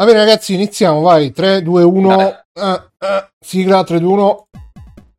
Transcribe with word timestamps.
Va 0.00 0.04
bene, 0.04 0.18
ragazzi, 0.20 0.54
iniziamo. 0.54 1.00
Vai, 1.00 1.32
3, 1.32 1.60
2, 1.62 1.82
1. 1.82 2.20
Eh, 2.20 2.34
eh, 2.54 3.28
sigla 3.40 3.82
3, 3.82 3.98
2, 3.98 4.12
1. 4.12 4.46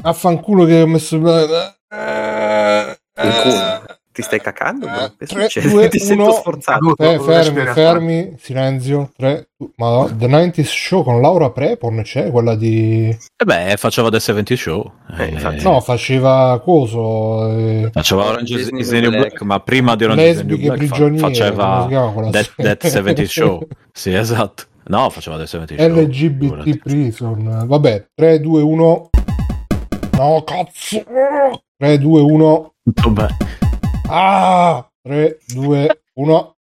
Affanculo 0.04 0.64
che 0.64 0.82
ho 0.82 0.88
messo. 0.88 1.16
Eh, 1.18 2.98
Il 3.22 3.34
culo. 3.42 3.98
Ti 4.12 4.22
stai 4.26 4.42
cacando? 4.42 4.86
Eh, 4.88 5.12
Che 5.18 5.26
tre, 5.28 5.44
succede? 5.44 5.70
due, 5.70 5.88
Ti 5.90 6.00
sento 6.00 6.24
uno. 6.24 6.32
sforzato. 6.32 6.96
eh, 6.98 7.20
fermi, 7.20 7.66
fermi, 7.68 8.36
silenzio. 8.40 9.12
3, 9.18 9.50
ma 9.76 10.08
The 10.14 10.28
90s 10.28 10.64
Show 10.66 11.04
con 11.04 11.22
Laura 11.22 11.52
Prepon 11.52 12.02
c'è 12.04 12.32
quella 12.32 12.56
di. 12.56 13.08
E 13.10 13.46
beh, 13.46 13.76
faceva 13.78 14.10
The 14.10 14.20
70 14.22 14.56
Show. 14.56 14.92
Eh, 15.18 15.24
Eh, 15.24 15.28
infatti. 15.28 15.64
No, 15.64 15.80
faceva 15.82 16.60
coso. 16.64 17.50
eh, 17.50 17.90
Faceva 17.94 18.26
Orange 18.26 18.56
is, 18.56 18.70
is 18.74 18.88
the 18.90 19.00
New 19.02 19.10
Black. 19.10 19.28
Black, 19.28 19.42
ma 19.42 19.60
prima 19.60 19.96
di 19.96 20.04
Orange 20.06 20.28
is 20.30 20.38
the 20.38 20.44
New 20.44 20.58
Black 20.58 20.84
fa- 20.86 20.96
faceva 21.18 21.88
serie? 21.90 22.32
That 22.56 22.86
70 22.86 23.26
Show. 23.26 23.60
Sì, 23.92 24.14
esatto. 24.14 24.64
No, 24.90 25.12
faceva 25.12 25.46
70 25.46 25.76
Show. 25.76 25.88
LGBT 25.88 26.40
figurati. 26.40 26.78
Prison. 26.80 27.64
Vabbè, 27.68 28.08
3, 28.16 28.40
2, 28.40 28.62
1. 28.64 29.10
No, 30.14 30.44
cazzo. 30.44 31.04
3, 31.78 31.98
2, 32.00 32.22
1. 32.22 32.74
Vabbè. 33.04 33.28
Ah! 34.08 34.90
3, 35.04 35.38
2, 35.54 36.02
1. 36.14 36.56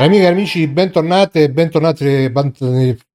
Amiche 0.00 0.22
e 0.22 0.26
amici, 0.26 0.66
bentornate 0.68 1.44
e 1.44 1.50
bentornati 1.50 2.30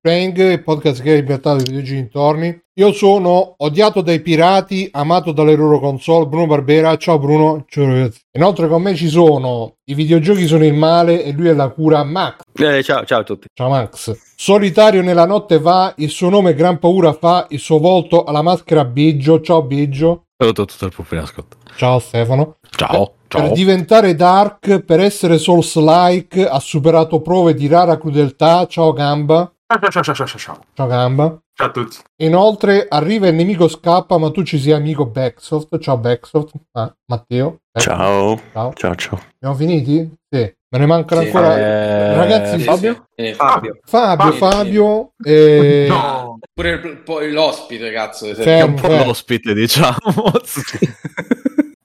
il 0.05 0.62
podcast 0.62 1.02
che 1.02 1.12
ha 1.12 1.16
libertà 1.16 1.55
dei 1.55 1.63
videogiochi 1.63 1.99
intorni. 1.99 2.61
Io 2.75 2.91
sono 2.91 3.53
odiato 3.57 4.02
dai 4.02 4.20
pirati, 4.21 4.89
amato 4.91 5.31
dalle 5.31 5.55
loro 5.55 5.80
console, 5.80 6.27
Bruno 6.27 6.48
Barbera. 6.48 6.97
Ciao 6.97 7.17
Bruno, 7.19 7.64
ciao 7.69 7.86
ragazzi. 7.86 8.19
Inoltre 8.33 8.67
con 8.67 8.81
me 8.81 8.95
ci 8.95 9.08
sono 9.08 9.75
i 9.86 9.94
videogiochi 9.94 10.45
sono 10.45 10.66
il 10.66 10.73
male 10.73 11.23
e 11.23 11.31
lui 11.31 11.47
è 11.47 11.53
la 11.53 11.69
cura 11.69 12.03
Max. 12.03 12.41
Eh, 12.53 12.83
ciao, 12.83 13.05
ciao 13.05 13.22
a 13.22 13.23
tutti. 13.23 13.47
Ciao 13.53 13.69
Max. 13.69 14.33
Solitario 14.36 15.02
nella 15.02 15.25
notte 15.25 15.59
va, 15.59 15.94
il 15.97 16.09
suo 16.09 16.30
nome 16.30 16.53
gran 16.53 16.80
paura 16.80 17.13
fa, 17.13 17.45
il 17.50 17.59
suo 17.59 17.78
volto 17.78 18.25
alla 18.25 18.41
maschera 18.41 18.83
Biggio. 18.83 19.39
Ciao 19.39 19.61
Biggio. 19.61 20.25
Tutto, 20.35 20.66
tutto 20.66 20.85
il 20.85 20.94
pubblico. 20.94 21.45
Ciao 21.78 22.00
Stefano. 22.00 22.58
Ciao, 22.72 23.13
Per 23.28 23.52
diventare 23.52 24.16
Dark, 24.16 24.80
per 24.80 25.00
essere 25.00 25.38
Souls-like, 25.38 26.45
ha 26.45 26.59
superato 26.59 27.22
prove 27.22 27.53
di 27.53 27.67
rara 27.67 27.97
crudeltà. 27.97 28.66
Ciao 28.66 28.91
Gamba. 28.91 29.53
Ciao, 29.66 29.80
ciao, 29.89 30.03
ciao, 30.03 30.14
ciao, 30.14 30.25
ciao, 30.28 30.38
ciao. 30.39 30.59
Ciao 30.73 30.88
Gamba. 30.88 31.42
Ciao 31.53 31.67
a 31.67 31.72
tutti. 31.72 31.97
Inoltre 32.17 32.86
arriva 32.88 33.28
il 33.28 33.36
nemico 33.36 33.67
scappa, 33.67 34.17
ma 34.17 34.30
tu 34.30 34.44
ci 34.44 34.59
sei 34.59 34.73
amico 34.73 35.06
Backsoft. 35.06 35.80
Ciao 35.80 35.97
Backsoft. 35.97 36.52
Ah, 36.73 36.94
Matteo. 37.06 37.61
Backsoft. 37.72 37.97
Ciao. 37.97 38.41
Ciao. 38.52 38.73
Ciao, 38.73 38.95
ciao. 38.95 39.22
Abbiamo 39.36 39.56
finiti? 39.56 40.14
Sì. 40.30 40.39
Me 40.73 40.80
ne 40.80 40.86
mancano 40.86 41.22
Sì. 41.22 41.28
ancora. 41.28 41.58
Eh, 41.58 42.16
Ragazzi, 42.16 42.58
Sì, 42.59 42.64
Fabio? 42.64 43.08
Eh, 43.16 43.34
Fabio. 43.36 43.80
Fabio, 43.84 44.31
Fabio. 44.34 44.50
Fabio. 44.52 45.14
E... 45.23 45.86
No. 45.88 46.39
Pure 46.53 46.80
poi 46.97 47.31
l'ospite, 47.31 47.91
cazzo. 47.91 48.28
È 48.31 48.61
un 48.61 48.73
po' 48.73 48.88
l'ospite, 48.88 49.53
diciamo. 49.53 49.95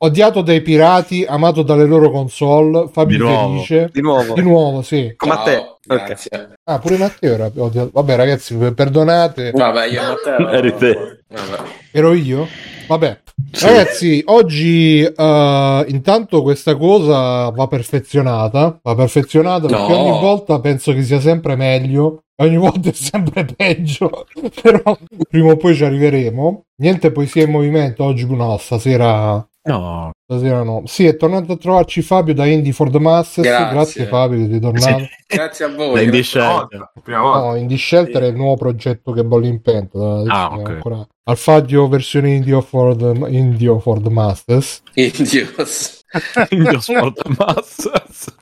Sì. 0.01 0.07
Odiato 0.07 0.43
dai 0.43 0.61
pirati, 0.63 1.25
amato 1.29 1.63
dalle 1.63 1.85
loro 1.85 2.11
console. 2.11 2.89
Fabio 2.93 3.19
Di 3.19 3.25
felice. 3.25 3.91
Di 3.93 4.01
nuovo. 4.01 4.35
Di 4.35 4.43
nuovo, 4.43 4.83
sì. 4.83 5.13
Come 5.17 5.33
a 5.33 5.43
te. 5.43 5.63
Grazie. 5.85 6.53
Ah, 6.65 6.79
pure 6.79 6.97
Matteo 6.99 7.35
era 7.35 7.51
odiato. 7.55 7.91
Vabbè, 7.93 8.17
ragazzi, 8.17 8.55
perdonate. 8.57 9.51
Vabbè, 9.53 9.87
io 9.87 10.03
Matteo. 10.03 10.49
Eri 10.53 10.75
te. 10.77 11.23
Vabbè. 11.29 11.63
Ero 11.93 12.13
io? 12.13 12.47
Vabbè. 12.87 13.21
Ragazzi, 13.61 14.23
oggi 14.27 15.03
eh, 15.03 15.85
intanto 15.89 16.43
questa 16.43 16.77
cosa 16.77 17.51
va 17.51 17.67
perfezionata. 17.67 18.78
Va 18.83 18.95
perfezionata 18.95 19.67
perché 19.67 19.93
No. 19.93 19.99
ogni 19.99 20.21
volta 20.21 20.61
penso 20.61 20.93
che 20.93 21.03
sia 21.03 21.21
sempre 21.21 21.56
meglio. 21.56 22.22
Ogni 22.41 22.56
volta 22.56 22.91
è 22.91 22.93
sempre 22.93 23.45
peggio. 23.45 24.27
Però 24.62 24.97
prima 25.28 25.53
o 25.53 25.56
poi 25.56 25.75
ci 25.75 25.84
arriveremo. 25.84 26.65
Niente 26.77 27.11
poesia 27.11 27.43
in 27.45 27.51
movimento 27.51 28.05
oggi, 28.05 28.27
no, 28.27 28.56
stasera. 28.59 29.45
No, 29.63 30.13
Stasera 30.25 30.63
no. 30.63 30.83
Sì, 30.87 31.07
è 31.07 31.17
tornato 31.17 31.53
a 31.53 31.57
trovarci 31.57 32.03
Fabio 32.03 32.35
da 32.35 32.47
Indie 32.47 32.73
for 32.73 32.91
the 32.91 32.99
Masses. 32.99 33.45
Grazie, 33.45 33.75
Grazie. 33.75 34.07
Fabio 34.07 34.47
sei 34.47 34.61
tornato. 34.61 35.09
Grazie 35.27 35.65
a 35.65 35.69
da 35.69 35.75
voi. 35.77 36.05
Indie 36.05 36.23
Prima 36.23 36.23
Shelter. 36.23 36.93
No, 37.07 37.57
Indie 37.57 37.77
Shelter 37.79 38.23
è 38.23 38.27
il 38.27 38.37
nuovo 38.37 38.57
progetto 38.57 39.13
che 39.13 39.25
bolle 39.25 39.49
in 39.49 39.61
pentola. 39.61 40.23
Ah, 40.33 40.55
ok. 40.55 40.69
ancora 40.69 41.07
Alfadio 41.25 41.89
versione 41.89 42.35
Indio 42.35 42.61
for 42.61 42.97
the, 42.97 43.13
Indio 43.29 43.79
for 43.79 44.01
the 44.01 44.11
Masters. 44.11 44.83
Indios. 44.95 46.03
Indio 46.51 46.81
Sport 46.81 47.27
Masters. 47.37 48.35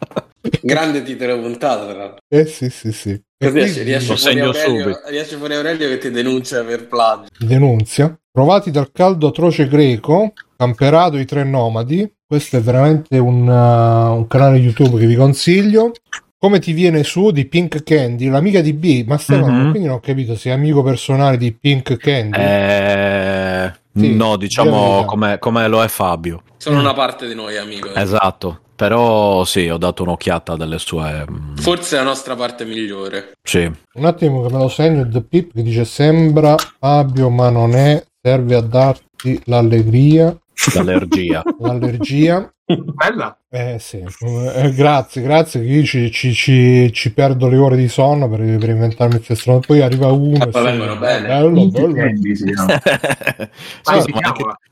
Grande 0.62 1.02
titolo 1.02 1.40
puntata, 1.40 1.86
tra 1.86 1.96
l'altro. 1.96 2.18
Eh 2.28 2.46
sì, 2.46 2.70
sì, 2.70 2.92
sì. 2.92 3.20
Riesce 3.38 3.84
Lo 4.06 4.16
fuori, 4.16 4.40
Aurelio, 4.40 5.00
riesce 5.08 5.36
fuori 5.36 5.54
Aurelio 5.54 5.88
che 5.88 5.98
ti 5.98 6.10
denuncia 6.10 6.64
per 6.64 6.86
plagio. 6.86 7.28
denunzia. 7.38 8.18
Provati 8.30 8.70
dal 8.70 8.90
caldo 8.92 9.28
atroce 9.28 9.66
greco, 9.68 10.32
camperato 10.56 11.16
i 11.18 11.24
tre 11.24 11.44
nomadi. 11.44 12.10
Questo 12.26 12.56
è 12.56 12.60
veramente 12.60 13.18
un, 13.18 13.46
uh, 13.46 14.16
un 14.16 14.26
canale 14.26 14.56
YouTube 14.58 14.98
che 14.98 15.06
vi 15.06 15.14
consiglio. 15.14 15.92
Come 16.38 16.58
ti 16.58 16.72
viene 16.72 17.02
su 17.02 17.30
di 17.30 17.46
Pink 17.46 17.82
Candy, 17.82 18.28
l'amica 18.28 18.60
di 18.60 18.72
B, 18.74 19.04
ma 19.06 19.16
Stefano, 19.16 19.46
Mhm. 19.64 19.70
quindi 19.70 19.88
non 19.88 19.96
ho 19.96 20.00
capito 20.00 20.36
se 20.36 20.50
è 20.50 20.52
amico 20.52 20.82
personale 20.82 21.36
di 21.38 21.52
Pink 21.52 21.96
Candy. 21.96 22.38
Eh, 22.38 23.72
Sì, 23.94 24.14
no, 24.14 24.36
diciamo 24.36 25.04
come, 25.06 25.38
come 25.38 25.66
lo 25.68 25.82
è 25.82 25.88
Fabio. 25.88 26.42
Sono 26.58 26.80
una 26.80 26.92
parte 26.92 27.26
di 27.26 27.34
noi, 27.34 27.56
amico. 27.56 27.94
Esatto. 27.94 28.60
Però 28.76 29.42
sì, 29.44 29.68
ho 29.70 29.78
dato 29.78 30.02
un'occhiata 30.02 30.54
delle 30.54 30.78
sue... 30.78 31.24
mm, 31.30 31.56
Forse 31.56 31.96
la 31.96 32.02
nostra 32.02 32.36
parte 32.36 32.66
migliore. 32.66 33.32
Sì. 33.42 33.60
Un 33.94 34.04
attimo 34.04 34.42
che 34.46 34.52
me 34.52 34.58
lo 34.58 34.68
segno 34.68 35.08
The 35.08 35.22
Pip 35.22 35.54
che 35.54 35.62
dice 35.62 35.86
sembra 35.86 36.54
Fabio 36.78 37.30
ma 37.30 37.48
non 37.48 37.74
è, 37.74 38.04
serve 38.20 38.54
a 38.54 38.60
darti 38.60 39.40
l'allegria, 39.44 40.36
L'allergia. 40.74 41.42
l'allergia. 41.60 42.52
Bella. 42.66 43.38
Eh 43.58 43.78
sì, 43.78 44.04
Eh, 44.20 44.70
grazie, 44.74 45.22
grazie 45.22 45.60
che 45.60 45.66
io 45.66 45.82
ci, 45.82 46.10
ci- 46.10 46.34
ci- 46.34 46.90
ci 46.92 47.12
perdo 47.14 47.48
le 47.48 47.56
ore 47.56 47.76
di 47.76 47.88
sonno 47.88 48.28
per, 48.28 48.40
per 48.58 48.68
inventarmi 48.68 49.14
queste 49.14 49.34
strade. 49.34 49.60
Poi 49.66 49.80
arriva 49.80 50.08
uno 50.12 50.36
Ah, 50.44 50.46
e 50.46 50.50
poi 50.50 50.62
sì, 50.62 50.68
vengono 50.68 50.96
bene. 50.98 51.26
bello, 51.26 51.66
bello. 51.70 51.92
Candy, 51.94 52.36
sì, 52.36 52.50
no. 52.50 52.66
Anche- 53.84 54.12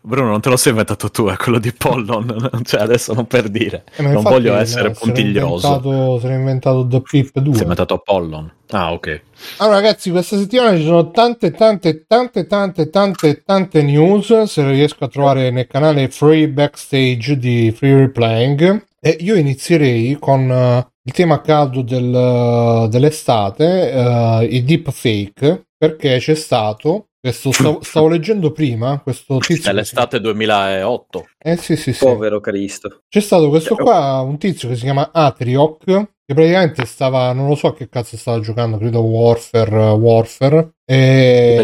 Bruno, 0.02 0.28
non 0.28 0.40
te 0.42 0.50
lo 0.50 0.56
sei 0.58 0.72
inventato 0.72 1.08
tu, 1.10 1.28
è 1.28 1.36
quello 1.36 1.58
di 1.58 1.72
Pollon. 1.72 2.50
Cioè, 2.62 2.82
adesso 2.82 3.14
non 3.14 3.26
per 3.26 3.48
dire. 3.48 3.84
Eh, 3.96 4.02
non 4.02 4.22
voglio 4.22 4.52
no, 4.52 4.58
essere 4.60 4.82
se 4.82 4.88
n'è 4.88 4.94
puntiglioso. 5.12 5.66
inventato- 5.66 6.18
Se 6.20 6.28
n'è 6.28 6.34
inventato 6.34 6.86
The 6.86 7.00
Pip 7.00 7.38
2. 7.38 7.54
Si 7.54 7.60
è 7.60 7.62
inventato 7.62 7.98
Pollon. 8.04 8.52
Ah, 8.70 8.92
ok. 8.92 9.20
Allora 9.58 9.76
ragazzi, 9.76 10.10
questa 10.10 10.36
settimana 10.36 10.76
ci 10.76 10.84
sono 10.84 11.10
tante, 11.10 11.52
tante, 11.52 12.04
tante, 12.06 12.46
tante, 12.46 12.90
tante, 12.90 13.42
tante 13.44 13.82
news. 13.82 14.42
Se 14.42 14.66
riesco 14.68 15.04
a 15.04 15.08
trovare 15.08 15.50
nel 15.50 15.66
canale 15.66 16.08
Free 16.08 16.48
Backstage 16.48 17.38
di 17.38 17.72
Free 17.74 17.94
Replaying. 17.96 18.73
E 19.00 19.16
io 19.20 19.34
inizierei 19.34 20.16
con 20.18 20.50
eh, 20.50 20.86
il 21.02 21.12
tema 21.12 21.40
caldo 21.40 21.82
del, 21.82 22.14
eh, 22.14 22.88
dell'estate, 22.88 23.92
eh, 23.92 24.44
i 24.50 24.64
deepfake, 24.64 25.66
perché 25.76 26.18
c'è 26.18 26.34
stato. 26.34 27.08
Questo 27.20 27.52
stavo, 27.52 27.80
stavo 27.84 28.08
leggendo 28.08 28.52
prima 28.52 29.00
questo 29.00 29.38
tizio. 29.38 29.70
Nell'estate 29.70 30.20
2008. 30.20 31.26
Eh 31.38 31.56
sì, 31.56 31.76
sì, 31.76 31.92
sì. 31.92 32.04
Povero 32.04 32.40
Cristo. 32.40 33.02
C'è 33.08 33.20
stato 33.20 33.48
questo 33.48 33.74
qua, 33.76 34.20
un 34.20 34.38
tizio 34.38 34.68
che 34.68 34.76
si 34.76 34.82
chiama 34.82 35.10
Atrioc, 35.12 35.84
che 35.84 36.34
praticamente 36.34 36.84
stava, 36.86 37.32
non 37.32 37.48
lo 37.48 37.54
so 37.54 37.68
a 37.68 37.74
che 37.74 37.88
cazzo 37.88 38.16
stava 38.16 38.40
giocando, 38.40 38.78
credo 38.78 39.00
Warfare, 39.00 39.74
uh, 39.74 39.98
Warfare. 39.98 40.76
E... 40.84 41.54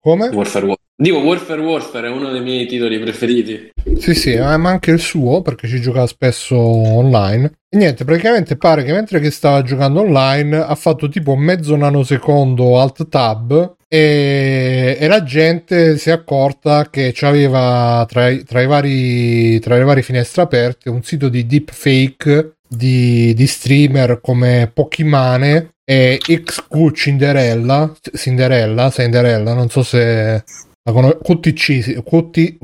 Come? 0.00 0.28
Warfare 0.28 0.66
Warfare. 0.66 0.87
Dico 1.00 1.18
Warfare 1.18 1.60
Warfare 1.60 2.08
è 2.08 2.10
uno 2.10 2.32
dei 2.32 2.40
miei 2.40 2.66
titoli 2.66 2.98
preferiti. 2.98 3.70
Sì, 3.98 4.14
sì, 4.14 4.32
eh, 4.32 4.56
ma 4.56 4.70
anche 4.70 4.90
il 4.90 4.98
suo, 4.98 5.42
perché 5.42 5.68
ci 5.68 5.80
gioca 5.80 6.04
spesso 6.08 6.58
online. 6.58 7.52
E 7.68 7.76
niente, 7.76 8.04
praticamente 8.04 8.56
pare 8.56 8.82
che 8.82 8.92
mentre 8.92 9.20
che 9.20 9.30
stava 9.30 9.62
giocando 9.62 10.00
online 10.00 10.56
ha 10.56 10.74
fatto 10.74 11.08
tipo 11.08 11.36
mezzo 11.36 11.76
nanosecondo 11.76 12.80
alt 12.80 13.08
tab 13.08 13.76
e, 13.86 14.96
e 14.98 15.06
la 15.06 15.22
gente 15.22 15.98
si 15.98 16.08
è 16.08 16.12
accorta 16.12 16.90
che 16.90 17.12
c'aveva 17.14 18.04
tra, 18.08 18.34
tra 18.38 18.66
vari, 18.66 19.60
tra 19.60 19.76
le 19.76 19.84
varie 19.84 20.02
finestre 20.02 20.42
aperte 20.42 20.90
un 20.90 21.04
sito 21.04 21.28
di 21.28 21.46
deepfake 21.46 22.56
di, 22.68 23.32
di 23.34 23.46
streamer 23.46 24.20
come 24.20 24.68
Pokimane 24.74 25.74
e 25.84 26.18
XQ 26.20 26.90
Cinderella, 26.92 27.94
Cinderella, 28.14 28.90
Cinderella, 28.90 29.54
non 29.54 29.70
so 29.70 29.84
se 29.84 30.42
la 30.88 30.92
conosco, 30.92 31.18
QTC, 31.18 32.02
QT, 32.02 32.58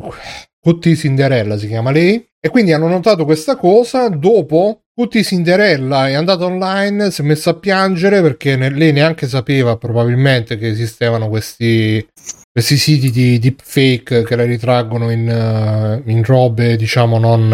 QT 0.61 0.95
Cinderella 0.95 1.59
si 1.59 1.67
chiama 1.67 1.91
lei. 1.91 2.25
E 2.41 2.49
quindi 2.51 2.73
hanno 2.73 2.89
notato 2.89 3.25
questa 3.25 3.57
cosa 3.57 4.09
dopo 4.09 4.85
Cutie 4.95 5.25
Cinderella 5.25 6.09
è 6.09 6.13
andata 6.13 6.45
online, 6.45 7.11
si 7.11 7.23
è 7.23 7.25
messa 7.25 7.51
a 7.51 7.55
piangere 7.55 8.23
perché 8.23 8.55
ne- 8.55 8.71
lei 8.71 8.93
neanche 8.93 9.27
sapeva 9.27 9.77
probabilmente 9.77 10.57
che 10.57 10.69
esistevano 10.69 11.29
questi, 11.29 12.07
questi 12.53 12.77
siti 12.77 13.11
di 13.11 13.41
deepfake 13.41 14.23
che 14.23 14.37
la 14.37 14.45
ritraggono 14.45 15.11
in, 15.11 16.03
in 16.05 16.23
robe, 16.23 16.77
diciamo, 16.77 17.19
non, 17.19 17.49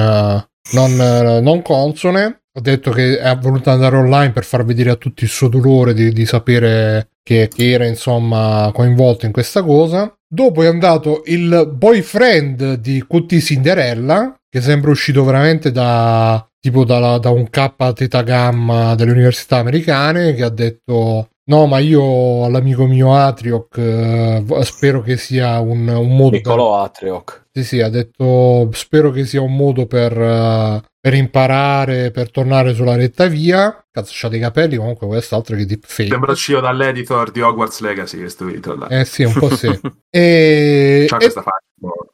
non, 0.73 0.97
non 1.43 1.63
consone. 1.63 2.40
Ha 2.53 2.61
detto 2.61 2.91
che 2.91 3.19
è 3.19 3.37
voluto 3.39 3.71
andare 3.71 3.97
online 3.97 4.33
per 4.33 4.45
far 4.45 4.65
vedere 4.65 4.91
a 4.91 4.97
tutti 4.97 5.23
il 5.23 5.31
suo 5.31 5.49
dolore 5.49 5.95
di, 5.95 6.13
di 6.13 6.27
sapere 6.27 7.11
che, 7.23 7.49
che 7.49 7.71
era 7.71 7.87
insomma 7.87 8.71
coinvolto 8.75 9.27
in 9.27 9.33
questa 9.33 9.63
cosa. 9.63 10.13
Dopo 10.27 10.63
è 10.63 10.67
andato 10.67 11.23
il 11.27 11.71
boyfriend 11.73 12.75
di 12.75 13.05
QT 13.07 13.39
Cinderella, 13.39 14.37
che 14.49 14.61
sembra 14.61 14.91
uscito 14.91 15.25
veramente 15.25 15.71
da 15.71 16.45
tipo 16.61 16.85
da, 16.85 17.19
da 17.19 17.31
un 17.31 17.49
K 17.49 17.93
teta 17.95 18.23
gamma 18.23 18.95
delle 18.95 19.13
università 19.13 19.59
americane, 19.59 20.35
che 20.35 20.43
ha 20.43 20.51
detto 20.51 21.31
no, 21.51 21.67
ma 21.67 21.79
io 21.81 22.45
all'amico 22.45 22.87
mio 22.87 23.15
Atrioc 23.15 23.77
eh, 23.77 24.45
spero 24.63 25.03
che 25.03 25.17
sia 25.17 25.59
un, 25.59 25.89
un 25.89 26.17
modo 26.17 26.31
per- 26.31 26.39
Niccolò 26.39 26.83
Atrioc. 26.83 27.47
sì, 27.53 27.65
sì, 27.65 27.81
ha 27.81 27.89
detto 27.89 28.71
spero 28.73 29.11
che 29.11 29.27
sia 29.27 29.43
un 29.43 29.57
modo 29.57 29.87
per, 29.87 30.17
eh, 30.17 30.81
per 31.01 31.15
imparare, 31.15 32.13
per 32.13 32.31
tornare 32.31 32.73
sulla 32.73 32.95
retta 32.95 33.27
via. 33.27 33.85
Cazzo, 33.91 34.13
c'ha 34.15 34.29
dei 34.29 34.39
capelli, 34.39 34.77
comunque 34.77 35.09
quest'altro 35.09 35.57
che 35.57 35.67
deepfake. 35.67 36.09
Sembra 36.11 36.31
uscito 36.31 36.61
dall'editor 36.61 37.33
di 37.33 37.41
Hogwarts 37.41 37.81
Legacy 37.81 38.19
questo 38.19 38.45
video 38.45 38.77
là. 38.77 38.87
Eh 38.87 39.05
sì, 39.05 39.25
un 39.25 39.33
po' 39.33 39.55
sì. 39.57 39.67
e, 40.09 41.07
C'ha 41.09 41.17
e 41.17 41.19
questa 41.19 41.43
faccia. 41.43 41.67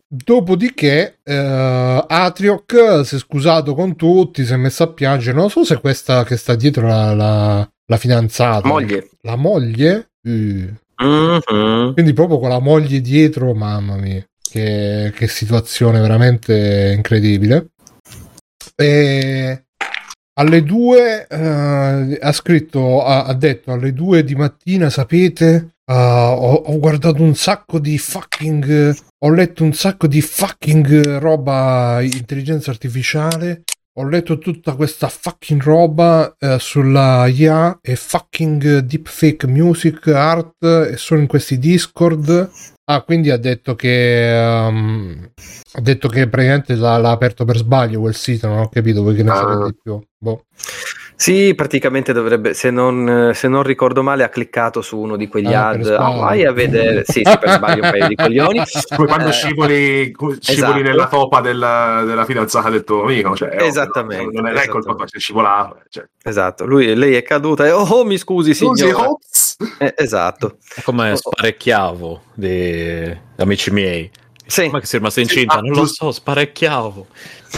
Dopodiché 0.09 1.19
eh, 1.23 2.05
Atrioc 2.07 3.05
si 3.05 3.17
è 3.17 3.19
scusato 3.19 3.75
con 3.75 3.97
tutti, 3.97 4.45
si 4.45 4.53
è 4.53 4.57
messo 4.57 4.85
a 4.85 4.93
piangere. 4.93 5.37
Non 5.37 5.51
so 5.51 5.65
se 5.65 5.81
questa 5.81 6.25
che 6.25 6.37
sta 6.37 6.55
dietro 6.55 6.87
la, 6.87 7.15
la, 7.15 7.71
la 7.87 7.97
fidanzata. 7.97 8.69
Moglie. 8.69 9.11
La 9.23 9.37
moglie? 9.37 10.11
Uh. 10.23 10.75
Mhm. 10.99 11.93
Quindi 11.93 12.13
proprio 12.13 12.39
con 12.39 12.49
la 12.49 12.59
moglie 12.59 13.01
dietro, 13.01 13.55
mamma 13.55 13.97
mia, 13.97 14.25
che, 14.41 15.13
che 15.15 15.29
situazione 15.29 16.01
veramente 16.01 16.93
incredibile. 16.97 17.73
E 18.75 19.65
alle 20.39 20.63
due 20.63 21.27
eh, 21.27 22.19
ha 22.21 22.33
scritto, 22.33 23.03
ha, 23.05 23.25
ha 23.25 23.35
detto 23.35 23.73
alle 23.73 23.93
due 23.93 24.25
di 24.25 24.35
mattina, 24.35 24.91
sapete, 24.91 25.76
eh, 25.87 25.93
ho, 25.95 26.53
ho 26.55 26.79
guardato 26.79 27.23
un 27.23 27.35
sacco 27.35 27.79
di 27.79 27.99
fucking, 27.99 28.97
ho 29.25 29.31
letto 29.31 29.63
un 29.65 29.73
sacco 29.73 30.07
di 30.07 30.21
fucking 30.21 31.19
roba 31.19 31.99
intelligenza 32.03 32.71
artificiale. 32.71 33.63
Ho 33.99 34.07
letto 34.07 34.37
tutta 34.37 34.75
questa 34.75 35.09
fucking 35.09 35.63
roba 35.63 36.37
eh, 36.39 36.59
sulla 36.59 37.27
IA 37.29 37.79
e 37.81 37.97
fucking 37.97 38.81
deepfake 38.81 39.47
music 39.47 40.09
art 40.09 40.63
e 40.63 40.99
sono 40.99 41.21
in 41.21 41.27
questi 41.27 41.59
Discord. 41.59 42.51
Ah, 42.89 43.01
quindi 43.01 43.31
ha 43.31 43.39
detto 43.39 43.75
che 43.75 44.37
ehm, 44.39 45.31
ha 45.73 45.81
detto 45.81 46.09
che 46.09 46.29
praticamente 46.29 46.75
l'ha, 46.75 46.99
l'ha 46.99 47.11
aperto 47.11 47.47
per 47.47 47.57
sbaglio 47.57 48.01
quel 48.01 48.15
sito, 48.15 48.47
non 48.49 48.59
ho 48.59 48.69
capito 48.69 49.03
voi 49.03 49.15
che 49.15 49.23
ne 49.23 49.31
Ah. 49.31 49.35
sapete 49.37 49.65
di 49.65 49.77
più. 49.83 49.99
Boh. 50.19 50.45
Sì, 51.19 51.55
praticamente 51.55 52.13
dovrebbe, 52.13 52.53
se 52.53 52.71
non, 52.71 53.31
se 53.33 53.49
non 53.49 53.63
ricordo 53.63 54.03
male, 54.03 54.23
ha 54.23 54.29
cliccato 54.29 54.83
su 54.83 54.99
uno 54.99 55.17
di 55.17 55.29
quegli 55.29 55.53
Ah, 55.53 55.69
ad. 55.69 55.81
sbaglio. 55.81 55.99
Ah, 55.99 56.11
vai 56.21 56.45
a 56.45 56.53
vedere. 56.53 57.05
Sì, 57.07 57.23
sì, 57.25 57.39
per 57.39 57.51
sbaglio 57.53 57.83
un 57.85 57.91
paio 57.91 58.07
di 58.09 58.15
coglioni. 58.15 58.63
Come 58.95 59.09
quando 59.09 59.29
Eh, 59.29 59.33
scivoli, 59.33 60.05
scivoli 60.15 60.41
esatto. 60.41 60.79
nella 60.83 61.09
topa 61.09 61.41
della, 61.41 62.03
della 62.05 62.25
fidanzata 62.27 62.69
del 62.69 62.85
tuo 62.85 63.05
amico. 63.05 63.35
Cioè, 63.35 63.57
Esattamente, 63.63 64.25
no? 64.25 64.43
Non 64.43 64.47
è 64.47 64.67
colpa 64.67 64.67
esattamente. 64.67 64.97
tua, 64.97 65.07
se 65.09 65.19
scivolava. 65.19 65.77
Cioè. 65.89 66.07
Esatto, 66.23 66.67
lui, 66.67 66.95
lei 66.95 67.15
è 67.15 67.23
caduta 67.23 67.65
e 67.67 67.71
oh, 67.71 67.83
oh, 67.83 68.05
mi 68.05 68.19
scusi, 68.19 68.53
Scusi, 68.53 68.85
signora. 68.85 69.09
ops! 69.09 69.57
Eh, 69.79 69.95
esatto. 69.97 70.59
È 70.75 70.83
come 70.83 71.13
Oh. 71.13 71.17
sparecchiavo 71.17 72.21
di 72.35 73.17
amici 73.37 73.71
miei. 73.71 74.11
Sì. 74.47 74.67
Come 74.67 74.81
che 74.81 74.87
sei 74.87 74.99
rimasta 75.01 75.21
Sì, 75.21 75.27
incinta? 75.27 75.57
ah, 75.57 75.61
non 75.61 75.73
lo 75.73 75.87
so, 75.87 76.13
sparecchiavo. 76.13 77.07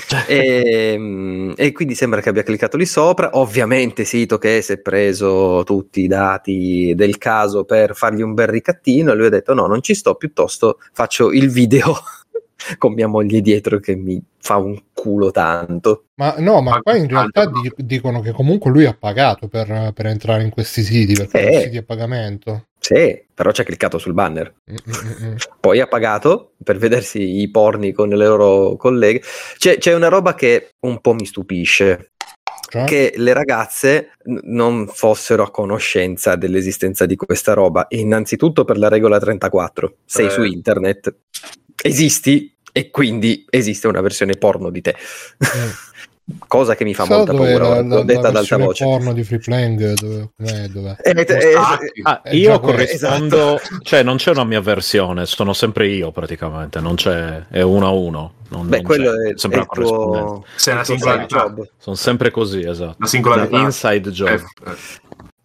Cioè, 0.06 0.24
E, 0.28 0.94
mm, 0.98 1.52
e 1.56 1.72
quindi 1.72 1.94
sembra 1.94 2.20
che 2.20 2.28
abbia 2.30 2.42
cliccato 2.42 2.76
lì 2.76 2.86
sopra. 2.86 3.30
Ovviamente 3.34 4.04
Sito 4.04 4.38
che 4.38 4.62
si 4.62 4.72
è 4.72 4.78
preso 4.78 5.62
tutti 5.64 6.00
i 6.02 6.06
dati 6.06 6.92
del 6.96 7.18
caso 7.18 7.64
per 7.64 7.94
fargli 7.94 8.22
un 8.22 8.32
bel 8.34 8.48
ricattino 8.48 9.12
e 9.12 9.14
lui 9.16 9.26
ha 9.26 9.30
detto 9.30 9.54
no, 9.54 9.66
non 9.66 9.82
ci 9.82 9.94
sto, 9.94 10.14
piuttosto 10.14 10.78
faccio 10.92 11.30
il 11.32 11.50
video 11.50 11.94
con 12.78 12.92
mia 12.94 13.06
moglie 13.06 13.40
dietro 13.40 13.78
che 13.80 13.94
mi 13.94 14.22
fa 14.40 14.56
un 14.56 14.80
culo 14.94 15.30
tanto. 15.30 16.06
Ma 16.14 16.36
no, 16.38 16.60
ma 16.62 16.70
Ma 16.72 16.80
qua 16.82 16.96
in 16.96 17.06
realtà 17.08 17.50
dicono 17.76 18.20
che 18.20 18.32
comunque 18.32 18.70
lui 18.70 18.86
ha 18.86 18.94
pagato 18.98 19.46
per, 19.48 19.92
per 19.94 20.06
entrare 20.06 20.42
in 20.42 20.50
questi 20.50 20.82
siti, 20.82 21.12
perché 21.14 21.38
sono 21.42 21.56
Eh. 21.56 21.60
siti 21.64 21.76
a 21.76 21.82
pagamento. 21.82 22.67
Sì, 22.80 23.24
però 23.34 23.50
ci 23.50 23.60
ha 23.60 23.64
cliccato 23.64 23.98
sul 23.98 24.14
banner. 24.14 24.54
Mm, 24.70 24.74
mm, 24.74 25.24
mm, 25.26 25.30
mm. 25.32 25.36
Poi 25.60 25.80
ha 25.80 25.86
pagato 25.86 26.52
per 26.62 26.78
vedersi 26.78 27.40
i 27.40 27.50
porni 27.50 27.92
con 27.92 28.08
le 28.08 28.26
loro 28.26 28.76
colleghe. 28.76 29.22
C'è, 29.56 29.78
c'è 29.78 29.94
una 29.94 30.08
roba 30.08 30.34
che 30.34 30.70
un 30.80 31.00
po' 31.00 31.14
mi 31.14 31.26
stupisce. 31.26 32.12
Cioè? 32.70 32.84
che 32.84 33.14
le 33.16 33.32
ragazze 33.32 34.10
n- 34.24 34.40
non 34.42 34.88
fossero 34.88 35.42
a 35.42 35.50
conoscenza 35.50 36.36
dell'esistenza 36.36 37.06
di 37.06 37.16
questa 37.16 37.54
roba. 37.54 37.86
Innanzitutto 37.90 38.66
per 38.66 38.76
la 38.76 38.88
regola 38.88 39.18
34, 39.18 39.96
sei 40.04 40.26
Eh. 40.26 40.30
su 40.30 40.42
internet, 40.42 41.14
esisti 41.82 42.54
e 42.70 42.90
quindi 42.90 43.46
esiste 43.48 43.88
una 43.88 44.02
versione 44.02 44.34
porno 44.34 44.68
di 44.68 44.82
te. 44.82 44.94
Cosa 46.46 46.74
che 46.74 46.84
mi 46.84 46.92
fa 46.92 47.06
molta 47.06 47.32
paura, 47.32 47.80
l'ho 47.80 48.02
detta 48.02 48.20
la 48.20 48.28
ad 48.28 48.36
alta 48.36 48.56
voce. 48.58 48.84
porno 48.84 49.12
di 49.14 49.24
Free 49.24 49.38
Playing? 49.38 49.94
Dove, 49.94 50.30
com'è, 50.36 50.66
dov'è? 50.68 50.96
Eh, 51.02 51.10
eh, 51.26 51.40
Stacchi. 51.52 52.00
ah, 52.02 52.20
È 52.22 52.34
io 52.34 52.60
corrispondo, 52.60 53.58
cioè 53.82 54.02
non 54.02 54.16
c'è 54.16 54.32
una 54.32 54.44
mia 54.44 54.60
versione, 54.60 55.24
sono 55.24 55.54
sempre 55.54 55.88
io 55.88 56.10
praticamente, 56.10 56.80
non 56.80 56.96
c'è, 56.96 57.46
è 57.48 57.62
uno 57.62 57.86
a 57.86 57.90
uno. 57.90 58.32
Non, 58.50 58.68
Beh, 58.68 58.76
non 58.76 58.84
quello 58.84 59.12
c'è, 59.12 59.30
è, 59.30 59.38
sempre 59.38 59.60
è 59.60 59.66
una 59.70 59.86
tuo, 59.88 60.44
Sei 60.56 60.74
una 60.74 60.84
singolarità. 60.84 61.54
Sono 61.78 61.96
sempre 61.96 62.30
così, 62.30 62.60
esatto. 62.62 62.96
La 62.98 63.06
singolarità. 63.06 63.58
Inside 63.58 64.10
job. 64.10 64.28
Eh, 64.28 64.70
eh. 64.70 64.76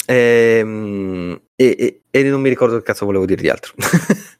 Ehm, 0.05 1.39
e, 1.55 1.75
e- 1.79 2.01
e 2.15 2.23
non 2.23 2.41
mi 2.41 2.49
ricordo 2.49 2.77
che 2.77 2.83
cazzo 2.83 3.05
volevo 3.05 3.25
dire 3.25 3.41
di 3.41 3.49
altro. 3.49 3.73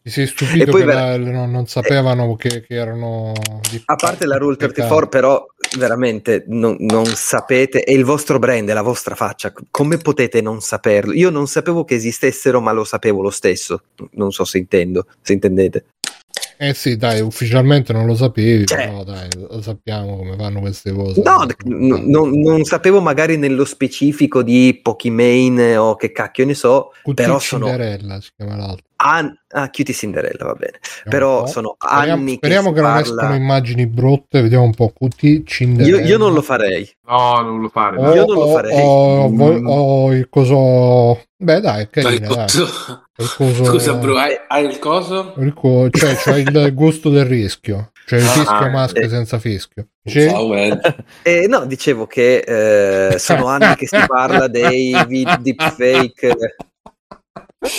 Ti 0.01 0.09
sei 0.09 0.27
stupito 0.27 0.61
E 0.63 0.65
poi 0.65 0.81
che 0.81 0.85
ver- 0.85 0.97
la- 0.99 1.17
non, 1.31 1.49
non 1.51 1.65
sapevano 1.67 2.35
che, 2.35 2.61
che 2.61 2.75
erano... 2.75 3.31
di- 3.71 3.81
A 3.85 3.95
parte 3.95 4.25
la 4.25 4.37
Rule 4.37 4.57
Peccato. 4.57 4.73
34, 4.73 5.07
però 5.09 5.45
veramente 5.77 6.43
non, 6.47 6.75
non 6.79 7.05
sapete, 7.05 7.81
è 7.83 7.91
il 7.91 8.03
vostro 8.05 8.39
brand, 8.39 8.69
è 8.69 8.73
la 8.73 8.81
vostra 8.81 9.15
faccia. 9.15 9.53
Come 9.71 9.97
potete 9.97 10.41
non 10.41 10.61
saperlo? 10.61 11.13
Io 11.13 11.29
non 11.29 11.47
sapevo 11.47 11.83
che 11.83 11.95
esistessero, 11.95 12.61
ma 12.61 12.71
lo 12.71 12.83
sapevo 12.83 13.21
lo 13.21 13.29
stesso. 13.29 13.83
Non 14.11 14.31
so 14.31 14.45
se 14.45 14.57
intendo, 14.57 15.05
se 15.21 15.33
intendete. 15.33 15.85
Eh 16.57 16.73
sì, 16.73 16.95
dai, 16.97 17.19
ufficialmente 17.19 17.93
non 17.93 18.05
lo 18.05 18.15
sapevi, 18.15 18.65
Cioè- 18.65 18.88
però 18.88 19.03
dai, 19.03 19.27
sappiamo 19.62 20.17
come 20.17 20.36
fanno 20.38 20.59
queste 20.62 20.91
cose. 20.91 21.21
No, 21.21 21.43
n- 21.65 22.09
non, 22.09 22.39
non 22.39 22.63
sapevo 22.63 23.01
magari 23.01 23.38
nello 23.38 23.65
specifico 23.65 24.43
di 24.43 24.79
Pokimane 24.81 25.75
o 25.77 25.95
che 25.95 26.12
cacchio 26.12 26.45
ne 26.45 26.53
so, 26.53 26.91
QT 27.03 27.13
però 27.13 27.39
sono 27.39 27.65
Cinderella 27.67 28.21
si 28.21 28.29
chiama 28.36 28.55
l'altro. 28.55 28.86
An- 29.03 29.36
ah, 29.50 29.69
Cutie 29.69 29.93
Cinderella, 29.93 30.45
va 30.45 30.53
bene. 30.53 30.79
Vediamo 31.03 31.10
Però 31.10 31.45
sono 31.48 31.75
Speriamo, 31.77 32.13
anni 32.22 32.33
speriamo 32.36 32.69
che 32.69 32.74
che, 32.74 32.79
si 32.79 32.83
non 32.86 32.93
parla- 32.93 33.15
escono 33.22 33.36
immagini 33.36 33.88
brutte, 33.88 34.41
vediamo 34.41 34.63
un 34.63 34.74
po' 34.74 34.93
QT 34.98 35.24
Io, 35.24 35.43
Cinderella. 35.45 36.01
io 36.01 36.17
non 36.17 36.33
lo 36.33 36.41
farei. 36.41 36.89
No, 37.07 37.41
non 37.41 37.60
lo 37.62 37.69
fare. 37.69 37.98
O, 37.98 38.01
dai. 38.01 38.15
Io 38.15 38.25
non 38.25 38.36
lo 38.36 38.41
o- 38.43 38.51
farei. 38.53 38.81
o- 38.81 39.29
Mm. 39.29 39.36
vo- 39.38 39.72
o 39.72 40.13
il 40.13 40.29
coso... 40.29 41.22
Beh 41.36 41.60
dai, 41.60 41.81
è 41.83 41.89
carina, 41.89 42.27
dai. 42.27 42.38
Coso- 42.45 43.03
Il 43.17 43.33
coso... 43.36 43.65
Scusa, 43.65 43.93
bro, 43.95 44.17
hai, 44.17 44.33
hai 44.48 44.65
il 44.65 44.79
coso? 44.79 45.33
il 45.38 45.53
co- 45.53 45.89
cioè, 45.91 46.15
c'è 46.15 46.38
il 46.38 46.74
gusto 46.74 47.10
del 47.10 47.25
rischio. 47.25 47.91
Cioè 48.05 48.19
il 48.19 48.25
Ah, 48.25 48.29
fischio 48.29 48.65
eh. 48.65 48.69
maschio 48.69 49.10
senza 49.10 49.38
fischio. 49.39 49.88
Ciao. 50.03 50.51
Eh, 51.24 51.48
no, 51.48 51.65
dicevo 51.65 52.05
che 52.07 52.38
eh, 52.39 53.17
sono 53.19 53.45
anni 53.48 53.75
che 53.75 53.88
si 53.88 53.98
parla 54.07 54.48
dei 54.48 54.93
deepfake. 55.41 56.55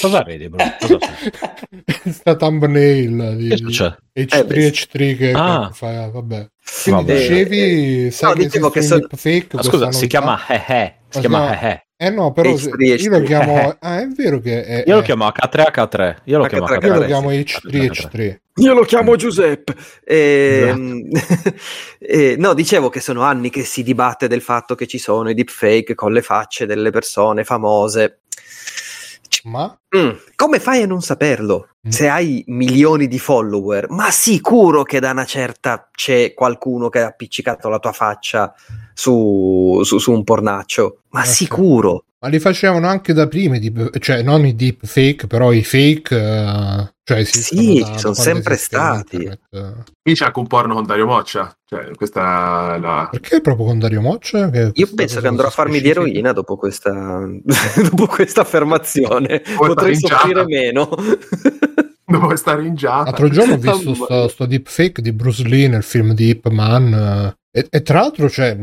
Cosa 0.00 0.23
vedi, 0.23 0.49
bro? 0.49 0.64
Cosa 0.81 0.97
c'è? 0.99 2.11
Sta 2.11 2.37
thumbnail 2.37 3.37
di 3.37 3.49
Che 3.49 3.57
succede? 3.59 3.99
H3 4.14 4.47
beh, 4.47 4.71
H3 4.71 5.17
che, 5.17 5.33
Ah. 5.35 5.71
fa, 5.73 6.09
vabbè. 6.11 6.49
Quindi 6.83 7.05
Vabbè. 7.05 7.19
dicevi, 7.21 8.11
sai 8.11 8.31
no, 8.31 8.37
che 8.37 8.43
dicevo 8.45 8.71
che 8.71 8.79
esistono 8.79 9.00
so- 9.00 9.07
i 9.07 9.09
deepfake, 9.11 9.57
Ma 9.57 9.61
questa 9.61 9.71
scusa, 9.71 9.93
si 9.93 9.99
novità? 9.99 10.07
chiama 10.19 10.41
Hehe. 10.49 10.95
Si 11.09 11.17
Ma 11.17 11.21
chiama. 11.21 11.61
Hehe. 11.61 11.87
Eh 11.97 12.11
no, 12.11 12.33
però 12.33 12.50
H3, 12.50 12.57
se- 12.57 12.69
io 13.03 13.11
lo 13.11 13.19
H3. 13.19 13.25
chiamo... 13.25 13.76
Ah, 13.81 14.00
è 14.00 14.07
vero 14.09 14.41
che 14.41 14.64
è... 14.64 14.85
Io 14.87 14.97
lo 14.97 15.03
chiamo 15.03 15.26
H3H3. 15.29 16.17
Io 16.25 16.38
lo 16.38 16.45
chiamo 16.47 16.67
H3H3. 16.67 16.85
io 16.87 16.95
lo 16.95 17.00
H3, 17.00 17.07
chiamo 17.07 17.31
sì. 17.31 17.37
H3 17.38 17.91
H3. 17.91 18.37
Io 18.57 18.73
lo 18.75 18.83
chiamo 18.85 19.17
Giuseppe. 19.17 19.75
Ehm, 20.05 21.09
eh, 21.99 22.35
no, 22.38 22.55
dicevo 22.55 22.88
che 22.88 23.00
sono 23.00 23.23
anni 23.23 23.50
che 23.50 23.62
si 23.64 23.83
dibatte 23.83 24.26
del 24.29 24.43
fatto 24.43 24.75
che 24.75 24.87
ci 24.87 24.99
sono 24.99 25.29
i 25.31 25.35
deepfake 25.35 25.95
con 25.95 26.12
le 26.12 26.23
facce 26.23 26.67
delle 26.67 26.91
persone 26.91 27.45
famose. 27.45 28.21
Ma? 29.45 29.79
Mm, 29.97 30.11
Come 30.37 30.59
fai 30.59 30.83
a 30.83 30.87
non 30.87 31.03
saperlo? 31.03 31.69
Mm. 31.87 31.91
Se 31.91 32.09
hai 32.09 32.43
milioni 32.49 33.07
di 33.09 33.19
follower, 33.19 33.91
ma 33.91 34.11
sicuro 34.11 34.83
che 34.85 35.01
da 35.01 35.11
una 35.11 35.25
certa 35.27 35.89
c'è 35.93 36.33
qualcuno 36.35 36.89
che 36.89 37.01
ha 37.03 37.07
appiccicato 37.07 37.69
la 37.69 37.79
tua 37.79 37.93
faccia 37.93 38.55
su, 38.95 39.81
su- 39.85 39.99
su 39.99 40.13
un 40.13 40.25
pornaccio. 40.25 41.01
Ma 41.11 41.25
sì. 41.25 41.45
sicuro. 41.45 42.05
Ma 42.25 42.31
li 42.31 42.38
facevano 42.38 42.87
anche 42.88 43.12
da 43.12 43.28
prima, 43.28 43.59
deep- 43.59 43.99
cioè 43.99 44.23
non 44.23 44.47
i 44.47 44.54
deep 44.54 44.87
fake, 44.87 45.26
però 45.26 45.52
i 45.52 45.62
fake, 45.62 46.16
eh, 46.16 46.95
cioè 47.04 47.23
Sì, 47.23 47.81
da- 47.81 47.93
ci 47.93 47.99
sono 47.99 48.14
sempre 48.14 48.57
stati. 48.57 49.16
internet. 49.16 49.93
Qui 50.00 50.14
c'è 50.14 50.25
anche 50.25 50.38
un 50.38 50.47
porno 50.47 50.73
con 50.73 50.87
Dario 50.87 51.04
Moccia. 51.04 51.54
Cioè, 51.66 51.90
questa 51.95 52.78
la... 52.78 53.09
Perché 53.11 53.43
proprio 53.43 53.66
con 53.66 53.78
Dario 53.78 54.00
Moccia? 54.00 54.49
Che 54.49 54.59
Io 54.59 54.71
questa 54.73 54.95
penso 54.97 55.21
che 55.21 55.26
andrò 55.26 55.49
a 55.49 55.50
farmi 55.50 55.73
di 55.73 55.78
specifica? 55.81 56.07
eroina 56.09 56.33
dopo 56.33 56.57
questa, 56.57 57.28
dopo 57.90 58.07
questa 58.07 58.40
affermazione. 58.40 59.43
Potrei 59.59 59.90
ringiata. 59.90 60.14
soffrire 60.16 60.45
meno. 60.47 60.88
Dopo 62.07 62.37
stare 62.37 62.64
in 62.66 62.75
giata. 62.75 63.04
L'altro 63.04 63.28
giorno 63.28 63.54
ho 63.54 63.59
visto 63.59 63.95
sto, 63.95 64.28
sto 64.28 64.47
deepfake 64.47 65.00
di 65.02 65.12
Bruce 65.12 65.43
Lee 65.49 65.69
nel 65.69 65.83
film 65.83 66.12
di 66.12 66.28
Ip 66.28 66.49
Man 66.49 66.93
eh, 66.93 67.59
e, 67.61 67.66
e 67.71 67.83
tra 67.83 68.00
l'altro 68.00 68.28
cioè 68.28 68.54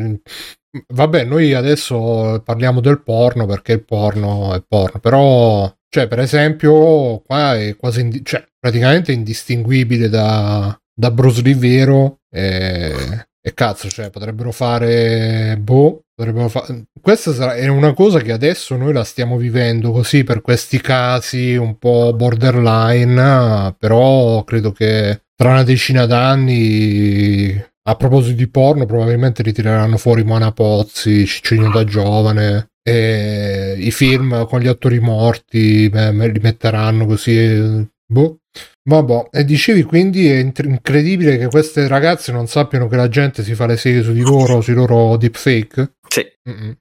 vabbè 0.93 1.25
noi 1.25 1.53
adesso 1.53 2.41
parliamo 2.43 2.79
del 2.79 3.01
porno 3.01 3.45
perché 3.45 3.73
il 3.73 3.83
porno 3.83 4.53
è 4.53 4.63
porno 4.65 4.99
però 4.99 5.73
cioè 5.89 6.07
per 6.07 6.19
esempio 6.19 7.19
qua 7.19 7.57
è 7.57 7.75
quasi 7.75 8.01
indi- 8.01 8.23
cioè, 8.23 8.45
praticamente 8.57 9.11
indistinguibile 9.11 10.07
da, 10.07 10.77
da 10.93 11.11
Bruce 11.11 11.41
Lee 11.41 11.55
vero 11.55 12.19
e, 12.29 13.25
e 13.41 13.53
cazzo 13.53 13.89
cioè 13.89 14.09
potrebbero 14.09 14.51
fare 14.51 15.57
boh 15.59 16.03
potrebbero 16.21 16.49
fa- 16.49 16.65
questa 17.01 17.33
sarà, 17.33 17.55
è 17.55 17.67
una 17.67 17.93
cosa 17.93 18.19
che 18.19 18.31
adesso 18.31 18.77
noi 18.77 18.93
la 18.93 19.03
stiamo 19.03 19.37
vivendo 19.37 19.91
così 19.91 20.23
per 20.23 20.41
questi 20.41 20.79
casi 20.79 21.55
un 21.55 21.79
po' 21.79 22.13
borderline, 22.13 23.75
però 23.79 24.43
credo 24.43 24.71
che 24.71 25.23
tra 25.35 25.49
una 25.49 25.63
decina 25.63 26.05
d'anni, 26.05 27.59
a 27.83 27.95
proposito 27.95 28.35
di 28.35 28.47
porno, 28.47 28.85
probabilmente 28.85 29.43
ritireranno 29.43 29.97
fuori 29.97 30.23
Moana 30.23 30.51
Pozzi, 30.51 31.25
Cicciolino 31.25 31.71
da 31.71 31.83
giovane, 31.83 32.69
e 32.83 33.75
i 33.77 33.91
film 33.91 34.45
con 34.47 34.59
gli 34.59 34.67
attori 34.67 34.99
morti 34.99 35.89
beh, 35.89 36.11
me 36.11 36.27
li 36.27 36.39
metteranno 36.39 37.05
così. 37.05 37.87
Boh. 38.05 38.37
Vabbè, 38.83 39.29
e 39.31 39.45
dicevi 39.45 39.83
quindi 39.83 40.27
è 40.27 40.37
incredibile 40.37 41.37
che 41.37 41.47
queste 41.47 41.87
ragazze 41.87 42.31
non 42.31 42.47
sappiano 42.47 42.87
che 42.87 42.95
la 42.95 43.07
gente 43.07 43.43
si 43.43 43.53
fa 43.53 43.67
le 43.67 43.77
serie 43.77 44.01
su 44.01 44.11
di 44.11 44.21
loro, 44.21 44.59
sui 44.61 44.73
loro 44.73 45.15
deepfake? 45.17 45.93
Sì, 46.07 46.25
Mm-mm. 46.49 46.77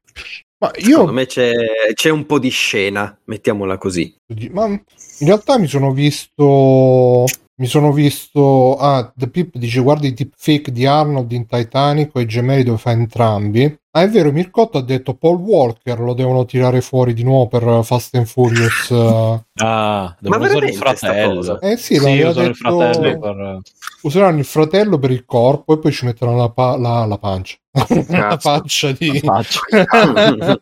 Ma 0.62 0.70
secondo 0.74 1.06
io 1.06 1.12
me 1.12 1.26
c'è, 1.26 1.52
c'è 1.94 2.10
un 2.10 2.26
po' 2.26 2.38
di 2.38 2.50
scena, 2.50 3.18
mettiamola 3.24 3.78
così. 3.78 4.14
Ma 4.50 4.66
in 4.66 4.82
realtà 5.20 5.58
mi 5.58 5.66
sono 5.66 5.92
visto. 5.92 7.24
Mi 7.60 7.66
sono 7.66 7.92
visto. 7.92 8.76
Ah, 8.76 9.12
The 9.14 9.28
Pip 9.28 9.56
dice: 9.58 9.80
Guarda 9.80 10.06
i 10.06 10.14
deepfake 10.14 10.72
di 10.72 10.86
Arnold 10.86 11.30
in 11.32 11.46
Titanic 11.46 12.14
o 12.14 12.20
i 12.20 12.26
gemelli 12.26 12.62
dove 12.62 12.78
fa 12.78 12.92
entrambi. 12.92 13.78
Ah, 13.90 14.02
è 14.02 14.08
vero, 14.08 14.32
Mircotto 14.32 14.78
ha 14.78 14.82
detto 14.82 15.14
Paul 15.14 15.38
Walker 15.40 15.98
lo 16.00 16.14
devono 16.14 16.46
tirare 16.46 16.80
fuori 16.80 17.12
di 17.12 17.22
nuovo 17.22 17.48
per 17.48 17.84
Fast 17.84 18.14
and 18.14 18.24
Furious. 18.24 18.88
eh. 18.92 19.44
Ah, 19.56 20.16
devono 20.18 20.40
Ma 20.42 20.48
usare 20.48 20.68
il 20.68 20.74
fratello. 20.74 21.60
Eh 21.60 21.76
sì, 21.76 21.96
Sì, 21.96 22.20
usano 22.20 22.46
il 22.46 22.52
detto- 22.52 22.54
fratello 22.54 23.18
per... 23.18 23.60
Useranno 24.02 24.38
il 24.38 24.44
fratello 24.46 24.98
per 24.98 25.10
il 25.10 25.24
corpo 25.26 25.74
e 25.74 25.78
poi 25.78 25.92
ci 25.92 26.06
metteranno 26.06 26.38
la, 26.38 26.48
pa- 26.50 26.78
la, 26.78 27.04
la 27.04 27.18
pancia. 27.18 27.56
la 28.08 28.38
faccia 28.38 28.92
di. 28.92 29.20
la 29.22 29.42
faccia. 29.42 29.60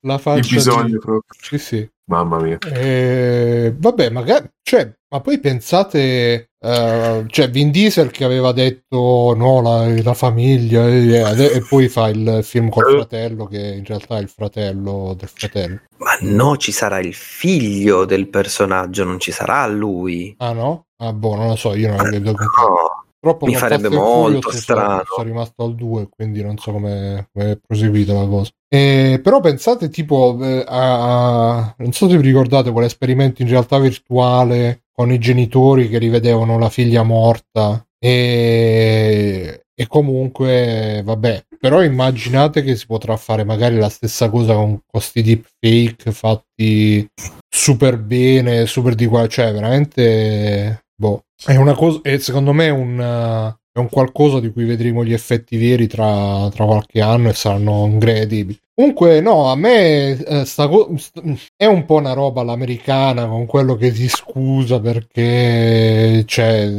la 0.00 0.14
Il 0.14 0.20
faccia 0.20 0.54
bisogno 0.54 0.84
di. 0.88 0.98
proprio. 0.98 1.22
Sì, 1.40 1.58
sì. 1.58 1.88
Mamma 2.06 2.38
mia. 2.38 2.58
Eh, 2.58 3.74
vabbè, 3.76 4.10
magari, 4.10 4.46
cioè, 4.62 4.92
ma 5.08 5.20
poi 5.20 5.40
pensate, 5.40 6.50
eh, 6.60 7.24
cioè, 7.26 7.50
Vin 7.50 7.70
Diesel 7.70 8.10
che 8.10 8.24
aveva 8.24 8.52
detto 8.52 9.32
no, 9.34 9.62
la, 9.62 9.86
la 10.02 10.12
famiglia, 10.12 10.86
e, 10.86 11.14
e 11.14 11.64
poi 11.66 11.88
fa 11.88 12.08
il 12.08 12.40
film 12.42 12.68
col 12.68 12.88
Eh. 12.88 12.96
fratello, 12.96 13.46
che 13.46 13.58
in 13.58 13.84
realtà 13.86 14.18
è 14.18 14.20
il 14.20 14.28
fratello 14.28 15.14
del 15.18 15.30
fratello. 15.32 15.80
Ma 15.96 16.18
no, 16.20 16.58
ci 16.58 16.72
sarà 16.72 16.98
il 17.00 17.14
figlio 17.14 18.04
del 18.04 18.28
personaggio, 18.28 19.04
non 19.04 19.18
ci 19.18 19.32
sarà 19.32 19.66
lui. 19.66 20.34
Ah, 20.38 20.52
no? 20.52 20.88
Ah, 20.98 21.12
boh, 21.12 21.36
non 21.36 21.48
lo 21.48 21.56
so, 21.56 21.74
io 21.74 21.88
non 21.88 21.96
lo 21.96 22.10
vedo 22.10 22.32
No. 22.32 23.03
Troppo 23.24 23.46
mi 23.46 23.54
farebbe 23.54 23.88
molto 23.88 24.52
strano. 24.52 24.90
Sono, 24.90 25.04
sono 25.06 25.26
rimasto 25.28 25.64
al 25.64 25.74
2, 25.74 26.08
quindi 26.10 26.42
non 26.42 26.58
so 26.58 26.72
come 26.72 27.30
è 27.32 27.56
proseguita 27.56 28.12
la 28.12 28.26
cosa. 28.26 28.50
Eh, 28.68 29.18
però 29.22 29.40
pensate 29.40 29.88
tipo 29.88 30.38
eh, 30.42 30.62
a, 30.66 31.56
a- 31.56 31.74
non 31.78 31.92
so 31.92 32.06
se 32.06 32.18
vi 32.18 32.22
ricordate 32.22 32.70
quell'esperimento 32.70 33.40
in 33.40 33.48
realtà 33.48 33.78
virtuale 33.78 34.82
con 34.92 35.10
i 35.10 35.18
genitori 35.18 35.88
che 35.88 35.96
rivedevano 35.96 36.58
la 36.58 36.68
figlia 36.68 37.02
morta 37.02 37.82
e, 37.98 39.64
e 39.74 39.86
comunque 39.86 41.00
vabbè 41.02 41.46
però 41.58 41.82
immaginate 41.82 42.62
che 42.62 42.76
si 42.76 42.84
potrà 42.84 43.16
fare 43.16 43.42
magari 43.44 43.76
la 43.76 43.88
stessa 43.88 44.28
cosa 44.28 44.52
con 44.52 44.80
questi 44.86 45.22
deepfake 45.22 46.12
fatti 46.12 47.08
super 47.48 47.96
bene 47.96 48.66
super 48.66 48.94
di 48.94 49.06
qua 49.06 49.26
cioè 49.28 49.50
veramente 49.52 50.84
boh 50.94 51.22
è 51.46 51.56
una 51.56 51.74
cosa 51.74 52.00
e 52.02 52.18
secondo 52.18 52.52
me 52.52 52.66
è 52.66 52.70
un 52.70 53.54
è 53.76 53.80
un 53.80 53.88
qualcosa 53.88 54.38
di 54.38 54.52
cui 54.52 54.64
vedremo 54.64 55.04
gli 55.04 55.12
effetti 55.12 55.56
veri 55.56 55.88
tra, 55.88 56.48
tra 56.54 56.64
qualche 56.64 57.00
anno 57.00 57.28
e 57.28 57.32
saranno 57.32 57.86
incredibili. 57.86 58.56
Comunque, 58.72 59.20
no, 59.20 59.50
a 59.50 59.56
me 59.56 60.10
eh, 60.16 60.44
sta 60.44 60.68
co- 60.68 60.92
st- 60.96 61.50
è 61.56 61.66
un 61.66 61.84
po' 61.84 61.96
una 61.96 62.12
roba 62.12 62.42
all'americana 62.42 63.26
con 63.26 63.46
quello 63.46 63.74
che 63.74 63.92
si 63.92 64.08
scusa 64.08 64.78
perché 64.78 66.22
c'è. 66.24 66.72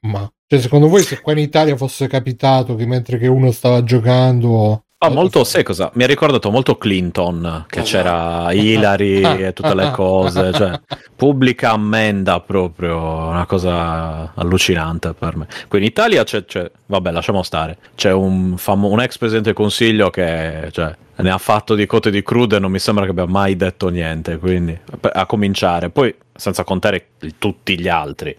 Ma 0.00 0.30
cioè, 0.46 0.60
secondo 0.60 0.88
voi, 0.88 1.02
se 1.02 1.20
qua 1.22 1.32
in 1.32 1.38
Italia 1.38 1.76
fosse 1.76 2.06
capitato 2.08 2.74
che 2.74 2.84
mentre 2.84 3.16
che 3.16 3.26
uno 3.26 3.50
stava 3.50 3.82
giocando. 3.82 4.83
Ah, 4.98 5.10
molto, 5.10 5.44
sai 5.44 5.62
cosa? 5.62 5.90
Mi 5.94 6.04
ha 6.04 6.06
ricordato 6.06 6.50
molto 6.50 6.78
Clinton, 6.78 7.66
che 7.68 7.82
c'era 7.82 8.50
Hillary 8.52 9.20
e 9.44 9.52
tutte 9.52 9.74
le 9.74 9.90
cose, 9.90 10.50
cioè 10.54 10.80
pubblica 11.14 11.72
ammenda 11.72 12.40
proprio, 12.40 12.96
una 13.28 13.44
cosa 13.44 14.32
allucinante 14.34 15.12
per 15.12 15.36
me. 15.36 15.46
Qui 15.68 15.78
in 15.78 15.84
Italia 15.84 16.24
c'è, 16.24 16.46
c'è- 16.46 16.70
vabbè, 16.86 17.10
lasciamo 17.10 17.42
stare, 17.42 17.76
c'è 17.94 18.12
un, 18.12 18.56
famo- 18.56 18.88
un 18.88 19.00
ex 19.02 19.18
presidente 19.18 19.48
del 19.52 19.58
consiglio 19.58 20.08
che 20.08 20.68
cioè, 20.72 20.94
ne 21.16 21.30
ha 21.30 21.38
fatto 21.38 21.74
di 21.74 21.84
cote 21.84 22.10
di 22.10 22.22
crude 22.22 22.56
e 22.56 22.58
non 22.58 22.70
mi 22.70 22.78
sembra 22.78 23.04
che 23.04 23.10
abbia 23.10 23.26
mai 23.26 23.56
detto 23.56 23.90
niente, 23.90 24.38
quindi 24.38 24.78
a 25.02 25.26
cominciare, 25.26 25.90
poi 25.90 26.14
senza 26.34 26.64
contare 26.64 27.08
tutti 27.36 27.78
gli 27.78 27.88
altri. 27.88 28.34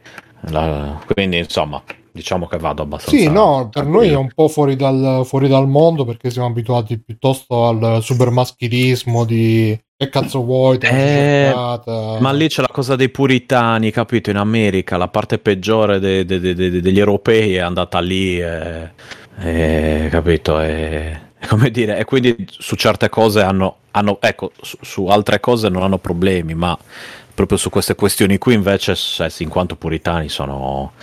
La- 0.49 0.99
quindi 1.13 1.37
insomma, 1.37 1.79
diciamo 2.15 2.47
che 2.47 2.57
vado 2.57 2.83
abbastanza... 2.83 3.17
Sì, 3.17 3.29
no, 3.29 3.67
per 3.69 3.85
noi 3.85 4.09
è 4.09 4.15
un 4.15 4.31
po' 4.33 4.47
fuori 4.47 4.77
dal, 4.77 5.23
fuori 5.25 5.49
dal 5.49 5.67
mondo 5.67 6.05
perché 6.05 6.29
siamo 6.29 6.47
abituati 6.47 6.97
piuttosto 6.97 7.67
al 7.67 7.99
supermaschilismo 8.01 9.25
di 9.25 9.77
che 9.97 10.09
cazzo 10.09 10.43
vuoi, 10.43 10.77
Eh. 10.81 11.53
Ma 11.53 12.31
lì 12.31 12.47
c'è 12.47 12.61
la 12.61 12.69
cosa 12.71 12.95
dei 12.95 13.09
puritani, 13.09 13.91
capito? 13.91 14.29
In 14.29 14.37
America 14.37 14.97
la 14.97 15.07
parte 15.09 15.39
peggiore 15.39 15.99
de- 15.99 16.25
de- 16.25 16.39
de- 16.39 16.53
de- 16.53 16.81
degli 16.81 16.99
europei 16.99 17.55
è 17.55 17.59
andata 17.59 17.99
lì, 17.99 18.39
e, 18.39 18.91
e- 19.39 20.07
capito? 20.09 20.59
E, 20.59 21.19
e 21.37 21.47
come 21.47 21.69
dire, 21.69 21.97
e 21.97 22.05
quindi 22.05 22.45
su 22.47 22.75
certe 22.75 23.07
cose 23.09 23.41
hanno, 23.41 23.77
hanno 23.91 24.17
ecco, 24.21 24.51
su, 24.61 24.77
su 24.81 25.05
altre 25.07 25.39
cose 25.39 25.69
non 25.69 25.83
hanno 25.83 25.97
problemi, 25.97 26.53
ma 26.55 26.77
proprio 27.35 27.57
su 27.57 27.69
queste 27.69 27.93
questioni 27.95 28.37
qui 28.37 28.53
invece, 28.53 28.95
in 29.39 29.49
quanto 29.49 29.75
puritani 29.75 30.29
sono 30.29 30.93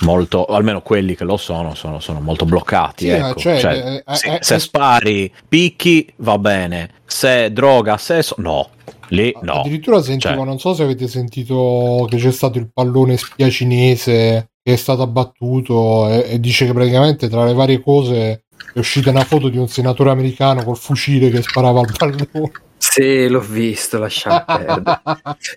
molto, 0.00 0.44
almeno 0.44 0.82
quelli 0.82 1.14
che 1.14 1.24
lo 1.24 1.36
sono, 1.36 1.74
sono, 1.74 2.00
sono 2.00 2.20
molto 2.20 2.44
bloccati. 2.44 3.04
Sì, 3.04 3.10
ecco. 3.10 3.38
cioè, 3.38 3.58
Cioè, 3.60 4.02
eh, 4.04 4.14
se, 4.14 4.34
eh, 4.34 4.38
se 4.40 4.54
eh, 4.56 4.58
spari, 4.58 5.32
picchi, 5.48 6.12
va 6.16 6.36
bene, 6.38 6.90
se 7.06 7.50
droga, 7.52 7.96
sesso, 7.96 8.34
no. 8.38 8.70
Lì 9.10 9.34
no. 9.40 9.60
Addirittura 9.60 10.02
sentivo, 10.02 10.34
Cioè- 10.34 10.44
non 10.44 10.58
so 10.58 10.74
se 10.74 10.82
avete 10.82 11.08
sentito 11.08 12.06
che 12.10 12.18
c'è 12.18 12.30
stato 12.30 12.58
il 12.58 12.68
pallone 12.70 13.16
spia 13.16 13.48
cinese 13.48 14.50
che 14.62 14.72
è 14.74 14.76
stato 14.76 15.00
abbattuto 15.00 16.08
e, 16.10 16.26
e 16.32 16.40
dice 16.40 16.66
che 16.66 16.74
praticamente 16.74 17.28
tra 17.28 17.44
le 17.44 17.54
varie 17.54 17.80
cose 17.80 18.44
è 18.74 18.78
uscita 18.78 19.08
una 19.08 19.24
foto 19.24 19.48
di 19.48 19.56
un 19.56 19.66
senatore 19.66 20.10
americano 20.10 20.62
col 20.62 20.76
fucile 20.76 21.30
che 21.30 21.40
sparava 21.40 21.80
al 21.80 21.94
pallone. 21.96 22.52
Sì, 22.78 23.28
l'ho 23.28 23.40
visto, 23.40 23.98
lasciamo 23.98 24.42
perdere. 24.46 25.02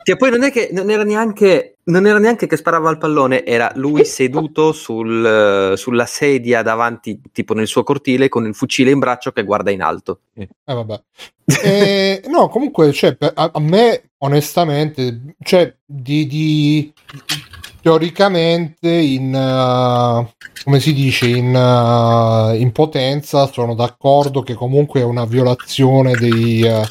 Che 0.04 0.16
poi 0.16 0.32
non 0.32 0.44
è 0.44 0.52
che 0.52 0.70
non 0.72 0.90
era 0.90 1.04
neanche, 1.04 1.78
non 1.86 2.06
era 2.06 2.18
neanche 2.18 2.48
che 2.48 2.58
sparava 2.58 2.90
al 2.90 2.98
pallone, 2.98 3.46
era 3.46 3.72
lui 3.76 4.04
seduto 4.06 4.72
sul, 4.74 5.74
sulla 5.76 6.06
sedia 6.06 6.62
davanti, 6.64 7.22
tipo 7.32 7.54
nel 7.54 7.68
suo 7.68 7.84
cortile, 7.84 8.28
con 8.28 8.46
il 8.46 8.56
fucile 8.56 8.92
in 8.92 9.00
braccio 9.00 9.32
che 9.32 9.44
guarda 9.44 9.72
in 9.72 9.82
alto. 9.82 10.22
Eh, 10.34 10.48
vabbè. 10.66 11.02
Eh, 11.64 12.24
no, 12.28 12.50
comunque, 12.50 12.92
cioè, 12.92 13.16
a, 13.20 13.52
a 13.54 13.60
me, 13.60 14.12
onestamente, 14.20 15.36
cioè, 15.44 15.74
di, 15.86 16.26
di- 16.26 16.94
teoricamente, 17.82 18.90
in, 18.90 19.34
uh, 19.34 20.30
come 20.64 20.80
si 20.80 20.94
dice, 20.94 21.28
in, 21.28 21.54
uh, 21.54 22.56
in 22.56 22.72
potenza, 22.72 23.48
sono 23.48 23.76
d'accordo 23.76 24.42
che 24.44 24.54
comunque 24.54 25.02
è 25.02 25.04
una 25.04 25.26
violazione 25.26 26.14
dei, 26.14 26.62
uh, 26.64 26.82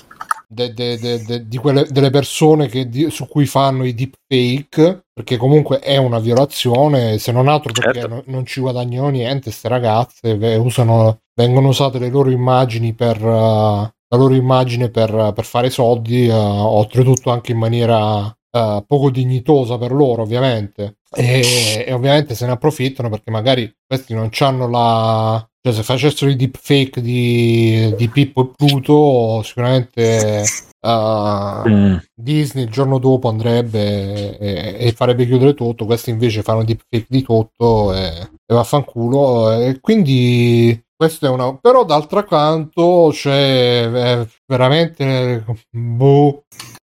de- 0.52 0.72
de- 0.74 0.98
de- 0.98 1.24
de- 1.24 1.46
di 1.48 1.56
quelle, 1.58 1.84
delle 1.88 2.10
persone 2.10 2.66
che 2.66 2.88
di- 2.88 3.10
su 3.10 3.28
cui 3.28 3.46
fanno 3.46 3.84
i 3.84 3.94
deepfake, 3.94 5.06
perché 5.12 5.36
comunque 5.36 5.78
è 5.78 5.96
una 5.96 6.18
violazione, 6.18 7.18
se 7.18 7.30
non 7.32 7.48
altro 7.48 7.72
perché 7.72 8.00
Certo. 8.00 8.14
no- 8.16 8.22
non 8.26 8.44
ci 8.46 8.60
guadagnano 8.60 9.08
niente, 9.08 9.50
ste 9.50 9.68
ragazze 9.68 10.32
usano, 10.58 11.20
vengono 11.34 11.68
usate 11.68 11.98
le 11.98 12.08
loro 12.10 12.30
immagini 12.30 12.94
per... 12.94 13.16
eh, 13.16 13.94
la 14.12 14.16
loro 14.18 14.34
immagine 14.34 14.90
per, 14.90 15.32
per 15.32 15.44
fare 15.44 15.70
soldi, 15.70 16.26
eh, 16.26 16.32
oltretutto 16.32 17.30
anche 17.30 17.52
in 17.52 17.58
maniera 17.58 18.26
eh, 18.50 18.82
poco 18.84 19.08
dignitosa 19.10 19.78
per 19.78 19.92
loro, 19.92 20.22
ovviamente. 20.22 20.96
E, 21.14 21.84
e 21.86 21.92
ovviamente 21.92 22.34
se 22.34 22.46
ne 22.46 22.52
approfittano 22.52 23.08
perché 23.08 23.30
magari 23.30 23.72
questi 23.86 24.14
non 24.14 24.30
hanno 24.40 24.68
la. 24.68 25.44
Cioè, 25.62 25.74
se 25.74 25.82
facessero 25.82 26.30
i 26.30 26.36
deepfake 26.36 27.00
di, 27.00 27.94
di 27.96 28.08
Pippo 28.08 28.42
e 28.42 28.50
Pluto, 28.56 29.42
sicuramente 29.42 30.40
eh, 30.40 30.44
Mm. 30.82 31.96
Disney 32.14 32.64
il 32.64 32.70
giorno 32.70 32.98
dopo 32.98 33.28
andrebbe 33.28 34.38
e, 34.38 34.76
e 34.78 34.92
farebbe 34.92 35.26
chiudere 35.26 35.54
tutto. 35.54 35.84
Questi 35.84 36.10
invece 36.10 36.42
fanno 36.42 36.64
deepfake 36.64 37.06
di 37.08 37.22
tutto 37.22 37.94
e, 37.94 38.30
e 38.46 38.54
vaffanculo. 38.54 39.52
E 39.52 39.78
quindi 39.80 40.82
questo 40.96 41.26
è 41.26 41.28
una. 41.28 41.54
Però 41.56 41.84
d'altro 41.84 42.24
canto 42.24 43.10
c'è 43.12 43.90
eh, 43.92 44.28
veramente. 44.46 45.44
Boh, 45.70 46.44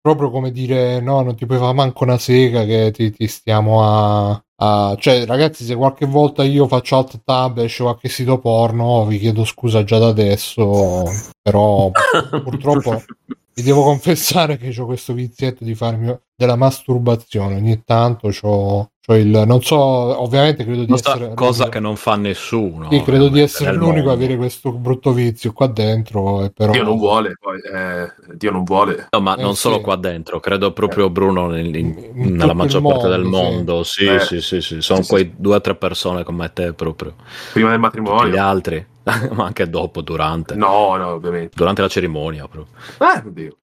proprio 0.05 0.29
come 0.29 0.51
dire 0.51 0.99
no 1.01 1.21
non 1.23 1.35
ti 1.35 1.47
puoi 1.47 1.57
fare 1.57 1.73
manco 1.73 2.03
una 2.03 2.19
sega 2.19 2.63
che 2.63 2.91
ti, 2.91 3.09
ti 3.11 3.27
stiamo 3.27 3.83
a, 3.83 4.43
a- 4.57 4.95
cioè 4.99 5.25
ragazzi 5.25 5.65
se 5.65 5.75
qualche 5.75 6.05
volta 6.05 6.43
io 6.43 6.67
faccio 6.67 6.97
alt 6.97 7.21
tab 7.23 7.57
e 7.57 7.63
esce 7.63 7.81
qualche 7.81 8.07
sito 8.09 8.37
porno 8.37 9.05
vi 9.07 9.17
chiedo 9.17 9.43
scusa 9.45 9.83
già 9.83 9.97
da 9.97 10.09
adesso 10.09 11.03
però 11.41 11.89
purtroppo 12.43 13.03
vi 13.57 13.61
devo 13.63 13.83
confessare 13.83 14.57
che 14.57 14.75
ho 14.77 14.85
questo 14.85 15.13
vizietto 15.13 15.63
di 15.63 15.75
farmi 15.75 16.13
della 16.35 16.57
masturbazione 16.57 17.55
ogni 17.55 17.83
tanto 17.85 18.27
c'ho, 18.27 18.91
c'ho 19.07 19.15
il 19.15 19.43
non 19.47 19.61
so 19.63 19.77
ovviamente 19.77 20.65
credo 20.65 20.81
di 20.81 20.87
Questa 20.87 21.11
essere 21.15 21.33
cosa 21.35 21.69
che 21.69 21.79
non 21.79 21.95
fa 21.95 22.17
nessuno. 22.17 22.89
sì, 22.91 23.01
credo 23.01 23.29
di 23.29 23.39
ovviamente, 23.39 23.41
essere 23.43 23.71
l'unico 23.71 23.91
a 23.91 23.93
mondo. 23.93 24.11
avere 24.11 24.35
questo 24.35 24.73
brutto 24.73 25.13
vizio 25.13 25.53
qua 25.53 25.67
dentro 25.67 26.43
e 26.43 26.51
però 26.51 26.73
Dio 26.73 26.83
non 26.83 26.97
vuole, 26.97 27.37
poi, 27.39 27.57
eh, 27.61 28.11
Dio 28.35 28.51
non 28.51 28.65
vuole. 28.65 29.07
No, 29.11 29.21
ma 29.21 29.37
Eh, 29.37 29.41
non 29.41 29.55
solo 29.55 29.77
sì. 29.77 29.81
qua 29.83 29.95
dentro, 29.95 30.41
credo 30.41 30.73
proprio 30.73 31.09
Bruno 31.09 31.47
nel- 31.47 31.73
in- 31.73 32.11
In- 32.13 32.33
nella 32.35 32.53
maggior 32.53 32.81
parte 32.81 33.07
del 33.07 33.23
mondo, 33.23 33.83
sì. 33.83 34.03
mondo. 34.03 34.19
Sì, 34.19 34.35
Eh. 34.35 34.41
sì, 34.41 34.41
sì, 34.41 34.59
sì. 34.61 34.81
Sono 34.81 34.99
Sì, 34.99 35.05
sì. 35.05 35.09
quei 35.11 35.33
due 35.37 35.55
o 35.55 35.61
tre 35.61 35.75
persone 35.75 36.23
come 36.25 36.51
te 36.51 36.73
proprio. 36.73 37.13
Prima 37.53 37.69
del 37.69 37.79
Tutti 37.79 37.97
gli 37.99 38.01
matrimonio. 38.01 38.43
altri, 38.43 38.85
ma 39.33 39.45
anche 39.45 39.69
dopo, 39.69 40.01
durante. 40.01 40.55
No, 40.55 40.95
no, 40.95 41.09
ovviamente. 41.11 41.51
Durante 41.55 41.81
la 41.81 41.87
cerimonia 41.87 42.47
proprio. 42.47 42.75
Eh, 42.99 43.27
oddio. 43.27 43.57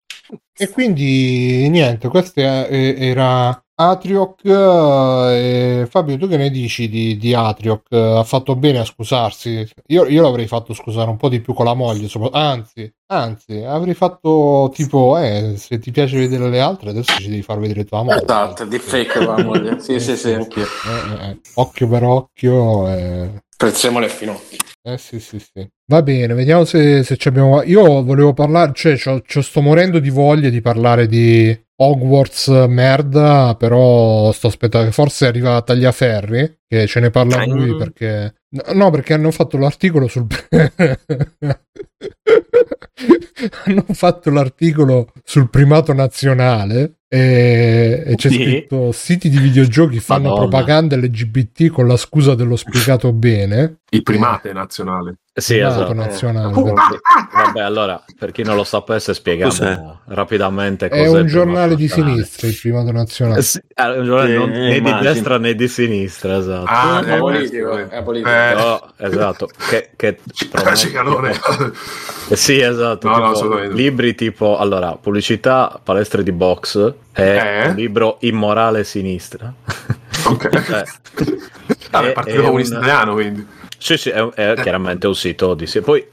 E 0.56 0.70
quindi 0.70 1.68
niente, 1.68 2.08
questo 2.08 2.40
era 2.40 3.62
Atrioc. 3.74 4.40
eh, 4.44 5.86
Fabio, 5.90 6.16
tu 6.16 6.28
che 6.28 6.36
ne 6.36 6.50
dici 6.50 6.88
di, 6.88 7.16
di 7.16 7.34
Atrioc? 7.34 7.86
Eh, 7.90 7.98
Ha 8.18 8.22
fatto 8.24 8.54
bene 8.54 8.78
a 8.78 8.84
scusarsi. 8.84 9.66
Io, 9.88 10.06
io 10.06 10.22
l'avrei 10.22 10.46
fatto 10.46 10.72
scusare 10.74 11.10
un 11.10 11.16
po' 11.16 11.28
di 11.28 11.40
più 11.40 11.52
con 11.54 11.64
la 11.64 11.74
moglie. 11.74 12.08
Anzi, 12.30 12.90
anzi, 13.06 13.62
avrei 13.62 13.94
fatto 13.94 14.70
tipo, 14.72 15.18
eh, 15.18 15.54
se 15.56 15.78
ti 15.80 15.90
piace 15.90 16.16
vedere 16.16 16.48
le 16.48 16.60
altre, 16.60 16.90
adesso 16.90 17.12
ci 17.18 17.28
devi 17.28 17.42
far 17.42 17.58
vedere 17.58 17.84
tua 17.84 18.02
moglie. 18.04 18.22
Esatto, 18.22 18.64
deepfake 18.64 19.24
con 19.24 19.36
la 19.36 19.42
moglie. 19.42 19.80
Sì, 19.80 19.98
sì, 19.98 20.16
sì, 20.16 20.32
anch'io. 20.32 20.64
Eh, 20.64 21.24
eh, 21.30 21.40
occhio 21.54 21.88
per 21.88 22.04
occhio. 22.04 22.88
eh. 22.88 23.42
Prezzemolo 23.56 24.06
e 24.06 24.08
finocchi. 24.08 24.56
Eh 24.84 24.98
sì, 24.98 25.20
sì, 25.20 25.38
sì. 25.38 25.64
Va 25.86 26.02
bene, 26.02 26.34
vediamo 26.34 26.64
se, 26.64 27.04
se 27.04 27.16
ci 27.16 27.28
abbiamo. 27.28 27.62
Io 27.62 28.02
volevo 28.02 28.32
parlare, 28.32 28.72
cioè, 28.74 28.96
c'ho, 28.96 29.20
c'ho 29.22 29.40
sto 29.40 29.60
morendo 29.60 30.00
di 30.00 30.10
voglia 30.10 30.48
di 30.48 30.60
parlare 30.60 31.06
di 31.06 31.56
Hogwarts 31.76 32.48
merda, 32.68 33.54
però 33.56 34.32
sto 34.32 34.48
aspettando 34.48 34.90
forse 34.90 35.26
arriva 35.26 35.62
Tagliaferri, 35.62 36.58
che 36.66 36.86
ce 36.88 36.98
ne 37.00 37.10
parla 37.10 37.44
lui 37.44 37.74
Mm. 37.74 37.78
perché. 37.78 38.34
No, 38.74 38.90
perché 38.90 39.12
hanno 39.14 39.30
fatto 39.30 39.56
l'articolo 39.56 40.08
sul. 40.08 40.26
hanno 43.64 43.84
fatto 43.92 44.30
l'articolo 44.30 45.12
sul 45.24 45.48
primato 45.50 45.92
nazionale 45.92 46.98
e, 47.08 48.02
e 48.06 48.14
c'è 48.16 48.30
Sì. 48.30 48.42
scritto 48.42 48.90
siti 48.92 49.28
di 49.28 49.38
videogiochi 49.38 50.00
fanno 50.00 50.30
Madonna. 50.30 50.48
propaganda 50.48 50.96
LGBT 50.96 51.68
con 51.70 51.86
la 51.86 51.96
scusa 51.98 52.34
dello 52.34 52.56
spiegato 52.56 53.12
bene. 53.12 53.80
Il 53.90 54.02
primate 54.02 54.52
nazionale. 54.54 55.16
Sì, 55.34 55.54
Primato 55.54 55.76
esatto. 55.80 55.94
nazionale. 55.94 56.54
Oh, 56.54 56.74
Vabbè, 57.34 57.60
allora, 57.60 58.02
per 58.18 58.32
chi 58.32 58.42
non 58.42 58.54
lo 58.56 58.64
sapesse, 58.64 59.12
spieghiamo 59.14 59.50
Cos'è? 59.50 59.80
rapidamente 60.06 60.86
È 60.86 61.04
cos'è 61.04 61.18
un 61.18 61.24
il 61.24 61.30
giornale 61.30 61.74
di 61.74 61.88
sinistra, 61.88 62.46
il 62.48 62.58
primato 62.58 62.92
nazionale. 62.92 63.38
Eh, 63.40 63.42
sì, 63.42 63.60
è 63.74 63.82
un 63.86 64.04
giornale 64.04 64.28
Sì, 64.30 64.36
non- 64.36 64.50
né 64.50 64.70
di 64.70 64.76
immagino. 64.76 65.00
destra 65.12 65.38
né 65.38 65.54
di 65.54 65.68
sinistra, 65.68 66.36
esatto. 66.38 66.64
Ah, 66.66 67.02
è 67.04 67.14
eh, 67.14 67.18
politico, 67.18 67.78
eh, 67.78 67.88
è 67.88 68.02
politico. 68.02 68.30
eh, 68.30 68.54
No, 68.54 68.92
esatto, 68.98 69.48
che, 69.70 69.90
che 69.96 70.08
eh, 70.08 70.76
Cicalone. 70.76 71.30
Eh 71.32 71.40
sì, 72.34 72.58
esatto. 72.60 73.06
No, 73.08 73.12
no, 73.14 73.18
tipo, 73.20 73.30
assolutamente. 73.30 73.74
libri 73.74 74.14
tipo, 74.14 74.58
allora, 74.58 74.92
pubblicità, 75.00 75.80
palestre 75.82 76.22
di 76.22 76.32
box 76.32 76.92
e 77.12 77.22
Eh? 77.36 77.68
un 77.68 77.74
libro 77.74 78.16
immorale 78.20 78.84
sinistra. 78.84 79.52
ok. 80.26 80.48
Eh, 81.22 81.88
Vabbè, 81.90 82.08
è- 82.08 82.12
Partito 82.12 82.38
è 82.40 82.42
Comunista 82.44 82.76
un- 82.78 82.82
Italiano, 82.84 83.12
quindi. 83.12 83.46
Sì, 83.76 83.96
sì, 83.98 84.08
è, 84.10 84.22
è 84.30 84.54
chiaramente 84.62 85.06
un 85.06 85.14
sito 85.14 85.52
di... 85.54 85.66
Poi 85.84 86.06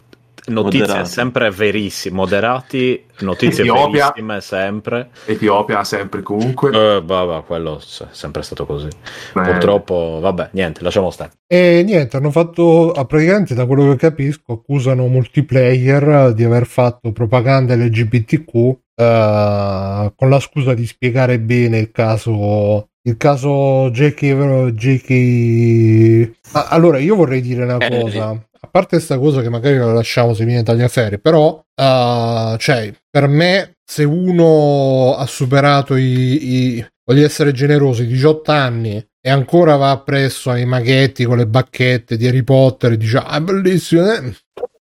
notizie 0.50 0.88
Moderati. 0.88 1.10
sempre 1.10 1.50
verissime, 1.52 2.16
moderati, 2.16 3.04
notizie 3.20 3.64
Etiopia. 3.64 4.06
verissime 4.14 4.42
sempre. 4.42 5.10
Etiopia 5.26 5.84
sempre 5.84 6.22
comunque. 6.22 6.72
Eh, 6.72 7.02
vabbè, 7.04 7.44
quello 7.46 7.78
è 7.80 8.06
sempre 8.12 8.42
stato 8.42 8.66
così. 8.66 8.88
Eh, 8.88 8.92
Purtroppo, 9.32 10.20
vabbè, 10.22 10.50
niente, 10.54 10.84
lasciamo 10.84 11.10
stare. 11.12 11.32
E 11.48 11.84
niente, 11.86 12.18
hanno 12.18 12.32
fatto, 12.32 12.92
praticamente 13.08 13.54
da 13.56 13.66
quello 13.66 13.90
che 13.92 13.96
capisco, 13.98 14.54
accusano 14.54 15.08
multiplayer 15.08 16.34
di 16.34 16.44
aver 16.44 16.66
fatto 16.66 17.12
propaganda 17.12 17.76
LGBTQ 17.76 18.56
eh, 18.96 20.14
con 20.16 20.30
la 20.30 20.40
scusa 20.40 20.74
di 20.74 20.86
spiegare 20.86 21.40
bene 21.40 21.78
il 21.80 21.92
caso. 21.92 22.86
Il 23.02 23.16
caso 23.16 23.90
JK. 23.92 24.72
JK... 24.74 26.32
Ah, 26.52 26.68
allora, 26.70 27.00
io 27.00 27.16
vorrei 27.16 27.42
dire 27.42 27.64
una 27.64 27.78
Eh, 27.78 28.02
cosa. 28.02 28.38
A 28.62 28.68
parte 28.68 28.98
questa 28.98 29.18
cosa 29.18 29.42
che 29.42 29.50
magari 29.50 29.78
la 29.78 29.94
lasciamo 29.94 30.34
se 30.34 30.44
viene 30.46 30.64
tagliaferri, 30.64 31.20
però, 31.20 31.64
eh, 31.74 32.56
cioè, 32.60 32.94
per 33.10 33.28
me, 33.28 33.78
se 33.84 34.04
uno 34.04 35.16
ha 35.16 35.26
superato 35.26 35.96
i, 35.96 36.76
i- 36.78 36.86
voglio 37.06 37.26
essere 37.26 37.52
generoso, 37.54 38.04
i 38.04 38.08
18 38.08 38.52
anni 38.52 39.04
e 39.22 39.30
ancora 39.30 39.76
va 39.78 39.92
appresso 39.92 40.50
ai 40.52 40.66
maghetti 40.66 41.24
con 41.26 41.38
le 41.38 41.48
bacchette 41.48 42.18
di 42.18 42.28
Harry 42.28 42.44
Potter 42.44 42.92
e 42.94 42.98
dice, 42.98 43.18
ah, 43.18 43.40
bellissimo. 43.42 44.12
eh." 44.12 44.34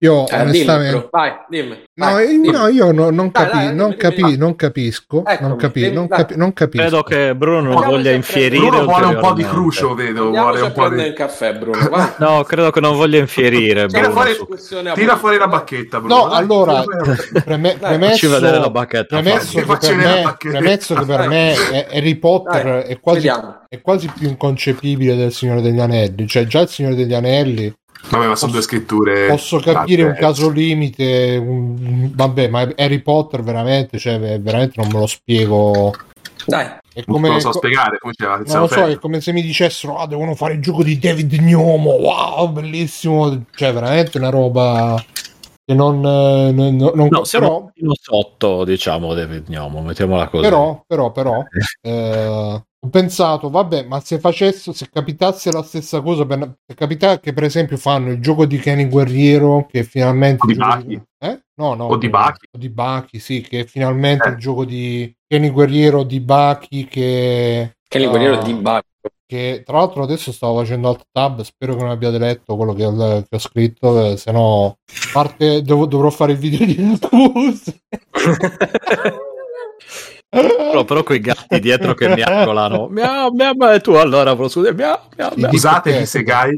Io, 0.03 0.27
Eh, 0.27 0.35
dimmi, 0.37 0.41
onestamente, 0.41 0.97
bro. 0.97 1.07
Vai, 1.11 1.31
dimmi. 1.47 1.83
No, 1.93 2.05
Vai, 2.11 2.23
io- 2.23 2.29
dimmi. 2.31 2.49
no, 2.51 2.67
io 2.69 2.91
no- 2.91 3.09
non, 3.11 3.29
Dai, 3.31 3.43
capi- 3.45 3.57
dai, 3.57 3.75
non, 3.75 3.89
dimmi, 3.89 3.95
capi- 4.01 4.15
dimmi. 4.15 4.37
non 4.37 4.55
capisco, 4.55 5.23
Eccomi, 5.25 5.47
non, 5.49 5.57
capi- 5.57 5.79
dimmi, 5.81 5.93
non, 5.93 6.07
capi- 6.07 6.35
non 6.37 6.53
capisco. 6.53 6.81
Credo 6.87 7.03
che 7.03 7.35
Bruno 7.35 7.61
non 7.73 7.83
voglia 7.85 8.09
infierire 8.11 8.67
Bruno 8.67 8.85
vuole 8.85 9.05
un 9.05 9.17
po' 9.19 9.33
di 9.33 9.43
crucio, 9.43 9.93
vedo. 9.93 10.29
Vuole 10.31 10.61
un 10.61 10.71
po' 10.71 10.79
prendere 10.85 11.03
di. 11.03 11.09
il 11.09 11.13
caffè, 11.13 11.53
Bruno. 11.53 11.87
Vai. 11.87 12.09
No, 12.17 12.43
credo 12.43 12.71
che 12.71 12.79
non 12.79 12.95
voglia 12.95 13.19
infierire. 13.19 13.85
Tira 13.85 13.99
Bruno, 14.01 14.13
fuori, 14.13 14.33
su- 14.33 14.47
Discussione 14.49 14.93
tira 14.93 15.17
fuori 15.17 15.37
la 15.37 15.47
bacchetta, 15.47 15.99
Bruno. 15.99 16.15
No, 16.15 16.27
dai. 16.29 16.37
allora, 16.39 16.81
Tira 16.81 17.03
fuori 17.15 17.19
preme- 17.45 17.77
premesso, 17.79 18.09
Facci 18.11 18.27
vedere 18.27 18.57
la 18.59 18.69
bacchetta. 18.71 19.19
premesso, 19.21 19.59
che 19.59 19.65
per 19.65 19.95
me, 19.95 20.35
premesso 20.39 20.95
che 20.95 21.05
per 21.05 21.27
me 21.27 21.53
Harry 21.91 22.15
Potter 22.15 22.65
è, 22.85 22.99
quasi, 22.99 23.27
è 23.69 23.81
quasi 23.81 24.11
più 24.17 24.27
inconcepibile 24.29 25.15
del 25.15 25.31
Signore 25.31 25.61
degli 25.61 25.79
Anelli. 25.79 26.25
Cioè, 26.27 26.45
già 26.45 26.61
il 26.61 26.69
Signore 26.69 26.95
degli 26.95 27.13
Anelli 27.13 27.71
Vabbè, 28.09 28.27
ma 28.27 28.35
sono 28.35 28.51
due 28.51 28.61
scritture. 28.61 29.27
posso 29.27 29.59
capire 29.59 30.03
un 30.03 30.15
caso 30.15 30.49
limite. 30.49 31.37
un- 31.37 32.11
vabbè, 32.13 32.47
ma 32.49 32.67
Harry 32.75 32.99
Potter 33.01 33.41
veramente, 33.41 33.97
cioè, 33.99 34.19
veramente 34.39 34.81
non 34.81 34.91
me 34.91 34.99
lo 34.99 35.07
spiego. 35.07 35.93
Dai. 36.45 36.65
È 36.93 37.03
Non 37.05 37.15
come, 37.15 37.29
lo 37.29 37.39
so 37.39 37.51
co- 37.51 37.57
spiegare, 37.59 37.97
come 37.99 38.13
diceva 38.17 38.35
non 38.37 38.59
lo 38.61 38.67
so, 38.67 38.85
è 38.87 38.97
come 38.97 39.21
se 39.21 39.31
mi 39.31 39.41
dicessero: 39.41 39.97
Ah, 39.97 40.07
devono 40.07 40.35
fare 40.35 40.53
il 40.53 40.61
gioco 40.61 40.83
di 40.83 40.97
David 40.99 41.33
Gnomo. 41.35 41.91
Wow, 41.91 42.51
bellissimo! 42.51 43.43
Cioè, 43.55 43.71
veramente 43.71 44.17
una 44.17 44.29
roba 44.29 45.01
che 45.63 45.73
non, 45.73 45.97
eh, 46.03 46.51
non, 46.51 46.75
non- 46.75 47.07
No, 47.09 47.23
siamo 47.23 47.71
però, 47.75 47.93
sotto, 47.93 48.65
diciamo, 48.65 49.13
David 49.13 49.45
Gnomo, 49.47 49.81
mettiamola 49.81 50.27
così. 50.27 50.43
però, 50.43 50.83
però, 50.85 51.11
però, 51.11 51.43
eh, 51.81 52.61
ho 52.83 52.89
pensato, 52.89 53.49
vabbè, 53.51 53.83
ma 53.83 53.99
se 53.99 54.19
facesse, 54.19 54.73
se 54.73 54.89
capitasse 54.91 55.51
la 55.51 55.61
stessa 55.61 56.01
cosa, 56.01 56.25
per, 56.25 56.55
se 56.65 56.73
capita 56.73 57.19
che 57.19 57.31
per 57.31 57.43
esempio 57.43 57.77
fanno 57.77 58.09
il 58.11 58.19
gioco 58.19 58.45
di 58.45 58.57
Kenny 58.57 58.87
Guerriero, 58.89 59.67
che 59.69 59.83
finalmente... 59.83 60.43
O 60.43 60.47
di 60.47 60.55
Baki. 60.55 61.01
Eh? 61.19 61.41
No, 61.59 61.75
no. 61.75 61.85
O 61.85 61.97
di 61.97 62.09
Baki. 62.09 62.47
o 62.51 62.57
di 62.57 62.69
Baki, 62.69 63.19
sì, 63.19 63.41
che 63.41 63.65
finalmente 63.67 64.27
Eh. 64.27 64.31
il 64.31 64.37
gioco 64.37 64.65
di 64.65 65.15
Kenny 65.27 65.49
Guerriero 65.51 66.03
di 66.03 66.19
Baki 66.21 66.85
che... 66.85 67.75
Che 67.87 67.97
il 67.99 68.05
Ah. 68.05 68.09
guerriero 68.09 68.41
di 68.41 68.53
Bacco. 68.55 68.87
che 69.27 69.61
tra 69.65 69.77
l'altro 69.77 70.01
adesso 70.03 70.31
stavo 70.31 70.57
facendo 70.59 70.89
alt 70.89 71.05
tab, 71.11 71.41
spero 71.41 71.75
che 71.75 71.81
non 71.81 71.91
abbiate 71.91 72.17
letto 72.17 72.55
quello 72.57 72.73
che 72.73 72.83
ho, 72.85 72.95
che 72.95 73.27
ho 73.29 73.37
scritto, 73.37 74.05
eh, 74.11 74.17
se 74.17 74.31
no 74.31 74.65
a 74.65 74.75
parte 75.13 75.61
dov- 75.61 75.87
dovrò 75.87 76.09
fare 76.09 76.31
il 76.33 76.37
video 76.37 76.65
di 76.65 76.75
News. 76.77 77.81
Però, 80.31 80.85
però 80.85 81.03
quei 81.03 81.19
gatti 81.19 81.59
dietro 81.59 81.93
che 81.93 82.07
miagolano. 82.07 82.87
Miau, 82.87 83.33
miau, 83.33 83.73
e 83.73 83.81
tu 83.81 83.91
allora 83.91 84.33
prosciutto. 84.33 84.73
Miau, 84.73 84.97
miau, 85.17 85.31
miau. 85.35 85.49
Scusate, 85.49 86.05
Segai. 86.05 86.57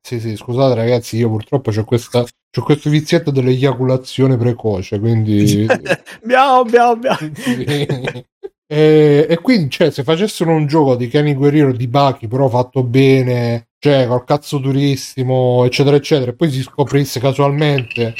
Sì, 0.00 0.18
sì, 0.18 0.34
scusate 0.34 0.74
ragazzi, 0.74 1.18
io 1.18 1.28
purtroppo 1.28 1.70
ho 1.70 1.84
questo 1.84 2.88
vizietto 2.88 3.30
dell'eiaculazione 3.30 4.38
precoce, 4.38 4.98
quindi... 4.98 5.66
miau, 6.24 6.64
miau, 6.64 6.96
miau. 6.96 7.16
e, 8.66 9.26
e, 9.28 9.38
quindi, 9.42 9.68
cioè, 9.68 9.90
se 9.90 10.02
facessero 10.02 10.50
un 10.50 10.66
gioco 10.66 10.96
di 10.96 11.08
Kenny 11.08 11.34
Guerriero 11.34 11.72
di 11.72 11.86
Baki, 11.86 12.26
però 12.26 12.48
fatto 12.48 12.82
bene, 12.82 13.68
cioè, 13.80 14.06
col 14.06 14.24
cazzo 14.24 14.58
durissimo, 14.58 15.64
eccetera, 15.64 15.96
eccetera, 15.96 16.30
e 16.32 16.34
poi 16.34 16.50
si 16.50 16.60
scoprisse 16.60 17.18
casualmente 17.18 18.14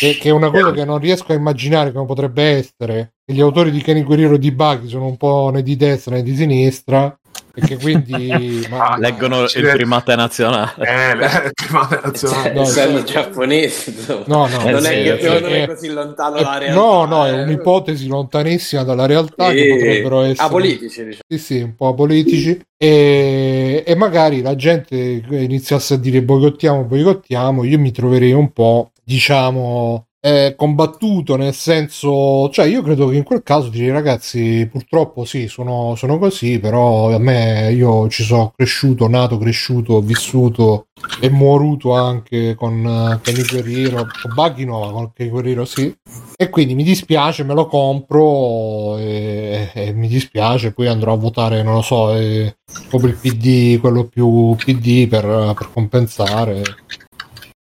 che, 0.00 0.18
che 0.20 0.28
è 0.28 0.32
una 0.32 0.50
cosa 0.50 0.72
che 0.72 0.84
non 0.84 0.98
riesco 0.98 1.30
a 1.30 1.36
immaginare 1.36 1.92
come 1.92 2.06
potrebbe 2.06 2.42
essere, 2.42 3.14
che 3.24 3.32
gli 3.32 3.40
autori 3.40 3.70
di 3.70 3.82
Kenny 3.82 4.02
Guerriero 4.02 4.36
di 4.36 4.50
Baki 4.50 4.88
sono 4.88 5.06
un 5.06 5.16
po' 5.16 5.50
né 5.52 5.62
di 5.62 5.76
destra 5.76 6.16
né 6.16 6.24
di 6.24 6.34
sinistra, 6.34 7.16
che 7.54 7.76
quindi 7.78 8.66
ma, 8.70 8.96
leggono 8.98 9.42
il 9.42 9.50
le... 9.54 9.72
primate 9.72 10.14
nazionale. 10.14 10.72
Eh, 10.78 11.46
il 11.46 11.52
primate 11.52 12.00
nazionale. 12.04 12.52
No, 12.52 12.62
essendo 12.62 13.02
giapponesi 13.02 13.94
no 14.06 14.24
no 14.26 14.70
non, 14.70 14.80
sì, 14.80 14.92
è, 14.92 15.16
che, 15.16 15.18
è, 15.18 15.40
non 15.40 15.52
è 15.52 15.66
così 15.66 15.88
lontano 15.88 16.36
è, 16.36 16.42
dalla 16.42 16.58
realtà 16.58 16.80
no 16.80 17.04
no 17.04 17.26
eh. 17.26 17.30
è 17.30 17.42
un'ipotesi 17.42 18.06
lontanissima 18.06 18.84
dalla 18.84 19.06
realtà 19.06 19.50
e... 19.50 19.54
che 19.54 19.68
potrebbero 19.68 20.20
essere 20.22 20.46
apolitici 20.46 21.04
diciamo. 21.04 21.22
sì 21.28 21.38
sì 21.38 21.60
un 21.60 21.74
po' 21.74 21.88
apolitici. 21.88 22.60
E, 22.82 23.84
e 23.86 23.94
magari 23.94 24.40
la 24.40 24.54
gente 24.54 24.96
iniziasse 24.96 25.94
a 25.94 25.96
dire 25.98 26.22
boicottiamo 26.22 26.84
boicottiamo 26.84 27.64
io 27.64 27.78
mi 27.78 27.90
troverei 27.92 28.32
un 28.32 28.52
po' 28.52 28.92
diciamo 29.04 30.06
è 30.22 30.52
combattuto 30.54 31.34
nel 31.36 31.54
senso 31.54 32.50
cioè 32.50 32.66
io 32.66 32.82
credo 32.82 33.08
che 33.08 33.16
in 33.16 33.22
quel 33.22 33.42
caso 33.42 33.70
direi 33.70 33.90
ragazzi 33.90 34.68
purtroppo 34.70 35.24
sì 35.24 35.48
sono, 35.48 35.94
sono 35.96 36.18
così 36.18 36.58
però 36.60 37.10
a 37.10 37.18
me 37.18 37.72
io 37.72 38.06
ci 38.10 38.22
sono 38.22 38.52
cresciuto 38.54 39.08
nato 39.08 39.38
cresciuto 39.38 39.98
vissuto 40.02 40.88
e 41.20 41.30
moruto 41.30 41.94
anche 41.94 42.54
con 42.54 42.84
uh, 42.84 43.18
Kenny 43.22 43.44
Guerriero 43.48 44.06
con 44.20 44.34
Buggy 44.34 44.66
no 44.66 44.90
con 44.92 45.12
Kenny 45.14 45.30
Guerriero 45.30 45.64
sì. 45.64 45.96
E 46.36 46.50
quindi 46.50 46.74
mi 46.74 46.82
dispiace 46.82 47.42
me 47.42 47.54
lo 47.54 47.66
compro 47.66 48.98
e, 48.98 49.70
e 49.72 49.92
mi 49.94 50.08
dispiace 50.08 50.72
poi 50.72 50.86
andrò 50.86 51.14
a 51.14 51.16
votare 51.16 51.62
non 51.62 51.74
lo 51.74 51.82
so 51.82 52.14
eh, 52.14 52.56
proprio 52.90 53.10
il 53.10 53.16
PD 53.16 53.80
quello 53.80 54.04
più 54.04 54.54
PD 54.54 55.08
per, 55.08 55.54
per 55.56 55.70
compensare 55.72 56.62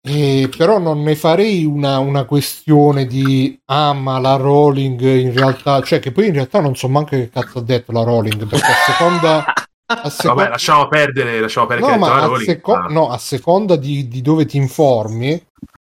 eh, 0.08 0.48
però 0.56 0.78
non 0.78 1.02
ne 1.02 1.14
farei 1.14 1.64
una, 1.64 1.98
una, 1.98 2.24
questione 2.24 3.06
di 3.06 3.58
ah 3.66 3.92
ma 3.92 4.18
la 4.18 4.36
Rowling 4.36 5.00
in 5.00 5.32
realtà 5.32 5.82
cioè 5.82 5.98
che 5.98 6.12
poi 6.12 6.28
in 6.28 6.32
realtà 6.32 6.60
non 6.60 6.74
so 6.74 6.88
manco 6.88 7.10
che 7.10 7.28
cazzo 7.28 7.58
ha 7.58 7.62
detto 7.62 7.92
la 7.92 8.02
Rowling 8.02 8.46
perché 8.46 8.66
a 8.66 8.92
seconda 8.92 9.44
a 9.86 10.10
seconda... 10.10 10.42
Vabbè, 10.42 10.50
lasciamo 10.50 10.88
perdere, 10.88 11.40
lasciamo 11.40 11.66
perdere 11.66 11.92
no, 11.92 11.98
ma 11.98 12.22
a, 12.22 12.38
seco- 12.38 12.74
ah. 12.74 12.86
no, 12.88 13.08
a 13.08 13.18
seconda 13.18 13.76
di, 13.76 14.08
di, 14.08 14.20
dove 14.20 14.44
ti 14.46 14.56
informi 14.56 15.40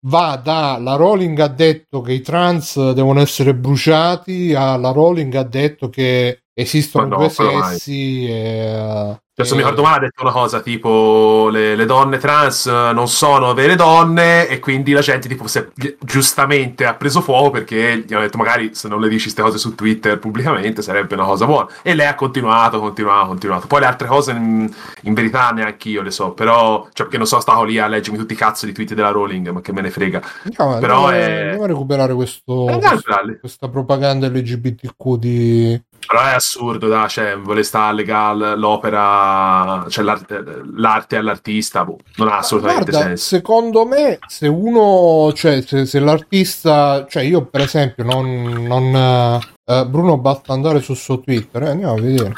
va 0.06 0.40
da 0.42 0.78
la 0.78 0.96
Rowling 0.96 1.38
ha 1.38 1.48
detto 1.48 2.00
che 2.00 2.12
i 2.12 2.20
trans 2.20 2.92
devono 2.92 3.20
essere 3.20 3.54
bruciati 3.54 4.54
alla 4.54 4.90
Rowling 4.90 5.34
ha 5.34 5.44
detto 5.44 5.88
che 5.88 6.42
esistono 6.52 7.06
no, 7.06 7.16
due 7.16 7.28
sessi 7.30 8.26
e, 8.28 9.20
cioè, 9.36 9.44
se 9.44 9.54
mi 9.54 9.62
ricordo 9.62 9.82
male 9.82 9.96
ha 9.96 10.00
detto 10.00 10.22
una 10.22 10.30
cosa 10.30 10.60
tipo 10.60 11.48
le, 11.50 11.74
le, 11.74 11.86
donne 11.86 12.18
trans 12.18 12.66
non 12.66 13.08
sono 13.08 13.52
vere 13.52 13.74
donne 13.74 14.46
e 14.46 14.60
quindi 14.60 14.92
la 14.92 15.00
gente 15.00 15.26
tipo 15.26 15.48
se, 15.48 15.72
giustamente 15.98 16.86
ha 16.86 16.94
preso 16.94 17.20
fuoco 17.20 17.50
perché 17.50 18.04
gli 18.06 18.12
hanno 18.12 18.22
detto 18.22 18.38
magari 18.38 18.74
se 18.74 18.86
non 18.86 19.00
le 19.00 19.08
dici 19.08 19.24
queste 19.24 19.42
cose 19.42 19.58
su 19.58 19.74
Twitter 19.74 20.18
pubblicamente 20.20 20.82
sarebbe 20.82 21.14
una 21.14 21.24
cosa 21.24 21.46
buona 21.46 21.68
e 21.82 21.94
lei 21.94 22.06
ha 22.06 22.14
continuato, 22.14 22.78
continuato, 22.78 23.26
continuato. 23.26 23.66
Poi 23.66 23.80
le 23.80 23.86
altre 23.86 24.06
cose 24.06 24.30
in, 24.32 24.72
in 25.02 25.14
verità 25.14 25.50
neanche 25.50 25.88
io 25.88 26.02
le 26.02 26.10
so, 26.10 26.32
però 26.32 26.84
cioè 26.92 27.06
perché 27.06 27.16
non 27.16 27.26
sono 27.26 27.40
stato 27.40 27.64
lì 27.64 27.78
a 27.78 27.86
leggermi 27.86 28.18
tutti 28.18 28.32
i 28.32 28.36
cazzo 28.36 28.66
di 28.66 28.72
tweet 28.72 28.94
della 28.94 29.10
Rowling, 29.10 29.50
ma 29.50 29.60
che 29.60 29.72
me 29.72 29.80
ne 29.80 29.90
frega. 29.90 30.22
No, 30.58 30.78
però 30.78 31.06
andiamo, 31.06 31.10
è... 31.10 31.40
andiamo 31.40 31.64
a 31.64 31.66
recuperare 31.66 32.14
questo, 32.14 32.68
eh, 32.68 32.78
questo, 32.78 33.36
questa 33.40 33.68
propaganda 33.68 34.28
LGBTQ 34.28 35.16
di 35.16 35.82
però 36.06 36.22
è 36.22 36.34
assurdo, 36.34 36.88
da, 36.88 37.06
cioè, 37.08 37.36
volesta 37.36 37.90
legare 37.92 38.56
l'opera, 38.56 39.86
cioè 39.88 40.04
l'arte, 40.04 40.42
l'arte 40.74 41.16
all'artista, 41.16 41.84
boh, 41.84 41.98
non 42.16 42.28
ha 42.28 42.38
assolutamente 42.38 42.90
Guarda, 42.90 43.08
senso. 43.08 43.24
Secondo 43.36 43.86
me, 43.86 44.18
se 44.26 44.48
uno, 44.48 45.32
cioè, 45.32 45.62
se, 45.62 45.86
se 45.86 45.98
l'artista, 46.00 47.06
cioè, 47.08 47.22
io 47.22 47.46
per 47.46 47.62
esempio, 47.62 48.04
non, 48.04 48.64
non 48.66 49.40
uh, 49.64 49.88
Bruno 49.88 50.18
basta 50.18 50.52
andare 50.52 50.80
sul 50.80 50.96
suo 50.96 51.20
Twitter, 51.20 51.62
eh, 51.62 51.70
andiamo 51.70 51.94
a 51.94 52.00
vedere. 52.00 52.32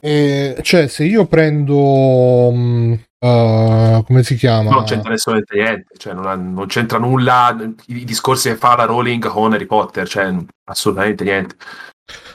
E, 0.00 0.58
cioè, 0.62 0.88
se 0.88 1.04
io 1.04 1.26
prendo. 1.26 1.76
Um, 1.76 3.00
Uh, 3.22 4.02
come 4.02 4.24
si 4.24 4.34
chiama? 4.34 4.70
Non 4.70 4.82
c'entra 4.82 5.12
assolutamente 5.12 5.54
niente, 5.54 5.94
cioè 5.96 6.12
non, 6.12 6.26
ha, 6.26 6.34
non, 6.34 6.66
c'entra 6.66 6.98
nulla 6.98 7.56
i, 7.86 7.98
i, 7.98 8.04
discorsi 8.04 8.48
che 8.48 8.56
fa 8.56 8.74
la 8.74 8.82
Rowling 8.82 9.24
con 9.24 9.52
Harry 9.52 9.66
Potter, 9.66 10.08
cioè 10.08 10.34
assolutamente 10.64 11.22
niente. 11.22 11.54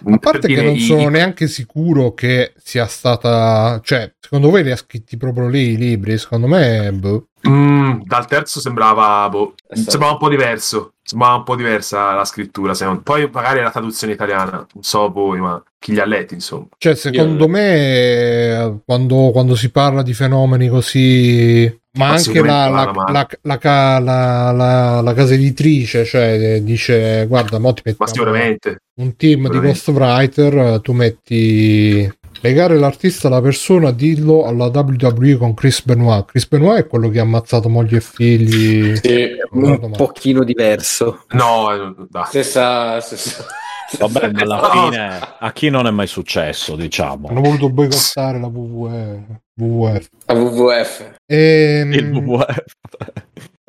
A 0.06 0.18
parte 0.18 0.48
che 0.48 0.62
non 0.62 0.78
sono 0.78 1.02
i... 1.02 1.10
neanche 1.10 1.48
sicuro 1.48 2.14
che 2.14 2.54
sia 2.58 2.86
stata, 2.88 3.80
cioè, 3.84 4.14
secondo 4.20 4.50
voi 4.50 4.64
li 4.64 4.72
ha 4.72 4.76
scritti 4.76 5.18
proprio 5.18 5.48
lì 5.48 5.72
i 5.72 5.78
libri? 5.78 6.18
Secondo 6.18 6.48
me, 6.48 6.92
boh. 6.94 7.30
mm, 7.48 8.02
dal 8.04 8.28
terzo 8.28 8.60
sembrava, 8.60 9.28
boh, 9.30 9.56
sembrava 9.70 10.14
un 10.14 10.20
po' 10.20 10.30
diverso, 10.30 10.94
sembrava 11.08 11.36
un 11.36 11.44
po' 11.44 11.56
diversa 11.56 12.14
la 12.14 12.26
scrittura. 12.26 12.74
Secondo... 12.74 13.02
Poi 13.02 13.30
magari 13.32 13.62
la 13.62 13.72
traduzione 13.72 14.14
italiana, 14.14 14.68
non 14.74 14.84
so 14.84 15.10
voi, 15.10 15.40
ma 15.40 15.62
chi 15.80 15.94
li 15.94 16.00
ha 16.00 16.06
letti, 16.06 16.34
insomma. 16.34 16.68
Cioè, 16.78 16.96
secondo 16.96 17.46
Io... 17.46 17.50
me, 17.50 18.82
quando, 18.86 19.30
quando 19.32 19.56
si 19.56 19.72
parla 19.72 20.04
di 20.04 20.14
fenomeni 20.14 20.68
così 20.68 21.86
ma 21.98 22.10
anche 22.10 22.42
la, 22.42 22.70
la, 22.70 23.28
la, 23.42 25.02
la, 25.02 25.14
casa 25.16 25.34
editrice 25.34 26.06
cioè, 26.06 26.62
dice 26.62 27.26
guarda 27.28 27.58
mo 27.58 27.74
ti 27.74 27.82
mettiamo 27.84 28.32
un 29.00 29.16
team 29.16 29.50
di 29.50 29.60
ghostwriter 29.60 30.80
tu 30.82 30.92
metti 30.94 32.17
legare 32.42 32.78
l'artista 32.78 33.28
alla 33.28 33.42
persona 33.42 33.92
dillo 33.92 34.46
alla 34.46 34.66
WWE 34.66 35.38
con 35.38 35.54
Chris 35.54 35.84
Benoit 35.84 36.26
Chris 36.26 36.48
Benoit 36.48 36.84
è 36.84 36.88
quello 36.88 37.10
che 37.10 37.20
ha 37.20 37.24
ammazzato 37.24 37.70
moglie 37.70 37.98
e 37.98 38.02
figli 38.02 38.96
sì, 38.96 39.30
un 39.52 39.92
pochino 39.92 40.44
diverso 40.44 41.26
no 41.30 41.74
eh, 41.74 42.06
dai. 42.10 42.26
stessa, 42.26 43.00
stessa 43.00 43.46
Vabbè, 43.98 44.32
ma 44.32 44.42
alla 44.42 44.70
fine 44.72 45.20
a 45.40 45.52
chi 45.54 45.70
non 45.70 45.88
è 45.88 45.92
mai 45.92 46.08
successo, 46.08 46.76
diciamo. 46.76 47.30
Hanno 47.30 47.40
voluto 47.40 47.70
boicottare 47.70 48.38
la 48.38 48.48
WWF. 48.48 49.40
WWF. 49.56 50.10
La 50.26 50.34
WWF. 50.34 51.12
Ehm... 51.26 51.94
Il 51.94 52.12
WWF. 52.12 52.64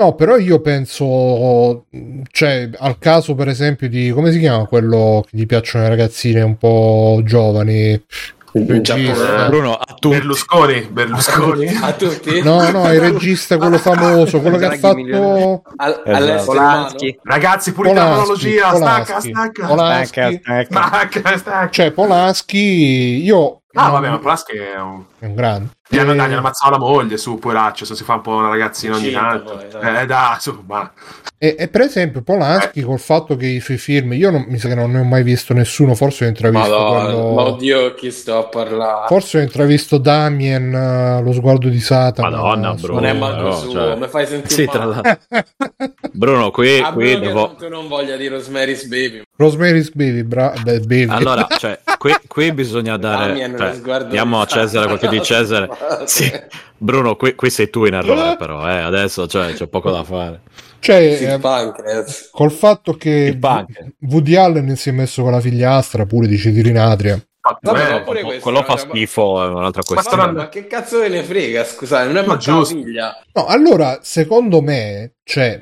No, 0.01 0.15
però 0.15 0.37
io 0.37 0.61
penso, 0.61 1.87
cioè, 2.31 2.71
al 2.79 2.99
caso 2.99 3.35
per 3.35 3.49
esempio 3.49 3.89
di, 3.89 4.11
come 4.11 4.31
si 4.31 4.39
chiama 4.39 4.65
quello 4.67 5.25
che 5.29 5.37
gli 5.37 5.45
piacciono 5.45 5.83
le 5.83 5.91
ragazzine 5.91 6.41
un 6.43 6.57
po' 6.57 7.21
giovani? 7.25 8.01
Bruno, 8.53 9.75
a 9.75 9.95
tutti. 9.95 10.17
Berlusconi, 10.17 10.89
Berlusconi. 10.91 11.67
a 11.81 11.93
tutti? 11.93 12.43
No, 12.43 12.71
no, 12.71 12.93
il 12.93 13.01
regista, 13.01 13.57
quello 13.59 13.77
famoso, 13.79 14.41
quello 14.41 14.57
che 14.57 14.67
ha 14.67 14.77
fatto 14.77 15.63
Al, 15.77 16.03
esatto. 16.05 17.07
Ragazzi, 17.23 17.73
pulita 17.73 17.95
la 17.95 18.15
cronologia, 18.15 18.75
stacca, 18.75 19.21
stacca. 19.21 19.67
Polanski. 19.67 20.41
Stacca, 20.65 21.37
stacca. 21.37 21.71
Cioè, 21.71 21.91
Polanski, 21.93 23.23
io 23.23 23.63
Ah, 23.79 23.91
vabbè, 23.91 24.11
ma 24.11 24.19
Polanski 24.19 24.57
è 24.57 24.79
un... 24.81 25.05
è 25.19 25.27
un 25.27 25.35
grande. 25.35 25.71
Gli 25.89 25.99
hanno, 25.99 26.15
dai, 26.15 26.29
gli 26.29 26.33
hanno 26.33 26.41
ammazzato 26.41 26.73
la 26.73 26.79
moglie 26.79 27.17
su 27.17 27.39
Poraccio, 27.39 27.85
se 27.85 27.95
si 27.95 28.05
fa 28.05 28.15
un 28.15 28.21
po' 28.21 28.35
una 28.35 28.49
ragazzina 28.49 28.97
ogni 28.97 29.11
tanto. 29.11 29.55
Poi, 29.55 29.69
dai. 29.69 30.03
Eh, 30.03 30.07
dai, 30.07 30.37
su, 30.41 30.63
ma... 30.67 30.93
E, 31.41 31.55
e, 31.57 31.69
per 31.69 31.83
esempio 31.83 32.23
Polanski 32.23 32.81
eh. 32.81 32.83
col 32.83 32.99
fatto 32.99 33.37
che 33.37 33.47
i 33.47 33.61
suoi 33.61 33.79
film, 33.79 34.13
io 34.13 34.31
non, 34.31 34.45
mi 34.49 34.59
sa 34.59 34.67
che 34.67 34.75
non 34.75 34.91
ne 34.91 34.99
ho 34.99 35.05
mai 35.05 35.23
visto 35.23 35.55
nessuno, 35.55 35.95
forse 35.95 36.25
ho 36.25 36.29
intravisto 36.29 36.69
Madonna. 36.69 37.13
Ma 37.13 37.43
oddio, 37.43 37.95
chi 37.95 38.11
sto 38.11 38.39
a 38.39 38.45
parlare? 38.45 39.07
Forse 39.07 39.39
ho 39.39 39.41
intravisto 39.43 39.99
Damien, 39.99 40.73
uh, 41.21 41.23
lo 41.23 41.33
sguardo 41.33 41.69
di 41.69 41.79
Satana. 41.79 42.31
Madonna, 42.31 42.75
Bruno. 42.75 43.01
Non 43.01 43.09
è 43.09 43.13
manco 43.13 43.43
no, 43.43 43.53
suo, 43.53 43.71
cioè... 43.71 43.97
mi 43.97 44.09
fai 44.09 44.27
sentire 44.27 44.53
sì, 44.53 44.67
tra 44.67 44.85
l'altro. 44.85 45.19
Bruno, 46.11 46.51
qui... 46.51 46.81
A 46.81 46.93
qui 46.93 47.19
devo... 47.21 47.55
tu 47.55 47.69
non 47.69 47.87
voglia 47.87 48.17
di 48.17 48.27
Rosemary's 48.27 48.87
Baby. 48.87 49.23
Rosemary's 49.39 49.91
Baby, 49.93 50.25
bra... 50.25 50.53
Beh, 50.65 50.81
baby. 50.81 51.07
Allora, 51.09 51.47
cioè, 51.59 51.79
qui, 51.97 52.13
qui 52.27 52.53
bisogna 52.53 52.97
dare... 52.97 53.37
Cioè, 53.57 54.05
diamo 54.07 54.41
a 54.41 54.47
Cesare 54.47 54.87
quel 54.89 54.99
che 54.99 55.09
di 55.09 55.23
Cesare. 55.23 55.69
Sì. 56.07 56.29
Bruno, 56.77 57.15
qui, 57.15 57.37
qui, 57.37 57.49
sei 57.49 57.71
tu 57.71 57.85
in 57.85 57.95
errore, 57.95 58.37
però, 58.37 58.69
eh? 58.69 58.79
adesso 58.81 59.29
cioè, 59.29 59.53
c'è 59.53 59.69
poco 59.69 59.93
da 59.93 60.03
fare. 60.03 60.41
Cioè, 60.81 60.97
eh, 60.97 62.05
col 62.33 62.51
fatto 62.51 62.95
che 62.95 63.37
Woody 64.01 64.35
Allen 64.35 64.75
si 64.77 64.89
è 64.89 64.93
messo 64.93 65.23
con 65.23 65.31
la 65.33 65.41
figliastra 65.41 66.05
pure 66.07 66.27
di 66.27 66.37
bene. 67.73 67.91
ma 67.91 68.01
pure 68.03 68.21
Quello- 68.21 68.27
questo, 68.27 68.43
quello 68.43 68.63
fa 68.63 68.73
ma- 68.75 68.79
schifo, 68.79 69.45
è 69.45 69.47
un'altra 69.49 69.83
Ma 69.87 69.95
questione. 69.95 70.23
Vabbè, 70.23 70.39
ma 70.39 70.49
che 70.49 70.67
cazzo 70.67 70.99
ve 71.01 71.09
ne 71.09 71.23
frega, 71.23 71.65
scusa, 71.65 72.05
non 72.05 72.17
è 72.17 72.27
Ma 72.27 72.37
giusto. 72.37 72.75
figlia. 72.75 73.17
No, 73.33 73.47
allora, 73.47 73.99
secondo 74.03 74.61
me, 74.63 75.15
cioè, 75.25 75.59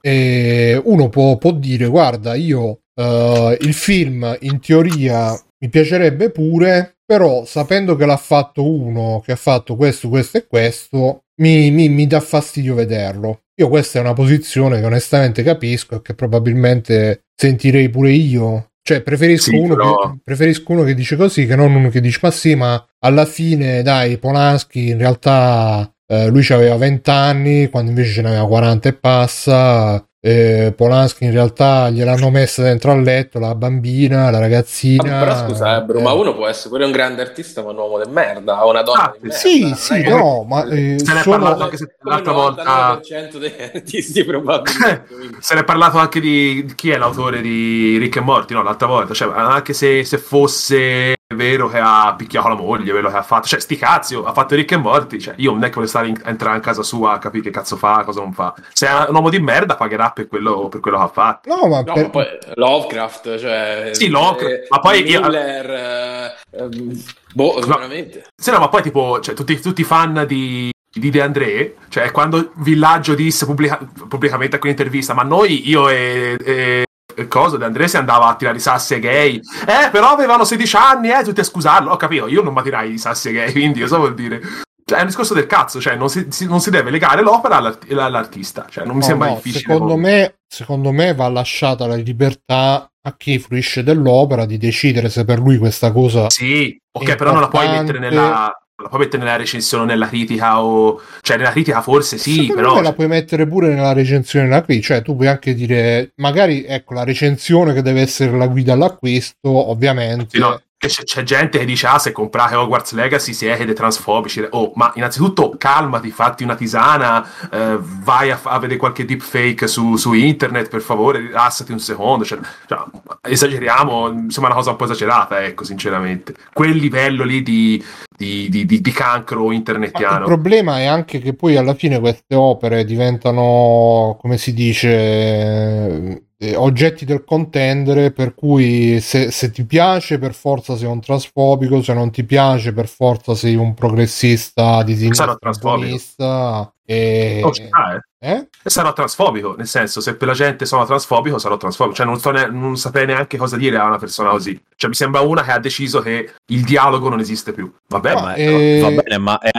eh, 0.00 0.80
uno 0.82 1.08
può, 1.08 1.36
può 1.36 1.52
dire, 1.52 1.86
guarda, 1.86 2.34
io 2.34 2.80
eh, 2.98 3.56
il 3.60 3.74
film 3.74 4.36
in 4.40 4.60
teoria 4.60 5.30
mi 5.60 5.68
piacerebbe 5.68 6.30
pure, 6.30 6.96
però 7.04 7.44
sapendo 7.44 7.96
che 7.96 8.06
l'ha 8.06 8.16
fatto 8.16 8.68
uno, 8.68 9.22
che 9.24 9.32
ha 9.32 9.36
fatto 9.36 9.76
questo, 9.76 10.08
questo 10.08 10.38
e 10.38 10.46
questo, 10.46 11.22
mi, 11.40 11.70
mi- 11.70 11.88
mi 11.88 12.06
dà 12.06 12.20
fastidio 12.20 12.74
vederlo. 12.74 13.42
Io 13.60 13.68
questa 13.68 13.98
è 13.98 14.02
una 14.02 14.12
posizione 14.12 14.78
che 14.80 14.86
onestamente 14.86 15.42
capisco 15.42 15.96
e 15.96 16.02
che 16.02 16.14
probabilmente 16.14 17.24
sentirei 17.34 17.88
pure 17.88 18.10
io. 18.12 18.70
Cioè, 18.82 19.02
preferisco, 19.02 19.50
Sì, 19.50 19.56
uno 19.56 19.74
però- 19.74 19.96
che, 20.12 20.18
preferisco 20.24 20.72
uno 20.72 20.82
che 20.84 20.94
dice 20.94 21.16
così 21.16 21.44
che 21.46 21.56
non 21.56 21.74
uno 21.74 21.88
che 21.90 22.00
dice, 22.00 22.18
ma 22.22 22.30
sì, 22.30 22.54
ma 22.54 22.82
alla 23.00 23.26
fine, 23.26 23.82
dai, 23.82 24.16
Polanski 24.18 24.88
in 24.90 24.98
realtà 24.98 25.92
eh, 26.10 26.28
lui 26.28 26.46
aveva 26.50 26.76
20 26.76 27.10
anni, 27.10 27.68
quando 27.68 27.90
invece 27.90 28.12
ce 28.12 28.22
n'aveva 28.22 28.46
40 28.46 28.88
e 28.88 28.92
passa. 28.94 30.07
Eh, 30.20 30.72
Polanski 30.76 31.26
in 31.26 31.30
realtà 31.30 31.90
gliel'hanno 31.90 32.28
messa 32.30 32.60
dentro 32.64 32.90
al 32.90 33.02
letto 33.02 33.38
la 33.38 33.54
bambina, 33.54 34.30
la 34.30 34.40
ragazzina. 34.40 35.04
Vabbè, 35.04 35.18
però 35.24 35.46
scusa, 35.48 35.76
eh, 35.78 35.82
bro, 35.84 35.98
Eh, 35.98 36.02
ma 36.02 36.12
uno 36.12 36.34
può 36.34 36.48
essere 36.48 36.70
pure 36.70 36.84
un 36.86 36.90
grande 36.90 37.22
artista, 37.22 37.62
ma 37.62 37.70
un 37.70 37.76
uomo 37.76 38.02
di 38.02 38.10
merda, 38.10 38.64
o 38.66 38.70
una 38.70 38.82
donna 38.82 39.02
Ah, 39.04 39.12
di 39.12 39.18
merda. 39.28 39.36
Sì, 39.36 39.70
è 39.70 39.74
sì, 39.76 40.02
che- 40.02 40.08
no, 40.08 40.42
ma 40.42 40.64
eh, 40.64 40.96
Se 40.98 41.12
ne 41.12 41.20
è 41.20 41.22
sono- 41.22 41.36
parlato 41.38 41.62
anche 41.62 41.76
l'altra 42.02 42.32
volta 42.32 42.62
99% 42.64 43.38
degli 43.38 43.52
artisti 43.72 44.24
probabilmente. 44.24 45.04
se 45.38 45.54
ne 45.54 45.60
è 45.60 45.64
parlato 45.64 45.98
anche 45.98 46.18
di 46.20 46.72
chi 46.74 46.90
è 46.90 46.96
l'autore 46.98 47.40
di 47.40 47.96
Rick 47.98 48.16
e 48.16 48.20
Morty, 48.20 48.54
no? 48.54 48.64
L'altra 48.64 48.88
volta, 48.88 49.14
cioè, 49.14 49.32
anche 49.32 49.72
se, 49.72 50.02
se 50.04 50.18
fosse 50.18 51.14
vero 51.34 51.68
che 51.68 51.78
ha 51.78 52.14
picchiato 52.16 52.48
la 52.48 52.54
moglie, 52.54 52.90
quello 52.90 53.10
che 53.10 53.16
ha 53.16 53.22
fatto, 53.22 53.46
cioè, 53.48 53.60
sti 53.60 53.76
cazzi, 53.76 54.14
oh, 54.14 54.24
ha 54.24 54.32
fatto 54.32 54.54
Rick 54.54 54.72
e 54.72 54.76
Morty, 54.78 55.18
cioè, 55.18 55.34
io 55.36 55.52
non 55.52 55.62
è 55.62 55.68
che 55.68 55.74
voglio 55.74 55.86
stare 55.86 56.08
in- 56.08 56.20
entrare 56.24 56.56
in 56.56 56.62
casa 56.62 56.82
sua 56.82 57.12
a 57.12 57.18
capire 57.18 57.44
che 57.44 57.50
cazzo 57.50 57.76
fa, 57.76 58.02
cosa 58.02 58.20
non 58.20 58.32
fa. 58.32 58.54
Se 58.72 58.86
è 58.88 59.08
un 59.08 59.14
uomo 59.14 59.28
di 59.28 59.38
merda, 59.38 59.76
pagherà 59.76 60.10
per 60.10 60.26
quello, 60.26 60.68
per 60.68 60.80
quello 60.80 60.96
che 60.96 61.02
ha 61.04 61.08
fatto. 61.08 61.54
No, 61.54 61.68
ma 61.68 61.82
No, 61.82 61.92
per- 61.92 62.02
ma 62.04 62.08
poi 62.10 62.26
Lovecraft, 62.54 63.38
cioè... 63.38 63.90
Sì, 63.92 64.08
Lovecraft, 64.08 64.66
ma 64.70 64.78
poi 64.78 65.06
io- 65.06 65.20
Miller, 65.20 65.70
eh, 65.70 66.58
ehm, 66.58 67.02
boh, 67.34 67.60
veramente. 67.66 68.24
Se 68.34 68.50
no, 68.50 68.58
ma 68.58 68.68
poi, 68.68 68.80
tipo, 68.82 69.20
cioè, 69.20 69.34
tutti, 69.34 69.60
tutti 69.60 69.82
i 69.82 69.84
fan 69.84 70.24
di. 70.26 70.70
Di 70.90 71.10
De 71.10 71.20
André, 71.20 71.76
cioè 71.90 72.10
quando 72.10 72.52
Villaggio 72.56 73.14
disse 73.14 73.44
pubblica- 73.44 73.78
pubblicamente 74.08 74.56
a 74.56 74.58
quell'intervista, 74.58 75.12
ma 75.12 75.22
noi, 75.22 75.68
io 75.68 75.88
e, 75.90 76.34
e 76.42 76.84
cosa, 77.26 77.56
De 77.56 77.64
André 77.64 77.88
si 77.88 77.96
andava 77.96 78.26
a 78.26 78.36
tirare 78.36 78.58
i 78.58 78.60
sassi 78.60 78.94
ai 78.94 79.00
gay, 79.00 79.36
eh, 79.66 79.90
però 79.90 80.10
avevano 80.10 80.44
16 80.44 80.76
anni, 80.76 81.10
eh, 81.10 81.24
tutti 81.24 81.40
a 81.40 81.44
scusarlo, 81.44 81.90
ho 81.90 81.96
capito, 81.96 82.28
io 82.28 82.42
non 82.42 82.54
mi 82.54 82.62
tirai 82.62 82.92
i 82.92 82.98
sassi 82.98 83.28
ai 83.28 83.34
gay, 83.34 83.50
quindi 83.52 83.80
cosa 83.80 83.96
vuol 83.96 84.14
dire? 84.14 84.40
Cioè, 84.84 84.98
è 84.98 85.00
un 85.02 85.08
discorso 85.08 85.34
del 85.34 85.46
cazzo, 85.46 85.80
cioè, 85.80 85.96
non 85.96 86.08
si, 86.08 86.26
si- 86.30 86.46
non 86.46 86.60
si 86.60 86.70
deve 86.70 86.90
legare 86.90 87.20
l'opera 87.22 87.56
all'art- 87.56 87.92
all'artista, 87.92 88.66
cioè, 88.70 88.84
non 88.84 88.94
mi 88.94 89.00
no, 89.00 89.06
sembra 89.06 89.28
no, 89.28 89.34
difficile. 89.34 89.72
Secondo 89.72 89.96
me, 89.96 90.38
secondo 90.46 90.92
me 90.92 91.14
va 91.14 91.28
lasciata 91.28 91.86
la 91.86 91.94
libertà 91.96 92.90
a 93.02 93.16
chi 93.16 93.38
fruisce 93.38 93.82
dell'opera 93.82 94.46
di 94.46 94.56
decidere 94.58 95.08
se 95.08 95.24
per 95.24 95.38
lui 95.38 95.56
questa 95.58 95.92
cosa 95.92 96.28
Sì, 96.30 96.78
ok, 96.90 97.16
però 97.16 97.32
non 97.32 97.40
la 97.40 97.48
puoi 97.48 97.68
mettere 97.68 97.98
nella. 97.98 98.52
La 98.80 98.88
puoi 98.88 99.00
mettere 99.00 99.24
nella 99.24 99.36
recensione 99.36 99.82
o 99.82 99.86
nella 99.86 100.06
critica 100.06 100.62
o. 100.62 101.00
Cioè, 101.20 101.36
nella 101.36 101.50
critica 101.50 101.82
forse 101.82 102.16
sì, 102.16 102.34
Secondo 102.34 102.54
però. 102.54 102.74
me 102.76 102.82
la 102.82 102.92
puoi 102.92 103.08
mettere 103.08 103.46
pure 103.46 103.74
nella 103.74 103.92
recensione 103.92 104.46
della 104.46 104.62
critica, 104.62 104.94
cioè 104.94 105.02
tu 105.02 105.16
puoi 105.16 105.26
anche 105.26 105.52
dire, 105.52 106.12
magari 106.16 106.64
ecco 106.64 106.94
la 106.94 107.02
recensione 107.02 107.74
che 107.74 107.82
deve 107.82 108.02
essere 108.02 108.36
la 108.36 108.46
guida 108.46 108.74
all'acquisto, 108.74 109.48
ovviamente. 109.48 110.28
Sì, 110.30 110.38
no, 110.38 110.62
c'è, 110.86 111.02
c'è 111.02 111.22
gente 111.24 111.58
che 111.58 111.64
dice: 111.64 111.86
Ah, 111.88 111.98
se 111.98 112.12
comprate 112.12 112.54
Hogwarts 112.54 112.92
Legacy 112.92 113.32
siete 113.32 113.72
transfobici. 113.72 114.46
Oh, 114.50 114.72
ma 114.76 114.92
innanzitutto 114.94 115.54
calmati, 115.58 116.10
fatti 116.10 116.44
una 116.44 116.54
tisana, 116.54 117.26
eh, 117.50 117.78
vai 117.80 118.30
a, 118.30 118.38
a 118.42 118.58
vedere 118.60 118.78
qualche 118.78 119.04
deepfake 119.04 119.66
su, 119.66 119.96
su 119.96 120.12
internet, 120.12 120.68
per 120.68 120.80
favore, 120.80 121.18
rilassati 121.18 121.72
un 121.72 121.80
secondo. 121.80 122.24
Cioè, 122.24 122.38
cioè, 122.68 122.78
esageriamo, 123.22 124.12
mi 124.12 124.30
sembra 124.30 124.52
una 124.52 124.54
cosa 124.54 124.70
un 124.70 124.76
po' 124.76 124.84
esagerata, 124.84 125.44
ecco, 125.44 125.64
sinceramente. 125.64 126.34
Quel 126.52 126.76
livello 126.76 127.24
lì 127.24 127.42
di, 127.42 127.84
di, 128.16 128.48
di- 128.48 128.64
di- 128.64 128.92
cancro 128.92 129.44
Ma 129.44 129.50
il 129.50 129.56
internetiano. 129.58 130.24
problema 130.26 130.78
è 130.78 130.84
anche 130.86 131.18
che 131.18 131.34
poi 131.34 131.56
alla 131.56 131.74
fine 131.74 131.98
queste 132.00 132.34
opere 132.34 132.84
diventano, 132.84 134.16
come 134.20 134.38
si 134.38 134.52
dice, 134.54 136.27
eh, 136.38 136.54
oggetti 136.54 137.04
del 137.04 137.24
contendere, 137.24 138.12
per 138.12 138.34
cui 138.34 139.00
se, 139.00 139.30
se 139.30 139.50
ti 139.50 139.64
piace 139.64 140.18
per 140.18 140.34
forza 140.34 140.76
sei 140.76 140.86
un 140.88 141.00
trasfobico, 141.00 141.82
se 141.82 141.92
non 141.94 142.10
ti 142.10 142.24
piace 142.24 142.72
per 142.72 142.86
forza 142.88 143.34
sei 143.34 143.56
un 143.56 143.74
progressista 143.74 144.82
di 144.82 144.94
sinistra, 144.96 145.26
Sarò 145.26 145.36
trasfobico. 145.38 145.80
buonista, 145.86 146.72
e... 146.84 147.40
Oh, 147.44 147.50
ci 147.52 147.66
sta, 147.66 147.94
eh. 148.20 148.30
eh? 148.30 148.48
E 148.62 148.70
sarò 148.70 148.92
transfobico, 148.92 149.54
nel 149.56 149.66
senso, 149.66 150.00
se 150.00 150.14
per 150.16 150.28
la 150.28 150.34
gente 150.34 150.64
sono 150.64 150.84
transfobico, 150.86 151.38
sarò 151.38 151.56
transfobico. 151.56 151.96
Cioè, 151.96 152.06
non, 152.06 152.18
so 152.18 152.30
ne- 152.30 152.48
non 152.50 152.76
saprei 152.76 153.04
neanche 153.06 153.36
cosa 153.36 153.56
dire 153.56 153.76
a 153.76 153.84
una 153.84 153.98
persona 153.98 154.30
così. 154.30 154.58
Cioè, 154.76 154.88
mi 154.88 154.96
sembra 154.96 155.20
una 155.20 155.42
che 155.42 155.50
ha 155.50 155.58
deciso 155.58 156.00
che 156.00 156.30
il 156.46 156.62
dialogo 156.64 157.08
non 157.08 157.20
esiste 157.20 157.52
più. 157.52 157.70
Vabbè, 157.88 158.14
No, 158.14 158.20
ma 158.20 158.34
eh, 158.34 158.78
Va 158.80 158.90
bene, 159.02 159.18
ma 159.18 159.38
è, 159.38 159.50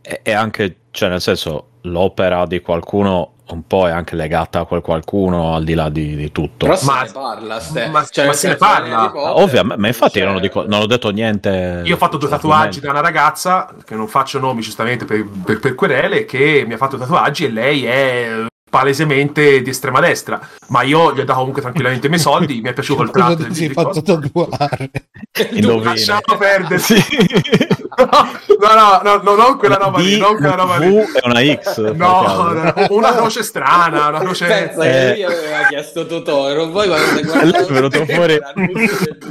è- 0.00 0.20
è 0.22 0.32
anche, 0.32 0.76
cioè 0.90 1.08
nel 1.08 1.20
senso, 1.20 1.66
l'opera 1.82 2.46
di 2.46 2.60
qualcuno 2.60 3.34
un 3.54 3.66
po' 3.66 3.88
è 3.88 3.90
anche 3.90 4.16
legata 4.16 4.60
a 4.60 4.64
quel 4.64 4.80
qualcuno 4.80 5.54
al 5.54 5.64
di 5.64 5.74
là 5.74 5.88
di, 5.88 6.16
di 6.16 6.32
tutto. 6.32 6.66
Però 6.66 6.76
se 6.76 6.84
Ma- 6.86 7.02
ne 7.02 7.10
parla, 7.12 7.60
ste. 7.60 7.88
ma- 7.88 8.04
cioè, 8.04 8.26
ma 8.26 8.32
se 8.32 8.48
ne 8.48 8.56
parla. 8.56 9.12
Ovviamente, 9.36 9.80
ma 9.80 9.86
infatti 9.86 10.18
io 10.18 10.24
cioè, 10.24 10.32
non, 10.32 10.36
ho 10.36 10.40
dico- 10.40 10.64
non 10.66 10.80
ho 10.82 10.86
detto 10.86 11.10
niente. 11.10 11.82
Io 11.84 11.94
ho 11.94 11.98
fatto 11.98 12.16
due 12.16 12.28
tatuaggi 12.28 12.80
da 12.80 12.90
una 12.90 13.00
ragazza, 13.00 13.74
che 13.84 13.94
non 13.94 14.08
faccio 14.08 14.38
nomi 14.38 14.60
giustamente 14.62 15.04
per, 15.04 15.26
per- 15.44 15.58
per 15.60 15.74
querele, 15.74 16.24
che 16.24 16.64
mi 16.66 16.74
ha 16.74 16.76
fatto 16.76 16.96
tatuaggi 16.96 17.44
e 17.44 17.50
lei 17.50 17.84
è 17.84 18.48
palesemente 18.70 19.60
di 19.62 19.70
estrema 19.70 20.00
destra. 20.00 20.40
Ma 20.68 20.82
io 20.82 21.12
gli 21.12 21.20
ho 21.20 21.24
dato 21.24 21.38
comunque 21.40 21.60
tranquillamente 21.60 22.06
i 22.06 22.08
miei 22.10 22.20
soldi, 22.22 22.60
mi 22.62 22.68
è 22.70 22.72
piaciuto 22.72 23.02
il 23.02 23.10
tratto 23.10 23.44
ti 23.46 23.54
sei 23.54 23.68
fatto 23.70 24.00
tatuare? 24.00 24.90
Lasciamo 25.82 26.20
perdere. 26.38 26.78
Sì. 26.78 26.96
No, 28.00 28.74
no, 28.74 29.00
no, 29.02 29.20
no, 29.22 29.34
non 29.34 29.58
quella 29.58 29.76
roba 29.76 29.98
lì, 29.98 30.16
non 30.16 30.36
quella 30.36 30.54
roba 30.54 30.76
lì. 30.78 30.96
e 30.96 31.20
una 31.24 31.40
X. 31.42 31.92
No, 31.92 32.86
una 32.90 33.14
croce 33.14 33.42
strana, 33.42 34.08
una 34.08 34.20
croce... 34.20 34.46
Pensa 34.46 34.80
che 34.82 35.10
Eh. 35.10 35.12
lui 35.14 35.24
aveva 35.24 35.66
chiesto 35.68 36.06
Totoro, 36.06 36.68
poi 36.70 36.86
quando 36.88 37.58
è 37.58 37.66
venuto 37.72 38.04
fuori. 38.06 38.38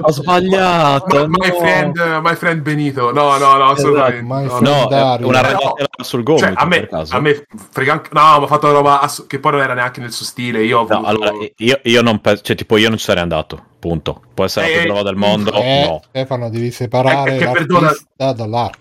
Ho 0.02 0.12
sbagliato. 0.12 1.28
My, 1.28 1.38
my 1.40 1.50
no. 1.50 1.56
friend, 1.60 2.20
my 2.22 2.36
friend 2.36 2.62
Benito. 2.62 3.12
No, 3.12 3.38
no, 3.38 3.56
no, 3.58 3.70
assolutamente. 3.70 4.24
my 4.24 4.46
no, 4.62 4.90
è 4.90 5.24
una 5.24 5.42
ragnatela 5.42 5.88
sul 6.02 6.24
gomito 6.24 6.46
Cioè, 6.46 6.54
a 6.56 6.66
me, 6.66 6.80
per 6.82 6.90
caso. 6.90 7.16
a 7.16 7.20
me 7.20 7.46
frega 7.72 7.92
anche... 7.94 8.10
No, 8.12 8.22
ma 8.22 8.36
ha 8.44 8.48
fatto 8.48 8.66
una 8.68 8.76
roba 8.76 9.00
ass- 9.02 9.26
che 9.30 9.40
poi 9.40 9.52
non 9.52 9.62
era 9.62 9.74
neanche 9.76 10.02
nel 10.02 10.12
suo 10.12 10.26
stile. 10.26 10.64
Io 10.64 10.80
ho 10.80 10.88
No, 10.90 11.04
allora, 11.04 11.32
io, 11.58 11.80
io 11.84 12.02
non 12.02 12.20
penso, 12.20 12.42
cioè, 12.44 12.56
tipo, 12.56 12.76
io 12.78 12.90
non 12.90 12.98
ci 12.98 13.06
sarei 13.06 13.22
andato. 13.22 13.64
Punto. 13.80 14.24
Può 14.34 14.44
essere 14.44 14.66
la 14.66 14.72
Eh, 14.74 14.78
più 14.80 14.88
brava 14.88 15.04
del 15.04 15.16
mondo? 15.16 15.54
Eh, 15.54 15.86
No. 15.88 16.02
Stefano, 16.10 16.50
devi 16.50 16.72
separare 16.72 17.36
Eh, 17.36 17.40
l'artista 17.40 17.52
perdona- 17.54 18.34
dall'arte. 18.34 18.80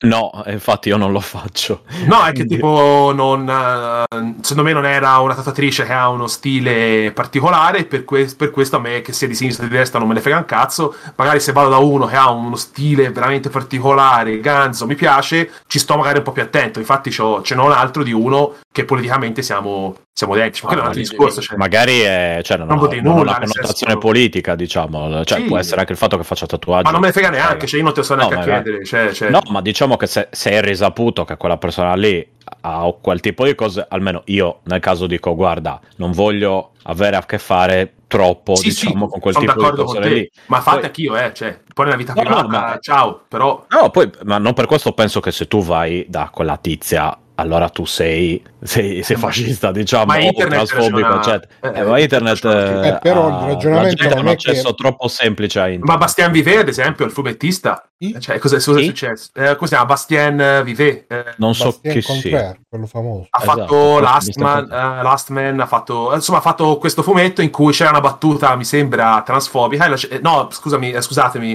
No, 0.00 0.44
e 0.46 0.52
infatti 0.52 0.88
io 0.90 0.96
non 0.96 1.10
lo 1.10 1.18
faccio. 1.18 1.82
No, 2.06 2.22
è 2.24 2.30
che 2.32 2.46
tipo 2.46 3.10
non, 3.12 3.48
eh, 3.48 4.04
secondo 4.42 4.62
me 4.62 4.72
non 4.72 4.86
era 4.86 5.18
una 5.18 5.34
tatuatrice 5.34 5.84
che 5.84 5.92
ha 5.92 6.08
uno 6.08 6.28
stile 6.28 7.10
particolare, 7.12 7.84
per, 7.84 8.04
que- 8.04 8.32
per 8.36 8.50
questo 8.52 8.76
a 8.76 8.78
me 8.78 9.00
che 9.02 9.12
sia 9.12 9.26
di 9.26 9.34
sinistra 9.34 9.64
o 9.66 9.68
di 9.68 9.74
destra 9.76 9.98
non 9.98 10.06
me 10.06 10.14
ne 10.14 10.20
frega 10.20 10.36
un 10.38 10.44
cazzo, 10.44 10.94
magari 11.16 11.40
se 11.40 11.50
vado 11.50 11.68
da 11.70 11.78
uno 11.78 12.06
che 12.06 12.14
ha 12.14 12.30
uno 12.30 12.54
stile 12.54 13.10
veramente 13.10 13.50
particolare, 13.50 14.38
ganzo, 14.38 14.86
mi 14.86 14.94
piace, 14.94 15.50
ci 15.66 15.80
sto 15.80 15.96
magari 15.96 16.18
un 16.18 16.24
po' 16.24 16.32
più 16.32 16.42
attento, 16.42 16.78
infatti 16.78 17.10
c'ho- 17.10 17.42
ce 17.42 17.56
n'ho 17.56 17.64
un 17.64 17.72
altro 17.72 18.04
di 18.04 18.12
uno 18.12 18.54
che 18.70 18.84
politicamente 18.84 19.42
siamo, 19.42 19.96
siamo 20.12 20.36
identici, 20.36 20.62
ma 20.64 20.68
quello 20.68 20.82
è 20.82 20.86
un 20.86 20.90
altro 20.92 21.04
Ah, 21.04 21.08
discorso, 21.08 21.40
cioè, 21.40 21.56
Magari 21.56 21.98
è, 22.00 22.40
cioè, 22.44 22.56
non, 22.58 22.68
Non 22.68 22.78
ha, 22.78 22.80
non 22.94 23.02
nulla, 23.02 23.20
una 23.30 23.38
connotazione 23.40 23.92
senso- 23.92 23.98
politica, 23.98 24.54
diciamo. 24.54 25.24
Cioè, 25.24 25.40
Sì. 25.40 25.44
può 25.46 25.58
essere 25.58 25.80
anche 25.80 25.92
il 25.92 25.98
fatto 25.98 26.16
che 26.16 26.22
faccia 26.22 26.46
tatuaggi. 26.46 26.84
ma 26.84 26.90
non 26.92 27.00
me 27.00 27.06
ne 27.08 27.12
frega 27.12 27.30
neanche, 27.30 27.66
cioè 27.66 27.78
io 27.80 27.84
non 27.84 27.92
te 27.94 28.00
lo 28.00 28.06
so 28.06 28.14
No, 28.14 28.20
neanche 28.28 28.34
a 28.36 28.38
magari. 28.38 28.62
chiedere, 28.62 28.84
cioè, 28.84 29.12
cioè- 29.12 29.30
No, 29.30 29.40
ma 29.48 29.57
diciamo 29.60 29.96
che 29.96 30.06
se, 30.06 30.28
se 30.30 30.50
è 30.50 30.60
risaputo 30.60 31.24
che 31.24 31.36
quella 31.36 31.56
persona 31.58 31.94
lì 31.94 32.26
ha 32.62 32.92
quel 33.00 33.20
tipo 33.20 33.44
di 33.44 33.54
cose, 33.54 33.86
almeno 33.88 34.22
io 34.26 34.60
nel 34.64 34.80
caso 34.80 35.06
dico, 35.06 35.34
guarda, 35.34 35.80
non 35.96 36.12
voglio 36.12 36.72
avere 36.84 37.16
a 37.16 37.24
che 37.24 37.38
fare 37.38 37.94
troppo, 38.06 38.54
Sì, 38.56 38.70
sì, 38.70 38.86
diciamo, 38.86 39.08
con 39.08 39.20
quel 39.20 39.34
tipo 39.36 39.52
di 39.70 39.76
cose 39.82 40.00
lì. 40.08 40.30
ma 40.46 40.56
infatti 40.56 40.76
Poi- 40.78 40.84
anch'io, 40.86 41.16
eh, 41.16 41.32
cioè, 41.34 41.60
poi 41.74 41.84
nella 41.84 41.96
vita 41.98 42.14
No, 42.14 42.22
no, 42.22 42.26
privata, 42.28 42.48
ma- 42.48 42.78
ciao, 42.80 43.22
però... 43.28 43.66
No, 43.68 43.90
poi, 43.90 44.10
ma 44.24 44.38
non 44.38 44.54
per 44.54 44.66
questo 44.66 44.92
penso 44.92 45.20
che 45.20 45.30
se 45.30 45.46
tu 45.46 45.62
vai 45.62 46.06
da 46.08 46.30
quella 46.32 46.56
tizia, 46.56 47.16
allora 47.34 47.68
tu 47.68 47.84
sei 47.84 48.42
sei, 48.62 49.02
sei 49.02 49.16
fascista, 49.16 49.70
diciamo, 49.70 50.04
Ma 50.06 50.14
o 50.14 50.18
internet 50.18 50.66
transfobico, 50.66 51.00
ragiona- 51.08 51.20
eccetera. 51.36 51.52
eh, 51.60 51.80
Eh, 51.80 51.84
ma 51.84 51.98
internet 52.00 52.44
eh, 52.44 52.88
eh, 52.88 52.98
però 53.00 53.26
ha- 53.26 53.28
il 53.50 53.54
ragionamento 53.54 54.02
ha 54.04 54.08
non 54.08 54.18
un 54.18 54.26
è 54.32 54.36
che- 54.36 54.50
accesso 54.50 54.74
troppo 54.74 55.08
semplice 55.08 55.58
a 55.60 55.64
internet. 55.68 55.88
Ma 55.88 55.96
Bastien 55.96 56.32
Vivet, 56.32 56.58
ad 56.60 56.68
esempio, 56.68 57.04
il 57.04 57.10
fumettista, 57.12 57.88
Chi? 57.96 58.18
cioè, 58.20 58.38
cosa, 58.38 58.56
cosa 58.56 58.80
è 58.80 58.82
successo? 58.82 59.30
Eh, 59.34 59.54
come 59.54 59.68
si 59.68 59.74
chiama? 59.74 59.84
Bastien 59.86 60.62
Vivet. 60.64 61.10
eh, 61.12 61.24
non 61.36 61.54
so 61.54 61.66
Bastien 61.66 61.94
chi 61.94 62.02
sia. 62.02 62.56
Quello 62.68 62.86
famoso. 62.86 63.26
ha 63.30 63.38
Esatto, 63.42 63.60
fatto 63.60 63.98
Last 64.00 64.36
Man, 64.36 64.64
eh, 64.64 65.02
Last 65.02 65.28
Man, 65.30 65.60
ha 65.60 65.66
fatto, 65.66 66.14
insomma, 66.14 66.38
ha 66.38 66.42
fatto 66.42 66.76
questo 66.78 67.02
fumetto 67.02 67.40
in 67.42 67.50
cui 67.50 67.72
c'era 67.72 67.90
una 67.90 68.00
battuta, 68.00 68.54
mi 68.56 68.64
sembra, 68.64 69.22
transfobica. 69.24 69.86
eh, 69.86 70.18
no, 70.22 70.48
scusami, 70.50 70.90
eh, 70.92 71.00
scusatemi, 71.00 71.52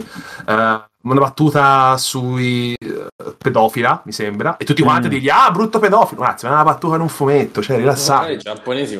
eh, 0.47 0.81
una 1.05 1.19
battuta 1.19 1.97
sui 1.97 2.73
eh, 2.73 3.07
pedofila, 3.37 4.01
mi 4.05 4.11
sembra, 4.13 4.55
e 4.57 4.63
tutti 4.65 4.81
quanti 4.81 5.07
Mm. 5.07 5.11
digli, 5.11 5.29
ah, 5.29 5.51
brutto 5.51 5.77
pedofilo, 5.79 6.21
grazie, 6.21 6.47
ma 6.47 6.53
è 6.55 6.61
una 6.61 6.71
battuta 6.71 6.92
in 6.95 7.01
un 7.01 7.09
fumetto, 7.09 7.61
cioè, 7.61 7.77
rilassati. 7.77 8.31
I 8.33 8.37
giapponesi 8.37 8.95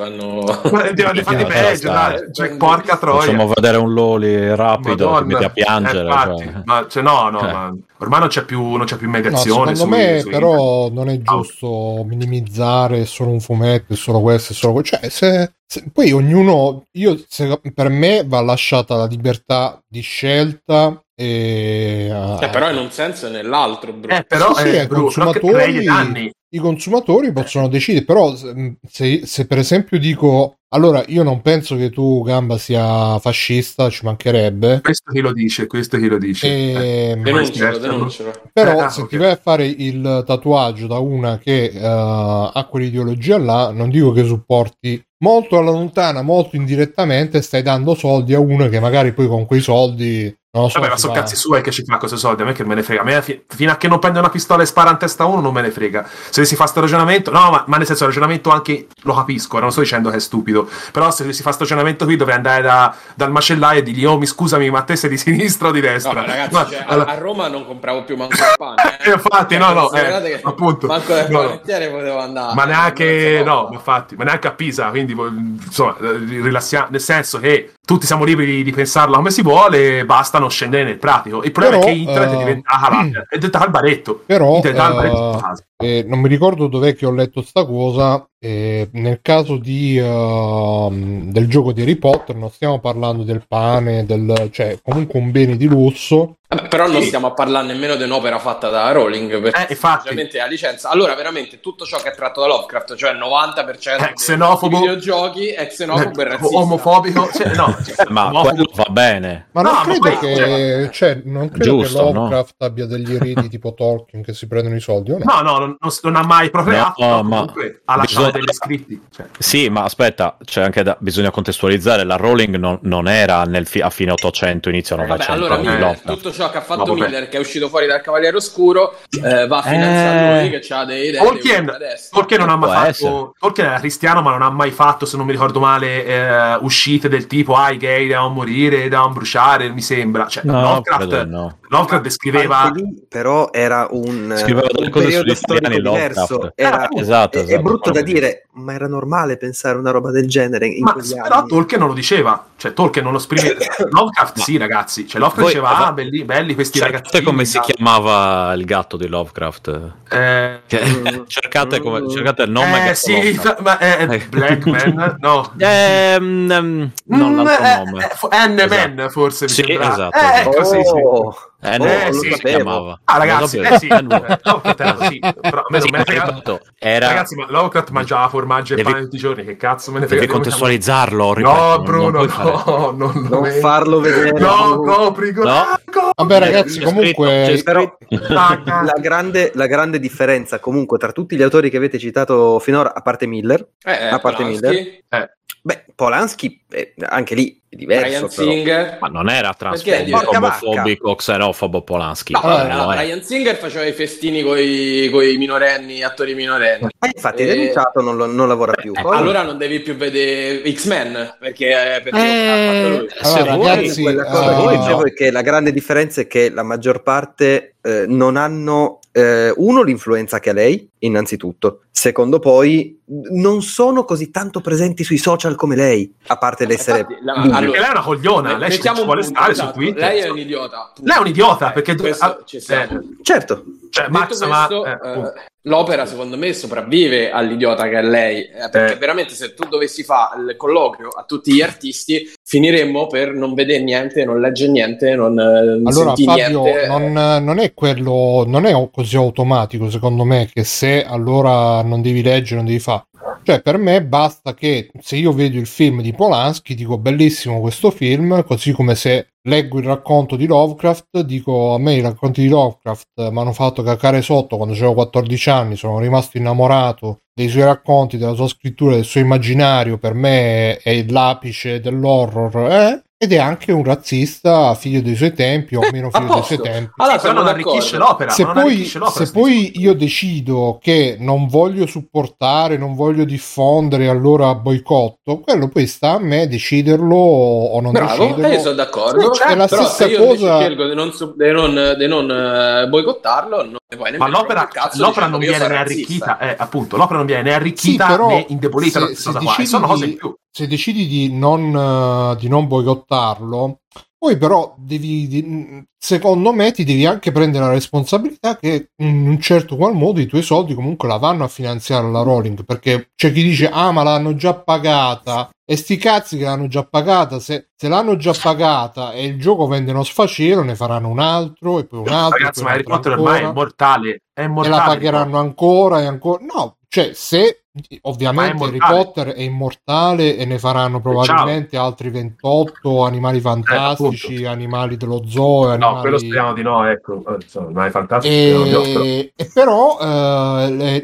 ne 0.83 0.93
ne 1.13 1.23
fatti 1.23 1.43
Lascia 1.43 1.69
peggio, 1.69 1.87
dai, 1.91 2.17
cioè, 2.31 2.55
porca 2.57 2.97
troia. 2.97 3.21
Facciamo 3.21 3.47
vedere 3.47 3.77
un 3.77 3.93
Loli 3.93 4.55
rapido, 4.55 5.09
Madonna. 5.09 5.19
ti 5.19 5.25
metti 5.33 5.43
a 5.45 5.49
piangere. 5.49 5.99
Eh, 5.99 6.03
infatti, 6.03 6.43
cioè. 6.43 6.61
ma, 6.65 6.85
cioè, 6.89 7.03
no, 7.03 7.29
no, 7.29 7.39
Eh. 7.47 7.51
ma 7.51 7.73
ormai 7.99 8.19
non 8.19 8.27
c'è 8.29 8.43
più, 8.45 8.61
non 8.75 8.85
c'è 8.85 8.95
più 8.97 9.07
No, 9.07 9.13
mediazione. 9.13 9.75
secondo 9.75 9.95
sui- 9.95 10.05
me 10.05 10.19
su 10.19 10.29
però 10.29 10.89
non 10.89 11.09
è 11.09 11.21
giusto 11.21 12.03
minimizzare 12.05 13.01
è 13.01 13.05
solo 13.05 13.31
un 13.31 13.39
fumetto, 13.39 13.93
è 13.93 13.95
solo 13.95 14.21
questo, 14.21 14.53
è 14.53 14.55
solo 14.55 14.73
questo. 14.73 14.97
Cioè, 14.97 15.09
se, 15.09 15.53
se- 15.65 15.83
poi 15.91 16.11
ognuno, 16.11 16.83
io, 16.97 17.17
se- 17.27 17.59
per 17.73 17.89
me 17.89 18.23
va 18.25 18.41
lasciata 18.41 18.95
la 18.95 19.05
libertà 19.05 19.79
di 19.87 20.01
scelta 20.01 20.97
e... 21.15 22.07
Cioè, 22.39 22.49
però 22.49 22.69
in 22.71 22.77
un 22.77 22.91
senso 22.91 23.27
e 23.27 23.29
nell'altro, 23.29 23.93
bro. 23.93 24.15
Eh, 24.15 24.23
però 24.23 24.53
Sì, 24.55 24.61
sì, 24.63 24.67
eh, 24.69 24.87
però 24.87 24.87
che 24.87 25.01
consumatori- 25.01 25.53
crei 25.53 25.83
danni. 25.83 26.31
I 26.53 26.59
consumatori 26.59 27.31
possono 27.31 27.67
decidere, 27.67 28.05
però 28.05 28.35
se, 28.35 28.75
se- 28.87 29.25
se 29.25 29.47
per 29.47 29.57
esempio 29.57 29.97
dico 29.97 30.57
allora 30.73 31.03
io 31.07 31.23
non 31.23 31.41
penso 31.41 31.75
che 31.75 31.89
tu 31.89 32.23
Gamba 32.23 32.57
sia 32.57 33.17
fascista, 33.19 33.89
ci 33.89 34.05
mancherebbe, 34.05 34.81
Questo 34.81 35.11
chi 35.11 35.19
lo 35.19 35.31
dice, 35.31 35.67
questo 35.67 35.97
chi 35.97 36.07
lo 36.07 36.17
dice. 36.17 36.47
Eh, 36.47 37.09
Ehm, 37.11 37.23
Denuncialo, 37.23 37.53
certo, 37.53 37.79
denuncialo. 37.79 38.31
Però 38.51 38.71
Eh, 38.79 38.81
ah, 38.83 38.89
se 38.89 39.01
ok. 39.01 39.09
ti 39.09 39.17
vai 39.17 39.31
a 39.31 39.35
fare 39.35 39.65
il 39.65 40.23
tatuaggio 40.25 40.87
da 40.87 40.97
una 40.99 41.37
che 41.37 41.65
eh, 41.65 41.79
ha 41.79 42.67
quell'ideologia 42.69 43.37
là, 43.37 43.71
non 43.71 43.89
dico 43.89 44.11
che 44.11 44.23
supporti 44.23 45.01
molto 45.23 45.57
alla 45.57 45.71
lontana, 45.71 46.21
molto 46.21 46.55
indirettamente, 46.55 47.41
stai 47.41 47.61
dando 47.61 47.93
soldi 47.95 48.33
a 48.33 48.39
una 48.39 48.67
che 48.67 48.79
magari 48.79 49.13
poi 49.13 49.27
con 49.27 49.45
quei 49.45 49.61
soldi 49.61 50.35
non 50.55 50.63
lo 50.65 50.69
so, 50.69 50.79
Vabbè, 50.79 50.91
ma 50.91 50.97
sono 50.97 51.13
cazzi 51.13 51.35
suoi 51.35 51.63
che 51.63 51.71
ci 51.71 51.83
fa 51.83 51.97
questi 51.97 52.15
soldi. 52.15 52.43
A 52.43 52.45
me 52.45 52.53
che 52.53 52.63
me 52.63 52.75
ne 52.75 52.83
frega. 52.83 53.01
A 53.01 53.03
me 53.03 53.19
fi- 53.23 53.43
fino 53.47 53.71
a 53.71 53.75
che 53.75 53.87
non 53.87 53.97
prende 53.97 54.19
una 54.19 54.29
pistola 54.29 54.61
e 54.61 54.67
spara 54.67 54.91
in 54.91 54.97
testa 54.99 55.23
a 55.23 55.25
uno, 55.25 55.41
non 55.41 55.51
me 55.51 55.61
ne 55.61 55.71
frega. 55.71 56.07
Se 56.29 56.45
si 56.45 56.55
fa 56.55 56.67
sto 56.67 56.79
ragionamento, 56.79 57.31
no, 57.31 57.49
ma, 57.49 57.63
ma 57.65 57.77
nel 57.77 57.87
senso, 57.87 58.03
il 58.03 58.09
ragionamento 58.09 58.51
anche 58.51 58.85
lo 59.01 59.15
capisco. 59.15 59.57
Non 59.57 59.71
sto 59.71 59.81
dicendo 59.81 60.11
che 60.11 60.17
è 60.17 60.19
stupido. 60.19 60.69
Però 60.91 61.09
se 61.09 61.33
si 61.33 61.41
fa 61.41 61.51
sto 61.51 61.63
ragionamento 61.63 62.05
qui, 62.05 62.17
dovrei 62.17 62.35
andare 62.35 62.61
da- 62.61 62.95
dal 63.15 63.31
macellaio 63.31 63.79
e 63.79 63.81
dirgli: 63.81 64.05
Oh, 64.05 64.19
mi 64.19 64.27
scusami, 64.27 64.69
ma 64.69 64.83
te 64.83 64.95
sei 64.95 65.09
di 65.09 65.17
sinistra 65.17 65.69
o 65.69 65.71
di 65.71 65.81
No, 65.81 65.87
destra? 65.87 66.13
ma 66.13 66.25
ragazzi, 66.25 66.53
Ma- 66.53 66.67
cioè, 66.69 66.77
a- 66.77 66.85
allora- 66.85 67.11
a, 67.11 67.17
Roma 67.17 67.47
non 67.47 67.65
compravo 67.65 68.03
più 68.03 68.15
manco 68.15 68.35
il 68.35 68.53
pane. 68.55 68.97
Eh, 69.05 69.09
infatti, 69.13 69.55
Cioè, 69.55 69.63
no, 69.65 69.73
no, 69.73 69.87
considerate 69.87 70.33
eh, 70.33 70.35
che 70.39 70.41
appunto. 70.47 70.85
Manco 70.85 71.13
le 71.15 71.27
No, 71.29 71.41
no. 71.41 71.47
panettiere 71.47 71.89
potevo 71.89 72.19
andare. 72.19 72.53
ma 72.53 72.63
Eh, 72.63 72.67
neanche 72.67 73.41
no, 73.43 73.69
infatti, 73.71 74.15
ma 74.15 74.23
neanche 74.23 74.47
a 74.47 74.51
Pisa, 74.51 74.89
quindi 74.91 75.13
insomma, 75.13 75.95
eh, 75.99 76.11
rilassiamo, 76.17 76.87
nel 76.91 77.01
senso 77.01 77.39
che 77.39 77.73
tutti 77.85 78.05
siamo 78.05 78.23
liberi 78.23 78.63
di 78.63 78.71
pensarla 78.71 79.17
come 79.17 79.29
si 79.29 79.41
vuole, 79.41 80.05
basta 80.05 80.39
non 80.39 80.49
scendere 80.49 80.85
nel 80.85 80.97
pratico. 80.97 81.43
Il 81.43 81.51
problema 81.51 81.79
Però, 81.79 81.89
è 81.89 81.93
che 81.93 81.99
internet 81.99 82.31
eh, 82.31 82.35
è 82.35 82.37
diventato 82.37 82.85
ah, 82.85 83.07
è 83.29 83.35
diventato 83.35 83.65
il 83.65 83.71
baretto. 83.71 84.23
Però, 84.25 84.55
Internet 84.55 84.81
è 84.81 84.89
il 84.89 84.95
baretto 84.95 85.63
eh, 85.83 85.97
eh, 85.99 86.03
non 86.07 86.19
mi 86.19 86.27
ricordo 86.27 86.67
dov'è 86.67 86.95
che 86.95 87.05
ho 87.05 87.11
letto 87.11 87.41
sta 87.41 87.65
cosa. 87.65 88.27
eh, 88.45 88.89
nel 88.93 89.19
caso 89.21 89.55
di, 89.55 89.97
ehm, 89.97 91.31
del 91.31 91.47
gioco 91.47 91.71
di 91.71 91.81
Harry 91.81 91.95
Potter, 91.95 92.35
non 92.35 92.49
stiamo 92.51 92.79
parlando 92.79 93.23
del 93.23 93.43
pane, 93.47 94.05
del, 94.05 94.49
cioè 94.51 94.79
comunque 94.83 95.17
un 95.19 95.31
bene 95.31 95.55
di 95.55 95.65
lusso. 95.65 96.37
Vabbè, 96.49 96.67
però 96.67 96.87
non 96.87 97.01
stiamo 97.01 97.27
a 97.27 97.31
parlare 97.31 97.65
nemmeno 97.67 97.95
di 97.95 98.03
un'opera 98.03 98.37
fatta 98.39 98.69
da 98.69 98.91
Rowling, 98.91 99.41
perché 99.41 99.57
Eh, 99.59 99.65
infatti. 99.69 100.07
semplicemente 100.09 100.37
la 100.37 100.45
licenza. 100.47 100.89
Allora, 100.89 101.15
veramente 101.15 101.59
tutto 101.61 101.85
ciò 101.85 101.97
che 101.99 102.09
è 102.11 102.15
tratto 102.15 102.41
da 102.41 102.47
Lovecraft, 102.47 102.95
cioè 102.95 103.11
il 103.11 103.17
90% 103.17 103.95
Eh, 104.03 104.05
dei 104.07 104.13
xenofobo. 104.13 104.77
videogiochi 104.77 105.47
è 105.47 105.65
xenofobo 105.67 106.19
e 106.21 106.23
Eh, 106.25 106.27
razzista. 106.27 106.57
omofobico, 106.57 107.29
cioè, 107.33 107.55
no, 107.55 107.75
cioè, 107.83 108.05
Ma 108.09 108.29
quello 108.29 108.65
va 108.75 108.87
bene. 108.91 109.47
Ma 109.53 109.61
No, 109.61 109.71
non 109.71 109.77
ma 109.77 109.83
credo 109.85 109.99
poi- 110.01 110.17
che, 110.17 110.89
cioè, 110.91 111.21
non 111.23 111.47
credo 111.49 111.77
Giusto, 111.79 111.97
che 112.07 112.11
no? 112.11 112.19
Lovecraft 112.23 112.55
abbia 112.61 112.85
degli 112.87 113.15
eredi 113.15 113.47
tipo 113.49 113.73
Tolkien 113.73 114.21
che 114.21 114.33
si 114.33 114.47
prendono 114.47 114.75
i 114.75 114.81
soldi. 114.81 115.11
o 115.11 115.17
no? 115.17 115.23
No, 115.25 115.41
no, 115.41 115.57
non, 115.59 115.72
non- 115.79 115.91
non 116.03 116.15
ha 116.15 116.23
mai 116.25 116.49
procreato, 116.49 117.03
No, 117.05 117.23
ma 117.23 117.37
comunque 117.39 117.81
ha 117.85 117.95
lasciato 117.95 118.25
bisogna- 118.25 118.31
degli 118.45 118.53
scritti. 118.53 119.01
Cioè. 119.15 119.25
Sì, 119.37 119.69
ma 119.69 119.83
aspetta, 119.83 120.37
c'è 120.43 120.61
anche 120.63 120.83
da, 120.83 120.95
bisogna 120.99 121.31
contestualizzare. 121.31 122.03
La 122.03 122.15
Rowling 122.15 122.55
non, 122.57 122.77
non 122.83 123.07
era 123.07 123.43
nel 123.43 123.65
fi- 123.67 123.81
a 123.81 123.89
fine 123.89 124.11
800, 124.11 124.69
inizio 124.69 124.95
Vabbè, 124.95 125.07
900. 125.09 125.33
allora 125.39 125.55
di 125.57 125.61
Miller, 125.67 125.79
Lovecraft. 125.79 126.05
tutto 126.17 126.31
ciò 126.31 126.49
che 126.49 126.57
ha 126.57 126.61
fatto. 126.61 126.93
Miller, 126.93 127.29
che 127.29 127.37
è 127.37 127.39
uscito 127.39 127.69
fuori 127.69 127.87
dal 127.87 128.01
Cavaliere 128.01 128.37
Oscuro, 128.37 128.95
eh, 129.23 129.47
va 129.47 129.57
a 129.57 129.61
finanziare 129.61 130.19
Eh. 130.45 130.49
lui 130.49 130.59
che 130.59 130.73
ha 130.73 130.85
dei 130.85 131.07
idee 131.09 131.21
Tolkien. 131.21 131.77
Tolkien 132.11 132.39
non 132.39 132.49
ha 132.49 132.55
mai 132.55 132.69
Può 132.69 132.77
fatto. 132.77 132.89
essere. 132.89 133.29
Tolkien 133.39 133.67
era 133.67 133.79
cristiano, 133.79 134.21
ma 134.21 134.31
non 134.31 134.41
ha 134.41 134.49
mai 134.49 134.71
fatto, 134.71 135.05
se 135.05 135.17
non 135.17 135.25
mi 135.25 135.31
ricordo 135.31 135.59
male, 135.59 136.05
eh, 136.05 136.55
uscite 136.61 137.09
del 137.09 137.27
tipo: 137.27 137.55
ah, 137.55 137.71
i 137.71 137.77
gay 137.77 138.07
devono 138.07 138.29
morire, 138.29 138.87
devono 138.89 139.13
bruciare. 139.13 139.69
Mi 139.69 139.81
sembra. 139.81 140.27
Cioè, 140.27 140.43
No, 140.45 140.61
Lovecraft, 140.61 141.25
no. 141.25 141.57
Lovecraft 141.73 142.03
descriveva. 142.03 142.71
Lì, 142.73 143.05
però 143.09 143.49
era 143.51 143.87
un, 143.91 144.33
Scriveva 144.37 144.67
delle 144.71 144.85
un 144.85 144.91
cose 144.91 145.05
periodo 145.05 145.33
sugli 145.33 145.43
italiani, 145.43 145.75
storico 145.75 145.89
diverso. 145.89 146.19
Lovecraft. 146.35 146.53
Era- 146.55 146.81
Ah, 146.83 146.89
esatto, 146.99 147.37
è- 147.37 147.41
è, 147.41 147.43
esatto, 147.45 147.61
brutto 147.61 147.91
da 147.91 148.01
dire, 148.01 148.47
ma 148.53 148.73
era 148.73 148.87
normale 148.87 149.37
pensare 149.37 149.77
una 149.77 149.91
roba 149.91 150.11
del 150.11 150.27
genere 150.27 150.67
in 150.67 150.83
Ma 150.83 150.93
quegli 150.93 151.13
però 151.15 151.35
anni. 151.37 151.47
Tolkien 151.47 151.79
non 151.79 151.89
lo 151.89 151.95
diceva, 151.95 152.45
cioè 152.57 152.73
Tolkien 152.73 153.03
non 153.03 153.13
lo 153.13 153.19
esprimeva. 153.19 153.53
Lovecraft, 153.89 154.39
sì, 154.39 154.57
ragazzi. 154.57 155.07
Cioè, 155.07 155.19
Lovecraft 155.19 155.51
Voi- 155.53 155.61
diceva: 155.61 155.87
Ah, 155.87 155.91
belli, 155.93 156.23
belli 156.23 156.53
questi 156.55 156.77
Cercate 156.79 156.97
ragazzini. 157.01 157.23
come 157.25 157.45
si 157.45 157.59
chiamava 157.59 158.53
il 158.53 158.65
gatto 158.65 158.97
di 158.97 159.07
Lovecraft. 159.07 159.91
Eh, 160.09 160.61
Che- 160.67 160.81
Mm. 160.83 161.23
cercate, 161.27 161.79
come, 161.81 162.01
Mm. 162.01 162.09
cercate 162.09 162.43
il 162.43 162.51
nome. 162.51 162.89
eh, 162.91 162.95
sì, 162.95 163.39
ma 163.63 163.77
eh, 163.79 164.07
Eh. 164.13 164.25
Blackman, 164.29 165.17
no. 165.19 165.51
Ehm, 165.57 166.51
ehm, 166.51 166.91
non 167.05 167.31
Mm, 167.33 167.35
l'altro 167.37 167.63
eh, 167.65 167.75
nome. 167.85 168.03
eh, 168.05 168.47
N-Man, 168.47 169.09
forse 169.09 169.45
mi 169.45 169.51
Sì, 169.51 169.63
sembra. 169.63 169.91
esatto, 169.91 170.17
Eh, 170.17 170.19
esatto. 170.19 170.51
ecco, 170.51 170.63
sì, 170.63 170.81
sì. 170.83 171.01
Oh, 171.03 171.35
Eh, 171.65 171.75
Oh, 171.79 171.83
no, 171.85 171.85
Eh, 171.85 172.03
non 172.03 172.13
sì, 172.13 172.19
si 172.19 172.31
sapevo. 172.35 172.55
chiamava. 172.57 172.99
Ah, 173.05 173.13
Lo 173.13 173.19
ragazzi, 173.19 173.57
sapevo. 173.57 173.73
eh 173.75 173.77
sì, 173.79 173.87
eh, 173.87 174.01
Lovecraft 174.01 174.79
era 174.81 174.93
così, 174.95 175.19
però 175.19 175.61
a 175.61 175.65
me 175.69 175.79
Sì, 175.81 175.89
non 175.89 175.99
me 175.99 176.03
ripeto, 176.05 176.59
era... 176.77 177.07
Ragazzi, 177.07 177.35
ma 177.35 177.45
Lovecraft 177.49 177.89
mangiava 177.91 178.27
formaggio 178.27 178.73
e 178.73 178.75
Devi- 178.77 178.91
pane 178.91 179.03
tutti 179.03 179.15
i 179.15 179.19
giorni, 179.19 179.43
che 179.45 179.55
cazzo 179.55 179.91
me 179.91 179.99
ne 179.99 180.07
frega? 180.07 180.21
Devi 180.21 180.33
contestualizzarlo, 180.33 181.33
ripeto, 181.33 181.55
No, 181.55 181.75
non- 181.75 181.83
Bruno, 181.85 182.09
non 182.09 182.29
no, 182.37 182.93
non, 182.97 183.27
non 183.29 183.41
metti. 183.41 183.59
farlo 183.59 183.99
vedere. 183.99 184.31
No, 184.39 184.79
copri, 184.81 185.31
No. 185.33 185.43
no. 185.43 186.11
Vabbè, 186.15 186.39
ragazzi, 186.39 186.79
C'è 186.79 186.85
comunque. 186.85 187.43
c'è 187.45 187.63
Però 187.63 187.97
Ah, 188.35 188.61
cazzo. 188.63 188.85
la 188.85 188.99
grande, 188.99 189.51
la 189.55 189.65
grande 189.67 189.99
differenza 189.99 190.59
comunque 190.59 190.97
tra 190.97 191.11
tutti 191.11 191.35
gli 191.35 191.41
autori 191.41 191.69
che 191.69 191.77
avete 191.77 191.97
citato 191.97 192.59
finora, 192.59 192.93
a 192.93 193.01
parte 193.01 193.25
Miller, 193.25 193.65
Eh, 193.83 194.07
a 194.09 194.19
parte 194.19 194.43
Miller, 194.43 194.73
Eh, 195.07 195.29
beh, 195.61 195.85
Polanski 195.95 196.61
eh, 196.71 196.93
anche 197.05 197.35
lì 197.35 197.61
è 197.69 197.75
diverso. 197.75 198.05
Brian 198.05 198.21
però. 198.35 198.51
Singer. 198.51 198.97
Ma 199.01 199.07
non 199.07 199.29
era 199.29 199.53
Perché 199.53 199.79
transfobico, 199.91 200.19
Porca 200.19 200.39
vacca. 200.39 200.65
omofobico, 200.65 201.15
xenofobo 201.15 201.81
Polanski. 201.83 202.33
No, 202.33 202.41
vabbè, 202.41 202.67
no, 202.73 202.83
no, 202.85 202.93
eh. 202.93 202.95
Brian 202.97 203.21
Singer 203.23 203.55
faceva 203.57 203.85
i 203.85 203.93
festini 203.93 204.41
con 204.43 204.57
i 204.57 205.37
minorenni, 205.37 206.03
attori 206.03 206.33
minorenni. 206.35 206.87
Ma 206.99 207.09
infatti, 207.13 207.43
Eh, 207.43 207.45
denunciato 207.47 208.01
non, 208.01 208.15
lo- 208.17 208.25
non 208.25 208.47
lavora 208.47 208.73
più. 208.73 208.91
eh, 208.95 209.01
Poi- 209.01 209.17
Allora 209.17 209.43
non 209.43 209.57
devi 209.57 209.79
più 209.81 209.95
vedere 209.95 210.71
X-Men 210.73 211.35
perché, 211.39 212.01
perché 212.03 212.19
Eh, 212.19 212.89
lui. 212.99 213.07
se 213.09 213.37
Allora, 213.39 213.55
vuoi- 213.55 213.67
ragazzi, 213.75 214.01
quella 214.01 214.23
cosa 214.25 214.51
eh, 214.51 214.67
che 214.67 214.77
dicevo 214.77 215.05
è 215.05 215.13
che 215.13 215.31
la 215.31 215.41
grande 215.41 215.71
differenza 215.71 216.21
è 216.21 216.27
che 216.27 216.49
la 216.49 216.63
maggior 216.63 217.01
parte 217.03 217.75
eh, 217.81 218.05
non 218.07 218.37
hanno 218.37 218.99
eh, 219.15 219.53
uno 219.57 219.83
l'influenza 219.83 220.39
che 220.39 220.49
ha 220.49 220.53
lei 220.53 220.89
innanzitutto 220.99 221.81
secondo 221.91 222.39
poi 222.39 222.99
non 223.33 223.61
sono 223.61 224.05
così 224.05 224.31
tanto 224.31 224.59
presenti 224.59 225.03
sui 225.03 225.17
social 225.19 225.53
come 225.55 225.75
lei 225.75 225.92
a 226.27 226.37
parte 226.37 226.65
l'essere 226.65 226.99
Infatti, 226.99 227.23
la-. 227.23 227.33
Perché 227.33 227.47
allora, 227.57 227.79
lei 227.79 227.87
è 227.87 227.91
una 227.91 228.01
cogliona, 228.01 228.57
lei 228.57 228.69
ci, 228.69 228.75
mettiamo 228.77 228.95
ci 228.95 229.01
un 229.01 229.07
vuole 229.07 229.21
punto, 229.21 229.37
stare 229.39 229.51
esatto, 229.51 229.67
su 229.71 229.73
Twitter. 229.77 230.01
Lei 230.09 230.19
è 230.19 230.29
un 230.29 230.37
idiota. 230.37 230.91
punto. 230.93 231.01
Lei 231.09 231.17
è 231.17 231.19
un 231.19 231.27
idiota, 231.27 231.69
Eh, 231.69 231.73
perché 231.73 231.95
questo 231.95 232.25
ah, 232.25 232.41
ci 232.45 232.57
eh, 232.57 232.87
certo 233.21 233.63
cioè, 233.93 234.07
Max, 234.09 234.43
ma 234.47 234.65
questo, 234.65 234.85
eh, 234.85 234.89
eh, 234.89 234.93
appunto. 234.93 235.33
l'opera 235.65 236.07
secondo 236.07 236.35
me 236.35 236.51
sopravvive 236.51 237.29
all'idiota 237.29 237.87
che 237.87 237.99
è 237.99 238.01
lei, 238.01 238.41
eh, 238.41 238.67
perché 238.71 238.93
Eh. 238.93 238.97
veramente 238.97 239.35
se 239.35 239.53
tu 239.53 239.67
dovessi 239.69 240.03
fare 240.03 240.41
il 240.41 240.55
colloquio 240.57 241.09
a 241.09 241.23
tutti 241.27 241.53
gli 241.53 241.61
artisti 241.61 242.27
finiremmo 242.43 243.05
per 243.05 243.33
non 243.33 243.53
vedere 243.53 243.83
niente, 243.83 244.25
non 244.25 244.41
leggere 244.41 244.71
niente, 244.71 245.13
non, 245.13 245.39
eh, 245.39 245.43
non 245.43 245.85
Allora, 245.85 246.15
sentire 246.15 246.41
Fabio, 246.41 246.61
niente. 246.63 246.87
non, 246.87 247.43
non 247.43 247.59
è 247.59 247.71
quello, 247.75 248.43
non 248.47 248.65
è 248.65 248.89
così 248.91 249.15
automatico 249.15 249.87
secondo 249.91 250.23
me 250.23 250.49
che 250.51 250.63
se 250.63 251.05
allora 251.05 251.83
non 251.83 252.01
devi 252.01 252.23
leggere, 252.23 252.55
non 252.55 252.65
devi 252.65 252.79
fare. 252.79 253.03
Cioè, 253.45 253.61
per 253.61 253.77
me 253.77 254.01
basta 254.05 254.53
che 254.53 254.89
se 255.01 255.17
io 255.17 255.33
vedo 255.33 255.57
il 255.57 255.67
film 255.67 256.01
di 256.01 256.13
Polanski, 256.13 256.75
dico 256.75 256.97
bellissimo 256.97 257.59
questo 257.59 257.91
film, 257.91 258.43
così 258.45 258.71
come 258.71 258.95
se 258.95 259.33
leggo 259.41 259.79
il 259.79 259.85
racconto 259.85 260.37
di 260.37 260.47
Lovecraft, 260.47 261.19
dico 261.21 261.73
a 261.73 261.77
me 261.77 261.95
i 261.95 262.01
racconti 262.01 262.41
di 262.41 262.47
Lovecraft 262.47 263.29
mi 263.31 263.39
hanno 263.39 263.51
fatto 263.51 263.83
cacare 263.83 264.21
sotto 264.21 264.55
quando 264.55 264.73
avevo 264.73 264.93
14 264.93 265.49
anni, 265.49 265.75
sono 265.75 265.99
rimasto 265.99 266.37
innamorato 266.37 267.23
dei 267.33 267.49
suoi 267.49 267.63
racconti, 267.63 268.17
della 268.17 268.33
sua 268.33 268.47
scrittura, 268.47 268.95
del 268.95 269.03
suo 269.03 269.19
immaginario, 269.19 269.97
per 269.97 270.13
me 270.13 270.77
è 270.77 271.03
l'apice 271.03 271.81
dell'horror, 271.81 272.71
eh? 272.71 273.03
Ed 273.23 273.31
è 273.31 273.37
anche 273.37 273.71
un 273.71 273.83
razzista 273.85 274.73
figlio 274.75 275.01
dei 275.01 275.15
suoi 275.15 275.31
tempi 275.33 275.75
o 275.75 275.81
meno 275.91 276.09
figlio 276.11 276.33
dei 276.33 276.43
suoi 276.43 276.59
tempi. 276.59 276.91
Allora, 276.97 277.17
Però 277.17 277.33
non 277.33 277.47
arricchisce 277.47 277.97
l'opera. 277.97 278.31
Se 278.31 278.43
non 278.43 278.53
poi, 278.53 278.63
arricchisce 278.63 278.97
l'opera, 278.99 279.25
se 279.25 279.31
poi 279.31 279.71
io 279.75 279.93
decido 279.93 280.77
che 280.81 281.15
non 281.19 281.47
voglio 281.47 281.85
supportare, 281.85 282.77
non 282.77 282.95
voglio 282.95 283.23
diffondere, 283.23 284.09
allora 284.09 284.53
boicotto, 284.55 285.39
quello 285.39 285.69
poi 285.69 285.87
sta 285.87 286.11
a 286.11 286.19
me 286.19 286.47
deciderlo 286.47 287.15
o 287.15 287.79
non 287.79 287.91
Bravo, 287.93 288.23
deciderlo. 288.25 288.47
io 288.53 288.59
sono 288.59 288.75
d'accordo. 288.75 289.33
Sì, 289.33 289.41
è 289.43 289.55
la 289.55 289.67
però 289.67 289.83
stessa 289.85 290.03
se 290.05 290.09
io 290.11 290.23
invece 290.23 290.39
cosa- 290.41 290.59
scelgo 290.59 290.87
di 290.89 290.95
non, 290.95 291.13
su- 291.13 291.33
di 291.37 291.51
non, 291.51 291.95
di 291.97 292.07
non, 292.07 292.29
eh, 292.31 292.87
boicottarlo, 292.89 293.57
non 293.63 293.77
ne 294.11 294.17
Ma 294.17 294.27
l'opera, 294.27 294.67
cazzo 294.67 294.97
l'opera 295.01 295.27
dicendo 295.27 295.37
non 295.37 295.39
viene 295.39 295.67
né 295.67 295.77
arricchita, 295.77 296.37
eh, 296.39 296.55
appunto, 296.57 296.97
l'opera 296.97 297.17
non 297.17 297.25
viene 297.27 297.43
né 297.43 297.53
arricchita 297.53 298.05
Sì, 298.07 298.11
però 298.11 298.27
né 298.27 298.45
indebolita 298.49 298.99
se- 299.07 299.15
se 299.15 299.31
decidi 299.39 299.67
sono 299.67 299.87
cose 299.87 300.05
in 300.05 300.17
più. 300.17 300.35
Se 300.55 300.67
decidi 300.67 301.07
di 301.07 301.33
non, 301.33 301.75
eh, 301.75 302.39
di 302.39 302.47
non 302.47 302.67
boicottarlo, 302.67 303.79
poi 304.23 304.37
però 304.37 304.73
devi, 304.77 305.27
di- 305.27 305.83
secondo 305.97 306.53
me, 306.53 306.71
ti 306.71 306.83
devi 306.83 307.05
anche 307.05 307.31
prendere 307.31 307.65
la 307.65 307.71
responsabilità 307.71 308.55
che 308.55 308.91
in 308.97 309.27
un 309.27 309.39
certo 309.41 309.75
qual 309.75 309.95
modo 309.95 310.21
i 310.21 310.27
tuoi 310.27 310.43
soldi 310.43 310.75
comunque 310.75 311.07
la 311.09 311.17
vanno 311.17 311.43
a 311.43 311.49
finanziare 311.49 312.09
la 312.09 312.21
Rolling, 312.21 312.63
perché 312.63 313.09
c'è 313.15 313.33
chi 313.33 313.41
dice, 313.43 313.69
ah 313.69 313.91
ma 313.91 314.03
l'hanno 314.03 314.35
già 314.35 314.53
pagata, 314.53 315.49
e 315.65 315.75
sti 315.75 315.97
cazzi 315.97 316.37
che 316.37 316.43
l'hanno 316.43 316.67
già 316.67 316.85
pagata, 316.85 317.39
se, 317.39 317.69
se 317.75 317.87
l'hanno 317.89 318.15
già 318.15 318.33
pagata 318.39 319.11
e 319.11 319.25
il 319.25 319.39
gioco 319.39 319.67
vende 319.67 319.91
uno 319.91 320.03
sfacelo, 320.03 320.61
ne 320.61 320.75
faranno 320.75 321.09
un 321.09 321.19
altro, 321.19 321.79
e 321.79 321.85
poi 321.85 321.99
un 321.99 322.07
altro, 322.09 322.37
Ragazzi, 322.37 322.59
e 322.59 322.63
ma 322.63 322.69
Harry 322.71 322.83
Potter 322.83 323.11
ormai 323.13 323.41
è 323.41 323.47
immortale, 323.47 324.21
è 324.31 324.41
e 324.41 324.43
immortale. 324.43 324.75
la 324.77 324.83
pagheranno 324.83 325.37
ancora 325.37 326.01
e 326.01 326.05
ancora. 326.05 326.45
No, 326.45 326.77
cioè, 326.93 327.09
se 327.13 327.63
ovviamente 328.01 328.63
Harry. 328.65 328.77
Potter 328.77 329.29
è 329.29 329.41
immortale 329.41 330.37
e 330.37 330.45
ne 330.45 330.59
faranno 330.59 331.01
probabilmente 331.01 331.75
altri 331.75 332.11
28 332.11 333.03
animali 333.03 333.39
fantastici, 333.39 334.45
animali 334.45 334.95
dello 334.95 335.23
zoo, 335.25 335.63
No, 335.63 335.71
animali... 335.71 336.01
quello 336.01 336.17
speriamo 336.19 336.53
di 336.53 336.61
no, 336.61 336.85
ecco. 336.87 337.23
Eh, 337.25 337.37
Insomma, 337.41 337.87
no, 337.87 338.81
però- 338.83 339.01
E, 339.01 339.33
e 339.35 339.49
però 339.51 339.97
eh, 339.99 341.03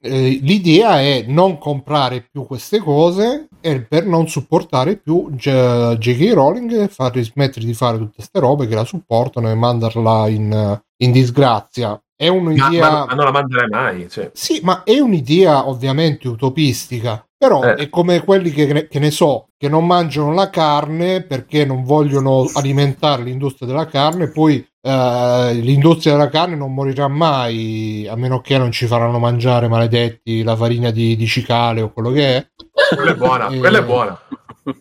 eh, 0.00 0.38
l'idea 0.42 1.00
è 1.00 1.24
non 1.26 1.58
comprare 1.58 2.28
più 2.30 2.46
queste 2.46 2.78
cose 2.78 3.48
e 3.60 3.80
per 3.82 4.06
non 4.06 4.28
supportare 4.28 4.98
più 4.98 5.28
J.K. 5.32 6.32
Rowling 6.34 6.82
e 6.82 6.86
fargli 6.88 7.24
smettere 7.24 7.66
di 7.66 7.74
fare 7.74 7.98
tutte 7.98 8.12
queste 8.14 8.38
robe 8.38 8.68
che 8.68 8.76
la 8.76 8.84
supportano 8.84 9.50
e 9.50 9.54
mandarla 9.56 10.28
in, 10.28 10.80
in 10.98 11.10
disgrazia. 11.10 12.00
È 12.16 12.28
un'idea. 12.28 12.90
ma- 12.90 13.04
ma 13.06 13.14
non 13.14 13.24
la 13.26 13.30
manderai 13.30 13.68
mai. 13.68 14.08
Cioè. 14.08 14.30
Sì, 14.32 14.60
ma 14.62 14.82
è 14.84 14.98
un'idea 14.98 15.68
ovviamente 15.68 16.26
utopistica. 16.28 17.20
Però 17.38 17.62
Eh. 17.62 17.74
è 17.74 17.88
come 17.90 18.24
quelli 18.24 18.50
che 18.50 18.72
ne, 18.72 18.88
che 18.88 18.98
ne 18.98 19.10
so, 19.10 19.48
che 19.58 19.68
non 19.68 19.84
mangiano 19.86 20.32
la 20.32 20.48
carne 20.48 21.22
perché 21.22 21.66
non 21.66 21.84
vogliono 21.84 22.48
alimentare 22.54 23.22
l'industria 23.24 23.68
della 23.68 23.84
carne, 23.84 24.30
poi 24.30 24.66
eh, 24.80 25.50
l'industria 25.60 26.14
della 26.14 26.30
carne 26.30 26.56
non 26.56 26.72
morirà 26.72 27.08
mai, 27.08 28.06
a 28.10 28.16
meno 28.16 28.40
che 28.40 28.56
non 28.56 28.72
ci 28.72 28.86
faranno 28.86 29.18
mangiare, 29.18 29.68
maledetti, 29.68 30.42
la 30.42 30.56
farina 30.56 30.90
di, 30.90 31.14
di 31.14 31.26
cicale 31.26 31.82
o 31.82 31.92
quello 31.92 32.10
che 32.10 32.36
è. 32.36 32.46
Quella 32.94 33.10
è 33.10 33.16
buona, 33.16 33.48
Eh, 33.48 33.58
quella 33.58 33.78
è 33.78 33.84
buona. 33.84 34.18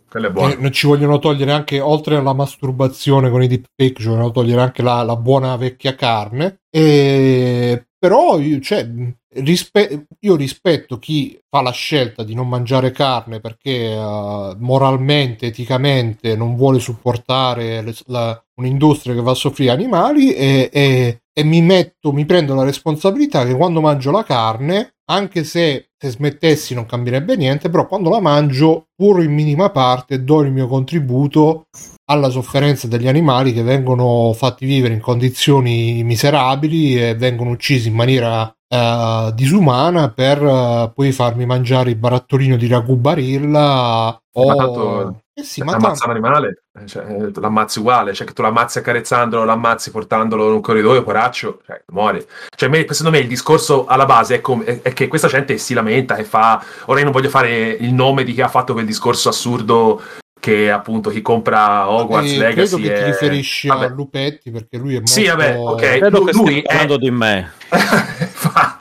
Quella 0.09 0.27
è 0.27 0.31
buona. 0.31 0.53
E 0.53 0.57
non 0.57 0.71
ci 0.71 0.88
vogliono 0.88 1.19
togliere 1.19 1.51
anche, 1.51 1.79
oltre 1.79 2.15
alla 2.15 2.33
masturbazione 2.33 3.29
con 3.29 3.43
i 3.43 3.47
deepfake, 3.47 4.01
ci 4.01 4.07
vogliono 4.07 4.31
togliere 4.31 4.61
anche 4.61 4.81
la, 4.81 5.03
la 5.03 5.15
buona 5.15 5.55
vecchia 5.57 5.93
carne. 5.95 6.61
E, 6.69 7.88
però 7.97 8.39
io, 8.39 8.59
cioè, 8.59 8.88
rispe- 9.36 10.07
io 10.19 10.36
rispetto 10.36 10.97
chi 10.97 11.39
fa 11.49 11.61
la 11.61 11.71
scelta 11.71 12.23
di 12.23 12.33
non 12.33 12.47
mangiare 12.47 12.91
carne 12.91 13.39
perché 13.39 13.91
eh, 13.93 14.55
moralmente, 14.59 15.47
eticamente 15.47 16.36
non 16.36 16.55
vuole 16.55 16.79
supportare 16.79 17.81
le- 17.81 17.95
la- 18.07 18.43
un'industria 18.55 19.13
che 19.13 19.21
va 19.21 19.31
a 19.31 19.36
soffrire 19.36 19.71
animali 19.71 20.33
e, 20.33 20.69
e- 20.71 21.19
e 21.38 21.43
mi 21.43 21.61
metto, 21.61 22.13
mi 22.13 22.25
prendo 22.25 22.55
la 22.55 22.63
responsabilità 22.63 23.45
che 23.45 23.55
quando 23.55 23.81
mangio 23.81 24.09
la 24.11 24.23
carne, 24.23 24.95
anche 25.06 25.43
se 25.43 25.89
se 26.06 26.12
smettessi 26.12 26.74
non 26.74 26.86
cambierebbe 26.86 27.36
niente, 27.36 27.70
però 27.70 27.88
quando 27.88 28.10
la 28.10 28.20
mangio, 28.20 28.88
pur 28.95 29.24
in 29.24 29.34
minima 29.34 29.72
parte, 29.72 30.24
do 30.24 30.41
il 30.41 30.51
mio 30.51 30.68
contributo 30.68 31.66
alla 32.06 32.30
sofferenza 32.30 32.88
degli 32.88 33.08
animali 33.08 33.51
che 33.51 33.64
vengono 33.64 34.32
fatti 34.34 34.66
vivere 34.66 34.93
in 34.93 34.99
condizioni 34.99 36.03
miserabili 36.03 37.01
e 37.01 37.16
vengono 37.16 37.49
uccisi 37.49 37.88
in 37.88 37.95
maniera 37.95 38.53
eh, 38.68 39.32
disumana 39.34 40.12
per 40.12 40.43
eh, 40.43 40.91
poi 40.93 41.12
farmi 41.12 41.45
mangiare 41.45 41.89
il 41.89 41.97
barattolino 41.97 42.56
di 42.56 42.68
ragù 42.68 42.95
barilla 42.95 44.20
o... 44.34 45.22
Ma 45.36 45.41
tanto- 45.41 45.41
Eh 45.41 45.43
sì, 45.43 45.61
ma 45.63 45.71
Ammazza 45.73 45.88
tanto- 45.88 46.05
un 46.05 46.11
animale, 46.11 46.63
eh, 46.79 46.86
cioè, 46.88 47.05
eh, 47.25 47.31
tu 47.31 47.39
l'ammazzi 47.41 47.79
uguale, 47.79 48.13
cioè 48.13 48.25
che 48.25 48.31
tu 48.33 48.41
l'ammazzi 48.41 48.77
accarezzandolo, 48.77 49.43
l'ammazzi 49.43 49.91
portandolo 49.91 50.47
in 50.47 50.53
un 50.53 50.61
corridoio, 50.61 51.03
poraccio, 51.03 51.61
cioè 51.65 51.81
muore. 51.88 52.25
Cioè, 52.55 52.69
me- 52.69 52.86
secondo 52.89 53.11
me 53.17 53.19
il 53.19 53.27
discorso 53.27 53.86
alla 53.86 54.05
base 54.05 54.36
è, 54.36 54.41
come- 54.41 54.63
è- 54.63 54.81
è 54.81 54.93
che 54.93 55.07
questa 55.07 55.27
gente 55.27 55.57
si 55.57 55.73
lamenta 55.73 56.15
e 56.15 56.23
fa. 56.23 56.63
Ora 56.86 56.99
io 56.99 57.03
non 57.05 57.13
voglio 57.13 57.29
fare 57.29 57.69
il 57.71 57.93
nome 57.93 58.23
di 58.23 58.33
chi 58.33 58.41
ha 58.41 58.47
fatto 58.47 58.71
quel 58.73 58.86
discorso 58.86 59.27
assurdo 59.29 60.01
che 60.39 60.69
appunto 60.71 61.09
chi 61.09 61.21
compra 61.23 61.89
Hogwarts 61.89 62.31
Eh, 62.33 62.38
Legacy. 62.38 62.53
credo 62.53 62.77
che 62.77 62.93
ti 62.93 63.01
è- 63.01 63.05
riferisci 63.05 63.67
Vabbè. 63.67 63.86
a 63.86 63.89
Lupetti 63.89 64.51
perché 64.51 64.77
lui 64.77 64.91
è 64.91 64.97
molto... 64.97 65.11
Sì, 65.11 65.25
vabbè, 65.25 65.57
ok. 65.57 65.81
Credo 65.97 66.23
che 66.23 66.31
lui 66.33 66.63
stia 66.63 66.81
è- 66.81 66.97
di 66.97 67.11
me. 67.11 67.51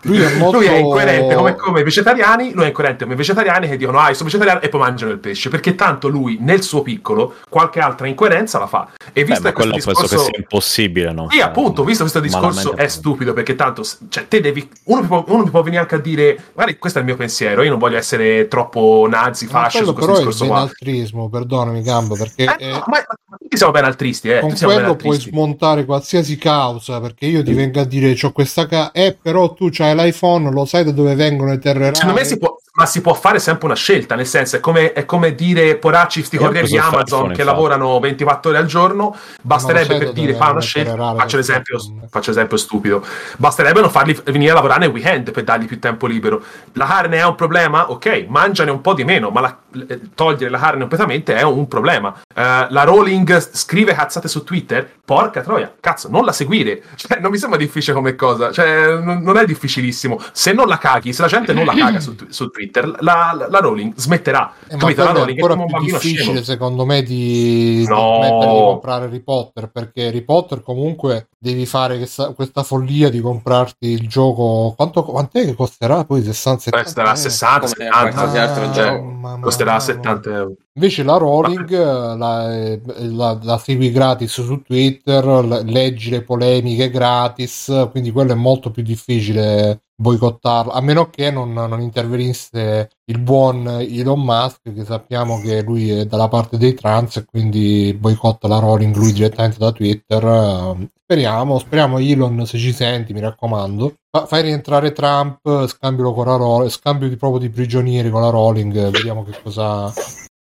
Lui 0.15 0.21
è 0.21 0.37
molto- 0.37 0.61
incoerente 0.63 1.35
come, 1.35 1.57
come 1.57 1.81
i 1.81 1.83
vegetariani, 1.83 2.53
lui 2.53 2.65
è 2.65 2.67
incoerente 2.69 3.05
come 3.05 3.15
i 3.15 3.17
vegetariani 3.17 3.69
che 3.69 3.77
dicono 3.77 3.99
ah 3.99 4.09
io 4.09 4.15
sono 4.15 4.29
vegetariano 4.29 4.61
e 4.61 4.69
poi 4.69 4.81
mangiano 4.81 5.13
il 5.13 5.19
pesce, 5.19 5.49
perché 5.49 5.75
tanto 5.75 6.09
lui 6.09 6.39
nel 6.41 6.63
suo 6.63 6.83
piccolo 6.83 7.35
qualche 7.49 7.81
altra 7.81 8.07
incoerenza 8.07 8.59
la 8.59 8.67
fa. 8.67 8.89
E 9.13 9.21
Beh, 9.21 9.25
visto 9.25 9.43
ma 9.43 9.49
che 9.49 9.55
questo 9.55 9.73
quello 9.73 9.73
penso 9.73 9.91
che 9.93 10.01
discorso... 10.03 10.25
sia 10.25 10.39
impossibile, 10.39 11.13
no? 11.13 11.27
Sì, 11.31 11.41
appunto, 11.41 11.85
visto 11.85 12.03
questo 12.03 12.21
discorso 12.21 12.49
Malamente 12.49 12.83
è 12.83 12.89
stupido 12.89 13.33
perché 13.33 13.55
tanto, 13.55 13.83
cioè, 14.09 14.29
te 14.29 14.41
devi, 14.41 14.69
uno 14.85 15.01
mi, 15.01 15.07
può, 15.07 15.25
uno 15.29 15.45
mi 15.45 15.51
può 15.51 15.63
venire 15.63 15.81
anche 15.83 15.95
a 15.95 15.99
dire, 16.01 16.39
guarda, 16.53 16.77
questo 16.77 16.99
è 16.99 17.01
il 17.03 17.07
mio 17.09 17.17
pensiero, 17.17 17.63
io 17.63 17.71
non 17.71 17.79
voglio 17.79 17.97
essere 17.97 18.47
troppo 18.49 19.07
nazi, 19.09 19.47
Ma 19.47 19.51
fascio 19.53 19.85
su 19.85 19.93
questo 19.93 20.13
è 20.13 20.17
discorso 20.17 20.47
qua. 20.47 20.55
benaltrismo, 20.57 21.29
perdonami 21.31 21.83
Gamba, 21.83 22.15
perché 22.17 22.45
Eh, 22.45 22.57
eh, 22.59 22.71
no, 22.71 22.85
ma, 22.87 22.99
ma 23.27 23.37
tutti 23.39 23.57
siamo 23.57 23.73
ben 23.73 23.85
altristi, 23.85 24.29
eh, 24.29 24.41
con 24.41 24.49
tutti 24.49 24.59
siamo 24.59 24.75
ben 24.75 24.83
quello 24.83 24.97
puoi 24.97 25.19
smontare 25.19 25.85
qualsiasi 25.85 26.37
causa, 26.37 27.01
perché 27.01 27.27
io 27.27 27.43
ti 27.43 27.53
vengo 27.55 27.81
a 27.81 27.85
dire 27.85 28.13
c'ho 28.15 28.33
questa 28.33 28.67
ca- 28.67 28.91
eh 28.93 29.17
però 29.21 29.53
tu 29.55 29.69
c'hai 29.71 29.94
l'iPhone, 29.95 30.51
lo 30.51 30.65
sai 30.65 30.85
da 30.85 30.91
dove 30.91 31.15
vengono 31.15 31.51
le 31.51 31.59
terre 31.59 31.79
rare? 31.79 31.95
Secondo 31.95 32.19
me 32.19 32.25
si 32.25 32.39
può, 32.39 32.57
ma 32.77 32.87
si 32.87 33.01
può 33.01 33.15
fare 33.15 33.39
sempre 33.39 33.67
una 33.67 33.77
scelta, 33.77 34.17
nel 34.17 34.27
senso 34.27 34.57
è 34.57 34.61
come, 34.61 34.93
è 34.93 35.05
come 35.05 35.37
dire 35.37 35.77
poracci 35.77 36.25
sti 36.25 36.37
ho 36.37 36.41
corrieri 36.41 36.77
Amazon 36.77 37.31
che 37.33 37.45
lavorano 37.45 38.01
24 38.01 38.51
ore 38.51 38.59
al 38.59 38.67
giorno, 38.67 39.17
basterebbe 39.43 39.97
per 39.97 40.13
dire 40.13 40.35
fa 40.35 40.51
una 40.51 40.61
scelta, 40.61 41.15
faccio 41.15 41.37
l'esempio, 41.37 41.79
faccio 42.11 42.31
l'esempio 42.31 42.57
stupido, 42.57 43.05
basterebbe 43.37 43.81
non 43.81 43.91
farli 43.91 44.21
venire 44.25 44.51
a 44.51 44.55
lavorare 44.55 44.81
nel 44.81 44.91
weekend 44.91 45.31
per 45.31 45.45
dargli 45.45 45.67
più 45.67 45.79
tempo 45.79 46.09
libero. 46.09 46.43
La 46.73 46.87
carne 46.87 47.19
è 47.19 47.25
un 47.25 47.37
problema? 47.37 47.93
Ok, 47.93 48.27
mangiane 48.29 48.73
un 48.73 48.81
po' 48.81 48.95
di 48.95 49.05
meno, 49.05 49.31
ma 49.31 49.41
la- 49.41 49.59
eh, 49.89 50.01
togliere 50.13 50.51
la 50.51 50.59
carne 50.59 50.81
completamente 50.81 51.35
è 51.37 51.43
un 51.43 51.69
problema. 51.69 52.13
Eh, 52.35 52.67
la 52.71 52.83
Rowling 52.83 53.39
scrive 53.53 53.95
cazzate 53.95 54.27
su 54.27 54.43
Twitter, 54.43 54.91
porca 55.05 55.43
troia, 55.43 55.73
cazzo, 55.79 56.09
non 56.09 56.25
la 56.25 56.33
seguire, 56.33 56.83
cioè, 56.97 57.21
non 57.21 57.31
mi 57.31 57.39
sembra 57.39 57.57
difficile 57.57 57.95
come 57.95 58.17
cosa, 58.17 58.51
cioè, 58.51 58.97
non, 58.97 59.23
non 59.23 59.37
è 59.37 59.45
difficilissilissimo. 59.45 60.21
Se 60.33 60.53
non 60.53 60.67
la 60.67 60.79
caghi, 60.79 61.13
se 61.13 61.23
la 61.23 61.29
gente 61.29 61.53
non 61.53 61.65
la 61.65 61.75
caga 61.75 62.01
su, 62.01 62.17
su 62.29 62.49
Twitter, 62.49 62.63
la, 62.73 63.35
la- 63.37 63.49
la 63.51 63.59
Rowling 63.61 63.93
smetterà. 63.97 64.53
Eh, 64.69 64.75
ma 64.75 64.79
Capito? 64.81 65.05
La 65.05 65.11
Rowling 65.13 65.39
è 65.39 65.43
ancora 65.43 65.65
più 65.65 65.79
difficile 65.85 66.23
scemo. 66.23 66.43
secondo 66.43 66.85
me 66.85 67.03
di, 67.03 67.85
No. 67.89 68.17
smettere 68.21 68.53
di 68.53 68.59
comprare 68.61 69.05
Harry 69.07 69.21
Potter 69.21 69.71
perché 69.71 70.07
Harry 70.07 70.23
Potter 70.23 70.63
comunque 70.63 71.29
devi 71.39 71.67
fare 71.67 71.97
questa, 71.99 72.33
questa 72.33 72.63
follia 72.63 73.11
di 73.11 73.21
comprarti 73.21 73.87
il 73.89 74.09
gioco 74.09 74.73
quanto, 74.77 75.03
quant'è 75.05 75.45
che 75.45 75.55
costerà 75.55 76.05
poi 76.05 76.23
60 76.23 76.61
70 76.61 76.83
Costerà 76.85 77.07
euro? 77.09 77.21
60, 77.21 77.59
Come 77.59 77.69
70, 77.69 77.99
qualsiasi 78.13 78.37
altro 78.39 78.73
cioè, 78.73 78.85
gioco. 78.93 79.03
Mamma 79.05 79.41
costerà 79.43 79.71
mia. 79.73 79.81
70 79.81 80.31
euro. 80.31 80.53
Invece 80.77 81.03
la 81.05 81.17
Rowling 81.19 81.71
eh, 81.73 82.17
la, 82.17 82.55
eh, 82.55 82.81
la- 83.11 83.39
la 83.43 83.59
segui 83.59 83.93
gratis 83.93 84.43
su 84.43 84.63
Twitter, 84.63 85.25
leggi 85.65 86.11
le 86.11 86.23
polemiche 86.23 86.91
gratis, 86.91 87.89
quindi 87.91 88.11
quello 88.11 88.33
è 88.33 88.37
molto 88.37 88.71
più 88.71 88.83
difficile 88.83 89.81
boicottarlo, 89.97 90.73
a 90.73 90.81
meno 90.81 91.09
che 91.09 91.31
non, 91.31 91.53
non 91.53 91.81
intervenisse 91.81 92.91
il 93.05 93.19
buon 93.19 93.67
Elon 93.67 94.21
Musk, 94.21 94.73
che 94.75 94.85
sappiamo 94.85 95.41
che 95.41 95.63
lui 95.63 95.91
è 95.91 96.05
dalla 96.05 96.29
parte 96.29 96.57
dei 96.57 96.75
trans 96.75 97.17
e 97.17 97.25
quindi 97.25 97.97
boicotta 97.99 98.49
la 98.49 98.59
Rowling 98.59 98.95
lui 98.95 99.13
direttamente 99.13 99.59
da 99.59 99.73
Twitter. 99.73 100.25
Eh, 100.25 100.89
speriamo, 101.03 101.59
speriamo 101.59 101.99
Elon 101.99 102.45
se 102.47 102.59
ci 102.59 102.73
senti, 102.73 103.13
mi 103.13 103.21
raccomando. 103.21 103.95
Fa- 104.11 104.27
fai 104.27 104.43
rientrare 104.43 104.93
Trump, 104.93 105.67
scambialo 105.67 106.13
con 106.13 106.27
la 106.27 106.37
Rowling, 106.37 106.71
scambio 106.71 107.09
di, 107.09 107.17
proprio 107.17 107.41
di 107.41 107.51
prigionieri 107.51 108.11
con 108.11 108.21
la 108.21 108.31
Rowling, 108.31 108.91
vediamo 108.91 109.25
che 109.25 109.39
cosa 109.43 109.93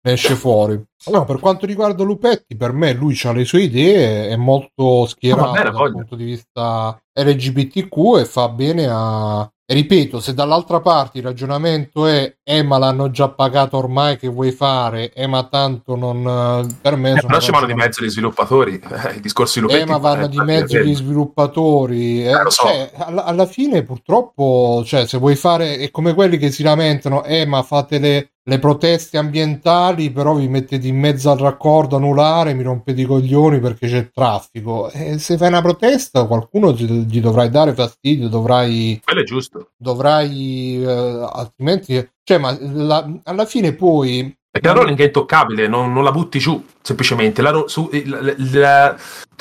ne 0.02 0.12
esce 0.12 0.34
fuori. 0.34 0.82
No, 1.10 1.24
per 1.24 1.38
quanto 1.40 1.66
riguarda 1.66 2.04
Lupetti, 2.04 2.56
per 2.56 2.72
me 2.72 2.92
lui 2.92 3.18
ha 3.24 3.32
le 3.32 3.44
sue 3.44 3.62
idee, 3.62 4.28
è 4.28 4.36
molto 4.36 5.06
schierato 5.06 5.50
bene, 5.50 5.64
dal 5.64 5.72
voglio. 5.72 5.92
punto 5.92 6.14
di 6.14 6.24
vista 6.24 7.00
LGBTQ 7.12 8.18
e 8.18 8.24
fa 8.24 8.48
bene 8.48 8.86
a... 8.90 9.50
ripeto, 9.66 10.20
se 10.20 10.34
dall'altra 10.34 10.80
parte 10.80 11.18
il 11.18 11.24
ragionamento 11.24 12.06
è 12.06 12.36
eh 12.42 12.62
ma 12.64 12.78
l'hanno 12.78 13.10
già 13.10 13.28
pagato 13.28 13.76
ormai 13.76 14.16
che 14.18 14.26
vuoi 14.28 14.50
fare, 14.50 15.12
eh 15.12 15.26
ma 15.28 15.44
tanto 15.44 15.94
non... 15.94 16.26
eh, 16.66 16.76
per 16.80 16.96
me... 16.96 17.12
Eh, 17.12 17.20
però 17.24 17.38
ci 17.40 17.50
vanno 17.52 17.66
di 17.66 17.74
mezzo 17.74 18.04
gli 18.04 18.10
sviluppatori. 18.10 18.80
Eh, 19.10 19.16
I 19.16 19.20
discorsi 19.20 19.60
Lupetti. 19.60 19.80
eh, 19.82 19.86
ma 19.86 19.96
vanno 19.98 20.24
eh, 20.24 20.28
di 20.28 20.38
mezzo 20.40 20.76
eh, 20.76 20.84
gli 20.84 20.94
sviluppatori. 20.94 22.24
eh. 22.24 22.30
Eh, 22.30 22.42
lo 22.42 22.50
so. 22.50 22.66
Cioè, 22.66 22.90
alla, 22.96 23.24
alla 23.24 23.46
fine, 23.46 23.82
purtroppo, 23.82 24.82
cioè, 24.84 25.06
se 25.06 25.18
vuoi 25.18 25.36
fare, 25.36 25.78
è 25.78 25.90
come 25.90 26.12
quelli 26.14 26.36
che 26.38 26.50
si 26.50 26.62
lamentano, 26.62 27.24
eh, 27.24 27.46
ma 27.46 27.62
fate 27.62 27.98
le, 27.98 28.32
le 28.42 28.58
proteste 28.58 29.16
ambientali, 29.16 30.10
però 30.10 30.34
vi 30.34 30.48
mettete 30.48 30.86
in 30.88 30.98
mezzo 30.98 31.30
al 31.30 31.38
raccordo 31.38 31.96
anulare, 31.96 32.52
mi 32.54 32.62
rompete 32.64 33.00
i 33.00 33.04
coglioni 33.04 33.60
perché 33.60 33.86
c'è 33.88 34.10
traffico. 34.10 34.90
E 34.90 35.18
se 35.18 35.36
fai 35.36 35.48
una 35.48 35.62
protesta, 35.62 36.26
qualcuno 36.26 36.72
gli, 37.00 37.20
dovrai 37.20 37.50
dare 37.50 37.74
fastidio, 37.74 38.28
dovrai 38.28 39.00
Quello 39.04 39.20
è 39.20 39.24
giusto. 39.24 39.70
dovrai 39.76 40.82
eh, 40.82 41.28
altrimenti 41.32 42.08
cioè 42.22 42.38
ma 42.38 42.56
la- 42.60 43.08
alla 43.24 43.44
fine 43.46 43.72
poi 43.74 44.34
Perché 44.52 44.66
la 44.66 44.74
Rowling 44.74 44.98
è 44.98 45.04
intoccabile, 45.04 45.68
non, 45.68 45.92
non 45.92 46.02
la 46.02 46.10
butti 46.10 46.40
giù, 46.40 46.64
semplicemente. 46.82 47.40
La, 47.40 47.62
su- 47.68 47.88
il- 47.92 48.34
il- 48.36 48.96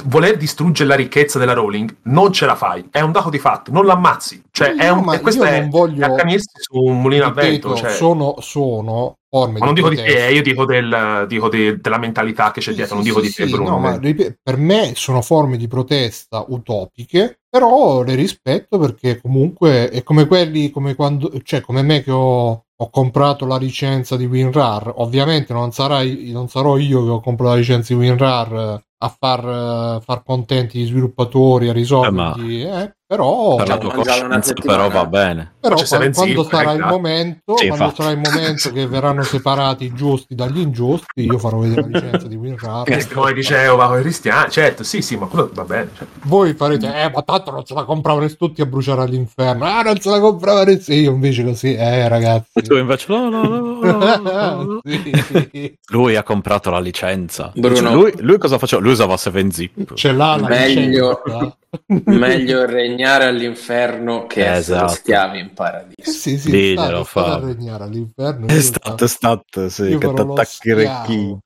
voler 0.06 0.38
distruggere 0.38 0.88
la 0.88 0.96
ricchezza 0.96 1.40
della 1.40 1.54
Rowling 1.54 1.98
non 2.04 2.32
ce 2.32 2.46
la 2.46 2.56
fai, 2.56 2.88
è 2.92 3.02
un 3.02 3.12
dato 3.12 3.30
di 3.32 3.40
fatto, 3.40 3.72
non 3.72 3.86
l'ammazzi. 3.88 4.44
Cioè, 4.52 4.76
è 4.76 4.88
No, 4.88 5.00
un, 5.00 5.06
ma 5.06 5.16
e 5.16 5.20
questo 5.22 5.44
è, 5.44 5.68
voglio- 5.68 6.06
è 6.06 6.10
accanirsi 6.12 6.50
su 6.60 6.78
un 6.78 7.02
mulino 7.02 7.26
a 7.26 7.28
ripeto, 7.30 7.48
vento. 7.70 7.76
Cioè, 7.76 7.90
sono, 7.92 8.36
sono 8.40 9.16
forme 9.28 9.60
ma 9.60 9.66
non 9.66 9.74
dico 9.74 9.90
di 9.90 9.96
protesta. 9.96 10.26
te, 10.28 10.32
io 10.32 10.42
dico, 10.44 10.66
del, 10.66 11.26
dico 11.28 11.50
de- 11.50 11.78
della 11.80 11.98
mentalità 11.98 12.52
che 12.52 12.62
c'è 12.62 12.74
dietro, 12.74 12.90
sì, 12.90 12.94
non 12.96 13.04
dico 13.04 13.20
sì, 13.22 13.28
di 13.28 13.34
te, 13.34 13.46
sì, 13.48 13.52
Bruno. 13.52 13.70
no, 13.72 13.80
ma 13.80 14.00
per 14.00 14.58
me 14.58 14.94
sono 14.96 15.22
forme 15.22 15.58
di 15.58 15.68
protesta 15.68 16.46
utopiche, 16.48 17.39
però 17.50 18.04
le 18.04 18.16
rispetto 18.16 18.78
perché 18.78 19.20
comunque 19.20 19.90
è 19.90 20.04
come 20.04 20.28
quelli, 20.28 20.70
come 20.70 20.96
quando, 20.96 21.32
cioè 21.44 21.62
come 21.62 21.82
me 21.82 22.02
che 22.04 22.12
ho, 22.12 22.66
ho 22.76 22.90
comprato 22.90 23.46
la 23.46 23.58
licenza 23.58 24.16
di 24.16 24.26
WinRAR. 24.26 24.94
Ovviamente 24.98 25.54
non, 25.54 25.72
sarai, 25.72 26.32
non 26.32 26.48
sarò 26.48 26.78
io 26.78 27.04
che 27.04 27.10
ho 27.10 27.22
comprato 27.22 27.54
la 27.54 27.60
licenza 27.60 27.94
di 27.94 28.00
WinRAR 28.00 28.84
a 29.02 29.16
far, 29.18 29.40
eh, 29.40 30.02
far 30.04 30.24
contenti 30.24 30.80
gli 30.80 30.86
sviluppatori, 30.86 31.70
a 31.70 31.74
risolvergli, 31.74 32.64
eh, 32.64 32.94
però... 33.06 33.56
Per 33.56 33.68
la 33.68 33.74
Cioè, 33.74 33.82
tua 33.82 33.94
coscienza, 33.94 34.54
però 34.54 34.90
va 34.90 35.06
bene. 35.06 35.54
Però 35.60 35.78
Seven 35.78 36.14
quando 36.14 36.44
Zip, 36.44 36.52
sarà 36.52 36.74
eh, 36.74 36.76
il 36.76 36.86
momento, 36.86 37.58
Sì, 37.58 37.68
quando 37.68 37.94
sarà 37.96 38.12
il 38.12 38.20
momento 38.20 38.72
che 38.72 38.88
verranno 38.88 39.24
separati 39.24 39.86
i 39.86 39.94
giusti 39.94 40.36
dagli 40.36 40.60
ingiusti, 40.60 41.24
io 41.24 41.38
farò 41.38 41.60
vedere 41.60 41.82
la 41.82 41.88
licenza 41.88 42.28
di 42.28 42.36
WinRAR. 42.36 42.84
Che 42.84 43.08
come 43.14 43.34
dicevo, 43.34 43.98
i 43.98 44.02
cristiani, 44.02 44.52
certo, 44.52 44.84
sì, 44.84 45.02
sì, 45.02 45.16
ma 45.16 45.26
quello 45.28 45.50
va 45.54 45.64
bene. 45.64 45.90
cioè. 45.98 46.08
Voi 46.26 46.54
farete, 46.54 46.88
eh, 46.88 47.10
ma 47.10 47.22
tanto 47.24 47.52
non 47.52 47.66
se 47.66 47.74
la 47.74 47.86
compravano 47.86 48.28
tutti 48.36 48.62
a 48.62 48.66
bruciare 48.66 49.02
all'inferno. 49.02 49.66
Ah, 49.66 49.82
non 49.82 49.98
se 50.00 50.10
la 50.10 50.20
compravano 50.20 50.78
sì, 50.80 50.94
io 50.96 51.12
invece 51.12 51.44
così, 51.46 51.74
eh, 51.74 52.08
ragazzi. 52.08 52.62
Tu 52.62 52.76
invece 52.76 53.06
no, 53.10 53.30
no, 53.30 53.44
no, 53.44 53.80
no, 53.82 54.18
no. 54.18 54.82
Sì. 54.90 55.78
Lui 55.92 56.16
ha 56.16 56.24
comprato 56.24 56.70
la 56.70 56.80
licenza. 56.80 57.52
Bruno. 57.56 57.94
Lui, 57.94 58.14
lui 58.20 58.38
cosa 58.38 58.58
faceva? 58.58 58.82
Lui 58.90 58.94
usava 58.94 59.14
7zip. 59.16 59.94
Ce 59.96 60.12
l'ha 60.12 60.36
la 60.36 60.48
Meglio-. 60.48 61.22
Meglio 62.06 62.66
regnare 62.66 63.26
all'inferno 63.26 64.26
che 64.26 64.42
essere 64.44 64.78
Esatto. 64.78 64.94
schiavi 64.94 65.40
in 65.40 65.46
Eh 65.46 65.50
paradiso. 65.54 66.12
sì, 66.12 66.40
sì, 66.40 66.50
Diglielo, 66.50 67.04
state, 67.04 67.04
state 67.04 67.28
a 67.30 67.32
Fabio. 67.34 67.48
regnare 67.48 67.84
all'inferno. 67.84 68.48
È 68.48 68.60
stato, 68.62 69.04
è 69.04 69.08
stato, 69.08 69.70
sì, 69.70 69.84
io 69.84 69.98
che 70.00 70.06
farò 70.08 70.18
ti 70.18 70.26
lo 70.26 70.34
attacchi 70.34 70.50
schiavo. 70.52 71.40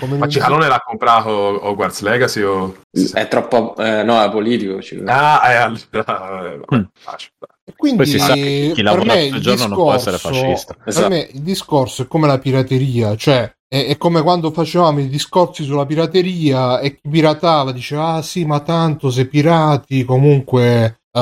come 0.00 0.16
Ma 0.18 0.26
Cicalone 0.28 0.66
l'ha 0.66 0.82
comprato 0.84 1.28
Hogwarts 1.68 2.00
Legacy 2.00 2.42
o... 2.42 2.76
È 3.12 3.28
troppo... 3.28 3.76
eh, 3.76 4.02
no, 4.02 4.20
è 4.20 4.28
politico. 4.30 4.82
ci- 4.82 5.00
Ah, 5.06 5.40
eh, 5.44 5.54
allora, 5.56 5.80
eh, 5.92 6.58
vabbè, 6.58 6.60
Mm. 6.74 6.82
Quindi 7.76 7.96
Poi 7.98 8.06
si 8.06 8.18
sa 8.18 8.34
che 8.34 8.72
chi 8.74 8.82
per 8.82 8.84
lavora 8.84 9.14
tutto 9.14 9.36
il 9.36 9.40
giorno 9.40 9.66
non 9.68 9.78
può 9.78 9.92
essere 9.94 10.16
discorso- 10.16 10.40
fascista. 10.40 10.74
Per 10.74 10.88
Esatto. 10.88 11.08
me 11.08 11.28
il 11.32 11.40
discorso 11.40 12.02
è 12.02 12.06
come 12.08 12.26
la 12.26 12.38
pirateria, 12.38 13.14
cioè 13.16 13.50
è, 13.74 13.86
è 13.88 13.96
come 13.96 14.22
quando 14.22 14.52
facevamo 14.52 15.00
i 15.00 15.08
discorsi 15.08 15.64
sulla 15.64 15.84
pirateria 15.84 16.78
e 16.78 16.94
chi 16.94 17.08
piratava 17.08 17.72
diceva 17.72 18.12
ah 18.14 18.22
sì 18.22 18.44
ma 18.44 18.60
tanto 18.60 19.10
se 19.10 19.26
pirati 19.26 20.04
comunque 20.04 21.00
eh, 21.10 21.20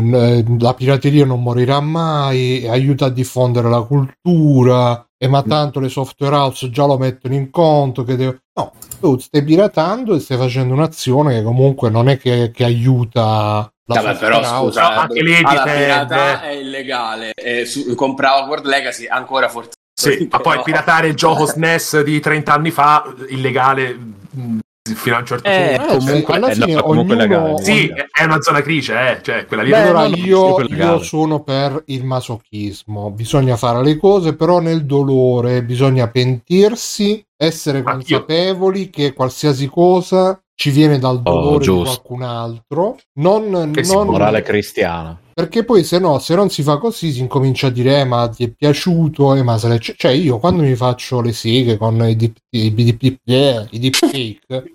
n- 0.00 0.56
la 0.58 0.74
pirateria 0.74 1.24
non 1.24 1.40
morirà 1.40 1.80
mai, 1.80 2.62
e 2.62 2.68
aiuta 2.68 3.06
a 3.06 3.10
diffondere 3.10 3.68
la 3.68 3.82
cultura 3.82 5.06
e 5.16 5.28
ma 5.28 5.42
tanto 5.42 5.80
le 5.80 5.88
software 5.88 6.34
house 6.34 6.70
già 6.70 6.84
lo 6.86 6.96
mettono 6.98 7.34
in 7.34 7.50
conto 7.50 8.04
che 8.04 8.16
deve... 8.16 8.42
no, 8.54 8.72
tu 9.00 9.18
stai 9.18 9.42
piratando 9.42 10.14
e 10.14 10.20
stai 10.20 10.36
facendo 10.36 10.74
un'azione 10.74 11.34
che 11.34 11.42
comunque 11.42 11.90
non 11.90 12.08
è 12.08 12.18
che, 12.18 12.50
che 12.52 12.64
aiuta 12.64 13.68
la 13.86 14.02
Vabbè, 14.02 14.18
però 14.18 14.42
scusa, 14.44 14.82
No, 14.82 15.00
anche 15.00 15.18
eh, 15.18 15.22
lì 15.22 15.34
dipende. 15.36 15.72
pirata 15.76 16.42
è 16.42 16.50
illegale. 16.50 17.32
E 17.34 17.64
su, 17.64 17.94
comprare 17.94 18.42
Hogwarts 18.42 18.66
Legacy 18.66 19.06
ancora 19.06 19.48
forse. 19.48 19.70
Sì, 20.00 20.28
ma 20.30 20.38
poi 20.38 20.52
Però- 20.52 20.62
piratare 20.62 21.08
il 21.08 21.14
gioco 21.16 21.44
SNES 21.46 22.02
di 22.02 22.20
30 22.20 22.52
anni 22.54 22.70
fa, 22.70 23.04
illegale 23.28 23.94
mh, 24.30 24.58
fino 24.94 25.16
a 25.16 25.18
un 25.18 25.26
certo 25.26 25.48
Eh, 25.48 25.74
punto. 25.76 25.92
Eh, 25.92 25.96
comunque, 25.98 26.34
alla 26.36 26.48
eh, 26.50 26.54
no, 26.56 26.64
fine 26.66 26.80
comunque 26.82 27.14
ognuno- 27.16 27.28
legale. 27.36 27.62
Sì, 27.64 27.92
è 28.12 28.24
una 28.24 28.40
zona 28.40 28.60
grigia, 28.60 29.10
eh, 29.10 29.22
cioè 29.22 29.44
quella 29.46 29.62
lì. 29.64 29.70
Beh, 29.70 29.76
allora 29.80 30.02
no, 30.04 30.08
no, 30.08 30.16
io, 30.16 30.60
io 30.68 31.02
sono 31.02 31.40
per 31.42 31.82
il 31.86 32.04
masochismo, 32.04 33.10
bisogna 33.10 33.56
fare 33.56 33.82
le 33.82 33.96
cose 33.96 34.34
però 34.36 34.60
nel 34.60 34.84
dolore, 34.86 35.62
bisogna 35.64 36.06
pentirsi, 36.08 37.22
essere 37.36 37.82
consapevoli 37.82 38.90
che 38.90 39.12
qualsiasi 39.12 39.66
cosa 39.68 40.40
ci 40.54 40.70
viene 40.70 40.98
dal 40.98 41.22
dolore 41.22 41.58
di 41.58 41.64
giusto. 41.64 41.82
qualcun 41.84 42.22
altro, 42.22 42.96
non, 43.14 43.70
Che 43.72 43.82
non- 43.82 44.06
Morale 44.06 44.42
cristiana. 44.42 45.18
Perché 45.38 45.64
poi 45.64 45.84
se 45.84 46.00
no, 46.00 46.18
se 46.18 46.34
non 46.34 46.50
si 46.50 46.64
fa 46.64 46.78
così 46.78 47.12
si 47.12 47.20
incomincia 47.20 47.68
a 47.68 47.70
dire 47.70 48.00
eh, 48.00 48.04
ma 48.04 48.26
ti 48.28 48.42
è 48.42 48.50
piaciuto, 48.50 49.36
eh, 49.36 49.44
ma 49.44 49.56
se 49.56 49.68
l'è... 49.68 49.78
cioè 49.78 50.10
io 50.10 50.40
quando 50.40 50.64
mi 50.64 50.74
faccio 50.74 51.20
le 51.20 51.32
seghe 51.32 51.76
con 51.76 51.94
i 52.08 52.16
deep, 52.16 52.38
i 52.50 52.74
deep, 52.74 53.20
eh, 53.24 53.68
i 53.70 53.78
deepfake 53.78 54.74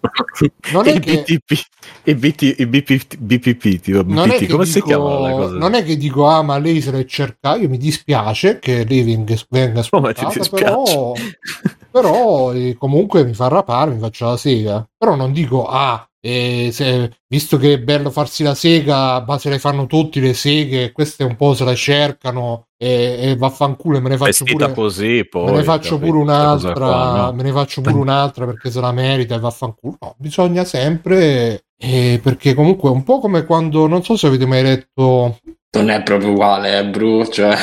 non 0.71 0.87
è 0.87 0.95
I 0.95 0.99
che 0.99 1.25
i, 1.27 2.65
BPP, 2.65 3.79
tipo, 3.81 4.03
non 4.05 4.29
è 4.29 4.37
che 4.37 4.47
come 4.47 4.63
si 4.63 4.75
dico- 4.75 4.85
chiamano 4.85 5.27
le 5.27 5.33
cose? 5.33 5.57
Non 5.57 5.73
è 5.73 5.83
che 5.83 5.97
dico, 5.97 6.27
ah, 6.27 6.41
ma 6.41 6.57
lei 6.57 6.79
se 6.79 6.91
l'è 6.91 7.03
cercata. 7.03 7.57
Io 7.57 7.67
mi 7.67 7.77
dispiace 7.77 8.59
che 8.59 8.85
lei 8.85 9.03
venga, 9.03 9.35
venga 9.49 9.83
sfruttata, 9.83 10.31
dispiace? 10.33 10.63
però, 10.63 11.11
però 11.91 12.53
eh, 12.53 12.77
comunque 12.79 13.25
mi 13.25 13.33
fa 13.33 13.49
rapare, 13.49 13.91
mi 13.91 13.99
faccio 13.99 14.27
la 14.27 14.37
sega. 14.37 14.89
Però 14.97 15.15
non 15.15 15.33
dico, 15.33 15.65
ah, 15.65 16.07
eh, 16.25 16.69
se- 16.71 17.11
visto 17.27 17.57
che 17.57 17.73
è 17.73 17.79
bello 17.79 18.09
farsi 18.09 18.43
la 18.43 18.55
sega, 18.55 19.25
ma 19.27 19.37
se 19.37 19.49
le 19.49 19.59
fanno 19.59 19.87
tutti 19.87 20.21
le 20.21 20.33
seghe, 20.33 20.93
queste 20.93 21.25
un 21.25 21.35
po' 21.35 21.53
se 21.53 21.65
la 21.65 21.75
cercano 21.75 22.67
e, 22.77 23.17
e 23.19 23.35
vaffanculo 23.35 23.97
e 23.97 23.99
me 23.99 24.09
ne 24.09 24.17
faccio 24.17 24.45
Vestita 24.45 24.69
pure... 24.69 24.73
così, 24.73 25.27
poi. 25.27 25.51
me 25.51 25.57
ne 25.57 25.63
faccio 25.63 25.99
pure 25.99 26.17
un'altra, 26.17 26.73
qua, 26.73 27.21
no? 27.25 27.33
me 27.33 27.43
ne 27.43 27.51
faccio 27.51 27.81
pure 27.81 27.95
un'altra 27.95 28.45
perché 28.45 28.71
se 28.71 28.79
la 28.79 28.93
merita 28.93 29.35
e 29.35 29.39
vaffanculo. 29.39 29.97
No, 29.99 30.15
bisogna 30.17 30.63
sempre, 30.63 31.65
eh, 31.77 32.21
perché 32.23 32.53
comunque 32.53 32.89
è 32.89 32.93
un 32.93 33.03
po' 33.03 33.19
come 33.19 33.43
quando, 33.43 33.85
non 33.87 34.01
so 34.01 34.15
se 34.15 34.27
avete 34.27 34.45
mai 34.45 34.63
letto 34.63 35.39
Non 35.71 35.89
è 35.89 36.03
proprio 36.03 36.29
uguale, 36.29 36.79
eh, 36.79 36.85
Bru. 36.85 37.25
Cioè... 37.27 37.53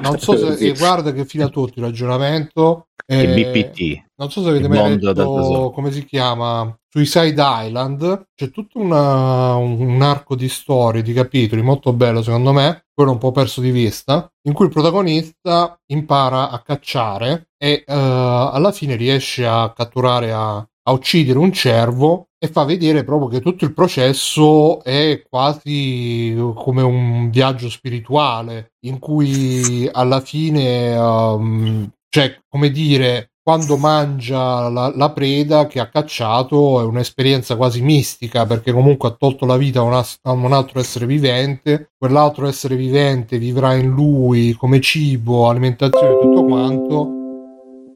non 0.00 0.18
so 0.18 0.34
se 0.34 0.56
e 0.66 0.72
guarda 0.72 1.12
che 1.12 1.26
fila 1.26 1.48
tutto 1.48 1.78
il 1.78 1.84
ragionamento 1.84 2.86
Il 3.06 3.18
eh, 3.18 3.52
BPT. 3.52 4.05
Non 4.18 4.30
so 4.30 4.42
se 4.42 4.48
avete 4.48 4.68
mai 4.68 4.98
letto 4.98 5.12
tesoro. 5.12 5.70
come 5.70 5.92
si 5.92 6.04
chiama 6.04 6.74
Suicide 6.88 7.42
Island 7.42 8.28
c'è 8.34 8.50
tutto 8.50 8.78
una- 8.78 9.54
un, 9.56 10.00
arco 10.00 10.34
di 10.34 10.48
storie 10.48 11.02
di 11.02 11.12
capitoli 11.12 11.60
molto 11.62 11.92
bello 11.92 12.22
secondo 12.22 12.52
me 12.52 12.86
quello 12.94 13.12
un 13.12 13.18
po' 13.18 13.32
perso 13.32 13.60
di 13.60 13.70
vista 13.70 14.30
in 14.44 14.54
cui 14.54 14.66
il 14.66 14.72
protagonista 14.72 15.78
impara 15.92 16.50
a 16.50 16.62
cacciare 16.62 17.50
e 17.58 17.84
eh, 17.86 17.92
alla 17.94 18.72
fine 18.72 18.96
riesce 18.96 19.46
a 19.46 19.72
catturare 19.74 20.32
a, 20.32 20.56
a 20.56 20.92
uccidere 20.92 21.38
un 21.38 21.52
cervo 21.52 22.28
e 22.38 22.48
fa 22.48 22.64
vedere 22.64 23.04
proprio 23.04 23.28
che 23.28 23.40
tutto 23.40 23.64
il 23.64 23.74
processo 23.74 24.82
è 24.82 25.22
quasi 25.28 26.34
come 26.54 26.82
un 26.82 27.28
viaggio 27.30 27.68
spirituale 27.68 28.72
in 28.86 28.98
cui 28.98 29.88
alla 29.90 30.20
fine 30.20 30.96
um, 30.96 31.90
cioè 32.08 32.38
come 32.48 32.70
dire 32.70 33.32
quando 33.46 33.76
mangia 33.76 34.68
la, 34.68 34.92
la 34.92 35.12
preda 35.12 35.68
che 35.68 35.78
ha 35.78 35.88
cacciato 35.88 36.80
è 36.80 36.84
un'esperienza 36.84 37.54
quasi 37.54 37.80
mistica 37.80 38.44
perché 38.44 38.72
comunque 38.72 39.08
ha 39.08 39.12
tolto 39.12 39.46
la 39.46 39.56
vita 39.56 39.78
a 39.78 39.82
un, 39.84 39.92
a 39.92 40.32
un 40.32 40.52
altro 40.52 40.80
essere 40.80 41.06
vivente, 41.06 41.92
quell'altro 41.96 42.48
essere 42.48 42.74
vivente 42.74 43.38
vivrà 43.38 43.74
in 43.74 43.90
lui 43.90 44.52
come 44.54 44.80
cibo, 44.80 45.48
alimentazione 45.48 46.14
e 46.14 46.18
tutto 46.22 46.44
quanto. 46.44 47.10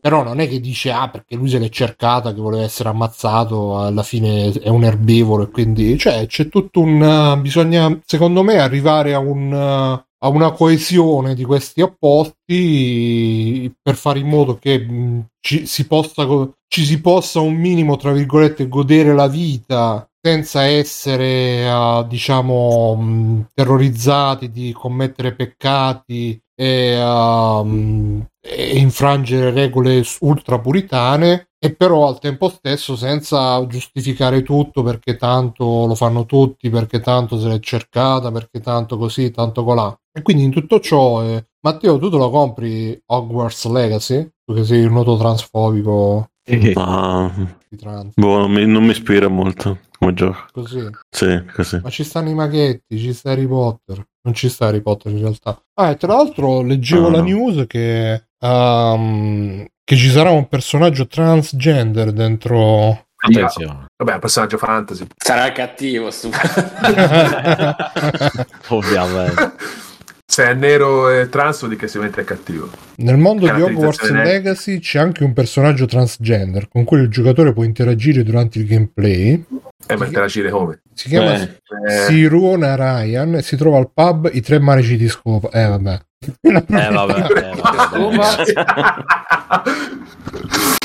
Però 0.01 0.23
non 0.23 0.39
è 0.39 0.49
che 0.49 0.61
dice 0.61 0.93
ah 0.93 1.09
perché 1.09 1.35
lui 1.35 1.49
se 1.49 1.59
l'è 1.59 1.69
cercata 1.69 2.33
che 2.33 2.41
voleva 2.41 2.63
essere 2.63 2.91
ammazzato, 2.91 3.81
alla 3.81 4.05
fine 4.05 4.53
è 4.53 4.69
un 4.69 4.85
erbivoro 4.85 5.43
e 5.43 5.51
quindi 5.51 5.99
cioè 5.99 6.27
c'è 6.29 6.49
tutto 6.49 6.79
un 6.79 7.01
uh, 7.01 7.41
bisogna 7.41 7.99
secondo 8.05 8.45
me 8.45 8.61
arrivare 8.61 9.15
a 9.15 9.19
un 9.19 9.51
uh, 9.53 10.10
a 10.23 10.29
una 10.29 10.53
coesione 10.53 11.35
di 11.35 11.45
questi 11.45 11.81
opposti 11.81 13.75
per 13.81 13.97
fare 13.97 14.19
in 14.19 14.29
modo 14.29 14.59
che 14.59 14.87
ci, 15.41 15.67
si 15.67 15.87
possa, 15.87 16.27
ci 16.69 16.85
si 16.85 17.01
possa 17.01 17.41
un 17.41 17.55
minimo, 17.55 17.97
tra 17.97 18.13
virgolette, 18.13 18.69
godere 18.69 19.15
la 19.15 19.29
vita 19.29 20.07
senza 20.23 20.65
essere, 20.65 21.67
uh, 21.71 22.07
diciamo, 22.07 23.47
terrorizzati 23.55 24.51
di 24.51 24.73
commettere 24.73 25.35
peccati 25.35 26.39
e, 26.55 27.03
uh, 27.03 28.27
e 28.39 28.77
infrangere 28.77 29.51
regole 29.51 30.05
ultra 30.21 30.59
puritane 30.59 31.50
e 31.63 31.75
però 31.75 32.09
al 32.09 32.19
tempo 32.19 32.49
stesso 32.49 32.97
senza 32.97 33.65
giustificare 33.67 34.43
tutto 34.43 34.83
perché 34.83 35.17
tanto 35.17 35.85
lo 35.87 35.95
fanno 35.95 36.25
tutti, 36.25 36.71
perché 36.71 37.01
tanto 37.01 37.39
se 37.39 37.49
l'è 37.49 37.61
cercata, 37.61 38.33
perché 38.33 38.61
tanto 38.61 38.97
così, 38.97 39.31
tanto 39.31 39.63
colà. 39.63 39.95
E 40.13 40.23
quindi 40.23 40.43
in 40.45 40.51
tutto 40.51 40.81
ciò, 40.81 41.23
eh, 41.23 41.45
Matteo, 41.61 41.99
tu 41.99 42.09
te 42.09 42.17
lo 42.17 42.31
compri 42.31 42.99
Hogwarts 43.07 43.67
Legacy? 43.67 44.29
Tu 44.45 44.55
che 44.55 44.65
sei 44.65 44.85
un 44.87 44.95
noto 44.95 45.17
transfobico 45.19 46.31
Ma 46.75 47.31
di 47.69 47.77
trans. 47.77 48.15
boh, 48.17 48.39
non, 48.39 48.51
mi, 48.51 48.67
non 48.67 48.83
mi 48.85 48.91
ispira 48.91 49.29
molto 49.29 49.79
come 49.99 50.15
gioco. 50.15 50.47
Così. 50.53 50.89
Sì, 51.11 51.45
così. 51.55 51.79
Ma 51.83 51.91
ci 51.91 52.03
stanno 52.05 52.31
i 52.31 52.35
maghetti, 52.35 52.99
ci 52.99 53.13
sta 53.13 53.33
Harry 53.33 53.47
Potter. 53.47 54.03
Non 54.23 54.35
ci 54.35 54.49
sta 54.49 54.67
Harry 54.67 54.81
Potter 54.81 55.13
in 55.13 55.19
realtà. 55.21 55.63
Ah, 55.75 55.91
e 55.91 55.97
tra 55.97 56.15
l'altro 56.15 56.63
leggevo 56.63 57.07
Ah, 57.09 57.11
la 57.11 57.19
no. 57.19 57.25
news 57.25 57.65
che, 57.67 58.29
um, 58.41 59.65
che 59.91 59.97
ci 59.97 60.09
sarà 60.09 60.31
un 60.31 60.47
personaggio 60.47 61.09
transgender 61.09 62.13
dentro. 62.13 63.07
Attenzione, 63.17 63.87
Vabbè, 63.97 64.21
personaggio 64.21 64.57
fantasy. 64.57 65.05
Sarà 65.17 65.51
cattivo, 65.51 66.13
stu- 66.13 66.31
ovviamente. 68.69 69.53
Se 70.25 70.45
è 70.47 70.55
nero 70.55 71.11
e 71.11 71.29
trans 71.29 71.59
vuol 71.59 71.71
dire 71.71 71.83
che 71.83 71.89
sicuramente 71.89 72.21
è 72.21 72.25
cattivo. 72.25 72.71
Nel 72.99 73.17
mondo 73.17 73.47
di 73.47 73.51
Hogwarts 73.61 73.97
Caratterizzazione 73.99 74.23
Legacy 74.23 74.79
c'è 74.79 75.01
anche 75.01 75.25
un 75.25 75.33
personaggio 75.33 75.87
transgender 75.87 76.69
con 76.69 76.85
cui 76.85 77.01
il 77.01 77.09
giocatore 77.09 77.53
può 77.53 77.65
interagire 77.65 78.23
durante 78.23 78.61
il 78.61 78.67
gameplay. 78.69 79.45
Eh, 79.89 79.97
ma 79.97 80.07
interagire 80.07 80.51
come? 80.51 80.83
Si 80.95 81.09
chiama 81.09 81.35
Eh, 81.35 81.43
Eh, 81.89 82.07
Sirona 82.07 82.77
Ryan 82.77 83.35
e 83.35 83.43
si 83.43 83.57
trova 83.57 83.79
al 83.79 83.91
pub 83.93 84.31
I 84.33 84.41
Tre 84.41 84.61
Manici 84.61 84.97
di 84.97 85.09
Scopa. 85.09 85.49
Eh, 85.51 85.67
vabbè. 85.67 86.01
Eh 86.23 86.91
vabbè, 86.91 87.27
eh, 87.35 87.55
vabbè. 87.57 88.53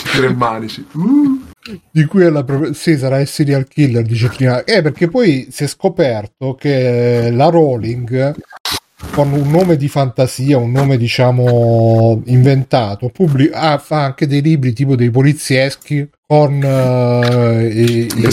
Tre 0.15 0.33
manici. 0.33 0.87
Uh. 0.93 1.41
di 1.91 2.05
cui 2.05 2.23
è 2.23 2.29
la 2.29 2.43
pro- 2.45 2.71
sì 2.73 2.95
sarà 2.97 3.19
il 3.19 3.27
serial 3.27 3.67
killer 3.67 4.03
dice 4.03 4.29
prima 4.29 4.63
eh 4.63 4.81
perché 4.81 5.09
poi 5.09 5.47
si 5.51 5.65
è 5.65 5.67
scoperto 5.67 6.53
che 6.55 7.31
la 7.31 7.49
Rowling 7.49 8.35
con 9.11 9.31
un 9.33 9.49
nome 9.51 9.75
di 9.75 9.87
fantasia 9.89 10.57
un 10.57 10.71
nome 10.71 10.95
diciamo 10.97 12.21
inventato 12.25 13.09
pubblic- 13.09 13.51
ah, 13.53 13.77
fa 13.77 14.03
anche 14.05 14.25
dei 14.25 14.41
libri 14.41 14.71
tipo 14.73 14.95
dei 14.95 15.09
polizieschi 15.09 16.07
con 16.25 16.61
eh, 16.63 17.67
i, 17.67 18.07
i- 18.15 18.31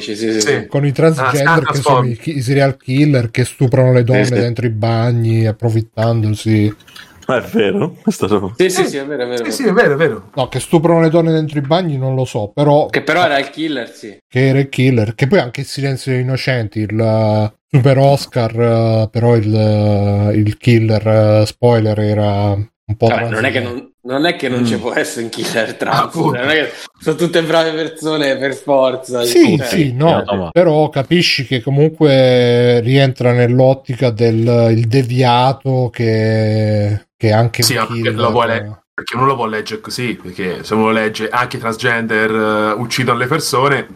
sì, 0.00 0.14
sì, 0.16 0.32
Sì. 0.32 0.40
sì. 0.40 0.66
con 0.66 0.86
i 0.86 0.92
transgender 0.92 1.62
Ah, 1.66 1.72
che 1.72 1.78
sono 1.78 2.06
i, 2.06 2.18
i 2.24 2.40
serial 2.40 2.76
killer 2.76 3.30
che 3.30 3.44
stuprano 3.44 3.92
le 3.92 4.04
donne 4.04 4.24
Sì, 4.24 4.34
sì. 4.34 4.40
dentro 4.40 4.66
i 4.66 4.70
bagni 4.70 5.46
approfittandosi 5.46 6.74
Ma 7.26 7.36
è 7.42 7.46
vero? 7.48 7.96
Sì, 8.56 8.70
sì, 8.70 8.86
sì, 8.86 8.96
è 8.96 9.04
vero, 9.06 9.22
è 9.24 9.26
vero. 9.28 9.44
Sì, 9.44 9.50
sì, 9.52 9.64
è 9.66 9.72
vero, 9.72 9.94
è 9.94 9.96
vero. 9.96 10.30
no 10.34 10.48
che 10.48 10.60
stuprano 10.60 11.00
le 11.00 11.10
donne 11.10 11.32
dentro 11.32 11.58
i 11.58 11.62
bagni 11.62 11.96
non 11.96 12.14
lo 12.14 12.24
so 12.24 12.50
però 12.54 12.86
Che 12.86 13.02
però 13.02 13.24
era 13.24 13.38
il 13.38 13.50
killer, 13.50 13.88
sì. 13.92 14.16
che 14.28 14.46
era 14.48 14.58
il 14.58 14.68
killer, 14.68 15.14
che 15.14 15.26
poi 15.26 15.38
anche 15.38 15.60
il 15.60 15.66
silenzio 15.66 16.12
degli 16.12 16.22
innocenti, 16.22 16.80
il 16.80 16.92
uh, 16.98 17.52
Super 17.68 17.98
Oscar, 17.98 18.54
uh, 18.54 19.10
però 19.10 19.36
il, 19.36 19.52
uh, 19.52 20.30
il 20.32 20.56
killer 20.58 21.46
spoiler 21.46 21.98
era 21.98 22.50
un 22.86 22.96
po' 22.98 23.06
Vabbè, 23.08 23.28
non 23.30 23.44
è 23.46 23.60
non, 23.60 23.92
non 24.02 24.26
è 24.26 24.36
che 24.36 24.48
non 24.50 24.60
Mm. 24.60 24.64
ci 24.66 24.76
può 24.76 24.92
essere 24.92 25.24
un 25.24 25.30
killer 25.30 25.74
trans, 25.76 25.98
Appunto. 26.00 26.36
non 26.38 26.50
è 26.50 26.54
che 26.54 26.68
sono 27.00 27.16
tutte 27.16 27.42
brave 27.42 27.72
persone 27.72 28.36
per 28.36 28.52
forza. 28.54 29.22
Sì, 29.24 29.56
Cioè, 29.56 29.66
sì, 29.66 29.92
no, 29.94 30.22
no, 30.26 30.50
però 30.52 30.90
capisci 30.90 31.46
che 31.46 31.62
comunque 31.62 32.80
rientra 32.80 33.32
nell'ottica 33.32 34.10
del 34.10 34.68
il 34.76 34.86
deviato 34.86 35.88
che, 35.90 37.03
che 37.16 37.32
anche 37.32 37.62
Sì, 37.62 37.76
killer. 37.86 38.14
lo 38.14 38.30
vuole- 38.30 38.78
Perché 38.94 39.16
uno 39.16 39.26
lo 39.26 39.34
può 39.34 39.46
leggere 39.46 39.80
così, 39.80 40.14
perché 40.14 40.62
se 40.62 40.72
uno 40.74 40.84
lo 40.84 40.92
legge 40.92 41.28
anche 41.28 41.56
i 41.56 41.60
transgender 41.60 42.30
eh, 42.30 42.72
uccidono 42.80 43.18
le 43.18 43.26
persone, 43.26 43.88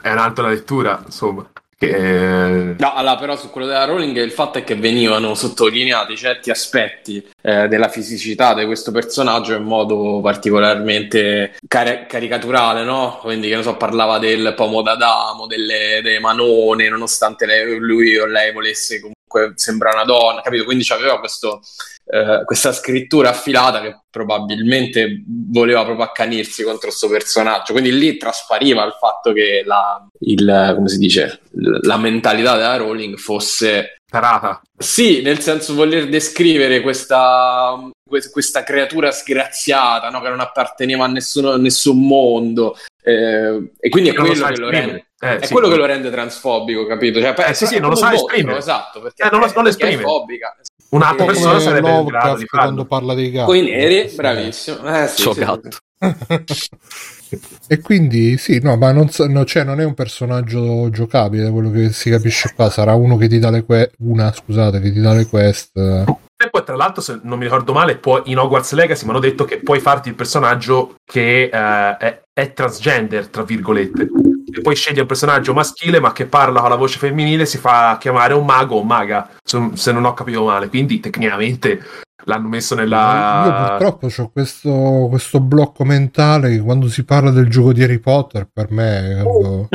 è 0.00 0.10
un'altra 0.10 0.48
lettura, 0.48 1.02
insomma. 1.04 1.50
Che, 1.78 1.86
eh, 1.90 2.74
No, 2.78 2.94
allora, 2.94 3.16
però 3.18 3.36
su 3.36 3.50
quello 3.50 3.66
della 3.66 3.84
Rowling 3.84 4.16
il 4.16 4.30
fatto 4.30 4.56
è 4.56 4.64
che 4.64 4.74
venivano 4.74 5.34
sottolineati 5.34 6.16
certi 6.16 6.48
aspetti 6.48 7.22
eh, 7.42 7.68
della 7.68 7.88
fisicità 7.90 8.54
di 8.54 8.64
questo 8.64 8.90
personaggio 8.90 9.54
in 9.54 9.64
modo 9.64 10.20
particolarmente 10.22 11.56
cari- 11.68 12.06
caricaturale, 12.08 12.84
no? 12.84 13.18
Quindi, 13.20 13.48
che 13.48 13.56
ne 13.56 13.62
so, 13.62 13.76
parlava 13.76 14.18
del 14.18 14.54
pomo 14.56 14.80
d'Adamo, 14.80 15.46
delle, 15.46 16.00
delle 16.02 16.20
manone, 16.20 16.88
nonostante 16.88 17.44
lei- 17.44 17.76
lui 17.78 18.16
o 18.16 18.24
lei 18.24 18.50
volesse 18.54 18.98
comunque 19.36 19.52
sembrare 19.56 19.96
una 19.96 20.04
donna, 20.04 20.40
capito? 20.40 20.64
Quindi 20.64 20.84
c'aveva 20.84 21.18
questo, 21.18 21.60
eh, 22.06 22.42
questa 22.44 22.72
scrittura 22.72 23.30
affilata 23.30 23.80
che 23.80 24.00
probabilmente 24.10 25.22
voleva 25.26 25.84
proprio 25.84 26.06
accanirsi 26.06 26.62
contro 26.62 26.88
questo 26.88 27.08
personaggio. 27.08 27.72
Quindi 27.72 27.96
lì 27.96 28.16
traspariva 28.16 28.84
il 28.84 28.96
fatto 28.98 29.32
che 29.32 29.62
la, 29.64 30.04
il, 30.20 30.72
come 30.74 30.88
si 30.88 30.98
dice, 30.98 31.40
la 31.82 31.98
mentalità 31.98 32.56
della 32.56 32.76
Rowling 32.76 33.16
fosse 33.16 33.98
tarata. 34.08 34.62
sì, 34.78 35.20
nel 35.20 35.40
senso 35.40 35.74
voler 35.74 36.08
descrivere 36.08 36.80
questa, 36.80 37.76
que- 38.08 38.30
questa 38.30 38.62
creatura 38.62 39.10
sgraziata 39.10 40.08
no? 40.08 40.20
che 40.22 40.28
non 40.28 40.40
apparteneva 40.40 41.04
a 41.04 41.08
nessuno, 41.08 41.52
a 41.52 41.58
nessun 41.58 42.06
mondo. 42.06 42.76
eh, 43.02 43.72
e 43.78 43.88
quindi 43.88 44.10
è 44.10 44.14
quello, 44.14 44.46
che 44.46 44.60
lo, 44.60 44.70
rende, 44.70 45.05
Eh, 45.18 45.38
è 45.38 45.46
sì. 45.46 45.52
quello 45.52 45.68
che 45.68 45.76
lo 45.76 45.86
rende 45.86 46.10
transfobico, 46.10 46.86
capito? 46.86 47.20
Cioè, 47.20 47.34
Eh, 47.48 47.54
sì, 47.54 47.66
sì, 47.66 47.78
non 47.78 47.90
lo 47.90 47.96
sa 47.96 48.12
esprimere. 48.12 48.58
Esatto, 48.58 49.00
perché, 49.00 49.22
Eh, 49.22 49.28
non 49.30 49.40
lo- 49.40 49.46
non 49.46 49.54
lo 49.56 49.62
perché 49.70 49.84
è 49.84 49.88
esprime. 49.88 50.02
fobica. 50.02 50.56
Un'altra 50.90 51.24
Come 51.24 51.32
persona 51.32 51.58
sarebbe 51.58 51.90
in 51.90 52.04
grado 52.06 52.36
di 52.36 52.46
quando 52.46 52.68
farlo. 52.68 52.84
parla 52.84 53.14
dei 53.14 53.30
gatti. 53.30 53.46
Poi 53.46 53.62
neri, 53.62 54.10
bravissimo. 54.14 55.02
Eh, 55.02 55.06
sì, 55.08 55.20
Suo 55.22 55.32
sì, 55.32 55.40
gatto. 55.40 55.68
e 57.68 57.80
quindi 57.80 58.36
sì, 58.38 58.60
no, 58.62 58.76
ma 58.76 58.92
non, 58.92 59.08
no, 59.28 59.44
cioè, 59.44 59.64
non 59.64 59.80
è 59.80 59.84
un 59.84 59.94
personaggio 59.94 60.88
giocabile, 60.90 61.50
quello 61.50 61.70
che 61.70 61.90
si 61.92 62.10
capisce 62.10 62.52
qua. 62.54 62.70
Sarà 62.70 62.94
uno 62.94 63.16
che 63.16 63.26
ti 63.28 63.38
dà 63.38 63.50
le 63.50 63.64
quest, 63.64 63.94
una 63.98 64.32
scusate, 64.32 64.80
che 64.80 64.92
ti 64.92 65.00
dà 65.00 65.12
le 65.14 65.26
quest. 65.26 65.76
eh. 65.76 66.04
E 66.38 66.50
poi, 66.50 66.62
tra 66.64 66.76
l'altro, 66.76 67.00
se 67.02 67.18
non 67.22 67.38
mi 67.38 67.44
ricordo 67.44 67.72
male, 67.72 67.96
poi 67.96 68.20
in 68.26 68.38
Hogwarts 68.38 68.72
Legacy 68.74 69.04
mi 69.04 69.10
hanno 69.10 69.20
detto 69.20 69.44
che 69.44 69.58
puoi 69.60 69.80
farti 69.80 70.10
il 70.10 70.14
personaggio 70.14 70.96
che 71.04 71.44
eh, 71.44 71.50
è, 71.50 72.20
è 72.32 72.52
transgender, 72.52 73.28
tra 73.28 73.42
virgolette. 73.42 74.06
E 74.56 74.62
poi 74.62 74.74
scegli 74.74 75.00
un 75.00 75.06
personaggio 75.06 75.52
maschile, 75.52 76.00
ma 76.00 76.12
che 76.12 76.24
parla 76.24 76.60
con 76.60 76.70
la 76.70 76.76
voce 76.76 76.98
femminile, 76.98 77.44
si 77.44 77.58
fa 77.58 77.98
chiamare 78.00 78.32
un 78.32 78.46
mago 78.46 78.76
o 78.76 78.84
maga, 78.84 79.28
se, 79.42 79.92
non 79.92 80.04
ho 80.06 80.14
capito 80.14 80.44
male. 80.44 80.68
Quindi, 80.68 80.98
tecnicamente, 80.98 81.82
l'hanno 82.24 82.48
messo 82.48 82.74
Io 82.74 82.80
nella. 82.80 83.76
purtroppo 83.76 84.08
ho 84.22 84.30
questo, 84.30 85.06
questo 85.10 85.40
blocco 85.40 85.84
mentale 85.84 86.50
che 86.50 86.60
quando 86.60 86.88
si 86.88 87.04
parla 87.04 87.30
del 87.30 87.48
gioco 87.48 87.74
di 87.74 87.82
Harry 87.82 87.98
Potter 87.98 88.48
per 88.50 88.70
me 88.70 89.22
capito, 89.22 89.68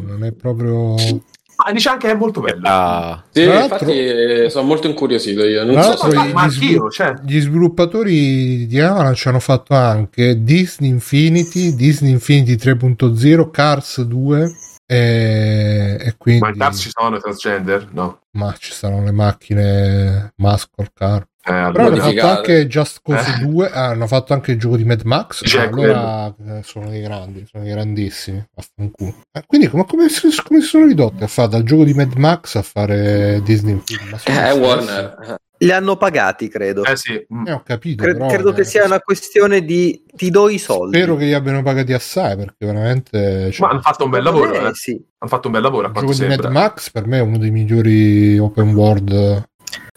non 0.00 0.24
è 0.24 0.32
proprio... 0.32 0.94
Ma 1.64 1.72
dice 1.72 1.88
anche 1.90 2.06
che 2.06 2.12
è 2.14 2.16
molto 2.16 2.40
bello. 2.40 2.62
Ah, 2.66 3.22
Sì, 3.30 3.42
infatti 3.42 3.90
eh, 3.98 4.50
sono 4.50 4.66
molto 4.66 4.86
incuriosito 4.86 5.44
io. 5.44 5.64
Non 5.64 5.74
Tra 5.74 5.82
so 5.82 6.08
se- 6.10 6.14
ma, 6.16 6.26
gli- 6.26 6.32
ma 6.32 6.40
anch'io, 6.42 6.58
svilu- 6.58 6.90
cioè. 6.92 7.14
Gli 7.24 7.40
sviluppatori 7.40 8.66
di 8.66 8.80
Avalanche 8.80 9.28
hanno 9.28 9.40
fatto 9.40 9.74
anche 9.74 10.42
Disney 10.42 10.88
Infinity, 10.90 11.74
Disney 11.74 12.12
Infinity 12.12 12.54
3.0, 12.56 13.50
Cars 13.50 14.00
2 14.02 14.50
e, 14.86 15.96
e 16.00 16.14
quindi... 16.16 16.40
Ma 16.40 16.48
in 16.48 16.56
Cars 16.56 16.78
ci 16.80 16.90
sono 16.92 17.16
i 17.16 17.20
transgender? 17.20 17.88
No. 17.92 18.20
Ma 18.32 18.54
ci 18.58 18.72
saranno 18.72 19.04
le 19.04 19.12
macchine 19.12 20.32
muscle 20.36 20.90
car. 20.94 21.26
Eh, 21.42 21.70
Però 21.72 21.86
hanno 21.86 21.96
fatto 21.96 22.26
anche 22.26 22.66
Just 22.66 23.00
Cause 23.02 23.36
Eh. 23.40 23.44
2, 23.46 23.70
ah, 23.70 23.86
hanno 23.86 24.06
fatto 24.06 24.34
anche 24.34 24.52
il 24.52 24.58
gioco 24.58 24.76
di 24.76 24.84
Mad 24.84 25.02
Max. 25.04 25.42
Ah, 25.56 25.62
allora 25.62 26.26
eh, 26.26 26.62
sono 26.62 26.90
dei 26.90 27.00
grandi, 27.00 27.46
sono 27.50 27.64
dei 27.64 27.72
grandissimi. 27.72 28.44
Eh, 28.56 29.42
quindi 29.46 29.68
come, 29.68 29.86
come, 29.86 30.08
si, 30.10 30.28
come 30.44 30.60
si 30.60 30.66
sono 30.66 30.86
ridotti 30.86 31.22
a 31.22 31.26
fare 31.26 31.48
dal 31.48 31.62
gioco 31.62 31.84
di 31.84 31.94
Mad 31.94 32.12
Max 32.14 32.56
a 32.56 32.62
fare 32.62 33.40
Disney 33.42 33.80
Film? 33.84 34.18
Eh. 34.26 34.52
Warner. 34.52 35.38
Li 35.62 35.72
hanno 35.72 35.96
pagati, 35.96 36.48
credo. 36.48 36.84
Eh 36.84 36.96
sì. 36.96 37.26
mm. 37.34 37.46
Eh, 37.46 37.52
ho 37.52 37.62
capito. 37.62 38.02
Cre- 38.02 38.14
però, 38.14 38.28
credo 38.28 38.52
che 38.52 38.62
eh, 38.62 38.64
sia 38.64 38.84
una 38.84 39.00
questione 39.00 39.62
di 39.62 40.02
ti 40.14 40.30
do 40.30 40.48
i 40.48 40.56
soldi. 40.56 40.96
Spero 40.96 41.16
che 41.16 41.26
li 41.26 41.34
abbiano 41.34 41.62
pagati 41.62 41.92
assai 41.92 42.34
perché 42.36 42.64
veramente. 42.64 43.50
cioè, 43.50 43.66
Ma 43.66 43.72
hanno 43.72 43.82
fatto 43.82 44.04
un 44.04 44.10
bel 44.10 44.22
lavoro, 44.22 44.54
Eh, 44.54 44.68
eh. 44.68 44.74
sì. 44.74 44.92
Hanno 44.92 45.30
fatto 45.30 45.48
un 45.48 45.52
bel 45.52 45.62
lavoro 45.62 45.86
a 45.86 45.88
il 45.88 45.94
gioco 45.94 46.12
di 46.14 46.20
Mad 46.20 46.40
sembra. 46.40 46.48
Max 46.50 46.90
per 46.90 47.06
me 47.06 47.18
è 47.18 47.20
uno 47.22 47.36
dei 47.36 47.50
migliori 47.50 48.38
open 48.38 48.74
world. 48.74 49.48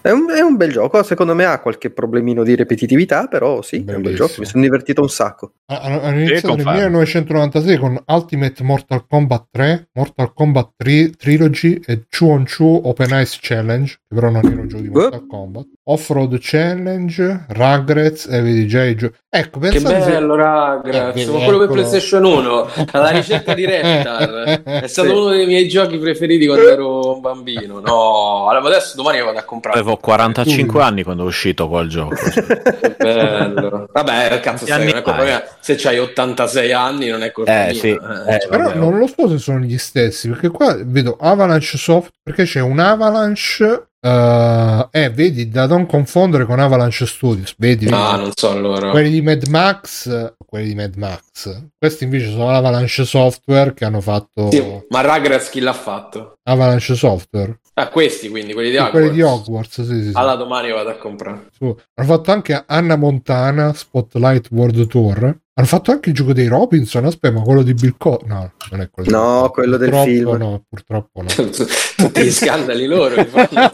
È 0.03 0.09
un, 0.11 0.29
è 0.29 0.41
un 0.41 0.57
bel 0.57 0.69
gioco, 0.69 1.01
secondo 1.01 1.33
me 1.33 1.45
ha 1.45 1.61
qualche 1.61 1.89
problemino 1.89 2.43
di 2.43 2.55
ripetitività, 2.55 3.27
però 3.27 3.61
sì, 3.61 3.77
è 3.77 3.79
un 3.79 3.85
bel 3.85 4.01
Bellissimo. 4.01 4.27
gioco, 4.27 4.39
mi 4.41 4.45
sono 4.45 4.63
divertito 4.63 5.01
un 5.01 5.07
sacco. 5.09 5.53
Hanno, 5.67 6.09
iniziato 6.09 6.55
nel 6.55 6.65
confermo. 6.65 6.71
1996 6.99 7.77
con 7.77 8.03
Ultimate 8.07 8.63
Mortal 8.63 9.05
Kombat 9.07 9.45
3, 9.49 9.89
Mortal 9.93 10.33
Kombat 10.33 10.71
3 10.75 11.09
Trilogy 11.11 11.79
e 11.85 12.03
Chu 12.09 12.27
on 12.29 12.45
Chu 12.45 12.81
Open 12.83 13.17
Ice 13.21 13.37
Challenge, 13.41 13.93
che 13.93 14.13
però 14.15 14.29
non 14.29 14.45
era 14.45 14.59
un 14.61 14.67
gioco 14.67 14.81
di 14.81 14.89
Mortal 14.89 15.25
Kombat. 15.25 15.65
Off-Road 15.85 16.37
Challenge, 16.39 17.45
Rugrats 17.49 18.27
e 18.27 18.41
vedi 18.41 18.67
già 18.67 18.83
i 18.83 18.95
giochi. 18.95 19.15
Ecco, 19.29 19.59
Che 19.59 19.69
pensate 19.69 20.01
se- 20.01 20.11
bello, 20.11 20.35
ragazzi. 20.35 21.21
Eh, 21.21 21.25
Ma 21.27 21.31
quello 21.43 21.57
per 21.59 21.65
eccolo. 21.67 21.73
PlayStation 21.73 22.23
1, 22.25 22.67
alla 22.91 23.09
ricerca 23.09 23.53
di 23.53 23.65
Reptar. 23.65 24.61
È 24.63 24.87
stato 24.87 25.09
Sì. 25.09 25.13
uno 25.15 25.29
dei 25.29 25.45
miei 25.45 25.67
giochi 25.67 25.97
preferiti 25.97 26.45
quando 26.45 26.69
ero 26.69 27.15
un 27.15 27.21
bambino. 27.21 27.79
No, 27.79 28.47
allora 28.49 28.67
adesso 28.67 28.95
domani 28.95 29.21
vado 29.21 29.39
a 29.39 29.43
comprare. 29.43 29.79
Avevo 29.93 29.97
45 29.97 30.81
anni 30.83 31.03
quando 31.03 31.23
è 31.23 31.25
uscito 31.27 31.67
quel 31.69 31.87
gioco. 31.89 32.15
Bello. 32.97 33.87
Vabbè, 33.91 34.39
cazzo, 34.41 34.65
Quanti 34.65 34.65
sai, 34.65 34.81
anni 34.81 34.85
non 34.91 34.97
è 34.97 35.01
colpa 35.01 35.21
hai? 35.21 35.43
Se 35.59 35.75
c'hai 35.75 35.99
86 35.99 36.71
anni 36.73 37.07
non 37.09 37.23
è 37.23 37.31
colpa 37.31 37.67
Eh, 37.67 37.73
sì. 37.73 37.89
Eh, 37.89 38.47
Però 38.49 38.63
vabbè, 38.63 38.75
non 38.75 38.97
lo 38.97 39.07
so 39.07 39.27
se 39.29 39.37
sono 39.37 39.59
gli 39.59 39.77
stessi, 39.77 40.29
perché 40.29 40.49
qua 40.49 40.75
vedo 40.83 41.17
Avalanche 41.19 41.77
Soft, 41.77 42.11
perché 42.21 42.43
c'è 42.43 42.59
un 42.61 42.79
Avalanche, 42.79 43.87
eh, 43.99 44.87
eh, 44.91 45.09
vedi, 45.09 45.49
da 45.49 45.65
non 45.67 45.85
confondere 45.85 46.45
con 46.45 46.59
Avalanche 46.59 47.05
Studios, 47.05 47.53
vedi, 47.57 47.87
Ah, 47.91 48.11
vedi? 48.11 48.21
non 48.23 48.31
so 48.35 48.57
loro. 48.59 48.89
quelli 48.91 49.09
di 49.09 49.21
Mad 49.21 49.47
Max, 49.47 50.33
quelli 50.45 50.67
di 50.67 50.75
Mad 50.75 50.95
Max, 50.95 51.61
questi 51.77 52.03
invece 52.03 52.29
sono 52.29 52.49
Avalanche 52.49 53.05
Software 53.05 53.73
che 53.73 53.85
hanno 53.85 54.01
fatto 54.01 54.49
Sì, 54.51 54.63
ma 54.89 55.01
Rugrats 55.01 55.49
chi 55.49 55.59
l'ha 55.61 55.73
fatto? 55.73 56.35
Avalanche 56.43 56.95
Software, 56.95 57.59
Ah, 57.75 57.87
questi 57.89 58.29
quindi, 58.29 58.53
quelli 58.53 58.69
di 58.69 58.75
Sì, 58.75 58.81
Hogwarts. 58.81 58.99
quelli 58.99 59.15
di 59.15 59.21
Hogwarts, 59.23 59.81
sì, 59.83 59.95
sì, 60.03 60.09
sì. 60.09 60.11
Allora 60.13 60.35
domani 60.35 60.71
vado 60.71 60.89
a 60.89 60.95
comprare. 60.97 61.47
Su. 61.51 61.75
Hanno 61.95 62.07
fatto 62.07 62.31
anche 62.31 62.63
Anna 62.67 62.95
Montana, 62.95 63.73
Spotlight 63.73 64.49
World 64.51 64.85
Tour. 64.87 65.23
Hanno 65.55 65.67
fatto 65.67 65.91
anche 65.91 66.09
il 66.09 66.15
gioco 66.15 66.33
dei 66.33 66.47
Robinson. 66.47 67.05
Aspetta, 67.05 67.33
ma 67.33 67.41
quello 67.41 67.63
di 67.63 67.73
Bill 67.73 67.95
Cosby? 67.97 68.27
No, 68.27 68.51
non 68.71 68.81
è 68.81 68.89
quello. 68.91 69.07
di 69.09 69.13
No, 69.15 69.39
Cosby. 69.39 69.51
quello 69.53 69.77
del 69.77 69.89
Purtroppo 69.89 70.11
film. 70.11 70.37
No, 70.37 70.63
purtroppo 70.69 71.21
no. 71.21 71.27
Tutti 71.97 72.21
gli 72.23 72.31
scandali 72.31 72.85
loro 72.85 73.15
li 73.15 73.25
fanno. 73.25 73.73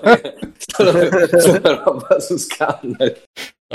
Solo, 0.57 1.83
roba 1.83 2.19
su 2.19 2.37
scandali. 2.37 3.13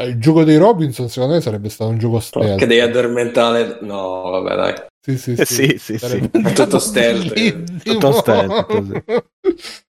Il 0.06 0.18
gioco 0.18 0.42
dei 0.44 0.56
Robinson, 0.56 1.08
secondo 1.08 1.34
me, 1.34 1.40
sarebbe 1.42 1.68
stato 1.68 1.90
un 1.90 1.98
gioco 1.98 2.18
stealth. 2.20 2.58
Che 2.58 2.66
devi 2.66 2.80
addormentare. 2.80 3.78
No, 3.82 4.22
vabbè, 4.30 4.54
dai. 4.56 4.74
Sì, 5.04 5.18
sì, 5.18 5.36
sì, 5.44 5.76
sì, 5.78 5.98
sì. 5.98 6.30
È 6.32 6.52
tutto 6.52 6.78
stealth. 6.78 7.82
Tutto 7.82 8.12
stealth, 8.12 8.66
così. 8.66 9.02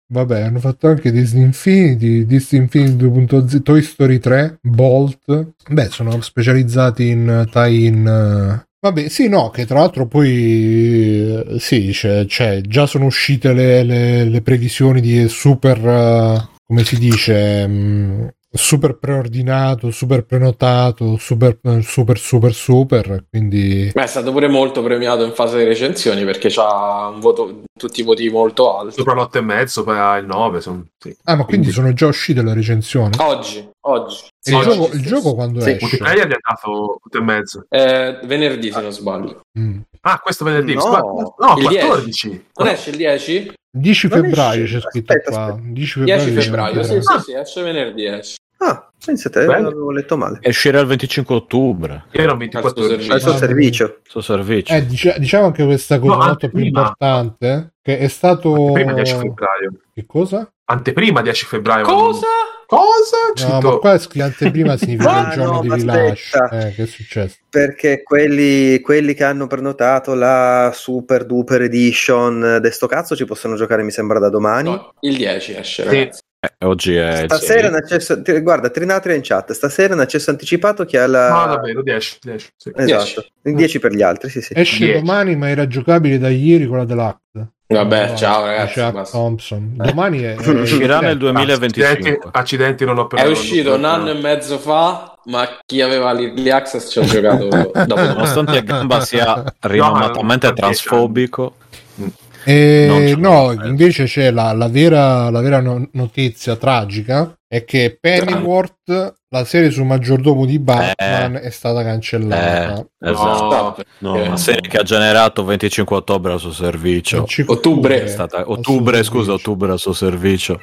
Vabbè, 0.08 0.42
hanno 0.42 0.60
fatto 0.60 0.88
anche 0.88 1.12
Disney 1.12 1.44
Infinity, 1.44 2.26
Disney 2.26 2.62
Infinity 2.62 2.96
2.0, 2.96 3.62
Toy 3.64 3.82
Story 3.82 4.20
3, 4.20 4.60
Bolt. 4.62 5.54
Beh, 5.68 5.90
sono 5.90 6.22
specializzati 6.22 7.08
in 7.08 7.48
tie-in. 7.52 8.06
eh. 8.08 8.68
Vabbè, 8.80 9.10
sì, 9.10 9.28
no, 9.28 9.50
che 9.50 9.66
tra 9.66 9.80
l'altro 9.80 10.06
poi 10.06 10.30
eh, 10.30 11.60
sì, 11.60 11.90
c'è, 11.92 12.26
c'è- 12.28 12.62
già 12.62 12.86
sono 12.86 13.06
uscite 13.06 13.52
le, 13.54 13.82
le- 13.84 14.26
le 14.26 14.42
previsioni 14.44 15.02
di 15.02 15.28
super, 15.28 15.78
eh, 15.84 16.50
come 16.64 16.84
si 16.84 17.00
dice, 17.00 17.66
mh, 17.68 18.30
super 18.58 18.98
preordinato, 18.98 19.92
super 19.92 20.24
prenotato, 20.26 21.18
super, 21.18 21.58
super, 21.82 22.18
super, 22.18 22.54
super, 22.54 23.26
quindi... 23.30 23.92
Beh, 23.94 24.04
è 24.04 24.08
stato 24.08 24.32
pure 24.32 24.48
molto 24.48 24.82
premiato 24.82 25.24
in 25.24 25.34
fase 25.34 25.58
di 25.58 25.64
recensioni 25.66 26.24
perché 26.24 26.52
ha 26.58 27.08
un 27.10 27.20
voto, 27.20 27.64
tutti 27.78 28.00
i 28.00 28.04
voti 28.04 28.30
molto 28.30 28.78
alti. 28.78 28.96
Sopra 28.96 29.14
l'8 29.14 29.38
e 29.38 29.42
mezzo, 29.42 29.84
poi 29.84 29.98
ha 29.98 30.18
il 30.18 30.26
9. 30.26 30.62
son- 30.62 30.86
sì. 30.98 31.16
Ah, 31.26 31.36
ma 31.36 31.44
quindi 31.44 31.68
Quindi- 31.68 31.72
sono 31.72 31.94
già 31.94 32.08
uscite 32.08 32.42
le 32.42 32.54
recensioni? 32.54 33.16
Oggi, 33.20 33.70
oggi. 33.88 34.18
E 34.48 34.52
il, 34.52 34.56
oggi 34.56 34.70
gioco, 34.70 34.94
il 34.94 35.02
gioco 35.06 35.36
quando 35.36 35.60
Sì, 35.60 35.70
esce? 35.72 35.80
Multiplayer 35.82 36.28
gli 36.28 36.32
ha 36.32 36.38
dato 36.50 37.00
8 37.04 37.18
e 37.18 37.22
mezzo. 37.22 37.66
Eh, 37.70 38.20
venerdì, 38.24 38.72
se 38.72 38.82
non 38.82 38.92
sbaglio. 38.92 39.42
Mm. 39.60 39.80
Ah, 40.02 40.20
questo 40.20 40.46
venerdì. 40.46 40.76
No. 40.76 41.36
No 41.38 41.56
Il 41.58 41.64
14. 41.66 42.46
Non 42.56 42.68
esce 42.70 42.90
il 42.92 42.96
10? 42.98 43.54
10 43.76 44.08
Non 44.08 44.22
febbraio 44.22 44.64
esce. 44.64 44.80
c'è 44.80 44.88
scritto 44.90 45.12
Aspetta, 45.14 45.32
qua. 45.32 45.46
aspetta. 45.48 45.68
10 45.68 45.92
febbraio. 46.00 46.16
10 46.24 46.30
dice 46.36 46.42
febbraio, 46.46 46.84
sì, 46.84 46.90
febbraio. 46.94 47.20
sì, 47.20 47.24
sì, 47.32 47.38
esce 47.38 47.62
venerdì, 47.64 48.06
esce. 48.06 48.36
Ah, 48.68 48.90
pensate, 49.06 49.46
Bello. 49.46 49.68
avevo 49.68 49.92
letto 49.92 50.18
male. 50.18 50.40
E 50.42 50.50
uscirà 50.50 50.80
il 50.80 50.88
25 50.88 51.36
ottobre. 51.36 52.06
Io 52.12 52.22
ero 52.22 52.32
Al 52.32 52.38
24 52.38 52.70
suo 52.70 52.82
ore. 52.82 52.90
servizio. 52.94 53.14
Al 53.14 53.22
suo 53.22 53.38
servizio. 53.38 54.00
Suo 54.08 54.22
servizio. 54.22 54.76
Eh, 54.76 54.86
dice- 54.86 55.16
diciamo 55.20 55.46
anche 55.46 55.64
questa 55.66 56.00
cosa 56.00 56.16
No, 56.16 56.26
molto 56.26 56.50
più 56.50 56.64
importante. 56.64 57.74
Che 57.82 57.98
è 58.00 58.08
stato. 58.08 58.72
Prima 58.74 58.94
10 58.94 59.14
febbraio. 59.16 59.72
Che 59.94 60.06
cosa? 60.08 60.50
Anteprima 60.68 61.22
10 61.22 61.46
febbraio. 61.46 61.86
Cosa? 61.86 62.26
Cosa? 62.66 63.48
No, 63.48 63.60
ma 63.62 63.78
qua 63.78 63.94
è 63.94 64.00
scritto 64.00 64.26
anteprima 64.26 64.76
significa 64.78 65.12
Ah, 65.12 65.28
il 65.28 65.34
giorno 65.40 65.52
no, 65.54 65.62
di 65.62 65.70
rilascio. 65.82 66.44
Eh, 66.50 66.74
che 66.74 66.84
è 66.84 66.86
successo? 66.88 67.36
Perché 67.48 68.02
quelli, 68.02 68.82
quelli 68.82 69.14
che 69.14 69.24
hanno 69.24 69.46
prenotato 69.46 70.16
la 70.16 70.72
Super 70.74 71.26
Duper 71.28 71.62
Edition 71.62 72.58
de 72.60 72.72
sto 72.72 72.88
cazzo 72.88 73.16
ci 73.16 73.26
possono 73.26 73.56
giocare, 73.56 73.84
mi 73.84 73.92
sembra, 73.92 74.18
da 74.18 74.30
domani. 74.30 74.72
No, 74.72 74.94
il 75.02 75.16
10 75.16 75.54
esce, 75.56 75.88
Sì. 75.88 76.10
Eh, 76.58 76.66
oggi 76.66 76.96
è 76.96 77.24
Stasera 77.26 77.68
in 77.68 77.74
accesso, 77.76 78.22
ti- 78.22 78.40
guarda, 78.42 78.70
Trinatria 78.70 79.16
in 79.16 79.22
chat, 79.24 79.52
stasera 79.54 79.94
in 79.94 80.00
accesso 80.00 80.30
anticipato 80.30 80.86
chi 80.86 80.98
ha 80.98 81.08
la... 81.08 81.30
No, 81.30 81.46
davvero, 81.56 81.82
10. 81.82 82.18
10 82.22 82.50
sì. 82.56 82.72
Esatto, 82.76 83.26
il 83.44 83.56
10 83.56 83.80
per 83.80 83.92
gli 83.94 84.02
altri, 84.02 84.30
sì 84.30 84.42
sì. 84.42 84.54
Esce 84.56 84.86
10. 84.86 85.00
domani, 85.00 85.36
ma 85.36 85.50
era 85.50 85.68
giocabile 85.68 86.18
da 86.20 86.30
ieri 86.30 86.68
con 86.68 86.78
la 86.78 86.86
Deluxe. 86.86 87.20
Vabbè, 87.68 88.10
No, 88.10 88.16
ciao 88.16 88.46
ragazzi. 88.46 88.80
Chuck 88.80 88.92
basta. 88.94 89.18
Thompson. 89.18 89.72
Domani 89.76 90.20
è, 90.22 90.36
è- 90.38 90.50
Uscirà 90.50 91.00
nel 91.00 91.20
eh, 91.20 91.30
Accidenti, 91.30 91.72
2025. 91.74 92.30
accidenti 92.32 92.86
non 92.86 92.98
ho 93.00 93.10
È 93.10 93.26
uscito 93.26 93.74
un 93.74 93.86
anno 93.86 94.12
e 94.12 94.14
mezzo 94.14 94.60
fa, 94.60 95.18
ma 95.26 95.58
chi 95.66 95.82
aveva 95.82 96.12
l'early 96.14 96.50
access 96.52 96.92
ci 96.92 97.00
ha 97.00 97.04
giocato 97.04 97.48
dopo. 97.50 97.72
Nonostante 97.88 98.64
Gamba 98.64 99.00
sia 99.02 99.44
rinomatamente 99.62 100.46
No, 100.48 100.54
ma- 100.54 100.60
transfobico, 100.60 101.56
E 101.98 102.12
C'è 102.52 103.16
no, 103.16 103.52
nulla. 103.52 103.66
invece 103.66 104.04
c'è 104.06 104.30
la, 104.32 104.52
la 104.54 104.68
vera, 104.68 105.30
la 105.30 105.42
vera 105.42 105.60
no- 105.62 105.90
notizia 105.94 106.56
tragica 106.56 107.36
è 107.48 107.64
che 107.66 107.98
Pennyworth, 108.00 109.14
la 109.30 109.46
serie 109.46 109.72
sul 109.72 109.86
maggiordomo 109.86 110.46
di 110.46 110.60
Batman, 110.60 111.36
è 111.42 111.50
stata 111.50 111.84
cancellata. 111.84 112.80
eh, 112.80 113.10
esatto. 113.10 113.84
No, 114.00 114.16
Eh, 114.18 114.28
Una 114.28 114.38
serie 114.38 114.68
che 114.70 114.78
ha 114.78 114.84
generato 114.84 115.44
25 115.44 115.96
ottobre 115.96 116.34
al 116.34 116.40
suo 116.40 116.52
servizio. 116.52 117.22
Il 117.24 117.28
5 117.30 117.56
Ottobre. 117.56 118.04
È 118.04 118.08
stata 118.08 118.44
ottobre, 118.50 119.04
scusa, 119.04 119.34
ottobre 119.34 119.72
al 119.72 119.80
suo 119.80 119.94
servizio. 119.94 120.60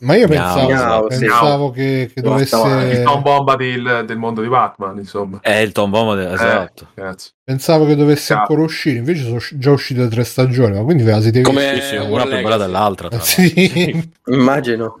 Ma 0.00 0.14
io 0.16 0.28
Miau, 0.28 0.54
pensavo, 0.54 0.66
miau, 0.68 1.10
sì. 1.10 1.18
pensavo 1.18 1.70
che, 1.70 2.10
che 2.14 2.20
Basta, 2.22 2.56
dovesse 2.56 2.98
Il 2.98 3.02
Tom 3.04 3.22
Bomba 3.22 3.56
del, 3.56 4.04
del 4.06 4.16
mondo 4.16 4.40
di 4.40 4.48
Batman, 4.48 4.96
insomma. 4.96 5.40
È 5.42 5.54
il 5.56 5.72
Tom 5.72 5.90
Bomb, 5.90 6.16
de- 6.16 6.32
esatto. 6.32 6.86
Eh, 6.94 7.00
cazzo. 7.02 7.30
pensavo 7.44 7.84
che 7.84 7.96
dovesse 7.96 8.28
Ciao. 8.32 8.38
ancora 8.40 8.62
uscire, 8.62 8.98
invece 8.98 9.24
sono 9.24 9.38
già 9.58 9.70
uscite 9.70 10.08
tre 10.08 10.24
stagioni, 10.24 10.76
ma 10.76 10.84
quindi 10.84 11.02
ve 11.02 11.10
la 11.10 11.20
siete 11.20 11.42
Come-? 11.42 11.74
Sì, 11.74 11.80
sì, 11.82 11.94
Eh, 11.96 11.98
una 11.98 12.22
più 12.22 12.32
bella 12.40 12.56
dell'altra. 12.56 13.08
tra 13.08 13.20
Sì. 13.24 14.10
Immagino. 14.26 15.00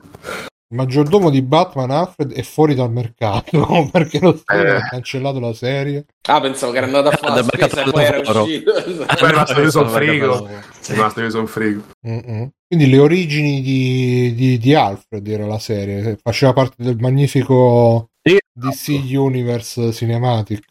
Il 0.72 0.76
maggiordomo 0.76 1.30
di 1.30 1.42
Batman 1.42 1.90
Alfred 1.90 2.32
è 2.32 2.42
fuori 2.42 2.76
dal 2.76 2.92
mercato 2.92 3.88
perché 3.90 4.20
lo 4.20 4.36
studio 4.36 4.64
Eh. 4.64 4.76
ha 4.76 4.88
cancellato 4.88 5.40
la 5.40 5.52
serie. 5.52 6.04
Ah, 6.28 6.40
pensavo 6.40 6.70
che 6.70 6.78
era 6.78 6.86
andato 6.86 7.08
a 7.08 7.16
fare 7.16 7.34
la 7.34 7.42
spesa 7.42 7.82
e 7.84 7.90
poi 7.90 8.04
era 8.04 8.40
uscito. 8.40 8.72
Poi 8.72 8.84
è 8.84 9.30
rimasto 9.30 9.54
chiuso 9.54 9.62
in 9.62 9.70
Sono 9.70 9.88
frigo. 9.88 10.46
È 10.46 10.60
rimasto 10.92 11.20
chiuso 11.20 11.38
in 11.40 11.46
frigo. 11.48 11.82
Quindi 12.00 12.88
le 12.88 12.98
origini 12.98 13.60
di, 13.62 14.32
di- 14.36 14.58
di 14.58 14.74
Alfred 14.74 15.26
era 15.26 15.44
la 15.46 15.58
serie, 15.58 16.16
faceva 16.22 16.52
parte 16.52 16.76
del 16.84 16.98
magnifico 17.00 18.10
Sì. 18.22 18.38
DC 18.52 19.00
Universe 19.16 19.92
Cinematic. 19.92 20.66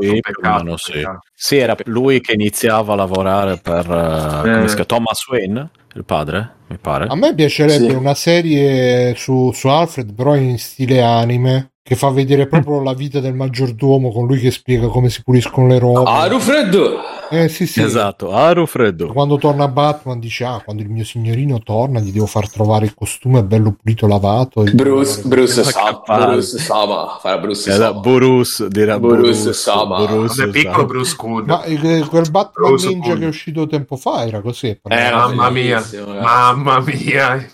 Sì, 0.00 0.20
peccato, 0.20 0.62
meno 0.64 0.76
sì. 0.76 0.92
peccato. 0.92 1.18
Sì, 1.34 1.56
era 1.56 1.76
lui 1.84 2.20
che 2.20 2.32
iniziava 2.32 2.92
a 2.92 2.96
lavorare 2.96 3.56
per 3.58 3.78
eh, 3.90 4.40
come 4.40 4.64
Eh. 4.64 4.68
si 4.68 4.74
chiama? 4.74 4.84
Thomas 4.84 5.28
Wayne, 5.28 5.70
il 5.94 6.04
padre, 6.04 6.54
mi 6.68 6.78
pare. 6.78 7.06
A 7.06 7.14
me 7.16 7.34
piacerebbe 7.34 7.88
Sì. 7.90 7.94
una 7.94 8.14
serie 8.14 9.14
su, 9.16 9.50
su 9.52 9.68
Alfred, 9.68 10.14
però 10.14 10.34
in 10.36 10.58
stile 10.58 11.02
anime, 11.02 11.72
che 11.82 11.96
fa 11.96 12.08
vedere 12.08 12.46
proprio 12.46 12.80
la 12.82 12.94
vita 12.94 13.20
del 13.20 13.34
maggiordomo 13.34 14.10
con 14.10 14.26
lui 14.26 14.38
che 14.38 14.50
spiega 14.50 14.86
come 14.88 15.10
si 15.10 15.22
puliscono 15.22 15.66
le 15.66 15.78
robe. 15.78 16.08
Ah, 16.10 16.26
Rufreddo! 16.28 16.98
Eh 17.30 17.48
sì, 17.48 17.66
sì. 17.66 17.82
Esatto, 17.82 18.32
Aru 18.32 18.66
freddo. 18.66 19.12
Quando 19.12 19.38
torna 19.38 19.66
Batman 19.66 20.20
dice, 20.20 20.44
ah, 20.44 20.60
quando 20.62 20.82
il 20.82 20.90
mio 20.90 21.04
signorino 21.04 21.58
torna 21.60 21.98
gli 21.98 22.12
devo 22.12 22.26
far 22.26 22.48
trovare 22.50 22.84
il 22.84 22.94
costume 22.94 23.42
bello 23.42 23.72
pulito, 23.72 24.06
lavato. 24.06 24.64
e- 24.64 24.70
Bruce, 24.72 25.22
Bruce, 25.24 25.62
Ma 25.64 25.70
Sama, 25.70 25.90
capace. 25.90 26.26
Bruce 26.26 26.58
Sama, 26.58 27.18
farà 27.20 27.38
Bruce 27.38 27.70
Era 27.70 27.86
Sama. 27.86 28.00
Burus, 28.00 28.66
dirà 28.66 28.98
Bruce 29.00 29.16
Burus, 29.16 29.50
Sama. 29.50 30.04
Burus 30.06 30.36
Vabbè, 30.36 30.50
piccolo. 30.50 30.84
Bruce 30.86 31.16
Cool. 31.16 31.44
Ma 31.46 31.62
eh, 31.64 32.04
quel 32.08 32.30
Batman 32.30 32.68
Bruce 32.70 32.88
Ninja 32.88 33.08
Cool. 33.08 33.18
che 33.18 33.24
è 33.24 33.28
uscito 33.28 33.66
tempo 33.66 33.96
fa 33.96 34.26
era 34.26 34.40
così. 34.40 34.66
Eh, 34.68 34.80
Mamma 35.10 35.50
mia, 35.50 35.74
ragazzi. 35.76 35.98
mamma 36.00 36.80
mia, 36.80 37.48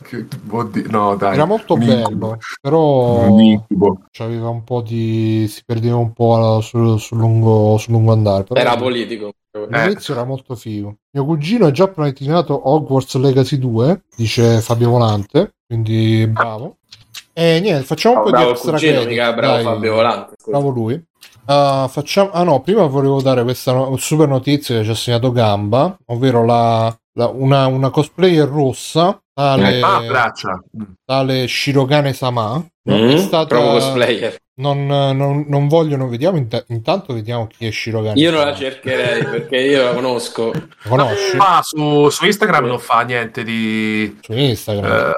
no 0.88 1.16
dai, 1.16 1.34
Era 1.34 1.44
molto 1.46 1.74
un 1.74 1.86
bello, 1.86 2.38
però 2.60 3.34
c'aveva 4.10 4.48
un 4.48 4.64
po' 4.64 4.82
di. 4.82 5.46
si 5.48 5.62
perdeva 5.64 5.96
un 5.96 6.12
po' 6.12 6.60
sul, 6.60 6.98
sul 6.98 7.18
lungo, 7.18 7.76
sul 7.78 7.92
lungo 7.92 8.12
andare. 8.12 8.44
Però 8.44 8.60
Era 8.60 8.76
politico. 8.76 9.32
All'inizio 9.52 10.14
era 10.14 10.24
molto 10.24 10.54
figo. 10.54 10.96
Mio 11.12 11.24
cugino 11.24 11.66
è 11.66 11.70
già 11.72 11.88
planetinato 11.88 12.68
Hogwarts 12.70 13.16
Legacy 13.16 13.58
2, 13.58 14.02
dice 14.16 14.60
Fabio 14.60 14.90
Volante, 14.90 15.54
quindi 15.66 16.26
bravo. 16.28 16.76
E 17.32 17.58
niente, 17.60 17.84
facciamo 17.84 18.18
un 18.18 18.22
po' 18.24 18.30
bravo 18.30 18.44
di 18.46 18.50
extra 18.52 18.72
cugino, 18.72 18.92
credit, 18.92 19.08
mica 19.10 19.32
bravo 19.32 19.54
dai. 19.54 19.64
Fabio 19.64 19.94
Volante. 19.94 20.34
scusa. 20.38 20.50
Bravo 20.56 20.68
lui. 20.70 21.04
Ah, 21.46 21.88
facciamo... 21.90 22.30
ah 22.30 22.44
no, 22.44 22.60
prima 22.60 22.86
volevo 22.86 23.20
dare 23.20 23.42
questa 23.42 23.72
no- 23.72 23.96
super 23.96 24.28
notizia 24.28 24.78
che 24.78 24.84
ci 24.84 24.90
ha 24.90 24.94
segnato 24.94 25.32
Gamba, 25.32 25.96
ovvero 26.06 26.44
la, 26.44 26.96
la- 27.14 27.28
una, 27.28 27.66
una 27.66 27.90
cosplayer 27.90 28.46
rossa, 28.48 29.20
tale, 29.32 29.80
Ah, 29.82 30.00
braccia. 30.06 30.62
tale 31.04 31.46
Shirogane 31.48 32.12
Sama, 32.12 32.64
Mm, 32.90 33.10
è 33.10 33.18
stata... 33.18 33.46
Proprio 33.46 33.72
cosplayer. 33.72 34.36
Non, 34.60 34.86
non- 34.86 35.46
non 35.48 35.68
vogliono, 35.68 36.08
vediamo, 36.08 36.36
int- 36.36 36.64
intanto 36.68 37.14
vediamo 37.14 37.46
chi 37.46 37.66
è 37.66 37.70
Shirogane 37.70 38.20
Io 38.20 38.30
non 38.30 38.44
la 38.44 38.54
cercherei 38.54 39.24
perché 39.24 39.56
io 39.56 39.84
la 39.84 39.92
conosco. 39.94 40.52
La 40.52 40.88
conosci? 40.88 41.36
Ah, 41.38 41.60
su, 41.62 42.08
su 42.10 42.26
Instagram 42.26 42.66
non 42.66 42.78
fa 42.78 43.00
niente 43.00 43.42
di... 43.42 44.18
Su 44.20 44.32
Instagram. 44.32 44.84
eh, 44.90 45.12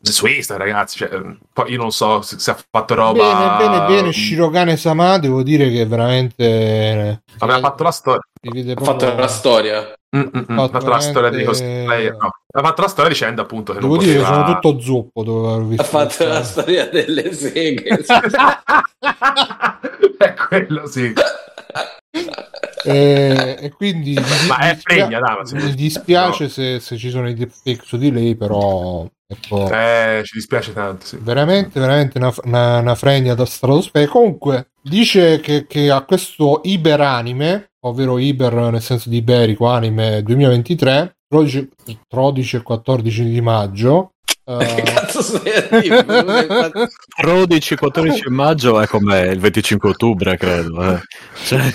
su 0.00 0.26
Instagram, 0.26 0.66
ragazzi, 0.68 0.98
cioè, 0.98 1.10
poi 1.52 1.72
io 1.72 1.78
non 1.78 1.90
so 1.90 2.22
se, 2.22 2.38
se 2.38 2.50
ha 2.50 2.56
fatto 2.70 2.94
roba... 2.94 3.56
Bene, 3.58 3.68
bene, 3.68 3.86
bene. 3.86 4.12
Shirogane 4.12 4.76
Sama, 4.76 5.18
devo 5.18 5.42
dire 5.42 5.70
che 5.70 5.84
veramente. 5.86 7.22
Vabbè, 7.38 7.52
ha 7.54 7.58
fatto 7.58 7.82
la 7.82 7.90
storia. 7.90 8.20
si 8.40 8.48
vede 8.50 8.72
Ha 8.72 8.84
fatto 8.84 9.14
la 9.14 9.26
storia. 9.28 9.92
Mm, 10.16 10.20
mm, 10.20 10.44
mm, 10.52 10.58
ha 10.58 10.68
fatto 10.68 10.88
la 10.88 11.00
storia 11.00 11.30
di 11.30 11.44
cosplayer. 11.44 12.16
No. 12.16 12.30
Ha 12.54 12.62
fatto 12.62 12.80
la 12.82 12.88
storia 12.88 13.10
dicendo 13.10 13.42
appunto 13.42 13.72
che 13.74 13.80
Devo 13.80 13.96
non 13.96 14.04
dire 14.04 14.16
che 14.16 14.22
poteva... 14.22 14.44
sono 14.46 14.58
tutto 14.60 14.80
zuppo. 14.80 15.22
Dopo 15.22 15.52
aver 15.52 15.66
visto 15.66 15.82
Ha 15.82 15.86
fatto 15.86 16.26
la 16.26 16.42
storia 16.42 16.88
delle 16.88 17.32
seghe. 17.34 17.98
è 20.18 20.34
quello, 20.48 20.86
sì. 20.86 21.12
E, 22.84 23.56
e 23.60 23.70
quindi 23.72 24.10
mi, 24.14 24.22
Ma 24.48 24.56
mi 24.60 24.66
è 24.68 24.74
dispia- 24.74 24.94
fregna, 25.04 25.18
dai, 25.18 25.36
ma 25.36 25.44
se- 25.44 25.56
mi 25.56 25.74
dispiace 25.74 26.48
se, 26.48 26.78
se 26.80 26.96
ci 26.96 27.10
sono 27.10 27.28
i 27.28 27.34
deepfake 27.34 27.82
su 27.84 27.96
di 27.96 28.10
lei, 28.12 28.36
però 28.36 29.04
ecco, 29.26 29.70
Eh, 29.70 30.22
ci 30.24 30.36
dispiace 30.36 30.72
tanto, 30.72 31.06
sì. 31.06 31.18
veramente, 31.20 31.78
veramente 31.80 32.18
una, 32.18 32.32
una, 32.44 32.78
una 32.78 32.94
fregna 32.94 33.34
da 33.34 33.44
stratosfera. 33.44 34.08
Comunque, 34.10 34.70
dice 34.82 35.40
che, 35.40 35.66
che 35.66 35.90
a 35.90 36.02
questo 36.02 36.60
iberanime, 36.64 37.70
ovvero 37.80 38.18
iber 38.18 38.54
nel 38.54 38.82
senso 38.82 39.08
di 39.08 39.16
iberico 39.18 39.66
anime 39.66 40.22
2023, 40.22 41.16
12, 41.28 41.68
13 42.08 42.56
e 42.56 42.62
14 42.62 43.24
di 43.24 43.40
maggio. 43.40 44.12
che 44.44 44.76
eh, 44.76 44.82
cazzo 44.82 45.22
stai 45.22 45.52
a 45.70 45.80
dire? 45.80 46.04
13-14 47.20 48.30
maggio 48.30 48.80
è 48.80 48.86
come 48.86 49.20
il 49.22 49.40
25 49.40 49.90
ottobre, 49.90 50.36
credo. 50.36 50.94
eh. 50.94 51.00
Cioè, 51.44 51.74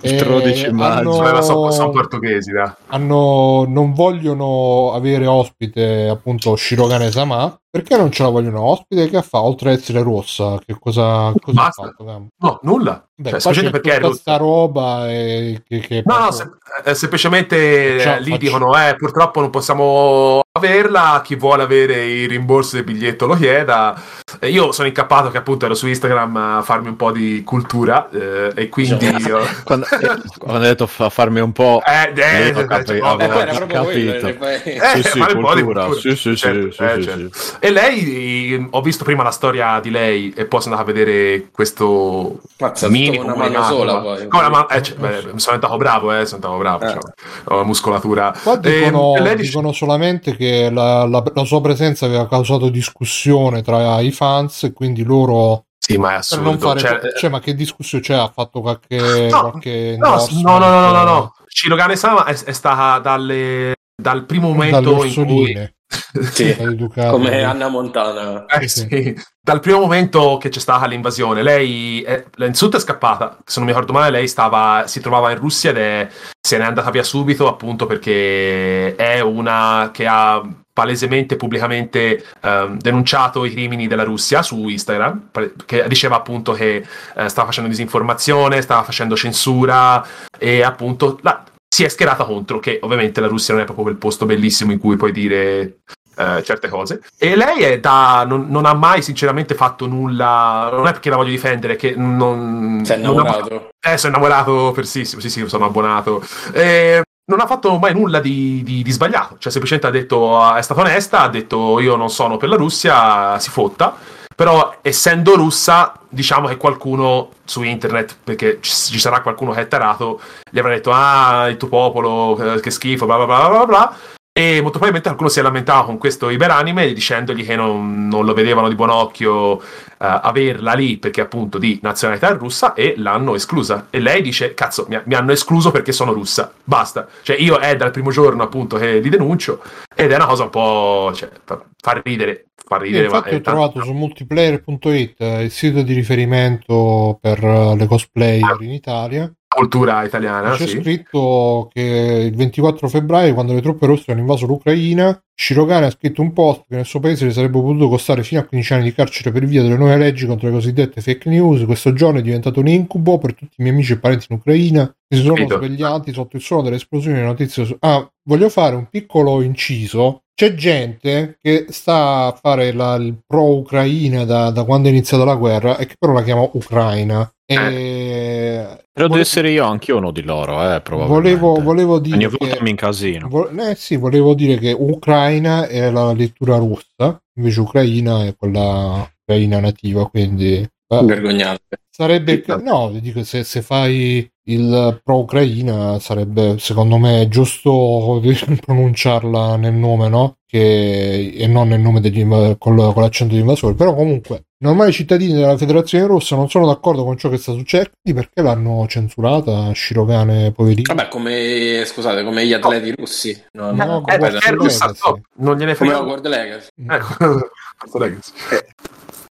il 0.00 0.12
Eh, 0.14 0.16
13 0.16 0.70
maggio. 0.72 1.20
hanno- 1.20 1.30
Cioè, 1.32 1.42
sono, 1.42 1.70
sono 1.70 1.90
portoghesi, 1.90 2.50
dai. 2.52 2.70
hanno, 2.88 3.64
non 3.68 3.92
vogliono 3.92 4.92
avere 4.92 5.26
ospite 5.26 6.08
appunto 6.08 6.56
Shirogane 6.56 7.10
Sama 7.10 7.56
perché 7.70 7.96
non 7.96 8.10
ce 8.12 8.22
la 8.22 8.28
vogliono 8.28 8.60
ospite 8.62 9.08
che 9.08 9.22
fa 9.22 9.42
oltre 9.42 9.72
ad 9.72 9.78
essere 9.78 10.02
rossa 10.02 10.58
che 10.64 10.76
cosa, 10.78 11.32
cosa 11.40 11.64
ha 11.66 11.70
fatto? 11.70 12.28
No, 12.38 12.58
nulla. 12.62 13.02
Beh, 13.14 13.30
Cioè, 13.30 13.40
semplicemente 13.40 13.80
perché 13.80 13.96
è 13.96 14.00
tutta 14.00 14.08
rossa. 14.08 14.20
sta 14.20 14.36
roba 14.36 15.10
e 15.10 15.62
che, 15.66 15.78
che 15.78 16.02
No, 16.04 16.18
no, 16.18 16.26
proprio- 16.28 16.58
se- 16.84 16.90
eh, 16.90 16.94
semplicemente 16.94 17.94
Facciamo- 17.98 18.16
eh, 18.16 18.20
lì 18.20 18.30
facci- 18.30 18.38
dicono 18.46 18.76
eh, 18.88 18.94
purtroppo 18.96 19.40
non 19.40 19.50
possiamo 19.50 20.40
averla, 20.54 21.20
chi 21.24 21.34
vuole 21.36 21.62
avere 21.62 22.04
il 22.04 22.28
rimborso 22.28 22.76
del 22.76 22.84
biglietto 22.84 23.26
lo 23.26 23.34
chieda. 23.36 23.98
E 24.38 24.48
io 24.50 24.72
sono 24.72 24.88
incappato 24.88 25.30
che 25.30 25.38
appunto 25.38 25.64
ero 25.64 25.74
su 25.74 25.86
Instagram 25.86 26.36
a 26.36 26.62
farmi 26.62 26.88
un 26.88 26.96
po' 26.96 27.10
di 27.12 27.42
cultura 27.44 28.08
eh, 28.10 28.52
e 28.54 28.68
quindi... 28.68 29.06
io- 29.06 29.40
Quando, 29.88 30.06
eh, 30.12 30.20
quando 30.38 30.58
ho 30.58 30.62
detto 30.62 30.86
fa 30.86 31.08
farmi 31.10 31.40
un 31.40 31.52
po'... 31.52 31.80
Eh, 31.84 32.12
eh, 32.20 32.54
ho 32.54 32.64
capi- 32.66 32.86
cioè, 32.86 32.98
avevo 33.02 33.40
Eh, 33.40 33.66
capito. 33.66 34.26
Eh, 34.26 34.80
Sì, 34.94 35.02
sì, 35.02 35.18
fare 35.18 35.34
un 35.34 35.42
po' 35.44 35.54
di 35.54 35.62
cultura. 35.62 35.84
cultura. 35.86 36.00
Sì, 36.00 36.10
sì, 36.16 36.30
sì, 36.30 36.36
Certo, 36.36 36.70
sì, 36.72 36.82
eh, 36.82 36.94
sì, 36.94 37.02
certo. 37.02 37.28
sì. 37.38 37.52
E 37.60 37.70
lei, 37.70 38.66
ho 38.70 38.80
visto 38.80 39.04
prima 39.04 39.22
la 39.22 39.30
storia 39.30 39.80
di 39.80 39.90
lei 39.90 40.32
e 40.36 40.46
poi 40.46 40.60
sono 40.60 40.74
andato 40.76 40.90
a 40.90 40.94
vedere 40.94 41.48
questo 41.50 42.40
tutto 42.56 43.16
con 43.16 43.24
una 43.24 43.34
mano 43.36 43.62
sola, 43.64 44.00
poi. 44.00 44.28
con 44.28 44.40
mano- 44.40 44.68
eh, 44.68 44.82
cioè, 44.82 44.96
beh, 44.96 45.20
sono 45.20 45.56
diventato 45.56 45.76
bravo, 45.76 46.12
eh, 46.12 46.26
sono 46.26 46.40
diventato 46.40 46.56
bravo, 46.58 46.82
Eh. 46.84 46.86
diciamo. 46.86 47.12
ho 47.44 47.56
la 47.56 47.64
muscolatura. 47.64 48.34
Qua 48.42 48.56
dicono, 48.56 49.14
E 49.16 49.20
lei 49.20 49.36
dice- 49.36 49.48
dicono 49.48 49.72
solamente 49.72 50.36
che 50.36 50.70
la, 50.72 51.06
la- 51.06 51.22
la 51.34 51.44
sua 51.44 51.60
presenza 51.60 52.06
aveva 52.06 52.26
causato 52.28 52.68
discussione 52.68 53.62
tra 53.62 54.00
i 54.00 54.10
fans 54.12 54.64
e 54.64 54.72
quindi 54.72 55.02
loro 55.04 55.64
Sì, 55.92 55.98
ma 55.98 56.12
è 56.12 56.14
assurdo. 56.14 56.44
non 56.44 56.58
fare 56.58 56.78
cioè, 56.80 57.00
cioè, 57.16 57.30
ma 57.30 57.40
che 57.40 57.54
discussione 57.54 58.02
c'è 58.02 58.14
ha 58.14 58.28
fatto 58.28 58.60
qualche, 58.60 59.28
No, 59.30 59.50
qualche 59.50 59.96
No, 59.98 60.12
endorsement, 60.12 60.44
no, 60.44 60.58
no, 60.58 60.68
no, 60.68 60.80
no, 60.80 60.90
no, 60.90 61.04
no. 61.04 61.34
Shirogane 61.46 61.96
Sama 61.96 62.24
è, 62.24 62.32
è 62.32 62.52
stata 62.52 62.98
dalle, 62.98 63.74
dal 63.94 64.24
primo 64.24 64.48
momento 64.48 65.04
in 65.04 65.14
cui 65.26 65.70
Sì, 66.32 66.56
come 66.94 67.42
Anna 67.42 67.68
Montana. 67.68 68.46
Eh, 68.46 68.68
sì. 68.68 69.14
Dal 69.40 69.60
primo 69.60 69.80
momento 69.80 70.38
che 70.38 70.48
c'è 70.48 70.60
stata 70.60 70.86
l'invasione, 70.86 71.42
lei 71.42 72.02
è, 72.02 72.24
innanzitutto 72.38 72.76
è 72.76 72.80
scappata. 72.80 73.38
Se 73.44 73.58
non 73.58 73.68
mi 73.68 73.72
ricordo 73.74 73.92
male, 73.92 74.10
lei 74.10 74.28
stava, 74.28 74.84
si 74.86 75.00
trovava 75.00 75.30
in 75.30 75.38
Russia 75.38 75.70
ed 75.70 75.76
è, 75.76 76.08
se 76.40 76.58
n'è 76.58 76.64
andata 76.64 76.90
via 76.90 77.02
subito, 77.02 77.48
appunto 77.48 77.86
perché 77.86 78.94
è 78.94 79.20
una 79.20 79.90
che 79.92 80.06
ha 80.06 80.42
palesemente 80.72 81.36
pubblicamente 81.36 82.24
ehm, 82.40 82.78
denunciato 82.78 83.44
i 83.44 83.50
crimini 83.50 83.86
della 83.86 84.04
Russia 84.04 84.42
su 84.42 84.68
Instagram, 84.68 85.28
che 85.66 85.84
diceva 85.88 86.16
appunto 86.16 86.52
che 86.52 86.84
eh, 87.16 87.28
stava 87.28 87.46
facendo 87.46 87.68
disinformazione, 87.68 88.62
stava 88.62 88.82
facendo 88.82 89.14
censura 89.16 90.04
e 90.38 90.62
appunto 90.62 91.18
la- 91.22 91.44
si 91.68 91.84
è 91.84 91.88
schierata 91.88 92.24
contro, 92.24 92.58
che 92.58 92.78
ovviamente 92.82 93.20
la 93.20 93.28
Russia 93.28 93.54
non 93.54 93.62
è 93.62 93.66
proprio 93.66 93.86
quel 93.86 93.96
posto 93.96 94.26
bellissimo 94.26 94.72
in 94.72 94.78
cui 94.78 94.96
puoi 94.96 95.10
dire 95.12 95.78
eh, 96.14 96.42
certe 96.44 96.68
cose. 96.68 97.00
E 97.16 97.34
lei 97.34 97.62
è 97.62 97.80
da, 97.80 98.24
non, 98.26 98.46
non 98.50 98.66
ha 98.66 98.74
mai 98.74 99.00
sinceramente 99.00 99.54
fatto 99.54 99.86
nulla. 99.86 100.68
Non 100.70 100.86
è 100.86 100.92
perché 100.92 101.08
la 101.08 101.16
voglio 101.16 101.30
difendere, 101.30 101.76
che 101.76 101.94
non. 101.96 102.82
Si 102.84 102.92
è 102.92 102.96
non 102.98 103.16
ha- 103.18 103.22
innamorato. 103.22 103.68
eh, 103.80 103.96
sono 103.96 104.14
innamorato 104.16 104.72
persissimo. 104.72 105.22
Sì, 105.22 105.30
sì, 105.30 105.48
sono 105.48 105.64
abbonato. 105.64 106.22
Eh, 106.52 107.02
non 107.24 107.40
ha 107.40 107.46
fatto 107.46 107.78
mai 107.78 107.94
nulla 107.94 108.20
di, 108.20 108.62
di- 108.64 108.82
di 108.82 108.90
sbagliato. 108.90 109.36
Cioè, 109.38 109.52
semplicemente 109.52 109.86
ha 109.86 109.90
detto, 109.90 110.38
ah, 110.38 110.56
è 110.56 110.62
stata 110.62 110.80
onesta, 110.80 111.20
ha 111.20 111.28
detto 111.28 111.78
io 111.80 111.96
non 111.96 112.10
sono 112.10 112.36
per 112.36 112.48
la 112.48 112.56
Russia, 112.56 113.38
si 113.38 113.50
fotta. 113.50 113.96
Però, 114.34 114.78
essendo 114.82 115.36
russa, 115.36 115.92
diciamo 116.08 116.48
che 116.48 116.56
qualcuno 116.56 117.30
su 117.44 117.62
internet, 117.62 118.16
perché 118.24 118.58
ci, 118.60 118.98
sarà 118.98 119.20
qualcuno 119.20 119.52
che 119.52 119.60
è 119.60 119.68
tarato, 119.68 120.20
gli 120.50 120.58
avrà 120.58 120.72
detto, 120.72 120.90
ah, 120.92 121.48
il 121.48 121.56
tuo 121.56 121.68
popolo, 121.68 122.54
eh, 122.54 122.60
che 122.60 122.70
schifo, 122.70 123.06
bla 123.06 123.16
bla 123.16 123.26
bla 123.26 123.48
bla 123.48 123.66
bla. 123.66 123.96
E 124.34 124.62
molto 124.62 124.78
probabilmente 124.78 125.08
qualcuno 125.08 125.28
si 125.28 125.40
è 125.40 125.42
lamentato 125.42 125.84
con 125.84 125.98
questo 125.98 126.30
iberanime 126.30 126.90
dicendogli 126.94 127.44
che 127.44 127.54
non, 127.54 128.08
non 128.08 128.24
lo 128.24 128.32
vedevano 128.32 128.70
di 128.70 128.74
buon 128.74 128.88
occhio 128.88 129.60
eh, 129.60 129.66
averla 129.98 130.72
lì 130.72 130.96
perché 130.96 131.20
appunto 131.20 131.58
di 131.58 131.78
nazionalità 131.82 132.30
russa 132.30 132.72
e 132.72 132.94
l'hanno 132.96 133.34
esclusa. 133.34 133.88
E 133.90 134.00
lei 134.00 134.22
dice: 134.22 134.54
Cazzo, 134.54 134.86
mi, 134.88 134.98
mi 135.04 135.14
hanno 135.14 135.32
escluso 135.32 135.70
perché 135.70 135.92
sono 135.92 136.14
russa. 136.14 136.50
Basta. 136.64 137.06
Cioè, 137.20 137.36
io 137.36 137.58
è 137.58 137.76
dal 137.76 137.90
primo 137.90 138.10
giorno 138.10 138.42
appunto 138.42 138.78
che 138.78 139.00
li 139.00 139.10
denuncio 139.10 139.62
ed 139.94 140.10
è 140.10 140.14
una 140.14 140.26
cosa 140.26 140.44
un 140.44 140.50
po'. 140.50 141.12
Cioè, 141.14 141.28
fa, 141.44 142.00
ridere. 142.02 142.46
Fa 142.64 142.78
ridere, 142.78 143.04
infatti 143.04 143.34
ho 143.34 143.40
trovato 143.42 143.72
tanto- 143.72 143.88
su 143.88 143.92
multiplayer.it 143.92 145.20
eh, 145.20 145.42
il 145.42 145.50
sito 145.50 145.82
di 145.82 145.92
riferimento 145.92 147.18
per 147.20 147.44
eh, 147.44 147.76
le 147.76 147.86
cosplayer 147.86 148.56
in 148.60 148.72
Italia 148.72 149.30
cultura 149.54 150.02
italiana. 150.04 150.50
c'è 150.52 150.66
sì. 150.66 150.80
scritto 150.80 151.68
che 151.72 152.24
il 152.30 152.34
24 152.34 152.88
febbraio 152.88 153.34
quando 153.34 153.52
le 153.52 153.60
truppe 153.60 153.86
russe 153.86 154.10
hanno 154.10 154.20
invaso 154.20 154.46
l'Ucraina 154.46 155.20
Shirogane 155.34 155.86
ha 155.86 155.90
scritto 155.90 156.22
un 156.22 156.32
post 156.32 156.64
che 156.68 156.76
nel 156.76 156.84
suo 156.84 157.00
paese 157.00 157.24
le 157.24 157.32
sarebbe 157.32 157.60
potuto 157.60 157.88
costare 157.88 158.22
fino 158.22 158.40
a 158.40 158.44
15 158.44 158.72
anni 158.74 158.84
di 158.84 158.92
carcere 158.92 159.32
per 159.32 159.44
via 159.44 159.62
delle 159.62 159.76
nuove 159.76 159.96
leggi 159.96 160.26
contro 160.26 160.48
le 160.48 160.54
cosiddette 160.54 161.00
fake 161.00 161.28
news 161.28 161.64
questo 161.64 161.92
giorno 161.92 162.18
è 162.18 162.22
diventato 162.22 162.60
un 162.60 162.68
incubo 162.68 163.18
per 163.18 163.34
tutti 163.34 163.54
i 163.58 163.62
miei 163.62 163.74
amici 163.74 163.92
e 163.92 163.98
parenti 163.98 164.26
in 164.28 164.36
Ucraina 164.36 164.86
che 164.86 165.16
si 165.16 165.22
sono 165.22 165.34
Capito. 165.34 165.56
svegliati 165.56 166.12
sotto 166.12 166.36
il 166.36 166.42
suono 166.42 166.62
delle 166.62 166.76
esplosioni 166.76 167.18
e 167.18 167.22
notizie 167.22 167.64
su- 167.64 167.76
ah 167.80 168.08
voglio 168.24 168.48
fare 168.48 168.76
un 168.76 168.86
piccolo 168.88 169.42
inciso 169.42 170.22
c'è 170.34 170.54
gente 170.54 171.36
che 171.40 171.66
sta 171.68 172.26
a 172.26 172.38
fare 172.40 172.72
la, 172.72 172.94
il 172.94 173.16
pro 173.26 173.56
Ucraina 173.56 174.24
da, 174.24 174.50
da 174.50 174.64
quando 174.64 174.88
è 174.88 174.90
iniziata 174.90 175.24
la 175.24 175.34
guerra 175.34 175.76
e 175.76 175.86
che 175.86 175.94
però 175.98 176.12
la 176.12 176.22
chiama 176.22 176.48
Ucraina 176.52 177.30
E... 177.46 178.81
Credo 178.94 179.08
Vole- 179.08 179.22
di 179.22 179.26
essere 179.26 179.50
io 179.50 179.64
anch'io 179.64 179.96
uno 179.96 180.10
di 180.10 180.22
loro, 180.22 180.74
eh, 180.74 180.80
probabilmente. 180.82 181.38
Volevo, 181.38 181.62
volevo 181.62 181.98
dire 181.98 182.16
Ogni 182.16 182.28
che... 182.28 182.36
volta 182.38 182.62
mi 182.62 182.70
incasino. 182.70 183.28
Vo- 183.28 183.48
eh 183.48 183.74
sì, 183.74 183.96
volevo 183.96 184.34
dire 184.34 184.58
che 184.58 184.72
Ucraina 184.72 185.66
è 185.66 185.90
la 185.90 186.12
lettura 186.12 186.58
russa, 186.58 187.18
invece 187.36 187.60
Ucraina 187.60 188.24
è 188.26 188.36
quella 188.36 189.10
ucraina 189.22 189.60
nativa, 189.60 190.08
quindi 190.08 190.68
Vergognante. 190.88 191.80
sarebbe 191.88 192.44
no, 192.62 192.90
dico 193.00 193.24
se, 193.24 193.44
se 193.44 193.62
fai 193.62 194.30
il 194.48 195.00
pro 195.02 195.20
Ucraina 195.20 195.98
sarebbe 195.98 196.58
secondo 196.58 196.98
me 196.98 197.28
giusto 197.28 198.20
pronunciarla 198.60 199.56
nel 199.56 199.72
nome, 199.72 200.08
no? 200.08 200.36
Che, 200.44 201.32
e 201.34 201.46
non 201.46 201.68
nel 201.68 201.80
nome 201.80 202.00
degli 202.00 202.26
con, 202.28 202.58
con 202.58 202.76
l'accento 203.02 203.32
di 203.32 203.40
invasore, 203.40 203.74
però 203.74 203.94
comunque 203.94 204.48
normali 204.62 204.92
cittadini 204.92 205.32
della 205.34 205.56
Federazione 205.56 206.06
Russa 206.06 206.36
non 206.36 206.48
sono 206.48 206.66
d'accordo 206.66 207.04
con 207.04 207.16
ciò 207.16 207.28
che 207.28 207.36
sta 207.36 207.52
succedendo 207.52 207.90
perché 208.02 208.42
l'hanno 208.42 208.86
censurata 208.88 209.72
Shirogane 209.74 210.52
poverino. 210.52 210.94
Vabbè, 210.94 211.08
come 211.08 211.82
scusate, 211.84 212.24
come 212.24 212.46
gli 212.46 212.52
atleti 212.52 212.94
russi. 212.96 213.44
No, 213.52 213.72
No, 213.72 213.84
no, 213.84 214.00
come 214.00 214.14
Eh, 214.14 214.18
come 214.18 214.30
perché 214.30 214.46
è 214.46 214.50
Legacy. 214.50 214.54
russa, 214.54 214.86
no, 214.86 215.20
non 215.36 215.56
gliene 215.56 215.74
come 215.74 215.90
frega. 215.90 216.00
Hogwarts 216.02 216.28
Legacy. 216.28 216.68
Ecco. 216.88 217.48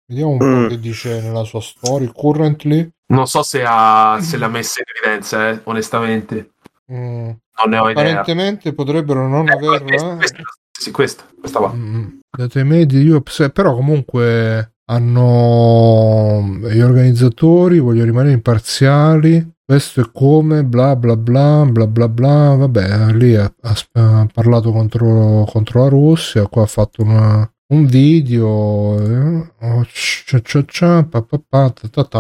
Vediamo 0.07 0.31
un 0.33 0.39
po' 0.39 0.45
Mm. 0.45 0.69
che 0.69 0.81
dice 0.81 1.21
nella 1.21 1.45
sua 1.45 1.61
story 1.61 2.11
currently. 2.13 2.89
Non 3.07 3.27
so 3.29 3.43
se, 3.45 3.63
ha, 3.65 4.19
se 4.21 4.37
l'ha 4.37 4.49
messa 4.49 4.81
in 4.81 4.87
evidenza, 4.97 5.51
eh, 5.51 5.61
onestamente. 5.65 6.51
Mm, 6.93 7.25
Non 7.29 7.69
ne 7.69 7.79
ho 7.79 7.89
idea. 7.89 8.03
apparentemente 8.03 8.73
potrebbero 8.73 9.29
non 9.29 9.49
Eh, 9.49 9.53
averla. 9.53 9.79
questa, 9.85 10.17
questa, 10.17 10.43
sì, 10.73 10.91
questa, 10.91 11.25
questa 11.39 11.59
qua. 11.61 11.73
Mm, 11.73 12.19
Date 12.37 12.65
medie 12.65 13.01
di 13.01 13.09
UPS, 13.11 13.51
però 13.53 13.75
comunque 13.75 14.73
hanno 14.91 16.59
gli 16.69 16.81
organizzatori, 16.81 17.79
voglio 17.79 18.05
rimanere 18.05 18.35
imparziali. 18.35 19.49
Questo 19.65 20.01
è 20.01 20.11
come 20.13 20.65
bla 20.65 20.97
bla 20.97 21.17
bla 21.17 21.65
bla 21.65 21.87
bla 21.87 22.09
bla. 22.09 22.55
Vabbè, 22.57 23.13
lì 23.13 23.37
ha, 23.37 23.53
ha- 23.63 24.27
parlato 24.33 24.73
contro, 24.73 25.45
contro 25.49 25.83
la 25.83 25.89
Russia. 25.89 26.47
Qua 26.49 26.63
ha 26.63 26.67
fatto 26.67 27.03
una- 27.03 27.49
un 27.73 27.87
video. 27.87 28.99
eh, 28.99 29.53
oh, 29.61 29.85
cia. 29.87 31.07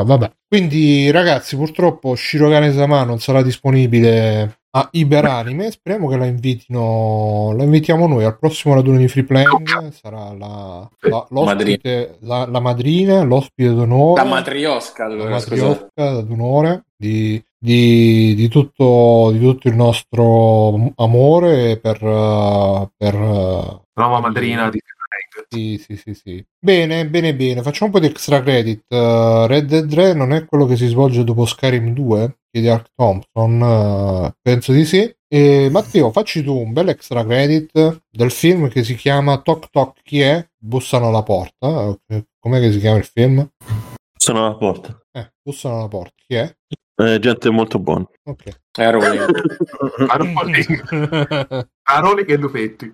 Vabbè, 0.04 0.32
quindi 0.48 1.10
ragazzi, 1.10 1.56
purtroppo 1.56 2.14
Shirogane 2.14 2.72
Sama 2.72 3.02
non 3.02 3.18
sarà 3.18 3.42
disponibile 3.42 4.59
a 4.72 4.88
Iberanime. 4.92 5.70
Speriamo 5.70 6.08
che 6.08 6.16
la 6.16 6.26
invitino. 6.26 7.52
La 7.56 7.64
invitiamo 7.64 8.06
noi 8.06 8.24
al 8.24 8.38
prossimo 8.38 8.74
raduno 8.74 8.98
di 8.98 9.08
Free 9.08 9.24
Playing. 9.24 9.90
Sarà 9.92 10.32
la, 10.32 10.88
la, 11.00 11.26
l'ospite, 11.30 12.18
la, 12.20 12.46
la 12.46 12.60
madrina, 12.60 13.22
l'ospite 13.22 13.74
d'onore. 13.74 14.22
La 14.22 14.28
matriosca, 14.28 15.06
la 15.06 15.12
allora, 15.12 15.38
scusate. 15.38 15.60
matriosca 15.60 16.20
d'onore 16.22 16.84
di, 16.96 17.42
di, 17.58 18.34
di, 18.34 18.48
tutto, 18.48 19.30
di 19.32 19.40
tutto 19.40 19.68
il 19.68 19.74
nostro 19.74 20.92
amore 20.96 21.78
per, 21.78 21.98
per 22.96 23.14
Nuova 23.14 24.20
madrina 24.20 24.70
di. 24.70 24.80
Sì, 25.50 25.78
sì, 25.84 25.96
sì, 25.96 26.14
sì. 26.14 26.46
Bene, 26.64 27.08
bene, 27.08 27.34
bene. 27.34 27.62
Facciamo 27.62 27.86
un 27.86 27.92
po' 27.92 28.06
di 28.06 28.06
extra 28.06 28.40
credit. 28.40 28.84
Uh, 28.88 29.46
Red 29.46 29.66
Dead 29.66 29.88
3 29.88 30.14
non 30.14 30.32
è 30.32 30.44
quello 30.44 30.64
che 30.66 30.76
si 30.76 30.86
svolge 30.86 31.24
dopo 31.24 31.44
Skyrim 31.44 31.92
2? 31.92 32.38
Chiede 32.50 32.70
Ark 32.70 32.92
Thompson. 32.94 33.60
Uh, 33.60 34.30
penso 34.40 34.72
di 34.72 34.84
sì. 34.84 35.12
E 35.26 35.68
Matteo, 35.70 36.12
facci 36.12 36.42
tu 36.42 36.56
un 36.56 36.72
bel 36.72 36.88
extra 36.88 37.24
credit 37.24 38.02
del 38.08 38.30
film 38.30 38.68
che 38.68 38.84
si 38.84 38.94
chiama 38.94 39.40
Toc 39.40 39.70
Toc 39.70 40.02
Chi 40.02 40.20
è? 40.20 40.48
Bussano 40.56 41.08
alla 41.08 41.22
porta. 41.22 41.66
Ok, 41.66 42.24
Com'è 42.38 42.60
che 42.60 42.72
si 42.72 42.78
chiama 42.78 42.98
il 42.98 43.04
film? 43.04 43.46
Sono 44.16 44.46
alla 44.46 44.56
porta. 44.56 44.98
Eh, 45.12 45.32
bussano 45.42 45.78
alla 45.78 45.88
porta. 45.88 46.14
Chi 46.26 46.36
è? 46.36 46.56
Eh, 46.96 47.18
gente 47.18 47.50
molto 47.50 47.78
buona. 47.78 48.06
Ok. 48.24 48.60
È 48.70 48.90
Rowling. 48.90 49.26
Aroli, 50.08 50.64
Aroli 51.88 52.24
e 52.24 52.36
Lupetti. 52.36 52.92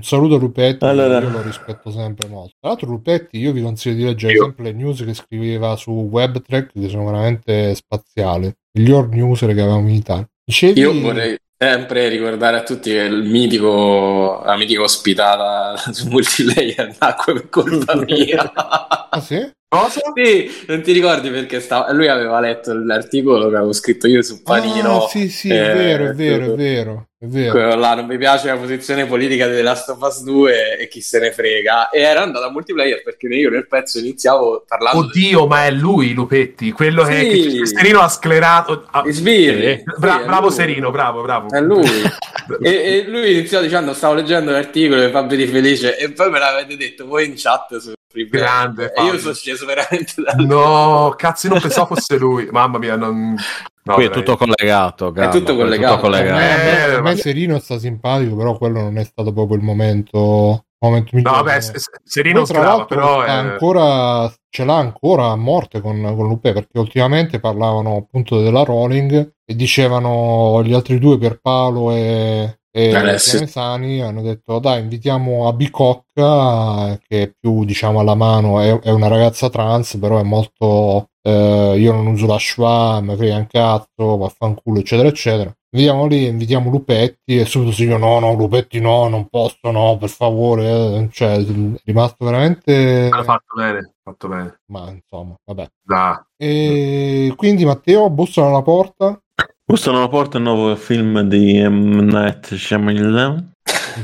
Un 0.00 0.06
saluto 0.06 0.36
a 0.36 0.38
Lupetti, 0.38 0.84
Allora. 0.86 1.20
io 1.20 1.28
lo 1.28 1.42
rispetto 1.42 1.90
sempre 1.90 2.26
molto. 2.26 2.54
Tra 2.58 2.70
l'altro 2.70 2.88
Lupetti 2.88 3.38
io 3.38 3.52
vi 3.52 3.60
consiglio 3.60 3.96
di 3.96 4.04
leggere 4.04 4.32
Io. 4.32 4.44
sempre 4.44 4.64
le 4.64 4.72
news 4.72 5.04
che 5.04 5.12
scriveva 5.12 5.76
su 5.76 5.90
WebTrack 5.90 6.72
che 6.72 6.88
sono 6.88 7.04
veramente 7.04 7.74
spaziali. 7.74 8.50
Miglior 8.78 9.08
news 9.08 9.40
che 9.40 9.50
avevamo 9.50 9.88
in 9.88 9.94
Italia. 9.94 10.26
Dicevi... 10.42 10.80
Io 10.80 10.98
vorrei 10.98 11.36
sempre 11.54 12.08
ricordare 12.08 12.56
a 12.56 12.62
tutti 12.62 12.90
che 12.90 13.00
il 13.00 13.24
mitico, 13.24 14.40
la 14.42 14.56
mitica 14.56 14.80
ospitata 14.80 15.76
su 15.92 16.08
multiplayer 16.08 16.96
nacque 16.98 17.34
per 17.34 17.48
colpa 17.50 17.96
mia. 17.96 18.52
Ah 18.54 19.20
sì? 19.20 19.50
Cosa? 19.68 20.00
sì, 20.14 20.50
non 20.66 20.80
ti 20.80 20.92
ricordi 20.92 21.30
perché 21.30 21.60
stava... 21.60 21.92
lui 21.92 22.08
aveva 22.08 22.40
letto 22.40 22.72
l'articolo 22.72 23.50
che 23.50 23.56
avevo 23.56 23.72
scritto 23.72 24.08
io 24.08 24.22
su 24.22 24.42
Panino. 24.42 25.04
Ah, 25.04 25.08
sì, 25.08 25.28
sì, 25.28 25.50
è 25.50 25.70
eh, 25.70 25.74
vero, 25.74 26.04
è 26.06 26.14
vero, 26.14 26.34
è 26.34 26.38
quello- 26.38 26.54
vero, 26.56 27.09
è 27.22 27.26
vero. 27.26 27.50
quello 27.52 27.74
là, 27.74 27.94
non 27.94 28.06
mi 28.06 28.16
piace 28.16 28.46
la 28.46 28.56
posizione 28.56 29.04
politica 29.04 29.46
di 29.46 29.54
The 29.54 29.60
Last 29.62 29.90
of 29.90 29.98
Us 30.00 30.22
2 30.22 30.78
e 30.78 30.88
chi 30.88 31.02
se 31.02 31.18
ne 31.18 31.32
frega. 31.32 31.90
E 31.90 32.00
era 32.00 32.22
andato 32.22 32.46
a 32.46 32.50
multiplayer 32.50 33.02
perché 33.02 33.26
io 33.26 33.50
nel 33.50 33.66
pezzo 33.68 33.98
iniziavo 33.98 34.64
parlando 34.66 35.00
Oddio, 35.00 35.46
ma 35.46 35.66
è 35.66 35.70
lui 35.70 36.14
Lupetti, 36.14 36.72
quello 36.72 37.02
che, 37.04 37.30
Sì. 37.30 37.58
che 37.58 37.66
Serino 37.66 38.00
ha 38.00 38.08
sclerato. 38.08 38.86
ah, 38.90 39.04
Sbirri. 39.06 39.76
sì. 39.76 39.82
Bra- 39.98 40.18
Sì, 40.20 40.24
bravo 40.24 40.46
lui. 40.46 40.54
Serino, 40.56 40.90
bravo, 40.90 41.20
bravo. 41.22 41.50
È 41.50 41.60
lui. 41.60 41.84
e, 42.62 42.70
e 42.70 43.04
lui 43.06 43.32
iniziò 43.32 43.60
dicendo: 43.60 43.92
Stavo 43.92 44.14
leggendo 44.14 44.50
l'articolo 44.50 45.02
e 45.02 45.10
di 45.36 45.46
Felice, 45.46 45.98
e 45.98 46.10
poi 46.12 46.30
me 46.30 46.38
l'avete 46.38 46.76
detto 46.78 47.06
voi 47.06 47.26
in 47.26 47.34
chat 47.36 47.76
su. 47.76 47.92
Grande, 48.12 48.92
E 48.92 49.04
io 49.04 49.18
sono 49.18 49.34
sceso 49.34 49.64
veramente 49.66 50.14
da 50.22 50.32
No, 50.34 51.14
cazzo, 51.16 51.46
io 51.46 51.52
non 51.52 51.62
pensavo 51.62 51.94
fosse 51.94 52.18
lui. 52.18 52.48
Mamma 52.50 52.78
mia, 52.78 52.96
non... 52.96 53.34
No, 53.82 53.94
Qui 53.94 54.04
è 54.04 54.10
tutto 54.10 54.36
collegato, 54.36 55.10
Gabba, 55.10 55.30
tutto 55.30 55.54
qui 55.54 55.62
collegato. 55.62 56.00
Collegato. 56.00 56.36
me, 56.36 56.52
a 56.52 56.56
me- 56.56 56.78
Eh, 56.78 56.82
a 56.82 57.00
me 57.00 57.00
ma- 57.00 57.16
Serino 57.16 57.58
sta 57.58 57.78
simpatico, 57.78 58.36
però 58.36 58.58
quello 58.58 58.82
non 58.82 58.98
è 58.98 59.04
stato 59.04 59.32
proprio 59.32 59.56
il 59.56 59.62
momento, 59.62 60.66
momento 60.80 61.10
No, 61.12 61.18
migliore. 61.18 61.42
vabbè, 61.42 61.60
S- 61.60 61.76
S- 61.76 61.90
Serino 62.04 62.44
Poi, 62.44 62.44
tra 62.44 62.60
sgrava, 62.60 62.76
l'altro, 62.76 62.96
però... 62.96 63.22
È... 63.22 63.30
ancora, 63.30 64.32
ce 64.48 64.64
l'ha 64.64 64.76
ancora 64.76 65.26
a 65.30 65.36
morte 65.36 65.80
con, 65.80 66.00
con 66.16 66.26
Lupe 66.28 66.52
perché 66.52 66.78
ultimamente 66.78 67.40
parlavano 67.40 67.96
appunto 67.96 68.40
della 68.40 68.62
Rolling 68.64 69.34
e 69.44 69.54
dicevano 69.56 70.62
gli 70.64 70.72
altri 70.72 70.98
due 70.98 71.18
Pierpaolo 71.18 71.92
e, 71.92 72.60
e 72.70 72.94
Alessio. 72.94 73.32
Pianesani 73.38 74.00
hanno 74.02 74.22
detto 74.22 74.58
dai 74.58 74.80
invitiamo 74.80 75.48
a 75.48 75.52
Bicocca 75.52 76.98
che 77.06 77.22
è 77.22 77.32
più 77.38 77.64
diciamo 77.64 78.00
alla 78.00 78.14
mano 78.14 78.60
è, 78.60 78.78
è 78.80 78.90
una 78.90 79.08
ragazza 79.08 79.50
trans 79.50 79.96
però 79.98 80.18
è 80.20 80.22
molto 80.22 81.10
eh, 81.22 81.74
io 81.78 81.92
non 81.92 82.06
uso 82.06 82.26
la 82.26 82.38
schwa 82.38 83.00
mi 83.02 83.16
frega 83.16 83.36
un 83.36 83.46
cazzo 83.48 84.16
vaffanculo 84.16 84.78
eccetera 84.80 85.08
eccetera 85.08 85.52
Andiamo 85.72 86.06
lì, 86.06 86.26
invitiamo 86.26 86.68
Lupetti 86.68 87.38
e 87.38 87.44
subito 87.44 87.70
si 87.70 87.84
dice 87.84 87.96
no, 87.96 88.18
no, 88.18 88.32
Lupetti 88.34 88.80
no, 88.80 89.06
non 89.06 89.28
posso, 89.28 89.70
no, 89.70 89.96
per 89.98 90.08
favore. 90.08 90.68
eh." 90.68 91.08
Cioè, 91.12 91.36
è 91.36 91.44
rimasto 91.84 92.24
veramente... 92.24 93.08
Ha 93.08 93.22
fatto 93.22 93.54
bene, 93.54 93.92
fatto 94.02 94.26
bene. 94.28 94.60
Ma 94.66 94.90
insomma, 94.90 95.36
vabbè. 95.44 95.70
Da. 95.80 96.26
E 96.36 97.32
quindi 97.36 97.64
Matteo, 97.64 98.10
bussano 98.10 98.48
alla 98.48 98.62
porta. 98.62 99.20
Bussano 99.64 99.98
alla 99.98 100.08
porta 100.08 100.38
il 100.38 100.42
nuovo 100.42 100.74
film 100.74 101.20
di 101.20 101.62
M. 101.62 102.00
Night 102.00 102.52
Shyamalan. 102.52 103.52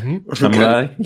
Mhm. 0.00 0.24
Shyamalan. 0.30 0.96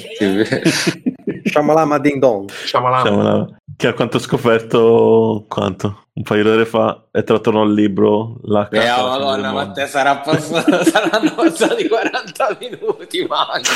Shamalama 1.44 1.98
Ding 1.98 2.18
Dong. 2.18 2.50
Shyamalan. 2.50 3.06
Shyamalan. 3.06 3.56
Che 3.76 3.86
a 3.86 3.94
quanto 3.94 4.18
ho 4.18 4.20
scoperto, 4.20 5.46
quanto? 5.48 6.04
Un 6.12 6.22
paio 6.22 6.42
d'ore 6.42 6.66
fa 6.66 7.06
è 7.10 7.24
tratto 7.24 7.50
un 7.50 7.72
libro 7.72 8.36
La 8.42 8.68
Eh, 8.68 8.90
oh, 8.90 9.08
madonna, 9.08 9.52
ma 9.52 9.70
te 9.70 9.86
sarà 9.86 10.18
passato, 10.18 10.84
saranno 10.84 11.32
passati 11.34 11.88
40 11.88 12.58
minuti, 12.60 13.26
manco. 13.26 13.70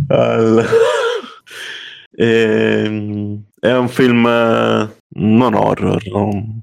Allora. 0.08 0.68
Ehm, 2.12 3.42
è 3.58 3.72
un 3.72 3.88
film 3.88 4.26
eh, 4.26 4.96
non 5.08 5.54
horror, 5.54 6.06
non, 6.08 6.62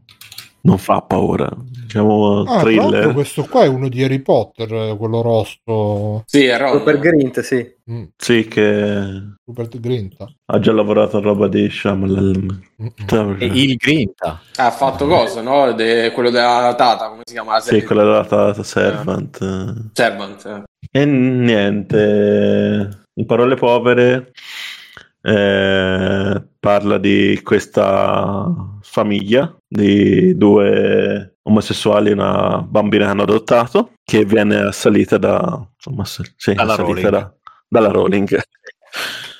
non 0.61 0.77
fa 0.77 1.01
paura, 1.01 1.49
diciamo 1.87 2.41
Ah, 2.43 2.59
thriller. 2.59 3.13
questo 3.13 3.43
qua 3.49 3.63
è 3.63 3.67
uno 3.67 3.87
di 3.87 4.03
Harry 4.03 4.19
Potter, 4.19 4.71
eh, 4.73 4.97
quello 4.97 5.21
rosso. 5.21 6.23
Sì, 6.25 6.43
è 6.45 6.57
Ron. 6.57 6.77
Super 6.77 6.99
Grint, 6.99 7.39
sì. 7.39 7.75
Mm, 7.89 8.03
Sì, 8.17 8.45
che 8.47 9.23
Super 9.45 9.67
Grinta. 9.79 10.27
ha 10.45 10.59
già 10.59 10.73
lavorato 10.73 11.17
a 11.17 11.21
roba 11.21 11.47
di 11.47 11.69
Shyamalan. 11.69 12.61
Mm-mm. 12.81 13.37
E 13.39 13.45
il 13.45 13.75
Grinta. 13.77 14.41
Ha 14.57 14.71
fatto 14.71 15.07
cosa, 15.07 15.41
no? 15.41 15.71
De- 15.71 16.11
quello 16.13 16.29
della 16.29 16.75
Tata, 16.75 17.07
come 17.07 17.21
si 17.23 17.33
chiama 17.33 17.59
Sì, 17.61 17.81
quella 17.83 18.03
della 18.03 18.25
Tata 18.25 18.61
Servant. 18.61 19.89
Servant. 19.93 20.45
eh. 20.45 20.63
E 20.91 21.05
niente, 21.05 23.05
in 23.13 23.25
parole 23.25 23.55
povere, 23.55 24.31
eh, 25.21 26.43
parla 26.59 26.97
di 26.97 27.39
questa 27.43 28.53
famiglia 28.81 29.55
di 29.67 30.35
due 30.37 31.36
omosessuali 31.47 32.11
una 32.11 32.63
bambina 32.67 33.05
che 33.05 33.11
hanno 33.11 33.21
adottato, 33.23 33.91
che 34.03 34.25
viene 34.25 34.57
assalita 34.57 35.17
da, 35.17 35.65
insomma, 35.75 36.05
sì, 36.05 36.53
Dalla 36.53 36.73
assalita 36.73 36.83
Rowling. 36.83 37.09
da- 37.09 37.31
dalla 37.67 37.89
Rowling. 37.91 38.41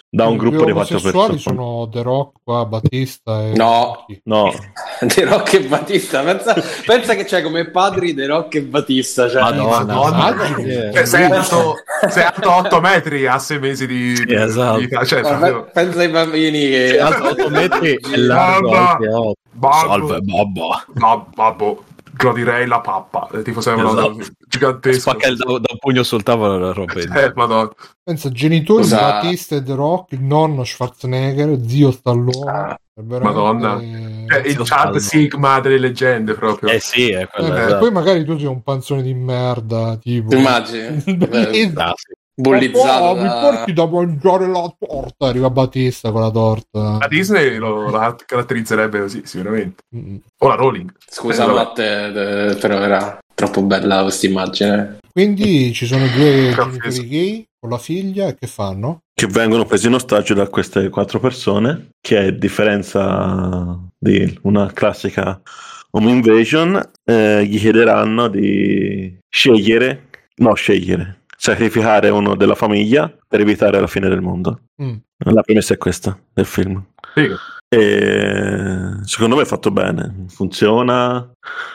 da 0.09 0.25
un 0.27 0.35
I 0.35 0.37
gruppo 0.37 0.63
di 0.65 0.71
quattro 0.71 0.95
omosessuali 0.97 1.31
persone. 1.33 1.55
sono 1.57 1.89
The 1.89 2.01
Rock, 2.01 2.37
qua, 2.43 2.65
Batista 2.65 3.43
e 3.43 3.51
No. 3.55 4.05
No, 4.23 4.51
De 5.15 5.25
Rock 5.25 5.53
e 5.53 5.61
Batista. 5.63 6.23
Pensa, 6.23 6.55
pensa 6.85 7.13
che 7.13 7.25
c'è 7.25 7.41
come 7.43 7.69
padri 7.69 8.13
De 8.13 8.25
Rock 8.25 8.55
e 8.55 8.61
Batista. 8.63 9.29
Cioè, 9.29 9.41
Madonna. 9.41 9.83
Madonna. 9.83 10.29
Immagini. 10.33 10.93
Cioè, 10.93 11.05
sei 11.05 11.23
alto, 11.29 11.75
sei 12.09 12.23
alto 12.23 12.51
8 12.51 12.79
metri 12.79 13.27
a 13.27 13.37
6 13.37 13.59
mesi 13.59 13.85
di, 13.85 14.15
Sì, 14.15 14.25
di 14.25 14.33
esatto. 14.35 14.77
vita. 14.79 15.03
Cioè, 15.03 15.21
proprio- 15.21 15.69
pensa 15.73 15.99
ai 15.99 16.09
bambini 16.09 16.59
che 16.69 16.99
alto 16.99 17.23
8 17.29 17.49
metri 17.49 17.93
e 17.95 18.17
largo 18.17 18.69
Babbo. 18.69 18.87
anche 18.87 19.07
8. 19.09 19.33
Babbo. 19.51 19.87
Salve 19.87 20.19
babbo. 20.21 20.67
Bab- 20.93 21.35
babbo, 21.35 21.83
gradirei 22.17 22.67
la 22.67 22.81
pappa. 22.81 23.29
Eh, 23.33 23.41
Tipo 23.43 23.61
sembra 23.61 23.87
Esatto. 23.89 24.17
gigantesco. 24.47 24.99
Spacca 25.11 25.27
il 25.27 25.37
da, 25.37 25.45
da 25.45 25.53
un 25.71 25.77
pugno 25.79 26.03
sul 26.03 26.23
tavolo 26.23 26.55
e 26.55 26.59
la 26.59 26.71
roba 26.73 26.93
Eh, 26.93 27.31
madonna. 27.35 27.71
Pensa, 28.03 28.29
genitori 28.31 28.83
Scusa. 28.83 28.97
Batista 28.99 29.55
e 29.55 29.63
The 29.63 29.73
Rock, 29.75 30.11
il 30.13 30.23
nonno 30.23 30.63
Schwarzenegger, 30.63 31.57
zio 31.65 31.91
Stallone. 31.91 32.49
Ah, 32.51 32.79
veramente- 32.95 33.39
Madonna. 33.39 33.79
Cioè, 34.27 34.47
il 34.47 34.65
salvo. 34.65 34.99
Sigma 34.99 35.59
delle 35.59 35.77
leggende 35.77 36.33
proprio. 36.33 36.69
Eh 36.69 36.79
sì, 36.79 37.11
è 37.11 37.21
Eh, 37.21 37.29
esatto. 37.43 37.77
poi 37.77 37.91
magari 37.91 38.25
tu 38.25 38.37
sei 38.37 38.47
un 38.47 38.61
panzone 38.63 39.01
di 39.01 39.13
merda, 39.13 39.95
tipo. 39.97 40.29
ti 40.29 40.35
immagini? 40.37 41.01
Beh, 41.15 41.49
Oh, 42.39 43.15
mi 43.15 43.23
da- 43.23 43.39
porti 43.41 43.73
da 43.73 43.87
mangiare 43.87 44.47
la 44.47 44.75
torta. 44.77 45.27
Arriva 45.27 45.49
Batista 45.49 46.11
con 46.11 46.21
la 46.21 46.29
torta. 46.29 46.97
La 46.99 47.07
Disney 47.07 47.57
lo, 47.57 47.89
la 47.89 48.15
caratterizzerebbe 48.25 48.99
così, 48.99 49.21
sicuramente. 49.25 49.83
Mm. 49.95 50.15
O 50.37 50.47
la 50.47 50.55
Rowling. 50.55 50.91
Scusa, 51.09 51.43
Eh, 51.43 51.47
vabbè. 51.47 51.57
Matte, 51.57 52.51
eh, 52.51 52.55
però 52.57 52.79
era 52.79 53.17
troppo 53.33 53.63
bella 53.63 54.03
questa 54.03 54.27
immagine. 54.27 54.97
Quindi 55.11 55.73
ci 55.73 55.87
sono 55.87 56.05
due 56.15 56.53
genitori 56.55 57.07
gay 57.07 57.47
con 57.59 57.71
la 57.71 57.79
figlia 57.79 58.27
e 58.27 58.35
che 58.35 58.45
fanno? 58.47 58.99
che 59.17 59.25
vengono 59.25 59.65
presi 59.65 59.87
in 59.87 59.95
ostaggio 59.95 60.35
da 60.35 60.47
queste 60.47 60.89
quattro 60.89 61.19
persone, 61.19 61.87
che 61.99 62.17
a 62.19 62.29
differenza 62.29 63.79
di 63.97 64.37
una 64.43 64.71
classica 64.71 65.41
home 65.89 66.11
invasion, 66.11 66.79
eh, 67.03 67.43
gli 67.43 67.57
chiederanno 67.57 68.27
di 68.27 69.17
scegliere, 69.27 70.09
no 70.35 70.53
scegliere, 70.53 71.21
sacrificare 71.37 72.09
uno 72.09 72.35
della 72.35 72.55
famiglia 72.55 73.15
per 73.27 73.39
evitare 73.39 73.79
la 73.79 73.87
fine 73.87 74.09
del 74.09 74.21
mondo. 74.21 74.61
Mm. 74.81 74.95
La 75.19 75.41
premessa 75.41 75.75
è 75.75 75.77
questa 75.77 76.19
del 76.33 76.45
film. 76.45 76.83
E 77.69 78.99
secondo 79.03 79.35
me 79.35 79.41
è 79.43 79.45
fatto 79.45 79.71
bene, 79.71 80.25
funziona, 80.29 81.29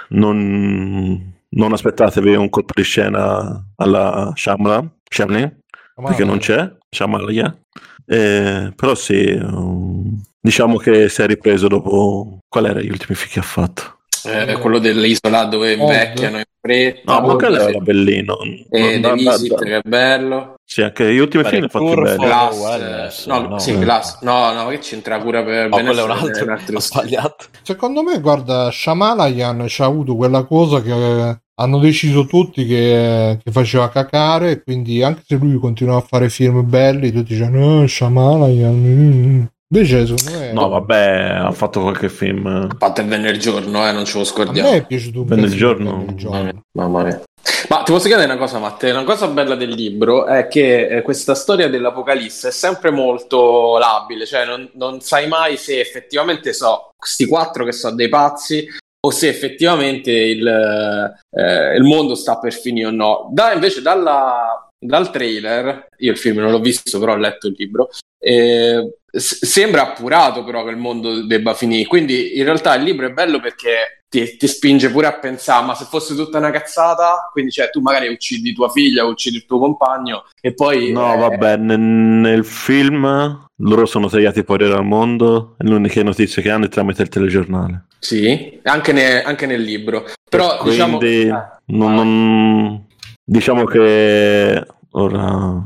non, 0.08 1.34
non 1.48 1.72
aspettatevi 1.72 2.34
un 2.34 2.48
colpo 2.48 2.72
di 2.74 2.82
scena 2.82 3.62
alla 3.76 4.32
Shyamalan, 4.34 4.90
Shyamalan, 5.08 5.58
perché 5.94 6.24
non 6.24 6.38
c'è, 6.38 6.70
Shyamalan, 6.88 7.58
Eh, 8.06 8.72
però 8.74 8.94
sì, 8.94 9.38
um, 9.40 10.20
diciamo 10.40 10.78
che 10.78 11.08
si 11.08 11.22
è 11.22 11.26
ripreso 11.26 11.68
dopo, 11.68 12.38
qual 12.48 12.66
era 12.66 12.80
gli 12.80 12.90
ultimi 12.90 13.14
film 13.14 13.30
che 13.30 13.38
ha 13.40 13.42
fatto? 13.42 13.98
Eh, 14.24 14.58
quello 14.58 14.78
dell'isola 14.78 15.44
dove 15.44 15.72
invecchiano 15.72 16.36
in 16.38 16.44
fretta. 16.60 17.18
No, 17.20 17.26
ma 17.26 17.34
quello 17.36 17.60
sì. 17.60 17.68
era 17.68 17.78
bellino. 17.78 18.36
E 18.70 19.00
Da- 19.00 19.14
The 19.14 19.22
da- 19.22 19.32
Visit, 19.36 19.62
che 19.64 19.76
è 19.76 19.80
bello. 19.84 20.54
Sì, 20.64 20.80
anche 20.82 21.12
gli 21.12 21.18
ultimi 21.18 21.44
film 21.44 21.68
fatti 21.68 21.94
bene. 21.94 22.16
Glass, 22.16 22.58
Wellness, 22.58 23.26
eh, 23.26 23.28
no, 23.28 23.40
no? 23.48 23.58
sì, 23.58 23.78
Glass. 23.78 24.20
No, 24.22 24.52
no, 24.52 24.68
che 24.68 24.78
c'entra 24.78 25.18
cura 25.20 25.42
per 25.42 25.68
No, 25.68 25.76
quello 25.80 26.06
è 26.06 26.08
un 26.10 26.18
benessere 26.20 26.50
altro. 26.52 26.64
delle 26.66 26.76
Ho 26.78 26.80
sbagliato. 26.80 27.44
Secondo 27.62 28.02
me, 28.02 28.20
guarda, 28.20 28.70
Shamalayan 28.70 29.66
ci 29.68 29.82
ha 29.82 29.86
avuto 29.86 30.14
quella 30.16 30.44
cosa 30.44 30.80
che 30.80 30.92
eh, 31.30 31.40
hanno 31.56 31.78
deciso 31.78 32.24
tutti 32.24 32.64
che, 32.64 33.38
che 33.44 33.50
faceva 33.50 33.90
cacare, 33.90 34.52
e 34.52 34.62
quindi 34.62 35.02
anche 35.02 35.22
se 35.26 35.36
lui 35.36 35.58
continuava 35.58 35.98
a 36.00 36.06
fare 36.06 36.30
film 36.30 36.66
belli, 36.66 37.12
tutti 37.12 37.34
dicevano, 37.34 37.80
no, 37.80 37.86
Shamalayan. 37.86 39.50
Mm". 39.72 39.74
Invece, 39.74 40.06
secondo 40.06 40.38
me, 40.38 40.52
No, 40.52 40.68
vabbè, 40.68 41.36
ha 41.44 41.52
fatto 41.52 41.80
qualche 41.80 42.08
film. 42.08 42.46
A 42.46 42.74
parte 42.76 43.00
il 43.00 43.08
venerdgiorno, 43.08 43.88
eh, 43.88 43.92
non 43.92 44.04
ce 44.04 44.16
lo 44.16 44.22
a 44.22 44.26
scordiamo. 44.26 44.70
me 44.70 44.76
è 44.76 44.86
piaciuto 44.86 45.24
giorno. 45.48 46.04
Il 46.08 46.14
giorno. 46.14 46.60
Mamma 46.76 47.02
mia. 47.02 47.22
Ma 47.68 47.82
ti 47.82 47.92
posso 47.92 48.06
chiedere 48.06 48.30
una 48.30 48.38
cosa, 48.38 48.58
Matteo? 48.58 48.94
Una 48.94 49.04
cosa 49.04 49.28
bella 49.28 49.54
del 49.54 49.70
libro 49.70 50.26
è 50.26 50.46
che 50.48 50.88
eh, 50.88 51.02
questa 51.02 51.34
storia 51.34 51.68
dell'Apocalisse 51.68 52.48
è 52.48 52.50
sempre 52.52 52.90
molto 52.90 53.78
labile, 53.78 54.26
cioè 54.26 54.44
non, 54.44 54.68
non 54.74 55.00
sai 55.00 55.26
mai 55.26 55.56
se 55.56 55.80
effettivamente 55.80 56.52
so 56.52 56.90
questi 56.96 57.26
quattro 57.26 57.64
che 57.64 57.72
sono 57.72 57.94
dei 57.94 58.08
pazzi 58.08 58.66
o 59.04 59.10
se 59.10 59.28
effettivamente 59.28 60.10
il, 60.12 60.46
eh, 60.46 61.76
il 61.76 61.82
mondo 61.82 62.14
sta 62.14 62.38
per 62.38 62.52
finire 62.52 62.86
o 62.88 62.90
no. 62.90 63.28
Da, 63.32 63.52
invece 63.52 63.80
dalla- 63.82 64.68
dal 64.82 65.10
trailer, 65.10 65.86
io 65.98 66.10
il 66.10 66.18
film 66.18 66.38
non 66.38 66.50
l'ho 66.50 66.60
visto, 66.60 66.98
però 66.98 67.12
ho 67.12 67.16
letto 67.16 67.46
il 67.46 67.54
libro, 67.56 67.88
eh, 68.18 68.96
s- 69.10 69.44
sembra 69.44 69.82
appurato 69.82 70.44
però 70.44 70.64
che 70.64 70.70
il 70.70 70.76
mondo 70.76 71.24
debba 71.24 71.54
finire. 71.54 71.86
Quindi 71.86 72.36
in 72.36 72.44
realtà 72.44 72.74
il 72.74 72.82
libro 72.82 73.06
è 73.06 73.10
bello 73.12 73.40
perché 73.40 74.02
ti, 74.08 74.36
ti 74.36 74.46
spinge 74.46 74.90
pure 74.90 75.06
a 75.06 75.18
pensare, 75.18 75.64
ma 75.64 75.74
se 75.74 75.86
fosse 75.86 76.14
tutta 76.14 76.38
una 76.38 76.50
cazzata, 76.50 77.28
quindi 77.32 77.50
cioè, 77.52 77.70
tu 77.70 77.80
magari 77.80 78.08
uccidi 78.08 78.52
tua 78.52 78.68
figlia, 78.68 79.04
uccidi 79.04 79.36
il 79.36 79.46
tuo 79.46 79.58
compagno 79.58 80.24
e 80.40 80.52
poi... 80.52 80.92
No, 80.92 81.14
eh, 81.14 81.18
vabbè, 81.18 81.56
nel, 81.56 81.78
nel 81.78 82.44
film 82.44 83.46
loro 83.56 83.86
sono 83.86 84.08
tagliati 84.08 84.42
fuori 84.42 84.68
dal 84.68 84.84
mondo 84.84 85.54
e 85.58 85.64
le 85.64 85.74
uniche 85.74 86.02
notizie 86.02 86.42
che 86.42 86.50
hanno 86.50 86.66
è 86.66 86.68
tramite 86.68 87.02
il 87.02 87.08
telegiornale. 87.08 87.86
Sì, 88.00 88.58
anche, 88.64 88.92
ne- 88.92 89.22
anche 89.22 89.46
nel 89.46 89.62
libro. 89.62 90.04
Però 90.28 90.60
diciamo... 90.64 90.98
Quindi 90.98 91.28
eh, 91.28 91.42
non- 91.66 91.94
non- 91.94 92.86
diciamo 93.24 93.64
che 93.64 94.66
ora 94.92 95.62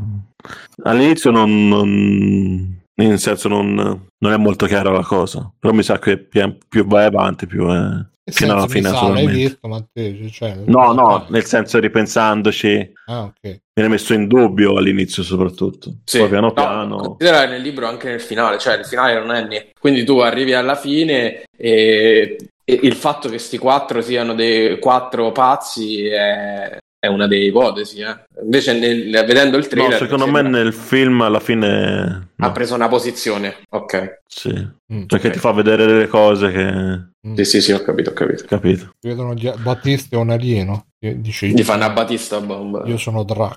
all'inizio 0.85 1.31
non, 1.31 1.68
non- 1.68 2.74
in 2.99 3.18
senso 3.18 3.49
non, 3.49 3.74
non 3.74 4.33
è 4.33 4.37
molto 4.37 4.66
chiara 4.66 4.91
la 4.91 5.03
cosa, 5.03 5.51
però 5.59 5.74
mi 5.74 5.83
sa 5.83 5.99
che 5.99 6.18
più, 6.18 6.57
più 6.68 6.87
vai 6.87 7.05
avanti 7.05 7.47
più 7.47 7.66
è 7.68 8.05
Che 8.24 8.33
fino 8.33 8.55
alla 8.55 8.66
fine 8.66 8.89
naturalmente. 8.91 9.33
visto, 9.33 9.68
Matteo? 9.68 10.31
Cioè, 10.31 10.55
No, 10.66 10.93
no, 10.93 11.27
nel 11.29 11.45
senso 11.45 11.79
ripensandoci 11.79 12.93
Ah, 13.07 13.24
ok. 13.24 13.61
viene 13.74 13.91
messo 13.91 14.14
in 14.14 14.27
dubbio 14.27 14.77
all'inizio 14.79 15.22
soprattutto. 15.22 15.97
Sì. 16.05 16.18
Poi 16.20 16.29
piano 16.31 16.47
No, 16.47 16.53
piano. 16.55 16.97
considera 16.97 17.47
nel 17.47 17.61
libro 17.61 17.87
anche 17.87 18.09
nel 18.09 18.20
finale, 18.22 18.59
cioè 18.59 18.79
il 18.79 18.87
finale 18.87 19.18
non 19.18 19.31
è 19.33 19.47
niente. 19.47 19.72
Quindi 19.79 20.03
tu 20.05 20.18
arrivi 20.20 20.55
alla 20.55 20.74
fine 20.74 21.43
e, 21.55 22.37
e 22.64 22.81
il 22.83 22.95
fatto 22.95 23.29
che 23.29 23.39
sti 23.39 23.59
quattro 23.59 24.01
siano 24.01 24.33
dei 24.35 24.79
quattro 24.79 25.33
pazzi 25.33 26.07
è, 26.07 26.79
è 27.07 27.09
una 27.09 27.26
delle 27.26 27.44
ipotesi. 27.46 28.00
eh. 28.00 28.16
Invece 28.42 28.78
nel- 28.78 29.11
vedendo 29.26 29.57
il 29.57 29.62
No, 29.62 29.68
trailer... 29.68 29.98
secondo 29.98 30.26
mi 30.26 30.32
me 30.32 30.40
sembra- 30.42 30.62
nel 30.62 30.72
film 30.72 31.20
alla 31.22 31.40
fine 31.40 32.28
ha 32.36 32.46
no, 32.46 32.52
preso 32.52 32.74
una 32.74 32.88
posizione. 32.88 33.57
Ok. 33.70 34.20
sì. 34.26 34.50
Mm. 34.92 35.04
Perché 35.07 35.28
Ok. 35.28 35.32
ti 35.32 35.38
fa 35.40 35.52
vedere 35.52 35.86
delle 35.86 36.07
cose 36.09 36.50
che 36.52 37.14
Mm. 37.26 37.34
Sì, 37.34 37.44
sì, 37.44 37.61
sì, 37.61 37.72
ho 37.72 37.82
capito, 37.82 38.11
ho 38.11 38.12
capito. 38.12 38.44
capito. 38.46 38.90
Vedono 39.00 39.34
gli- 39.34 39.50
Battista 39.61 40.14
è 40.14 40.18
un 40.20 40.30
alieno. 40.30 40.86
che 40.98 41.20
Dice, 41.20 41.48
Gli 41.48 41.62
fanno 41.64 41.84
a 41.84 41.90
Batista 41.90 42.40
bomba. 42.40 42.82
io 42.86 42.96
sono 42.98 43.24
Drax. 43.24 43.57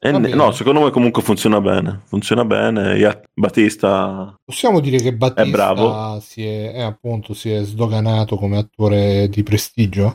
E 0.00 0.12
bene. 0.12 0.32
no, 0.34 0.52
secondo 0.52 0.80
me 0.82 0.90
comunque 0.90 1.20
funziona 1.22 1.60
bene. 1.60 2.02
Funziona 2.06 2.44
bene. 2.44 2.96
Battista 3.34 4.34
Possiamo 4.44 4.78
dire 4.78 4.98
che 4.98 5.12
Battista 5.12 5.42
È 5.42 5.50
bravo. 5.50 6.20
Si, 6.20 6.44
è, 6.46 6.72
eh, 6.76 6.82
appunto, 6.82 7.34
si 7.34 7.50
è 7.50 7.62
sdoganato 7.64 8.36
come 8.36 8.58
attore 8.58 9.28
di 9.28 9.42
prestigio? 9.42 10.12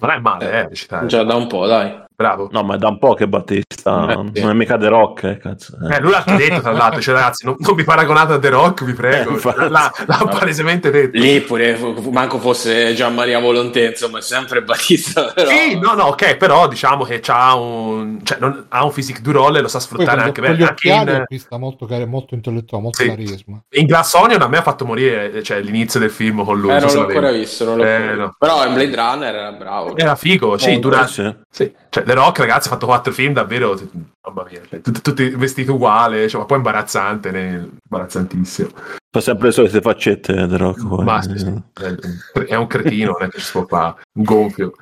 Non 0.00 0.10
è 0.10 0.18
male, 0.18 0.68
eh, 0.70 0.74
citare. 0.74 1.06
Già 1.06 1.22
da 1.22 1.34
un 1.36 1.46
po', 1.46 1.66
dai. 1.66 2.02
Bravo. 2.20 2.48
No, 2.52 2.62
ma 2.64 2.74
è 2.74 2.76
da 2.76 2.88
un 2.88 2.98
po' 2.98 3.14
che 3.14 3.26
Battista 3.26 4.08
Eh, 4.10 4.30
sì. 4.34 4.42
non 4.42 4.50
è 4.50 4.52
mica 4.52 4.76
The 4.76 4.88
Rock, 4.88 5.22
eh, 5.24 5.38
cazzo. 5.38 5.72
eh. 5.88 5.94
Eh, 5.96 6.00
lui 6.00 6.10
l'ha 6.10 6.22
detto 6.36 6.60
tra 6.60 6.72
l'altro, 6.72 7.00
cioè 7.00 7.14
ragazzi, 7.14 7.46
non, 7.46 7.56
non 7.58 7.74
mi 7.74 7.82
paragonate 7.82 8.34
a 8.34 8.38
The 8.38 8.48
Rock, 8.50 8.84
vi 8.84 8.92
prego. 8.92 9.38
Eh, 9.38 9.68
l'ha, 9.70 9.90
l'ha 10.06 10.26
palesemente 10.28 10.90
detto. 10.90 11.18
Lì 11.18 11.40
pure, 11.40 11.78
manco 12.10 12.38
fosse 12.38 12.92
Gian 12.92 13.14
Maria 13.14 13.38
Volontè, 13.38 13.88
insomma, 13.88 14.18
è 14.18 14.20
sempre 14.20 14.60
Batista. 14.62 15.32
Però... 15.34 15.48
Sì, 15.48 15.78
no, 15.78 15.94
no, 15.94 16.02
ok, 16.08 16.36
però 16.36 16.68
diciamo 16.68 17.04
che 17.04 17.20
c'ha 17.20 17.54
un, 17.54 18.18
cioè, 18.22 18.36
non- 18.38 18.66
ha 18.68 18.84
un 18.84 18.92
physique 18.92 19.22
du 19.22 19.32
role 19.32 19.58
e 19.58 19.62
lo 19.62 19.68
sa 19.68 19.80
sfruttare 19.80 20.20
anche 20.20 20.42
bene. 20.42 20.62
Anche 20.62 20.88
in, 20.90 21.08
acquista 21.08 21.56
molto, 21.56 21.86
car- 21.86 22.06
molto 22.06 22.34
intellettuale, 22.34 22.82
molto 22.82 23.02
Sì. 23.02 23.08
carisma. 23.08 23.62
in 23.70 23.86
Glass 23.86 24.12
Onion 24.12 24.42
a 24.42 24.48
me 24.48 24.58
ha 24.58 24.62
fatto 24.62 24.84
morire 24.84 25.42
cioè, 25.42 25.60
l'inizio 25.62 25.98
del 25.98 26.10
film 26.10 26.44
con 26.44 26.60
lui. 26.60 26.70
Eh, 26.72 26.80
non 26.80 26.92
l'ho 26.92 27.06
ancora 27.06 27.30
visto, 27.30 27.64
non 27.64 27.78
l'ho 27.78 27.84
Eh, 27.84 28.14
no. 28.14 28.34
Però 28.38 28.66
in 28.66 28.74
Blade 28.74 28.94
Runner 28.94 29.34
era 29.34 29.52
bravo. 29.52 29.96
Era 29.96 30.14
figo, 30.16 30.58
sì, 30.58 30.78
dura- 30.78 31.06
sì. 31.06 31.34
sì. 31.50 31.72
Cioè, 31.88 32.04
The 32.10 32.16
Rock, 32.16 32.40
ragazzi, 32.40 32.66
ha 32.66 32.72
fatto 32.72 32.86
quattro 32.86 33.12
film 33.12 33.32
davvero, 33.34 33.78
mamma 34.26 34.44
mia, 34.50 34.80
tutti, 34.82 35.00
tutti 35.00 35.28
vestiti 35.30 35.70
uguali, 35.70 36.28
cioè, 36.28 36.40
ma 36.40 36.46
poi 36.46 36.56
imbarazzante, 36.56 37.30
ne- 37.30 37.68
imbarazzantissimo. 37.84 38.68
Fa 39.12 39.20
sempre 39.20 39.46
le 39.46 39.52
solite 39.52 39.80
faccette 39.80 40.34
The 40.48 40.56
Rock. 40.56 40.88
poi. 40.88 41.04
Ma 41.04 41.22
sì, 41.22 41.38
sì, 41.38 41.46
è, 41.46 42.38
è 42.46 42.56
un 42.56 42.66
cretino, 42.66 43.12
non 43.16 43.28
è 43.28 43.30
che 43.30 43.38
ci 43.38 43.44
si 43.44 43.52
può 43.52 43.64
fare, 43.64 43.94
un 44.18 44.24
gonfio. 44.24 44.72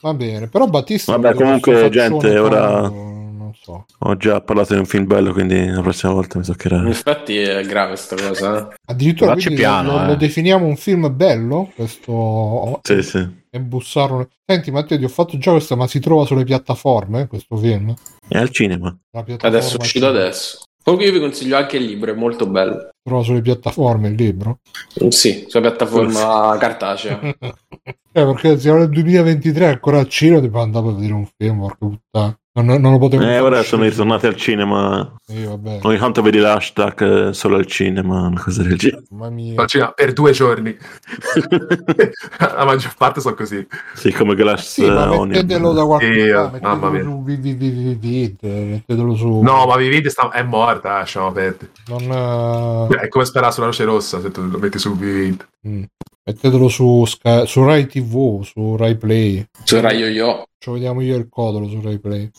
Va 0.00 0.14
bene, 0.14 0.48
però 0.48 0.66
Battista... 0.66 1.12
Vabbè, 1.14 1.34
comunque, 1.34 1.90
gente, 1.90 2.38
ora- 2.38 2.88
Non 2.88 3.52
so. 3.54 3.84
Ho 3.98 4.16
già 4.16 4.40
parlato 4.40 4.72
di 4.72 4.78
un 4.78 4.86
film 4.86 5.04
bello, 5.04 5.34
quindi 5.34 5.66
la 5.66 5.82
prossima 5.82 6.12
volta 6.14 6.38
mi 6.38 6.44
toccherà. 6.46 6.76
In 6.78 6.86
effetti 6.86 7.36
è 7.36 7.62
grave 7.66 7.96
sta 7.96 8.16
cosa. 8.16 8.70
eh. 8.70 8.74
Addirittura 8.86 9.34
piano, 9.34 9.92
lo, 9.92 10.02
eh. 10.04 10.06
lo 10.06 10.14
definiamo 10.14 10.64
un 10.64 10.76
film 10.76 11.14
bello? 11.14 11.70
Questo... 11.74 12.80
Sì, 12.82 13.02
sì. 13.02 13.40
E 13.54 13.60
bussarlo... 13.60 14.30
Senti 14.46 14.70
Matteo, 14.70 14.96
ti 14.96 15.04
ho 15.04 15.08
fatto 15.08 15.36
già 15.36 15.50
questo, 15.50 15.76
ma 15.76 15.86
si 15.86 16.00
trova 16.00 16.24
sulle 16.24 16.42
piattaforme, 16.42 17.26
questo 17.26 17.54
film? 17.56 17.94
È 18.26 18.38
al 18.38 18.48
cinema. 18.48 18.96
Adesso 19.10 19.76
è 19.76 19.80
uscito 19.80 20.06
adesso. 20.06 20.62
Comunque 20.82 21.08
io 21.08 21.12
vi 21.12 21.20
consiglio 21.20 21.56
anche 21.58 21.76
il 21.76 21.84
libro, 21.84 22.12
è 22.12 22.14
molto 22.14 22.46
bello. 22.46 22.88
Trova 23.02 23.22
sulle 23.22 23.42
piattaforme 23.42 24.08
il 24.08 24.14
libro. 24.14 24.60
Sì, 25.10 25.44
sulla 25.48 25.68
piattaforma 25.68 26.56
cartacea. 26.58 27.20
eh, 27.20 27.36
perché 28.12 28.58
siamo 28.58 28.78
nel 28.78 28.88
2023 28.88 29.66
ancora 29.66 29.98
al 29.98 30.08
cinema 30.08 30.40
devo 30.40 30.60
andare 30.60 30.88
a 30.88 30.92
vedere 30.92 31.12
un 31.12 31.28
film, 31.36 31.58
porca 31.58 31.76
puttana. 31.78 32.36
Non, 32.54 32.66
non 32.82 32.92
lo 32.92 32.98
potevo 32.98 33.22
Eh, 33.22 33.38
ora 33.40 33.62
sono 33.62 33.84
ritornati 33.84 34.26
al 34.26 34.36
cinema. 34.36 35.10
Vabbè. 35.26 35.78
Ogni 35.84 35.96
tanto 35.96 36.20
vedi 36.20 36.36
l'hashtag 36.38 37.28
eh, 37.28 37.32
solo 37.32 37.56
al 37.56 37.64
cinema, 37.64 38.26
una 38.26 38.42
cosa 38.42 38.62
del 38.62 38.76
genere. 38.76 39.04
Mamma 39.08 39.30
mia. 39.30 39.58
Al 39.62 39.66
cinema 39.68 39.92
per 39.92 40.12
due 40.12 40.32
giorni. 40.32 40.76
La 42.38 42.64
maggior 42.66 42.94
parte 42.94 43.20
sono 43.22 43.34
così. 43.34 43.66
Sì, 43.94 44.12
come 44.12 44.34
Glass 44.34 44.66
Sì, 44.70 44.84
ma 44.84 45.04
eh, 45.04 45.08
Onion. 45.08 45.28
mettetelo 45.28 45.72
da 45.72 45.84
qualche 45.86 46.12
Sì, 46.26 46.30
parte, 46.30 46.60
mamma 46.60 46.90
mia. 46.90 47.02
su 47.02 47.22
VVVVVid, 47.22 48.36
mettetelo 48.42 49.14
su... 49.16 49.40
No, 49.40 49.64
ma 49.66 49.76
Vivid 49.76 50.06
sta- 50.08 50.30
è 50.30 50.42
morta, 50.42 50.98
lasciamo 50.98 51.32
perdere. 51.32 51.70
Non, 51.86 52.88
eh, 52.92 52.96
È 53.00 53.08
come 53.08 53.24
sperare 53.24 53.52
sulla 53.52 53.66
luce 53.66 53.84
rossa 53.84 54.20
se 54.20 54.30
tu 54.30 54.42
lo 54.46 54.58
metti 54.58 54.78
su 54.78 54.94
Vivid. 54.94 55.46
mm. 55.68 55.82
Mettetelo 56.24 56.68
su, 56.68 57.04
Sky- 57.06 57.46
su 57.46 57.64
Rai 57.64 57.86
TV, 57.86 58.42
su 58.42 58.76
Rai 58.76 58.96
Play. 58.96 59.44
Su 59.64 59.80
Rai 59.80 59.96
Yo-Yo. 59.98 60.44
Ci 60.62 60.70
vediamo 60.70 61.00
io 61.00 61.16
e 61.16 61.18
il 61.18 61.28
Codolo 61.28 61.68
su 61.68 61.80
Rai 61.80 61.98
Play. 61.98 62.30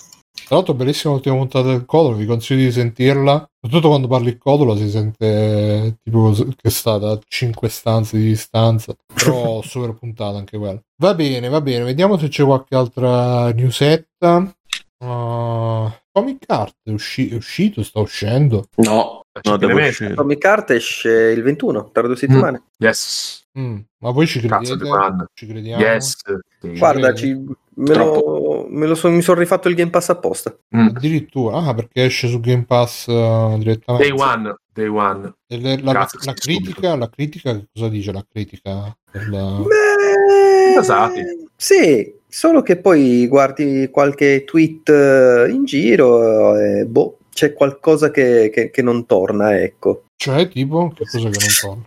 Tra 0.45 0.55
l'altro, 0.55 0.73
bellissima 0.73 1.11
l'ultima 1.11 1.35
puntata 1.35 1.67
del 1.67 1.83
Codolo. 1.83 2.15
Vi 2.15 2.25
consiglio 2.25 2.63
di 2.63 2.71
sentirla. 2.71 3.45
Soprattutto 3.59 3.89
quando 3.89 4.07
parli 4.07 4.29
il 4.29 4.37
Codolo 4.37 4.77
si 4.77 4.89
sente 4.89 5.25
eh, 5.25 5.95
tipo 6.01 6.33
che 6.55 6.69
sta 6.69 6.97
da 6.97 7.19
5 7.21 7.67
stanze 7.67 8.15
di 8.15 8.23
distanza. 8.23 8.95
Però 9.13 9.59
super 9.67 9.93
puntata 9.95 10.37
anche 10.37 10.57
quella. 10.57 10.81
Va 11.01 11.13
bene, 11.15 11.49
va 11.49 11.59
bene. 11.59 11.83
Vediamo 11.83 12.17
se 12.17 12.29
c'è 12.29 12.45
qualche 12.45 12.75
altra 12.75 13.51
newsetta. 13.51 14.55
Uh, 14.99 15.91
Comic 16.09 16.45
Art 16.47 16.77
è, 16.81 16.91
usci- 16.91 17.27
è 17.27 17.35
uscito, 17.35 17.83
sta 17.83 17.99
uscendo. 17.99 18.67
No, 18.77 19.22
No, 19.41 19.57
devo 19.57 19.73
Veramente. 19.73 19.89
uscire. 19.89 20.13
Comic 20.13 20.45
Art 20.45 20.69
esce 20.71 21.09
il 21.09 21.41
21, 21.41 21.89
tra 21.91 22.03
due 22.03 22.15
settimane. 22.15 22.63
Yes. 22.77 23.41
Mm, 23.57 23.77
Ma 23.99 24.11
voi 24.11 24.27
ci 24.27 24.39
Cazzo 24.41 24.75
credete? 24.75 24.83
di 24.83 24.89
quando. 24.89 25.25
Ci 25.33 25.47
crediamo? 25.47 25.81
Yes. 25.81 26.15
Sì. 26.59 26.77
Guarda, 26.77 27.13
ci- 27.15 27.33
me, 27.75 27.95
lo, 27.95 28.67
me 28.69 28.85
lo 28.85 28.93
so- 28.95 29.09
mi 29.09 29.21
sono 29.21 29.39
rifatto 29.39 29.69
il 29.69 29.75
Game 29.75 29.89
Pass 29.89 30.09
apposta. 30.09 30.55
Mm. 30.75 30.87
Addirittura, 30.95 31.57
ah, 31.57 31.73
perché 31.73 32.05
esce 32.05 32.27
su 32.27 32.39
Game 32.39 32.65
Pass 32.65 33.07
uh, 33.07 33.57
direttamente. 33.57 34.07
Day 34.07 34.11
one. 34.19 34.55
Day 34.71 34.87
one. 34.87 35.33
E 35.47 35.57
le- 35.57 35.81
la, 35.81 35.93
Cazzo, 35.93 36.17
la 36.23 36.33
sì, 36.35 36.57
critica, 36.59 36.95
la 36.95 37.09
critica, 37.09 37.53
che 37.53 37.65
cosa 37.73 37.89
dice 37.89 38.11
la 38.11 38.25
critica? 38.29 38.95
della- 39.11 39.61
Beh, 39.61 40.73
Basati. 40.75 41.21
Sì, 41.55 42.13
solo 42.27 42.61
che 42.61 42.77
poi 42.77 43.27
guardi 43.27 43.87
qualche 43.91 44.43
tweet 44.43 44.89
eh, 44.89 45.47
in 45.49 45.65
giro 45.65 46.57
e 46.57 46.85
boh, 46.85 47.17
c'è 47.33 47.53
qualcosa 47.53 48.11
che, 48.11 48.49
che- 48.53 48.69
che 48.69 48.81
non 48.81 49.05
torna, 49.05 49.59
ecco. 49.59 50.05
Cioè, 50.15 50.47
tipo, 50.47 50.93
che 50.95 51.05
cosa 51.05 51.29
che 51.29 51.37
non 51.39 51.47
torna? 51.61 51.83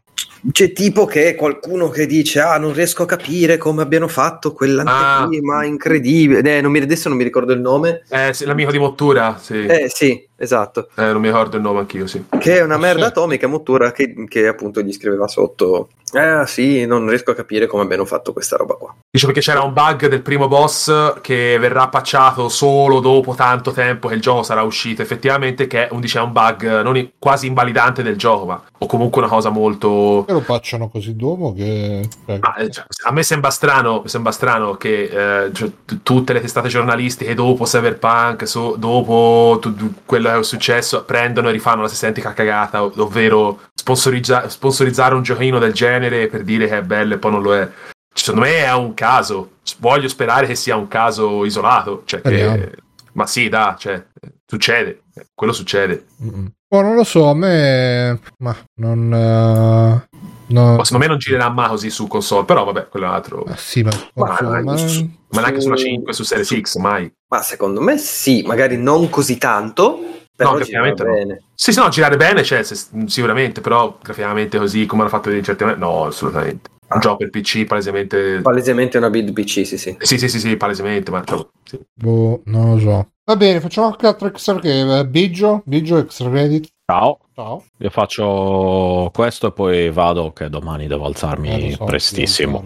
C'è 0.52 0.72
tipo 0.72 1.06
che 1.06 1.34
qualcuno 1.34 1.88
che 1.88 2.06
dice 2.06 2.40
ah 2.40 2.56
non 2.58 2.72
riesco 2.72 3.02
a 3.02 3.06
capire 3.06 3.56
come 3.56 3.82
abbiano 3.82 4.06
fatto 4.06 4.52
quell'anteprima 4.52 5.64
incredibile 5.64 6.56
eh, 6.58 6.60
non 6.60 6.70
mi, 6.70 6.78
adesso 6.78 7.08
non 7.08 7.18
mi 7.18 7.24
ricordo 7.24 7.52
il 7.52 7.60
nome 7.60 8.02
Eh, 8.08 8.32
sì, 8.32 8.44
l'amico 8.44 8.70
di 8.70 8.78
Mottura, 8.78 9.38
sì. 9.40 9.64
eh 9.66 9.90
sì 9.92 10.25
esatto 10.36 10.88
Eh, 10.96 11.12
non 11.12 11.20
mi 11.20 11.28
ricordo 11.28 11.56
il 11.56 11.62
nome 11.62 11.80
anch'io, 11.80 12.06
sì. 12.06 12.24
che 12.38 12.58
è 12.58 12.62
una 12.62 12.76
merda 12.78 13.02
Sì. 13.04 13.08
atomica 13.08 13.46
Mottura 13.46 13.92
che, 13.92 14.14
che 14.28 14.46
appunto 14.46 14.80
gli 14.82 14.92
scriveva 14.92 15.26
sotto 15.28 15.88
ah 16.12 16.46
sì 16.46 16.86
non 16.86 17.08
riesco 17.08 17.32
a 17.32 17.34
capire 17.34 17.66
come 17.66 17.82
abbiano 17.82 18.04
fatto 18.04 18.32
questa 18.32 18.56
roba 18.56 18.74
qua 18.74 18.94
Dice 19.10 19.26
perché 19.26 19.40
c'era 19.40 19.62
un 19.62 19.72
bug 19.72 20.08
del 20.08 20.20
primo 20.20 20.46
boss 20.46 21.20
che 21.22 21.56
verrà 21.58 21.88
patchato 21.88 22.48
solo 22.50 23.00
dopo 23.00 23.34
tanto 23.34 23.72
tempo 23.72 24.08
che 24.08 24.14
il 24.14 24.20
gioco 24.20 24.42
sarà 24.42 24.60
uscito. 24.62 25.00
Effettivamente, 25.00 25.66
che 25.66 25.88
è 25.88 25.92
un, 25.92 26.00
dice, 26.00 26.18
un 26.18 26.32
bug 26.32 26.82
non 26.82 26.98
i- 26.98 27.14
quasi 27.18 27.46
invalidante 27.46 28.02
del 28.02 28.16
gioco, 28.16 28.44
ma 28.44 28.62
o 28.76 28.84
comunque 28.86 29.22
una 29.22 29.30
cosa 29.30 29.48
molto. 29.48 30.26
E 30.28 30.32
lo 30.34 30.40
facciano 30.42 30.90
così 30.90 31.16
dopo 31.16 31.54
che... 31.54 32.06
cioè, 32.26 32.38
Ah, 32.42 32.56
eh, 32.58 32.70
cioè, 32.70 32.84
a 33.06 33.10
me 33.12 33.22
sembra 33.22 33.48
strano, 33.48 34.02
sembra 34.04 34.32
strano 34.32 34.74
che 34.76 35.04
eh, 35.46 35.52
cioè, 35.54 35.70
t- 35.86 36.00
tutte 36.02 36.34
le 36.34 36.42
testate 36.42 36.68
giornalistiche 36.68 37.32
dopo 37.32 37.64
Cyberpunk, 37.64 38.46
so- 38.46 38.74
dopo 38.76 39.56
tu- 39.62 39.74
tu- 39.74 39.94
quello 40.04 40.25
che 40.32 40.38
è 40.38 40.42
successo, 40.44 41.04
prendono 41.04 41.48
e 41.48 41.52
rifanno 41.52 41.82
la 41.82 41.88
stessa 41.88 42.06
identica 42.06 42.32
cagata, 42.32 42.82
ov- 42.82 42.98
ovvero 42.98 43.60
sponsorizza- 43.74 44.48
sponsorizzare 44.48 45.14
un 45.14 45.22
giochino 45.22 45.58
del 45.58 45.72
genere 45.72 46.26
per 46.28 46.42
dire 46.42 46.66
che 46.68 46.78
è 46.78 46.82
bello 46.82 47.14
e 47.14 47.18
poi 47.18 47.30
non 47.30 47.42
lo 47.42 47.54
è. 47.54 47.68
Secondo 48.14 48.46
me 48.46 48.64
è 48.64 48.72
un 48.72 48.94
caso. 48.94 49.50
Voglio 49.78 50.08
sperare 50.08 50.46
che 50.46 50.54
sia 50.54 50.76
un 50.76 50.88
caso 50.88 51.44
isolato. 51.44 52.02
Cioè 52.06 52.20
che- 52.22 52.72
ma 53.12 53.26
sì, 53.26 53.48
da, 53.48 53.76
cioè, 53.78 54.02
succede. 54.46 55.02
Quello 55.34 55.52
succede. 55.52 56.06
mm-mm. 56.22 56.50
Oh, 56.68 56.82
non 56.82 56.96
lo 56.96 57.04
so, 57.04 57.28
a 57.28 57.34
me... 57.34 58.18
Ma 58.38 58.54
non... 58.80 59.12
eh, 59.14 60.15
no. 60.48 60.76
Ma 60.76 60.84
secondo 60.84 61.04
me 61.04 61.10
non 61.10 61.18
girerà 61.18 61.48
mai 61.50 61.68
così 61.68 61.90
su 61.90 62.06
console, 62.06 62.44
però 62.44 62.64
vabbè, 62.64 62.88
quello 62.88 63.06
è 63.06 63.08
un 63.08 63.14
altro. 63.14 63.44
Ah, 63.46 63.56
sì, 63.56 63.82
ma... 63.82 63.90
Ma, 64.14 64.26
console, 64.28 64.62
ma- 64.62 64.76
su- 64.76 65.10
Ma 65.30 65.40
neanche 65.40 65.60
sulla 65.60 65.76
su- 65.76 65.84
5, 65.84 66.12
su 66.12 66.22
Series 66.22 66.46
su- 66.46 66.60
X, 66.60 66.76
mai. 66.76 67.10
ma 67.28 67.42
secondo 67.42 67.80
me 67.80 67.98
sì 67.98 68.42
magari 68.46 68.76
non 68.76 69.10
così 69.10 69.36
tanto 69.38 69.98
però 70.36 70.50
No, 70.50 70.56
graficamente 70.56 71.02
no. 71.02 71.12
bene 71.12 71.42
Sì, 71.54 71.72
sì, 71.72 71.80
no, 71.80 71.88
girare 71.88 72.16
bene 72.16 72.42
c'è 72.42 72.62
se- 72.62 72.76
sicuramente, 73.06 73.60
però 73.60 73.98
graficamente 74.02 74.58
così 74.58 74.86
come 74.86 75.00
hanno 75.02 75.10
fatto 75.10 75.30
in 75.30 75.42
certi 75.42 75.64
momenti, 75.64 75.84
no, 75.84 76.04
assolutamente. 76.06 76.70
Un 76.88 76.96
Ah. 76.98 77.00
gioco 77.00 77.16
per 77.16 77.30
PC 77.30 77.64
palesemente... 77.64 78.40
palesemente 78.42 78.96
una 78.98 79.10
build 79.10 79.32
PC 79.32 79.66
sì 79.66 79.76
sì 79.76 79.96
Sì, 79.98 80.18
sì, 80.18 80.28
sì, 80.28 80.38
sì, 80.38 80.56
palesemente, 80.56 81.10
ma 81.10 81.24
cioè, 81.24 81.44
sì. 81.64 81.80
Boh, 81.92 82.42
non 82.44 82.74
lo 82.74 82.78
so. 82.78 83.10
Va 83.24 83.34
bene, 83.36 83.60
facciamo 83.60 83.88
qualche 83.88 84.06
altro 84.06 84.28
extra 84.28 84.60
che... 84.60 85.04
Biggio? 85.08 85.62
Biggio 85.64 85.96
extra 85.98 86.30
credit? 86.30 86.68
Ciao. 86.88 87.18
Ciao. 87.34 87.64
Io 87.78 87.90
faccio 87.90 89.10
questo 89.12 89.48
e 89.48 89.52
poi 89.52 89.90
vado 89.90 90.32
che 90.32 90.48
domani 90.48 90.86
devo 90.86 91.06
alzarmi 91.06 91.70
Eh, 91.70 91.72
so, 91.72 91.84
prestissimo. 91.84 92.62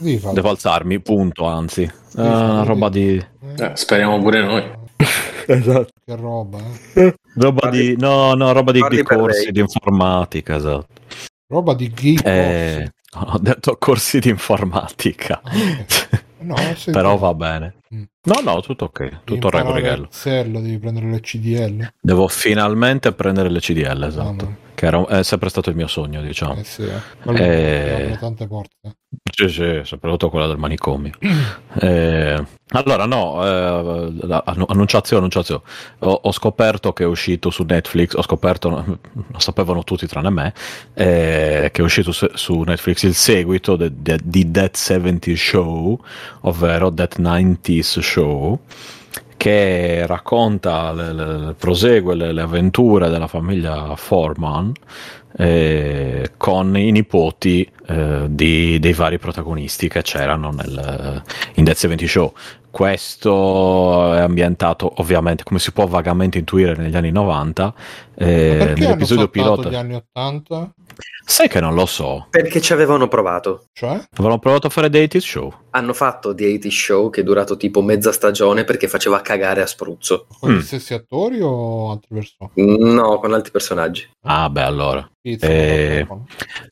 devo 0.00 0.48
alzarmi, 0.48 0.98
punto, 1.00 1.44
anzi. 1.44 1.86
Farlo, 1.86 2.50
una 2.52 2.64
roba 2.64 2.88
di... 2.88 3.14
Eh, 3.56 3.70
speriamo 3.74 4.18
pure 4.18 4.42
noi. 4.44 4.82
Esatto. 5.46 5.92
Che 6.04 6.16
roba, 6.16 6.58
eh. 6.94 7.14
Roba 7.36 7.60
Parli- 7.60 7.94
di... 7.94 7.96
No, 8.00 8.34
no, 8.34 8.50
roba 8.52 8.72
di, 8.72 8.82
di 8.88 9.02
corsi 9.04 9.52
di 9.52 9.60
informatica, 9.60 10.56
esatto. 10.56 10.86
Roba 11.46 11.74
di 11.74 11.92
geek. 11.92 12.26
Eh, 12.26 12.90
ho 13.26 13.38
detto 13.38 13.76
corsi 13.78 14.18
di 14.18 14.30
informatica. 14.30 15.40
Ah, 15.44 15.52
ok. 15.52 16.22
No, 16.44 16.56
sì, 16.76 16.90
Però 16.90 17.16
va 17.16 17.34
bene. 17.34 17.74
Mm. 17.94 18.02
No, 18.24 18.40
no, 18.42 18.60
tutto 18.60 18.86
ok. 18.86 19.20
Tutto 19.24 19.48
a 19.48 19.50
regola 19.50 19.78
imparare 19.78 19.80
righello. 19.80 20.04
Excel, 20.06 20.50
devi 20.52 20.78
prendere 20.78 21.10
le 21.10 21.20
CDL. 21.20 21.92
Devo 22.00 22.28
finalmente 22.28 23.12
prendere 23.12 23.50
le 23.50 23.60
CDL, 23.60 24.02
esatto. 24.04 24.44
Ah, 24.44 24.63
Che 24.84 24.90
era, 24.90 25.06
è 25.06 25.22
sempre 25.22 25.48
stato 25.48 25.70
il 25.70 25.76
mio 25.76 25.86
sogno, 25.86 26.20
diciamo. 26.20 26.56
Eh 26.56 26.64
sì, 26.64 26.82
eh. 26.82 28.10
Eh. 28.12 28.16
tante 28.20 28.46
porte. 28.46 28.96
Sì, 29.32 29.48
sì, 29.48 29.80
soprattutto 29.82 30.28
quella 30.28 30.46
del 30.46 30.58
manicomio. 30.58 31.12
Eh, 31.80 32.44
allora, 32.68 33.06
no, 33.06 33.42
eh, 33.42 34.12
la- 34.26 34.42
annu- 34.44 34.70
annunciazione, 34.70 35.18
annunciazione. 35.24 35.62
Ho, 36.00 36.20
ho 36.24 36.32
scoperto 36.32 36.92
che 36.92 37.04
è 37.04 37.06
uscito 37.06 37.48
su 37.48 37.62
Netflix, 37.62 38.14
ho 38.14 38.22
scoperto, 38.22 38.68
lo 38.68 39.38
sapevano 39.38 39.84
tutti 39.84 40.06
tranne 40.06 40.28
me, 40.28 40.52
eh, 40.92 41.70
che 41.72 41.80
è 41.80 41.84
uscito 41.84 42.12
su, 42.12 42.28
su 42.34 42.60
Netflix 42.60 43.04
il 43.04 43.14
seguito 43.14 43.76
de- 43.76 43.90
de- 43.94 44.20
di 44.22 44.50
That 44.50 44.76
70 44.76 45.34
Show, 45.34 45.98
ovvero 46.42 46.92
That 46.92 47.16
90s 47.18 48.00
Show, 48.00 48.60
che 49.36 50.06
racconta, 50.06 50.92
le- 50.92 51.12
le- 51.12 51.54
prosegue 51.58 52.14
le, 52.14 52.32
le 52.32 52.42
avventure 52.42 53.08
della 53.10 53.26
famiglia 53.26 53.94
Foreman 53.96 54.72
eh, 55.36 56.30
con 56.36 56.76
i 56.76 56.90
nipoti 56.92 57.68
eh, 57.86 58.26
di- 58.28 58.78
dei 58.78 58.92
vari 58.92 59.18
protagonisti 59.18 59.88
che 59.88 60.02
c'erano 60.02 60.50
nel, 60.50 61.22
in 61.54 61.64
Dead 61.64 61.76
70 61.76 62.06
Show. 62.06 62.32
Questo 62.70 64.14
è 64.14 64.20
ambientato 64.20 64.92
ovviamente, 64.96 65.44
come 65.44 65.60
si 65.60 65.70
può 65.72 65.86
vagamente 65.86 66.38
intuire, 66.38 66.74
negli 66.76 66.96
anni 66.96 67.12
90. 67.12 67.74
eh, 68.16 68.74
nell'episodio 68.76 69.28
pilota. 69.28 69.68
gli 69.68 69.74
anni 69.76 69.94
80? 69.94 70.72
Sai 71.26 71.48
che 71.48 71.58
non 71.60 71.74
lo 71.74 71.86
so. 71.86 72.26
perché 72.30 72.60
ci 72.60 72.72
avevano 72.72 73.08
provato 73.08 73.64
Cioè? 73.72 73.98
Avevano 74.12 74.38
provato 74.38 74.66
a 74.66 74.70
fare 74.70 74.90
The 74.90 74.98
80 75.04 75.20
Show. 75.20 75.54
hanno 75.70 75.92
fatto 75.94 76.34
The 76.34 76.44
80 76.54 76.68
Show 76.70 77.10
che 77.10 77.22
è 77.22 77.24
durato 77.24 77.56
tipo 77.56 77.80
mezza 77.82 78.12
stagione 78.12 78.64
perché 78.64 78.88
faceva 78.88 79.20
cagare 79.22 79.62
a 79.62 79.66
spruzzo 79.66 80.26
Con 80.38 80.52
Mm. 80.52 80.58
gli 80.58 80.62
stessi 80.62 80.92
attori 80.94 81.40
o 81.40 81.90
altre 81.92 82.08
persone? 82.14 82.50
no 82.92 83.18
con 83.18 83.32
altri 83.32 83.50
personaggi 83.50 84.08
Ah, 84.26 84.48
beh, 84.50 84.62
allora. 84.62 85.08
Eh? 85.22 86.06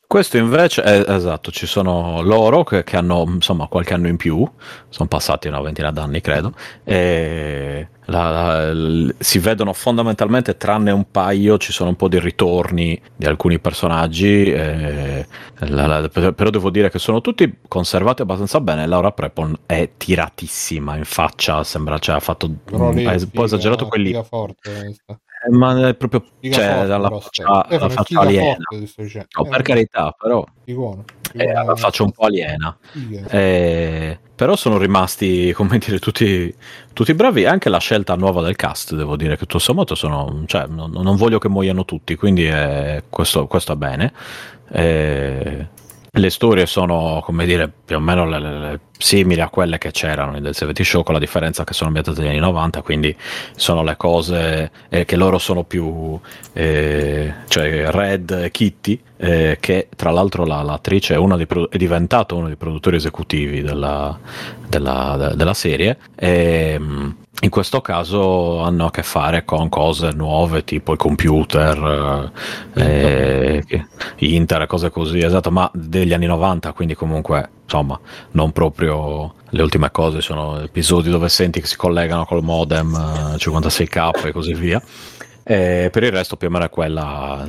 Questo 0.06 0.36
invece 0.36 0.82
è 0.82 1.04
esatto, 1.10 1.50
ci 1.50 1.66
sono 1.66 2.20
loro 2.22 2.64
che, 2.64 2.84
che 2.84 2.96
hanno 2.98 3.24
insomma 3.26 3.66
qualche 3.66 3.94
anno 3.94 4.08
in 4.08 4.16
più, 4.16 4.46
sono 4.90 5.08
passati 5.08 5.48
una 5.48 5.60
ventina 5.62 5.90
d'anni 5.90 6.20
credo, 6.20 6.52
e 6.84 7.88
la- 8.06 8.30
la- 8.30 8.72
l- 8.72 9.14
si 9.18 9.38
vedono 9.38 9.72
fondamentalmente 9.72 10.56
tranne 10.56 10.90
un 10.90 11.10
paio, 11.10 11.58
ci 11.58 11.72
sono 11.72 11.90
un 11.90 11.96
po' 11.96 12.08
di 12.08 12.18
ritorni 12.18 13.00
di 13.14 13.26
alcuni 13.26 13.58
personaggi, 13.58 14.50
e 14.52 15.26
la- 15.58 15.86
la- 15.86 16.08
per- 16.08 16.32
però 16.32 16.50
devo 16.50 16.70
dire 16.70 16.90
che 16.90 16.98
sono 16.98 17.20
tutti 17.20 17.58
conservati 17.68 18.22
abbastanza 18.22 18.60
bene, 18.60 18.86
Laura 18.86 19.12
Prepon 19.12 19.56
è 19.66 19.90
tiratissima 19.96 20.96
in 20.96 21.04
faccia, 21.04 21.62
sembra 21.64 21.98
cioè, 21.98 22.16
ha 22.16 22.20
fatto 22.20 22.46
ha 22.72 22.90
è 23.12 23.14
un 23.14 23.30
po' 23.32 23.44
esagerato 23.44 23.86
quelli 23.86 24.12
forte. 24.22 24.94
Eh, 25.06 25.16
ma 25.50 25.88
è 25.88 25.94
proprio 25.94 26.24
cioè, 26.40 26.86
dalla 26.86 27.08
faccia, 27.10 27.30
Stefano. 27.42 27.56
la 27.58 27.64
Stefano, 27.66 27.90
è 27.90 27.94
faccia 27.94 28.20
aliena. 28.20 28.54
forte, 28.68 29.02
dicendo. 29.02 29.26
No, 29.38 29.44
Eh, 29.44 29.48
per 29.48 29.62
carità, 29.62 30.16
però 30.18 30.44
Figone. 30.64 31.04
eh, 31.34 31.50
ha 31.50 31.62
la 31.64 31.76
faccia 31.76 32.02
un 32.04 32.12
po' 32.12 32.24
aliena. 32.26 32.76
Eh, 33.28 34.18
però 34.34 34.56
sono 34.56 34.78
rimasti, 34.78 35.52
come 35.56 35.78
dire, 35.78 35.98
tutti, 35.98 36.54
tutti 36.92 37.14
bravi. 37.14 37.44
Anche 37.46 37.68
la 37.68 37.78
scelta 37.78 38.14
nuova 38.14 38.42
del 38.42 38.56
cast, 38.56 38.94
devo 38.94 39.16
dire 39.16 39.32
che 39.36 39.40
tutto 39.46 39.58
sommato 39.58 39.94
sono. 39.94 40.42
Cioè, 40.46 40.66
non, 40.66 40.90
non 40.90 41.16
voglio 41.16 41.38
che 41.38 41.48
muoiano 41.48 41.84
tutti, 41.84 42.14
quindi 42.14 42.46
eh, 42.46 43.04
questo, 43.08 43.46
questo 43.46 43.72
è 43.72 43.76
bene. 43.76 44.12
Eh, 44.70 45.66
le 46.14 46.28
storie 46.28 46.66
sono, 46.66 47.22
come 47.24 47.46
dire, 47.46 47.72
più 47.84 47.96
o 47.96 48.00
meno 48.00 48.28
le- 48.28 48.38
le- 48.38 48.80
simili 48.98 49.40
a 49.40 49.48
quelle 49.48 49.78
che 49.78 49.90
c'erano 49.92 50.32
nel 50.38 50.54
70 50.54 50.84
Show, 50.84 51.02
con 51.02 51.14
la 51.14 51.18
differenza 51.20 51.64
che 51.64 51.72
sono 51.72 51.86
ambientate 51.88 52.20
negli 52.20 52.28
anni 52.30 52.38
90, 52.40 52.82
quindi 52.82 53.16
sono 53.56 53.82
le 53.82 53.96
cose 53.96 54.70
eh, 54.90 55.04
che 55.06 55.16
loro 55.16 55.38
sono 55.38 55.64
più, 55.64 56.20
eh, 56.52 57.32
cioè 57.48 57.90
Red 57.90 58.50
Kitty, 58.50 59.00
eh, 59.16 59.56
che 59.58 59.88
tra 59.96 60.10
l'altro 60.10 60.44
la- 60.44 60.60
l'attrice 60.62 61.14
è, 61.14 61.46
produ- 61.46 61.70
è 61.72 61.78
diventata 61.78 62.34
uno 62.34 62.46
dei 62.46 62.56
produttori 62.56 62.96
esecutivi 62.96 63.62
della, 63.62 64.16
della- 64.68 65.16
de- 65.30 65.34
della 65.36 65.54
serie. 65.54 65.96
E, 66.14 66.78
mh, 66.78 67.16
in 67.44 67.50
questo 67.50 67.80
caso 67.80 68.60
hanno 68.60 68.86
a 68.86 68.90
che 68.90 69.02
fare 69.02 69.44
con 69.44 69.68
cose 69.68 70.10
nuove 70.12 70.62
tipo 70.62 70.92
i 70.92 70.96
computer, 70.96 72.30
eh, 72.74 73.64
che- 73.66 73.86
Inter, 74.18 74.66
cose 74.66 74.90
così, 74.90 75.18
esatto, 75.18 75.50
ma 75.50 75.68
degli 75.74 76.12
anni 76.12 76.26
90, 76.26 76.72
quindi 76.72 76.94
comunque 76.94 77.50
insomma 77.64 77.98
non 78.32 78.52
proprio 78.52 79.34
le 79.48 79.62
ultime 79.62 79.90
cose, 79.90 80.20
sono 80.20 80.60
episodi 80.60 81.10
dove 81.10 81.28
senti 81.28 81.60
che 81.60 81.66
si 81.66 81.76
collegano 81.76 82.24
col 82.24 82.44
modem 82.44 82.94
eh, 82.94 83.36
56k 83.38 84.26
e 84.26 84.32
così 84.32 84.54
via. 84.54 84.80
E 85.44 85.88
per 85.90 86.02
il 86.04 86.12
resto 86.12 86.36
più 86.36 86.48
o 86.48 86.50
meno 86.50 86.64
è 86.64 86.70
quella, 86.70 87.44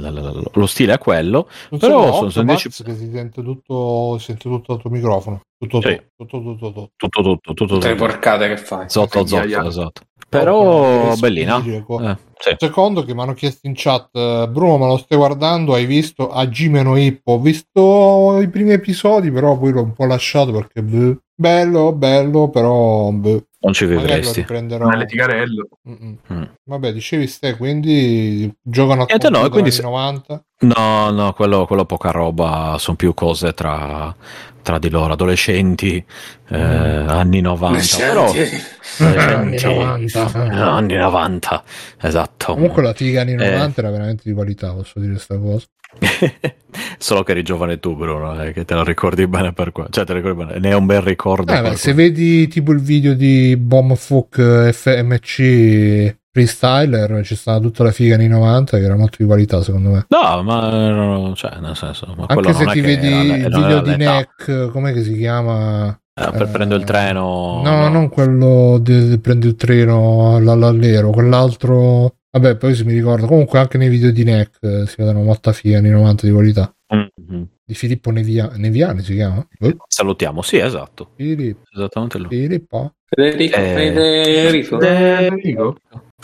lo 0.54 0.66
stile 0.66 0.94
è 0.94 0.98
quello, 0.98 1.48
Non 1.70 1.80
però 1.80 2.06
so, 2.08 2.14
sono, 2.14 2.30
sono 2.30 2.46
Max, 2.46 2.62
dieci- 2.64 2.84
che 2.84 2.96
si 2.96 3.12
sente 3.14 3.44
tutto, 3.44 4.18
si 4.20 4.26
sente 4.26 4.44
tutto 4.50 4.74
dal 4.74 4.82
tuo 4.82 4.90
microfono. 4.90 5.42
Tutto, 5.58 5.82
Sì. 5.82 6.02
tutto, 6.18 6.42
tutto, 6.42 6.56
tutto, 6.58 6.72
tutto. 6.72 6.90
tutto, 6.98 7.22
tutto, 7.22 7.54
tutto, 7.54 7.66
Tutte 7.76 7.88
le 7.88 7.94
tutto. 7.96 8.06
porcate 8.08 8.48
che 8.50 8.58
fai. 8.58 8.90
Zotto, 8.90 9.26
zotto, 9.26 9.66
esatto. 9.68 10.02
Però 10.28 11.16
bellina. 11.16 11.64
Eh, 11.64 12.18
sì. 12.40 12.56
Secondo 12.58 13.04
che 13.06 13.14
mi 13.14 13.22
hanno 13.22 13.34
chiesto 13.34 13.68
in 13.68 13.74
chat, 13.76 14.10
eh, 14.14 14.48
Bruno, 14.50 14.78
ma 14.78 14.88
lo 14.88 14.98
stai 14.98 15.18
guardando? 15.18 15.74
Hai 15.76 15.86
visto 15.86 16.30
a 16.32 16.50
Gimeno 16.50 16.98
Hippo? 16.98 17.34
Ho 17.34 17.40
visto 17.40 18.40
i 18.42 18.50
primi 18.50 18.72
episodi, 18.72 19.32
però 19.32 19.58
poi 19.58 19.72
l'ho 19.72 19.84
un 19.84 19.94
po' 19.94 20.06
lasciato 20.06 20.52
perché 20.52 20.82
boh, 20.82 21.20
bello, 21.36 21.94
bello, 21.94 22.50
però 22.50 23.12
boh, 23.12 23.44
Non 23.64 23.74
ci 23.74 23.86
magari 23.86 24.02
lo 24.08 24.14
vivresti. 24.16 24.40
riprenderò. 24.42 24.88
Nelle 24.88 25.06
tigarello. 25.06 25.68
Mm-mm. 25.88 26.18
Mm. 26.34 26.44
Vabbè, 26.66 26.92
dicevi 26.92 27.28
ste, 27.28 27.56
quindi 27.56 28.54
giocano 28.62 29.04
a 29.04 29.06
Niente, 29.08 29.30
no, 29.30 29.50
quindi 29.50 29.72
se- 29.72 29.82
90. 29.82 30.44
No, 30.64 31.10
no, 31.12 31.34
quello, 31.34 31.66
quello 31.66 31.86
poca 31.86 32.12
roba, 32.12 32.78
sono 32.80 32.96
più 32.96 33.14
cose 33.14 33.54
tra, 33.54 34.16
tra 34.62 34.80
di 34.80 34.90
loro, 34.90 35.14
adolescenti, 35.14 36.04
eh, 36.50 36.58
anni 36.58 37.42
90. 37.42 37.98
Però, 37.98 38.32
Senti, 38.32 38.56
Eh, 39.00 39.18
anni 39.18 39.58
90. 39.62 40.32
eh, 40.46 40.50
anni 40.60 40.96
90, 40.96 41.64
esatto. 42.02 42.54
Comunque 42.54 42.82
la 42.82 42.94
figa 42.94 43.22
anni 43.22 43.34
Eh. 43.34 43.36
90 43.52 43.82
era 43.82 43.90
veramente 43.92 44.24
di 44.26 44.34
qualità, 44.34 44.72
posso 44.74 45.00
dire 45.00 45.12
questa 45.14 45.38
cosa. 45.38 45.66
Solo 46.98 47.24
che 47.24 47.32
eri 47.32 47.44
giovane 47.44 47.80
tu, 47.80 47.96
Bruno, 47.96 48.42
eh, 48.42 48.54
che 48.54 48.64
te 48.66 48.74
lo 48.74 48.84
ricordi 48.84 49.28
bene 49.28 49.52
per 49.54 49.72
qua. 49.74 49.88
Cioè, 49.90 50.06
te 50.06 50.14
lo 50.14 50.20
ricordi 50.20 50.46
bene, 50.46 50.60
ne 50.60 50.70
è 50.70 50.74
un 50.76 50.86
bel 50.86 51.02
ricordo. 51.02 51.54
Eh, 51.54 51.62
beh, 51.62 51.76
se 51.76 51.94
vedi 51.94 52.48
tipo 52.48 52.72
il 52.72 52.80
video 52.80 53.14
di 53.14 53.56
Bombfuck 53.58 54.72
FMC 54.72 56.16
Freestyler, 56.44 57.24
ci 57.24 57.36
stava 57.36 57.60
tutta 57.60 57.84
la 57.84 57.92
figa 57.92 58.16
anni 58.16 58.28
90 58.28 58.78
che 58.80 58.84
era 58.84 58.96
molto 58.96 59.18
di 59.20 59.26
qualità 59.26 59.62
secondo 59.62 59.90
me. 59.92 60.06
No, 60.10 60.42
ma 60.42 60.90
no, 60.90 61.34
cioè, 61.36 61.60
nel 61.60 61.76
senso, 61.76 62.12
Anche 62.26 62.54
se 62.54 62.66
ti 62.66 62.82
vedi 62.82 63.08
il 63.08 63.50
video 63.54 63.82
di. 63.82 63.96
Neck, 63.98 64.70
com'è 64.72 64.94
che 64.94 65.04
si 65.04 65.16
chiama? 65.16 65.90
Eh, 66.20 66.32
per 66.32 66.42
Eh, 66.42 66.48
prendere 66.48 66.80
il 66.80 66.86
treno. 66.88 67.62
No, 67.64 67.88
non 67.90 68.10
quello 68.10 68.80
di 68.82 69.20
prendi 69.22 69.46
il 69.46 69.56
treno 69.56 70.36
all'allero, 70.36 71.12
quell'altro. 71.12 72.16
Vabbè, 72.32 72.56
poi 72.56 72.74
se 72.74 72.84
mi 72.84 72.94
ricordo. 72.94 73.28
Comunque 73.28 73.60
anche 73.60 73.78
nei 73.78 73.90
video 73.90 74.12
di 74.12 74.24
Neck 74.24 74.58
eh, 74.62 74.88
si 74.88 74.96
vedono 74.98 75.22
molta 75.22 75.54
figa 75.54 75.78
anni 75.78 75.90
90 75.90 76.26
di 76.26 76.32
qualità. 76.32 76.74
Mhm. 76.92 77.48
Di 77.64 77.76
Filippo 77.76 78.10
Nevia- 78.10 78.52
Neviani 78.56 79.02
si 79.04 79.14
chiama? 79.14 79.46
Eh, 79.60 79.76
Salutiamo, 79.88 80.42
sì, 80.42 80.58
esatto. 80.58 81.12
Filippo, 81.16 81.62
Esattamente 81.72 82.18
lui. 82.18 82.28
Filippo. 82.28 82.94
Federico, 83.06 83.56
Eh, 83.56 83.62
Federico. 83.76 84.80
Federico? 84.80 85.76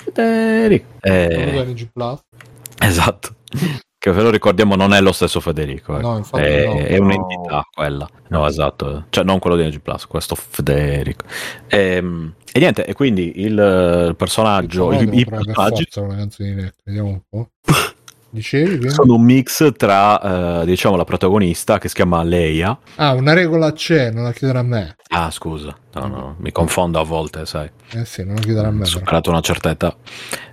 Federico. 0.03 0.85
Eh, 1.01 1.63
NG 1.65 1.89
Plus. 1.91 2.19
esatto. 2.79 3.35
Che 3.97 4.11
ve 4.13 4.21
lo 4.21 4.29
ricordiamo, 4.29 4.75
non 4.75 4.93
è 4.93 5.01
lo 5.01 5.11
stesso 5.11 5.41
Federico. 5.41 5.97
ecco. 5.97 6.07
No, 6.07 6.17
infatti 6.17 6.43
è, 6.43 6.65
no. 6.65 6.73
è 6.77 6.97
un'entità 6.97 7.67
quella. 7.69 8.07
No, 8.29 8.47
esatto. 8.47 9.05
Cioè, 9.09 9.25
non 9.25 9.39
quello 9.39 9.57
di 9.57 9.65
NG 9.65 9.81
Plus, 9.81 10.05
questo 10.05 10.35
Federico. 10.35 11.25
Ehm, 11.67 12.33
E, 12.51 12.59
niente, 12.59 12.85
e 12.85 12.93
quindi 12.93 13.41
il 13.41 13.59
eh, 13.59 14.15
personaggio, 14.15 14.91
i, 14.93 15.19
i 15.19 15.25
personaggi 15.25 15.83
forza 15.83 16.01
una 16.01 16.15
canzone 16.15 16.49
di 16.49 16.55
Neck. 16.55 16.75
Vediamo 16.85 17.09
un 17.09 17.21
po'. 17.29 17.49
Dicevi 18.31 18.77
quindi? 18.77 18.89
sono 18.89 19.15
un 19.15 19.23
mix 19.23 19.71
tra, 19.75 20.61
eh, 20.61 20.65
diciamo, 20.65 20.95
la 20.95 21.03
protagonista 21.03 21.79
che 21.79 21.87
si 21.87 21.95
chiama 21.95 22.21
Leia. 22.23 22.77
Ah, 22.95 23.13
una 23.13 23.33
regola 23.33 23.73
c'è, 23.73 24.11
non 24.11 24.23
la 24.23 24.31
chiedere 24.31 24.59
a 24.59 24.63
me. 24.63 24.95
Ah, 25.09 25.31
scusa, 25.31 25.75
no, 25.93 26.07
no, 26.07 26.35
mi 26.39 26.51
confondo 26.51 26.99
a 26.99 27.03
volte, 27.03 27.45
sai. 27.45 27.69
Eh 27.93 28.05
sì, 28.05 28.23
non 28.23 28.35
la 28.35 28.41
chiedere 28.41 28.67
a 28.67 28.71
me. 28.71 28.79
però. 28.79 28.89
superato 28.89 29.29
una 29.31 29.41
certa 29.41 29.69
età. 29.71 29.95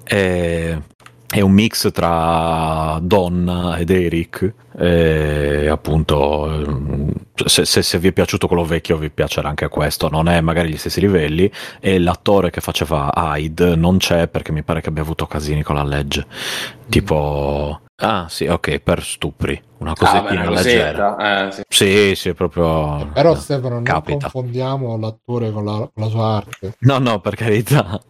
E- 0.04 0.82
è 1.28 1.40
un 1.40 1.52
mix 1.52 1.90
tra 1.92 2.98
Donna 3.02 3.76
ed 3.78 3.90
Eric. 3.90 4.54
E 4.78 5.68
appunto, 5.70 6.52
ehm, 6.52 7.10
se, 7.46 7.64
se- 7.64 7.82
se 7.82 7.98
vi 7.98 8.08
è 8.08 8.12
piaciuto 8.12 8.46
quello 8.46 8.64
vecchio, 8.64 8.96
vi 8.96 9.10
piacerà 9.10 9.48
anche 9.48 9.68
questo. 9.68 10.08
Non 10.08 10.28
è 10.28 10.40
magari 10.40 10.68
gli 10.70 10.76
stessi 10.76 11.00
livelli. 11.00 11.50
E 11.80 11.98
l'attore 11.98 12.50
che 12.50 12.60
faceva 12.60 13.10
Hyde 13.14 13.74
non 13.76 13.98
c'è 13.98 14.28
perché 14.28 14.52
mi 14.52 14.62
pare 14.62 14.80
che 14.80 14.88
abbia 14.88 15.02
avuto 15.02 15.26
casini 15.26 15.62
con 15.62 15.76
la 15.76 15.82
legge. 15.84 16.26
Tipo, 16.88 17.80
ah, 17.96 18.26
sì, 18.28 18.46
ok, 18.46 18.78
per 18.78 19.02
stupri, 19.02 19.60
una 19.78 19.92
Ah, 19.92 19.94
cosettina 19.96 20.42
beh, 20.42 20.46
una 20.46 20.60
leggera. 20.60 21.46
eh, 21.48 21.52
sì. 21.52 21.62
Sì, 21.68 22.14
sì, 22.14 22.34
proprio. 22.34 23.08
Però 23.12 23.34
Stefano, 23.34 23.74
non 23.74 23.82
capita. 23.82 24.30
confondiamo 24.30 24.96
l'attore 24.98 25.50
con 25.50 25.64
la, 25.64 25.90
la 25.94 26.08
sua 26.08 26.36
arte. 26.36 26.74
No, 26.80 26.98
no, 26.98 27.18
per 27.20 27.34
carità, 27.34 28.00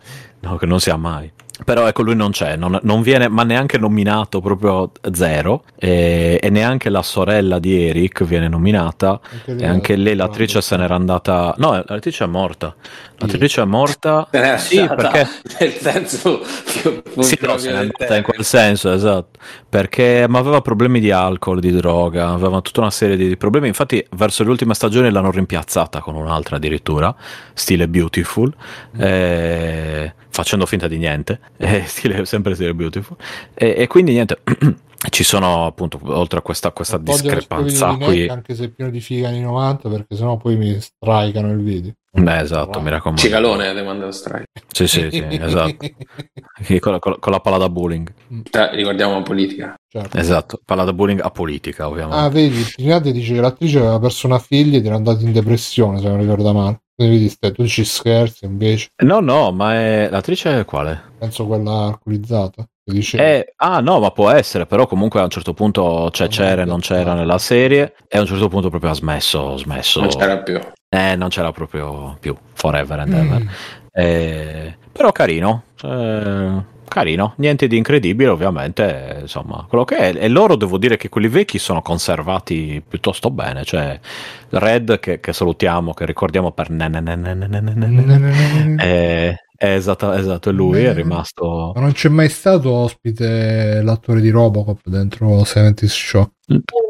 no, 0.40 0.56
che 0.56 0.66
non 0.66 0.80
sia 0.80 0.96
mai. 0.96 1.32
Però 1.64 1.86
ecco, 1.86 2.02
lui 2.02 2.14
non 2.14 2.32
c'è, 2.32 2.54
non, 2.56 2.78
non 2.82 3.00
viene, 3.00 3.28
ma 3.28 3.42
neanche 3.42 3.78
nominato 3.78 4.40
proprio 4.40 4.92
zero. 5.12 5.64
E, 5.78 6.38
e 6.42 6.50
neanche 6.50 6.90
la 6.90 7.02
sorella 7.02 7.58
di 7.58 7.88
Eric 7.88 8.24
viene 8.24 8.46
nominata. 8.48 9.18
lei 9.46 9.60
E 9.60 9.66
anche 9.66 9.94
è- 9.94 9.96
lei, 9.96 10.14
l'attrice, 10.14 10.60
se 10.60 10.76
n'era 10.76 10.94
andata. 10.94 11.54
No, 11.56 11.82
l'attrice 11.86 12.24
è 12.24 12.26
morta. 12.26 12.74
L'attrice 13.18 13.62
è 13.62 13.64
morta. 13.64 14.28
Se 14.32 14.38
n'è 14.40 14.58
Sì, 14.58 14.78
andata 14.80 14.96
perché. 15.10 15.28
nel 15.60 15.72
senso 15.72 16.44
Sì, 16.44 17.38
no, 17.40 17.56
se 17.56 17.70
n'è 17.72 17.78
andata 17.78 18.16
in 18.16 18.22
quel 18.22 18.44
senso, 18.44 18.92
esatto. 18.92 19.38
Perché 19.68 20.26
ma 20.28 20.38
aveva 20.38 20.60
problemi 20.60 21.00
di 21.00 21.10
alcol, 21.10 21.60
di 21.60 21.72
droga, 21.72 22.28
aveva 22.28 22.60
tutta 22.60 22.80
una 22.80 22.90
serie 22.90 23.16
di 23.16 23.34
problemi. 23.38 23.68
Infatti, 23.68 24.04
verso 24.10 24.44
le 24.44 24.50
ultime 24.50 24.74
stagioni 24.74 25.10
l'hanno 25.10 25.30
rimpiazzata 25.30 26.00
con 26.00 26.16
un'altra 26.16 26.56
addirittura, 26.56 27.14
stile 27.54 27.88
Beautiful, 27.88 28.52
eh, 28.98 30.14
facendo 30.36 30.66
finta 30.66 30.86
di 30.86 30.98
niente, 30.98 31.40
eh, 31.56 31.84
stile, 31.86 32.26
sempre 32.26 32.54
stile 32.54 32.74
Beautiful. 32.74 33.16
E, 33.54 33.74
e 33.78 33.86
quindi 33.86 34.12
niente. 34.12 34.40
Ci 35.08 35.24
sono 35.24 35.66
appunto, 35.66 36.00
oltre 36.02 36.38
a 36.38 36.42
questa, 36.42 36.72
questa 36.72 36.98
discrepanza 36.98 37.94
di 37.96 38.04
qui, 38.04 38.28
anche 38.28 38.54
se 38.54 38.64
è 38.64 38.68
pieno 38.68 38.90
di 38.90 39.00
figa 39.00 39.28
anni 39.28 39.40
90, 39.40 39.88
perché 39.88 40.16
sennò 40.16 40.36
poi 40.36 40.56
mi 40.56 40.80
strikano 40.80 41.52
il 41.52 41.62
video. 41.62 41.92
Beh, 42.18 42.40
esatto, 42.40 42.80
mi 42.80 42.90
raccomando. 42.90 43.20
Cicalone 43.20 43.74
ti 43.74 43.82
manda 43.82 44.06
lo 44.06 44.12
strike. 44.12 44.46
Sì, 44.72 44.86
sì, 44.86 45.08
sì, 45.10 45.24
esatto. 45.30 45.76
Con 46.80 46.92
la, 46.92 46.98
con 46.98 47.16
con 47.18 47.32
la 47.32 47.40
palla 47.40 47.58
da 47.58 47.68
bowling. 47.68 48.12
Cioè, 48.50 48.70
ricordiamo 48.72 49.14
la 49.14 49.22
politica. 49.22 49.74
Certo. 49.86 50.16
Esatto, 50.16 50.60
palla 50.64 50.84
da 50.84 50.92
bowling 50.92 51.20
a 51.20 51.30
politica, 51.30 51.86
ovviamente. 51.86 52.16
Ah, 52.16 52.28
vedi, 52.28 52.62
Trinate 52.62 53.12
dice 53.12 53.34
che 53.34 53.40
l'attrice 53.40 53.78
aveva 53.78 53.98
perso 53.98 54.26
una 54.26 54.38
figlia 54.38 54.78
ed 54.78 54.86
era 54.86 54.94
andata 54.94 55.22
in 55.22 55.32
depressione, 55.32 56.00
se 56.00 56.08
non 56.08 56.18
ricordo 56.18 56.52
male. 56.52 56.80
Quindi 56.94 57.30
tu 57.52 57.66
ci 57.66 57.84
scherzi 57.84 58.46
invece. 58.46 58.88
No, 59.02 59.20
no, 59.20 59.52
ma 59.52 59.74
è 59.74 60.08
l'attrice 60.10 60.60
è 60.60 60.64
quale? 60.64 61.12
Penso 61.18 61.46
quella 61.46 61.88
alcolizzata. 61.88 62.66
Eh, 62.88 63.52
ah, 63.56 63.80
no, 63.80 63.98
ma 63.98 64.12
può 64.12 64.30
essere, 64.30 64.64
però 64.64 64.86
comunque 64.86 65.18
a 65.18 65.24
un 65.24 65.28
certo 65.28 65.52
punto 65.52 65.82
Non 66.16 66.28
c'era, 66.28 66.62
è 66.62 66.64
non 66.64 66.78
c'era 66.78 67.14
nella 67.14 67.38
serie 67.38 67.96
e 68.06 68.16
a 68.16 68.20
un 68.20 68.28
certo 68.28 68.46
punto 68.46 68.70
proprio 68.70 68.92
ha 68.92 68.94
smesso, 68.94 69.56
smesso. 69.56 70.00
Non 70.00 70.08
c'era 70.08 70.38
più. 70.38 70.60
Eh, 70.88 71.16
non 71.16 71.30
ce 71.30 71.42
l'ho 71.42 71.52
proprio 71.52 72.16
più, 72.20 72.36
forever 72.52 73.00
and 73.00 73.12
ever. 73.12 73.42
Mm. 73.42 73.48
Eh, 73.92 74.76
però 74.92 75.10
carino, 75.12 75.64
eh, 75.82 76.62
carino, 76.86 77.34
niente 77.36 77.66
di 77.66 77.76
incredibile 77.76 78.30
ovviamente, 78.30 79.18
insomma, 79.22 79.66
quello 79.68 79.84
che 79.84 79.96
è. 79.96 80.14
E 80.16 80.28
loro 80.28 80.56
devo 80.56 80.78
dire 80.78 80.96
che 80.96 81.08
quelli 81.08 81.28
vecchi 81.28 81.58
sono 81.58 81.82
conservati 81.82 82.82
piuttosto 82.86 83.30
bene, 83.30 83.64
cioè 83.64 83.98
Red 84.50 85.00
che, 85.00 85.20
che 85.20 85.32
salutiamo, 85.32 85.92
che 85.92 86.06
ricordiamo 86.06 86.52
per... 86.52 86.70
Eh, 88.78 89.36
Esatto, 89.58 90.12
è 90.12 90.52
lui 90.52 90.82
Beh, 90.82 90.90
è 90.90 90.92
rimasto. 90.92 91.72
Ma 91.74 91.80
non 91.80 91.92
c'è 91.92 92.10
mai 92.10 92.28
stato 92.28 92.70
ospite 92.70 93.80
l'attore 93.82 94.20
di 94.20 94.28
Robocop 94.28 94.80
dentro 94.84 95.44
70 95.44 95.86
Show? 95.86 96.30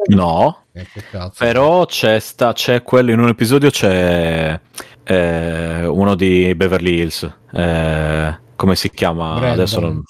No, 0.09 0.66
eh, 0.79 0.87
però 1.39 1.87
c'è, 1.87 2.21
sta, 2.21 2.53
c'è 2.53 2.83
quello, 2.83 3.11
in 3.11 3.19
un 3.19 3.29
episodio 3.29 3.71
c'è 3.71 4.61
eh, 5.05 5.87
uno 5.87 6.15
di 6.15 6.55
Beverly 6.55 7.01
Hills, 7.01 7.35
eh, 7.55 8.39
come 8.55 8.77
si 8.77 8.91
chiama? 8.91 9.37
Brandon. 9.37 9.51
Adesso 9.53 9.81
non... 9.81 10.03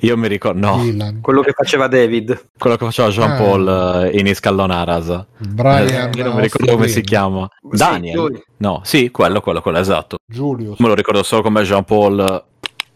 Io 0.00 0.16
mi 0.16 0.28
ricordo, 0.28 0.64
no, 0.64 0.80
Dylan. 0.80 1.20
Quello 1.20 1.40
che 1.40 1.50
faceva 1.50 1.88
David. 1.88 2.50
quello 2.56 2.76
che 2.76 2.84
faceva 2.84 3.08
Jean 3.08 3.36
Paul 3.36 4.04
eh, 4.04 4.16
in 4.16 4.28
Iscallonaras. 4.28 5.26
Brian. 5.38 6.12
io 6.14 6.24
non 6.24 6.36
mi 6.36 6.42
ricordo 6.42 6.70
come 6.70 6.86
si 6.86 7.00
chiama. 7.00 7.48
Sì, 7.68 7.76
Daniel? 7.76 8.16
lui. 8.16 8.42
No, 8.58 8.82
sì, 8.84 9.10
quello, 9.10 9.40
quello, 9.40 9.60
quello, 9.60 9.78
esatto. 9.78 10.18
Julius. 10.24 10.78
Me 10.78 10.86
lo 10.86 10.94
ricordo 10.94 11.24
solo 11.24 11.42
come 11.42 11.64
Jean 11.64 11.82
Paul. 11.82 12.44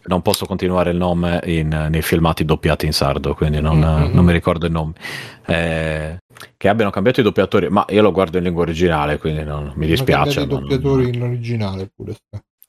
Non 0.03 0.23
posso 0.23 0.47
continuare 0.47 0.91
il 0.91 0.97
nome 0.97 1.41
in- 1.45 1.89
nei 1.91 2.03
filmati 2.03 2.45
doppiati 2.45 2.87
in 2.87 2.93
sardo, 2.93 3.35
quindi 3.35 3.61
non, 3.61 3.79
Mm-hmm. 3.79 4.15
non 4.15 4.25
mi 4.25 4.33
ricordo 4.33 4.67
il 4.67 4.73
nome. 4.73 4.93
Eh, 5.47 6.17
che 6.57 6.69
abbiano 6.69 6.91
cambiato 6.91 7.21
i 7.21 7.23
doppiatori, 7.23 7.69
ma 7.69 7.85
io 7.91 8.01
lo 8.03 8.13
guardo 8.13 8.39
in 8.39 8.45
lingua 8.45 8.63
originale, 8.63 9.19
quindi 9.19 9.45
non, 9.45 9.73
mi 9.77 9.87
dispiace. 9.87 10.41
i 10.41 10.47
ma 10.47 10.53
non- 10.53 10.61
doppiatori 10.63 11.09
in 11.15 11.23
originale 11.23 11.91
pure. 11.95 12.15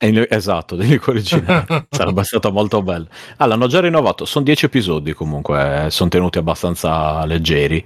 in- 0.04 0.26
esatto, 0.30 0.76
di 0.76 0.88
lingua 0.88 1.14
originale. 1.14 1.86
Sarebbe 1.90 2.24
stato 2.24 2.52
molto 2.52 2.82
bello. 2.82 3.08
Ah, 3.38 3.46
l'hanno 3.46 3.68
già 3.68 3.80
rinnovato. 3.80 4.26
Sono 4.26 4.44
10 4.44 4.66
episodi 4.66 5.14
comunque, 5.14 5.86
eh, 5.86 5.90
sono 5.90 6.10
tenuti 6.10 6.38
abbastanza 6.38 7.24
leggeri. 7.26 7.84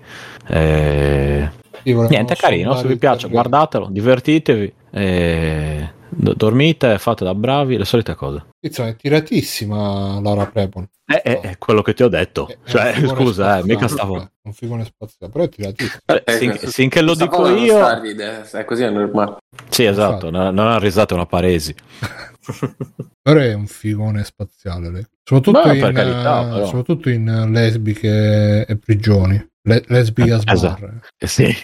Eh, 0.47 1.49
Niente, 1.83 2.33
è 2.33 2.35
carino, 2.35 2.75
se 2.75 2.87
vi 2.87 2.97
piace, 2.97 3.27
guardatelo, 3.29 3.89
divertitevi, 3.91 4.73
eh, 4.91 5.89
dormite, 6.15 6.97
fate 6.97 7.23
da 7.23 7.35
bravi, 7.35 7.77
le 7.77 7.85
solite 7.85 8.15
cose. 8.15 8.45
Insomma, 8.59 8.89
è 8.89 8.95
tiratissima 8.95 10.19
Laura 10.21 10.45
Prepon. 10.47 10.87
È, 11.05 11.21
è- 11.21 11.39
è 11.41 11.57
quello 11.57 11.81
che 11.81 11.93
ti 11.93 12.01
ho 12.03 12.07
detto, 12.07 12.47
È- 12.47 12.53
è 12.63 12.69
cioè, 12.69 12.93
scusa, 13.07 13.59
eh, 13.59 13.63
mica 13.63 13.87
stavo... 13.87 14.19
è 14.21 14.27
Un 14.43 14.53
figone 14.53 14.85
spaziale, 14.85 15.31
però 15.31 15.43
è 15.45 15.49
tiratissimo. 15.49 15.99
Eh, 16.05 16.23
Eh, 16.25 16.31
sin- 16.37 16.57
finché 16.57 17.01
lo 17.01 17.13
dico 17.13 17.47
io... 17.49 17.87
è 17.87 18.65
così 18.65 18.83
è 18.83 18.89
normale. 18.89 19.37
Sì, 19.69 19.83
esatto, 19.85 20.29
non, 20.29 20.53
non 20.53 20.67
ha 20.67 20.79
risate 20.79 21.13
una 21.13 21.25
paresi. 21.25 21.73
Però 23.21 23.39
è 23.39 23.53
un 23.53 23.65
figone 23.67 24.23
spaziale 24.23 24.91
lei. 24.91 25.05
Soprattutto, 25.23 25.61
Beh, 25.63 25.77
in, 25.77 25.93
carità, 25.93 26.61
eh, 26.61 26.65
soprattutto 26.65 27.09
in 27.09 27.27
eh, 27.27 27.47
lesbiche 27.49 28.65
e 28.67 28.77
prigioni. 28.77 29.43
Le- 29.67 29.83
lesbiche 29.87 30.31
a 30.33 30.41
Esatto. 30.45 30.89
Eh, 31.17 31.27
Sì. 31.27 31.45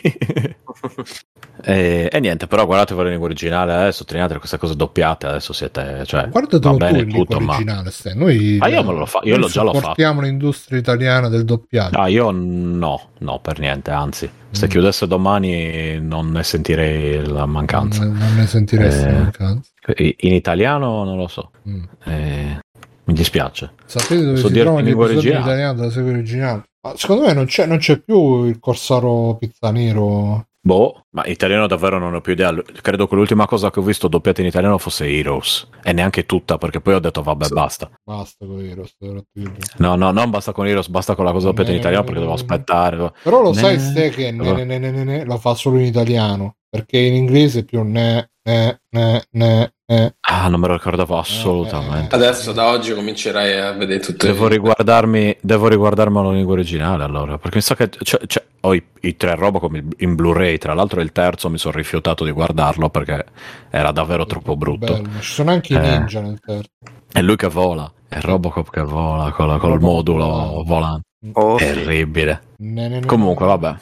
e, 1.63 2.09
e 2.11 2.19
niente, 2.19 2.47
però 2.47 2.65
guardatevelo 2.65 3.03
in 3.05 3.09
lingua 3.11 3.27
originale, 3.27 3.87
eh, 3.87 3.91
sottolineate 3.91 4.37
queste 4.39 4.57
cose 4.57 4.75
doppiate, 4.75 5.27
adesso 5.27 5.53
siete... 5.53 6.03
Cioè, 6.05 6.29
Guardatelo 6.29 6.59
va 6.61 6.71
tu 6.71 6.77
bene 6.77 7.03
lingua 7.03 7.19
tutto, 7.25 7.39
ma... 7.39 7.53
originale, 7.55 7.91
Stai. 7.91 8.15
Noi, 8.17 8.57
Ah, 8.59 8.67
io 8.69 8.83
me 8.83 8.93
lo 8.93 9.05
fa- 9.05 9.19
io 9.23 9.37
l'ho 9.37 9.47
già 9.47 9.61
l'ho 9.61 9.67
fatto. 9.67 9.79
supportiamo 9.79 10.21
l'industria 10.21 10.79
italiana 10.79 11.29
del 11.29 11.45
doppiaggio. 11.45 11.97
Ah, 11.99 12.07
io 12.07 12.31
no, 12.31 13.09
no, 13.19 13.39
per 13.39 13.59
niente, 13.59 13.91
anzi, 13.91 14.29
se 14.49 14.65
Mm. 14.65 14.69
chiudesse 14.69 15.07
domani 15.07 15.99
non 16.01 16.31
ne 16.31 16.43
sentirei 16.43 17.23
la 17.27 17.45
mancanza. 17.45 18.03
Non, 18.03 18.17
non 18.17 18.35
ne 18.35 18.47
sentiresti 18.47 19.05
Eh. 19.07 19.11
mancanza. 19.11 19.69
I- 19.97 20.15
In 20.21 20.33
italiano 20.33 21.03
non 21.03 21.17
lo 21.17 21.27
so, 21.27 21.51
Mm. 21.69 21.83
eh, 22.05 22.59
mi 23.03 23.13
dispiace. 23.13 23.71
Sapete 23.85 24.23
dove 24.25 24.37
So 24.37 24.47
si 24.47 24.53
trovano 24.53 24.79
in 24.79 24.83
gli 24.85 24.87
lingua 24.87 25.05
episodi 25.05 25.29
in 25.29 25.37
italiano 25.41 25.73
della 25.75 25.91
serie 25.91 26.09
originale? 26.11 26.63
Ma 26.83 26.93
secondo 26.95 27.25
me 27.25 27.33
non 27.33 27.45
c'è, 27.45 27.65
non 27.65 27.77
c'è 27.77 27.99
più 27.99 28.45
il 28.45 28.59
corsaro 28.59 29.35
pizzanero. 29.37 30.45
Boh, 30.63 31.05
ma 31.15 31.25
italiano 31.25 31.65
davvero 31.65 31.97
non 31.97 32.13
ho 32.13 32.21
più 32.21 32.33
idea. 32.33 32.53
Credo 32.81 33.07
che 33.07 33.15
l'ultima 33.15 33.47
cosa 33.47 33.71
che 33.71 33.79
ho 33.79 33.83
visto 33.83 34.07
doppiata 34.07 34.41
in 34.41 34.47
italiano 34.47 34.77
fosse 34.77 35.07
Heroes. 35.07 35.67
E 35.83 35.91
neanche 35.91 36.25
tutta, 36.27 36.57
perché 36.59 36.81
poi 36.81 36.93
ho 36.95 36.99
detto 36.99 37.23
vabbè, 37.23 37.45
Sì. 37.45 37.53
basta. 37.53 37.89
Basta 38.03 38.45
con 38.45 39.23
TV. 39.33 39.51
No, 39.77 39.95
no, 39.95 40.11
non 40.11 40.29
basta 40.29 40.51
con 40.51 40.67
Heroes, 40.67 40.87
basta 40.87 41.15
con 41.15 41.25
la 41.25 41.31
cosa 41.31 41.47
doppiata 41.47 41.71
in 41.71 41.77
Eh, 41.77 41.79
italiano 41.79 42.03
perché 42.03 42.19
devo 42.19 42.31
eh, 42.31 42.35
aspettare. 42.35 43.11
Però 43.23 43.41
lo 43.41 43.53
sai 43.53 43.79
ste 43.79 44.09
che 44.09 44.31
lo 44.31 45.37
fa 45.37 45.55
solo 45.55 45.79
in 45.79 45.85
italiano. 45.85 46.55
Perché 46.69 46.99
in 46.99 47.15
inglese 47.15 47.65
più 47.65 47.81
ne, 47.83 48.30
ne, 48.43 48.81
ne, 48.89 49.23
ne, 49.31 49.73
ne. 49.85 50.15
Ah, 50.21 50.47
non 50.47 50.59
me 50.59 50.67
lo 50.67 50.73
ricordavo 50.73 51.17
assolutamente. 51.17 52.15
Adesso 52.15 52.51
da 52.53 52.67
oggi 52.69 52.93
comincerai 52.93 53.59
a 53.59 53.71
vedere 53.73 53.99
tutto 53.99 54.25
Devo 54.25 54.47
riguardarmi, 54.47 55.37
devo 55.41 55.67
riguardarmelo 55.67 56.29
in 56.29 56.35
lingua 56.37 56.53
originale 56.53 57.03
allora, 57.03 57.37
perché 57.37 57.57
mi 57.57 57.61
sa 57.61 57.75
che 57.75 57.89
cioè, 58.01 58.21
cioè, 58.25 58.43
ho 58.61 58.73
i, 58.73 58.83
i 59.01 59.17
tre 59.17 59.35
Robocop 59.35 59.73
in- 59.75 59.89
in 59.97 60.15
Blu-ray, 60.15 60.57
tra 60.57 60.73
l'altro 60.73 61.01
il 61.01 61.11
terzo 61.11 61.49
mi 61.49 61.57
sono 61.57 61.75
rifiutato 61.75 62.23
di 62.23 62.31
guardarlo 62.31 62.89
perché 62.89 63.25
era 63.69 63.91
davvero 63.91 64.25
troppo 64.25 64.55
brutto. 64.55 64.93
Bello. 64.93 65.19
Ci 65.19 65.31
sono 65.33 65.51
anche 65.51 65.73
i 65.73 65.77
Eh. 65.77 65.79
ninja 65.97 66.21
nel 66.21 66.39
terzo. 66.39 66.69
È 67.11 67.21
lui 67.21 67.35
che 67.35 67.47
vola, 67.47 67.91
è 68.07 68.19
Robocop 68.21 68.69
che 68.69 68.81
vola 68.81 69.31
con 69.31 69.47
la- 69.47 69.57
col 69.57 69.71
Robocop 69.71 69.93
modulo 69.93 70.25
volante. 70.25 70.63
volante. 70.65 71.05
Oh, 71.33 71.57
sì. 71.59 71.65
Terribile. 71.65 72.41
Ne, 72.57 72.87
ne, 72.87 72.99
ne, 73.01 73.05
Comunque, 73.05 73.45
ne. 73.45 73.51
vabbè. 73.51 73.75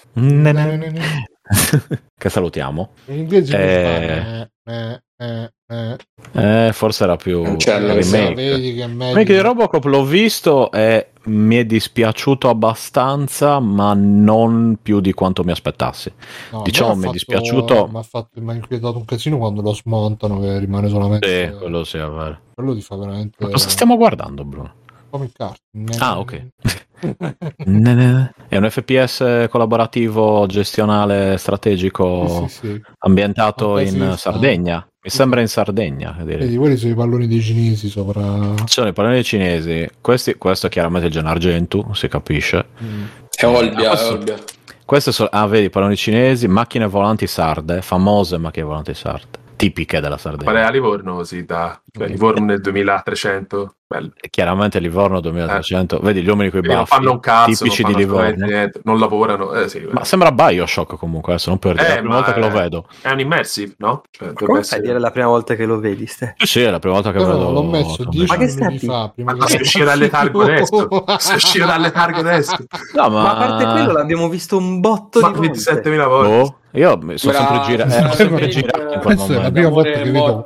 Che 2.19 2.29
salutiamo. 2.29 2.89
In 3.05 3.17
inglese 3.19 3.57
Eh. 3.57 4.49
ne, 4.65 5.01
ne. 5.17 5.97
Eh, 6.31 6.69
forse 6.73 7.03
era 7.03 7.15
più 7.15 7.41
Cancello, 7.43 7.87
remake. 7.87 8.03
sì, 8.03 8.33
Vedi 8.33 8.73
che 8.75 8.83
è 8.83 8.87
meglio. 8.87 9.13
Remake 9.13 9.33
di 9.33 9.39
Robocop 9.39 9.83
l'ho 9.85 10.03
visto 10.03 10.71
e 10.71 11.11
mi 11.25 11.55
è 11.57 11.65
dispiaciuto 11.65 12.49
abbastanza, 12.49 13.59
ma 13.59 13.93
non 13.93 14.77
più 14.81 14.99
di 14.99 15.11
quanto 15.13 15.43
mi 15.43 15.51
aspettassi. 15.51 16.11
No, 16.51 16.61
diciamo, 16.63 16.95
mi 16.95 17.07
è 17.07 17.11
dispiaciuto- 17.11 17.87
Mi 17.91 17.97
ha 17.99 18.03
fatto- 18.03 18.41
mi 18.41 18.51
ha 18.51 18.55
inquietato 18.55 18.97
un 18.97 19.05
casino 19.05 19.37
quando 19.37 19.61
lo 19.61 19.73
smontano, 19.73 20.39
che 20.39 20.59
rimane 20.59 20.87
solamente. 20.89 21.51
Sì, 21.51 21.57
quello 21.57 21.83
sì, 21.83 21.97
è 21.97 22.07
vero. 22.07 22.39
quello 22.53 22.73
ti 22.75 22.81
fa 22.81 22.95
veramente. 22.95 23.37
Ma 23.43 23.49
cosa 23.49 23.69
stiamo 23.69 23.95
guardando, 23.97 24.43
Bruno? 24.45 24.73
Comic. 25.09 25.33
Ne- 25.71 25.95
Ah, 25.99 26.19
ok. 26.19 26.47
È 26.99 28.57
un 28.57 28.69
FPS 28.69 29.47
collaborativo 29.49 30.45
gestionale 30.47 31.37
strategico 31.37 32.47
Sì, 32.47 32.55
sì, 32.55 32.67
sì. 32.67 32.81
ambientato 32.99 33.69
quasi 33.71 33.97
in 33.97 34.13
Sardegna. 34.17 34.85
Mi 35.01 35.09
sembra 35.09 35.39
in 35.41 35.47
Sardegna. 35.47 36.15
Vedi, 36.21 36.57
quelli 36.57 36.75
sono 36.75 36.91
i 36.91 36.95
palloni 36.95 37.27
dei 37.27 37.41
cinesi 37.41 37.87
sopra. 37.89 38.53
Ci 38.57 38.63
sono 38.67 38.89
i 38.89 38.93
palloni 38.93 39.23
cinesi. 39.23 39.87
Questi, 40.01 40.35
questo 40.35 40.67
è 40.67 40.69
chiaramente 40.69 41.07
il 41.07 41.13
Gen 41.13 41.25
Argentu, 41.25 41.93
si 41.93 42.07
capisce. 42.09 42.65
Mm. 42.83 43.03
È 43.33 43.45
Olbia, 43.45 43.91
Ah, 43.91 43.93
è 43.93 43.95
questo- 43.95 44.13
Olbia. 44.13 44.35
Queste 44.83 45.11
sono, 45.11 45.29
ah, 45.31 45.45
vedi, 45.45 45.69
palloni 45.69 45.95
cinesi, 45.95 46.47
macchine 46.47 46.87
volanti 46.87 47.27
sarde, 47.27 47.81
famose 47.83 48.37
macchine 48.39 48.65
volanti 48.65 48.95
sarde, 48.95 49.37
tipiche 49.55 49.99
della 50.01 50.17
Qual 50.17 50.35
è 50.35 50.37
Sardegna. 50.41 50.67
a 50.67 50.71
Livorno? 50.71 51.23
Sì, 51.23 51.45
da 51.45 51.79
cioè, 51.91 52.07
Livorno 52.07 52.45
nel 52.45 52.59
2300. 52.59 53.75
Bello. 53.91 54.11
Chiaramente 54.29 54.77
Livorno 54.77 55.19
2300, 55.19 55.97
vedi 56.03 56.21
gli 56.21 56.27
uomini 56.29 56.51
con 56.51 56.63
i 56.63 56.67
baffi, 56.67 56.85
fanno 56.93 57.13
un 57.13 57.19
cazzo, 57.19 57.63
tipici 57.63 57.81
di 57.81 57.95
Livorno. 57.95 58.45
niente, 58.45 58.81
non 58.83 58.99
lavorano. 58.99 59.51
Eh, 59.53 59.67
sì, 59.67 59.83
Ma 59.89 60.03
sembra 60.05 60.31
Bioshock 60.31 60.95
comunque, 60.95 61.33
adesso 61.33 61.49
non 61.49 61.57
per 61.57 61.73
dire, 61.73 61.85
Eh, 61.87 61.87
è 61.87 61.93
la 61.95 61.99
prima 62.01 62.09
ma 62.13 62.19
volta 62.19 62.33
che 62.33 62.39
lo 62.39 62.45
è- 62.45 62.51
vedo. 62.51 62.85
È 63.01 63.09
un 63.09 63.19
immersive, 63.19 63.73
no? 63.79 64.03
Cioè, 64.11 64.33
Come 64.33 64.47
fai 64.47 64.57
a 64.57 64.59
essere- 64.59 64.81
dire 64.81 64.99
la 64.99 65.09
prima 65.09 65.25
volta 65.25 65.55
che 65.55 65.65
lo 65.65 65.79
vedi, 65.79 66.05
Ste? 66.05 66.35
Sì, 66.37 66.45
sì, 66.45 66.61
è 66.61 66.69
la 66.69 66.77
prima 66.77 66.93
volta 66.93 67.11
che 67.11 67.17
Però 67.17 67.31
vedo. 67.31 67.51
l'ho 67.51 67.63
messo 67.63 67.95
Tomb 68.03 68.09
10 68.11 68.27
Ma 68.31 68.37
che 68.37 68.45
minuti 68.53 68.77
stai- 68.77 68.89
fa. 68.89 69.11
Prima 69.15 69.33
Ma 69.35 69.47
se 69.47 69.57
uscire 69.59 69.85
dalle 69.85 70.09
targhe 70.09 70.43
adesso, 70.43 71.05
se 71.17 71.33
uscire 71.33 71.65
dalle 71.65 71.91
targhe 71.91 72.19
adesso, 72.19 72.57
No, 72.93 73.09
ma... 73.09 73.21
Ma 73.23 73.31
a 73.31 73.35
parte 73.47 73.65
quello 73.71 73.91
l'abbiamo 73.93 74.29
visto 74.29 74.55
un 74.55 74.79
botto 74.79 75.19
ma 75.19 75.31
di 75.31 75.47
volte. 75.47 75.51
27.000 75.81 76.07
volte. 76.07 76.29
Boh, 76.29 76.57
io 76.71 76.97
mi 77.01 77.17
sono 77.17 77.31
Bravo, 77.33 77.47
sempre 77.47 77.67
girato, 77.67 77.89
bravo, 77.89 78.05
ero 78.05 78.13
sempre 78.15 78.47
girato 78.47 78.79
in 78.81 78.87
quel 78.87 79.01
Questa 79.01 79.23
è 79.23 79.27
la 79.27 79.33
momento. 79.35 79.51
prima 79.51 79.69
volta 79.69 79.91
che 79.91 80.11
vedo 80.11 80.43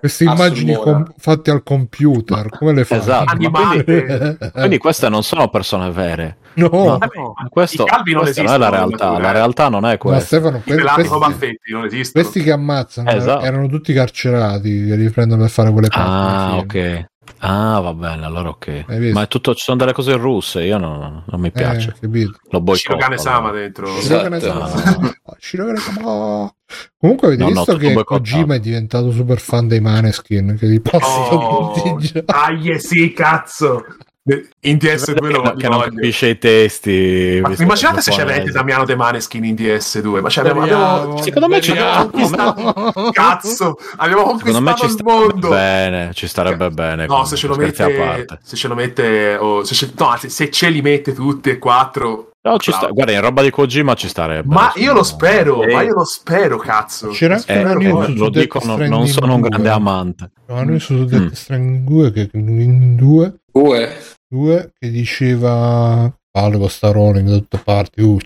Queste 0.00 0.24
immagini 0.24 0.74
com- 0.74 1.12
fatte 1.16 1.50
al 1.50 1.62
computer, 1.62 2.48
come 2.50 2.72
le 2.74 2.84
fai? 2.84 2.98
Esatto, 2.98 3.24
ma 3.24 3.30
Animate. 3.32 4.38
Quindi 4.52 4.78
queste 4.78 5.08
non 5.08 5.22
sono 5.22 5.48
persone 5.48 5.90
vere. 5.90 6.36
no, 6.54 6.68
No, 6.70 6.98
no. 6.98 7.34
Questo, 7.48 7.84
I 7.84 7.86
calvi 7.86 8.12
non 8.12 8.22
questa 8.22 8.42
non 8.42 8.52
è 8.52 8.58
la 8.58 8.68
realtà, 8.68 9.04
la 9.04 9.10
naturale. 9.12 9.32
realtà 9.32 9.68
non 9.68 9.84
è 9.86 9.90
ma 9.92 9.96
questa. 9.98 10.24
Stefano, 10.26 10.60
que- 10.62 10.74
Pelati 10.74 11.08
questi, 11.08 12.12
questi 12.12 12.42
che 12.42 12.52
ammazzano 12.52 13.10
Esatto. 13.10 13.44
erano 13.44 13.66
tutti 13.68 13.92
carcerati 13.94 14.86
che 14.86 14.96
li 14.96 15.08
prendono 15.10 15.40
per 15.42 15.50
fare 15.50 15.70
quelle 15.72 15.88
cose. 15.88 16.04
Ah, 16.06 16.56
ok. 16.56 17.04
Ah, 17.44 17.80
va 17.80 17.94
bene, 17.94 18.24
allora 18.24 18.50
ok. 18.50 18.84
Ma 19.12 19.22
è 19.22 19.28
tutto, 19.28 19.54
ci 19.54 19.62
sono 19.64 19.76
delle 19.76 19.92
cose 19.92 20.14
russe, 20.16 20.62
io 20.64 20.78
non, 20.78 21.24
non 21.26 21.40
mi 21.40 21.50
piace. 21.50 21.94
Eh? 22.00 22.08
Lo 22.50 22.60
boicotto. 22.60 22.74
Shirogane 22.76 23.18
Sama 23.18 23.48
allora. 23.48 23.60
dentro. 23.60 23.86
Esatto. 23.86 24.02
Shirogane-sama. 24.38 25.14
Shirogane-sama. 25.38 26.54
Comunque 26.98 27.26
avete 27.28 27.42
No, 27.42 27.48
no, 27.50 27.54
visto 27.64 27.76
tutto 27.76 27.86
che. 27.98 28.04
Kojima 28.04 28.54
è 28.54 28.60
diventato 28.60 29.10
super 29.10 29.38
fan 29.40 29.66
dei 29.68 29.80
Maneskin 29.80 30.56
che 30.58 30.66
li 30.66 30.80
passano 30.80 31.34
Oh, 31.36 31.72
tutti 31.72 32.06
già. 32.12 32.20
dai, 32.22 32.80
sì, 32.80 33.12
cazzo. 33.12 33.84
In 34.24 34.76
DS2 34.76 35.14
Che, 35.14 35.20
lo 35.32 35.42
non- 35.42 35.56
che 35.56 35.68
non 35.68 35.80
capisce 35.80 36.28
i 36.28 36.38
testi. 36.38 37.40
Ma 37.42 37.52
immaginate 37.58 38.00
se 38.02 38.12
c'è 38.12 38.24
veramente 38.24 38.52
Damiano 38.52 38.84
De 38.84 38.94
Maneskin 38.94 39.42
in 39.44 39.54
DS2. 39.56 40.20
Ma 40.20 40.28
cioè, 40.28 40.48
abbiamo, 40.48 40.62
abbiamo- 40.62 41.20
Secondo 41.22 41.48
me 41.48 41.60
ci 41.60 41.74
conquistato- 41.74 43.10
Cazzo, 43.10 43.76
abbiamo 43.96 44.38
Secondo 44.38 44.60
me 44.60 44.74
conquistato 44.74 44.86
ci 44.86 44.94
il 44.94 45.02
mondo. 45.02 45.48
bene, 45.48 46.10
ci 46.14 46.28
starebbe 46.28 46.70
bene. 46.70 47.06
No, 47.06 47.24
se 47.24 47.34
ce 47.34 47.48
lo 47.48 47.56
mette, 47.56 48.26
se 48.44 48.54
ce 48.56 48.68
lo 48.68 48.74
mette, 48.76 49.36
o 49.40 49.64
se, 49.64 49.74
ce- 49.74 49.90
no, 49.98 50.14
se, 50.16 50.28
se 50.28 50.50
ce 50.50 50.68
li 50.68 50.82
mette 50.82 51.12
tutti 51.12 51.50
e 51.50 51.58
quattro, 51.58 52.30
No, 52.44 52.58
ci 52.58 52.72
sta. 52.72 52.88
Guarda, 52.88 53.12
in 53.12 53.20
roba 53.20 53.40
di 53.42 53.50
Kojima 53.50 53.94
ci 53.94 54.08
starebbe. 54.08 54.52
Ma 54.52 54.72
io 54.74 54.92
lo 54.92 55.04
spero, 55.04 55.62
Eh. 55.62 55.72
ma 55.72 55.82
io 55.82 55.94
lo 55.94 56.04
spero, 56.04 56.56
cazzo. 56.58 57.08
C'era 57.10 57.36
anche 57.36 57.52
Eh, 57.52 57.60
una 57.60 57.70
Spero 57.70 57.80
news 57.80 58.04
poi. 58.06 58.16
su 58.16 58.22
lo 58.22 58.30
Death 58.30 58.42
dico, 58.42 58.60
non, 58.64 58.80
non 58.88 59.06
sono 59.06 59.34
un 59.34 59.40
2. 59.40 59.48
grande 59.48 59.68
amante. 59.68 60.30
Una 60.48 60.62
news 60.64 60.82
su 60.82 61.04
Death 61.04 61.20
Mm. 61.22 61.28
Stranding 61.30 61.88
2 61.88 62.10
che, 62.12 62.30
in 62.32 62.96
2, 62.96 63.34
Ue. 63.52 63.96
2 64.28 64.72
che 64.76 64.90
diceva 64.90 66.12
palle 66.30 66.58
con 66.58 66.68
sta 66.68 66.90
Rolling 66.90 67.28
da 67.28 67.36
tutte 67.36 67.58
parti. 67.62 68.00
Uh, 68.02 68.18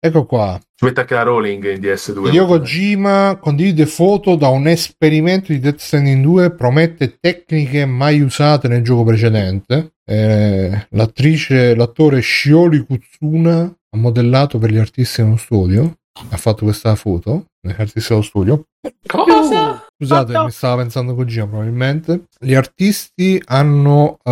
ecco 0.00 0.26
qua. 0.26 0.58
Ci 0.74 0.84
mette 0.86 1.00
anche 1.02 1.14
la 1.14 1.22
Rolling 1.22 1.74
in 1.74 1.80
DS2. 1.80 2.26
Hideo 2.28 2.46
Kojima 2.46 3.36
condivide 3.40 3.86
foto 3.86 4.34
da 4.34 4.48
un 4.48 4.66
esperimento 4.66 5.52
di 5.52 5.60
Death 5.60 5.78
Stranding 5.78 6.22
2 6.24 6.50
promette 6.54 7.18
tecniche 7.20 7.86
mai 7.86 8.20
usate 8.20 8.66
nel 8.66 8.82
gioco 8.82 9.04
precedente 9.04 9.92
Eh, 10.06 10.86
l'attrice 10.90 11.74
l'attore 11.74 12.20
Shiori 12.20 12.84
Kutsuna 12.84 13.62
ha 13.62 13.96
modellato 13.96 14.58
per 14.58 14.70
gli 14.70 14.76
artisti 14.76 15.22
nello 15.22 15.36
studio 15.36 15.96
ha 16.30 16.36
fatto 16.36 16.64
questa 16.64 16.94
foto 16.94 17.46
gli 17.60 17.70
artisti 17.70 18.10
dello 18.10 18.22
studio 18.22 18.64
Cosa? 19.06 19.86
Scusate, 19.96 20.38
mi 20.38 20.50
stava 20.50 20.82
pensando 20.82 21.14
Kojima 21.14 21.46
probabilmente. 21.46 22.24
Gli 22.38 22.54
artisti 22.54 23.40
hanno 23.46 24.18
eh, 24.22 24.30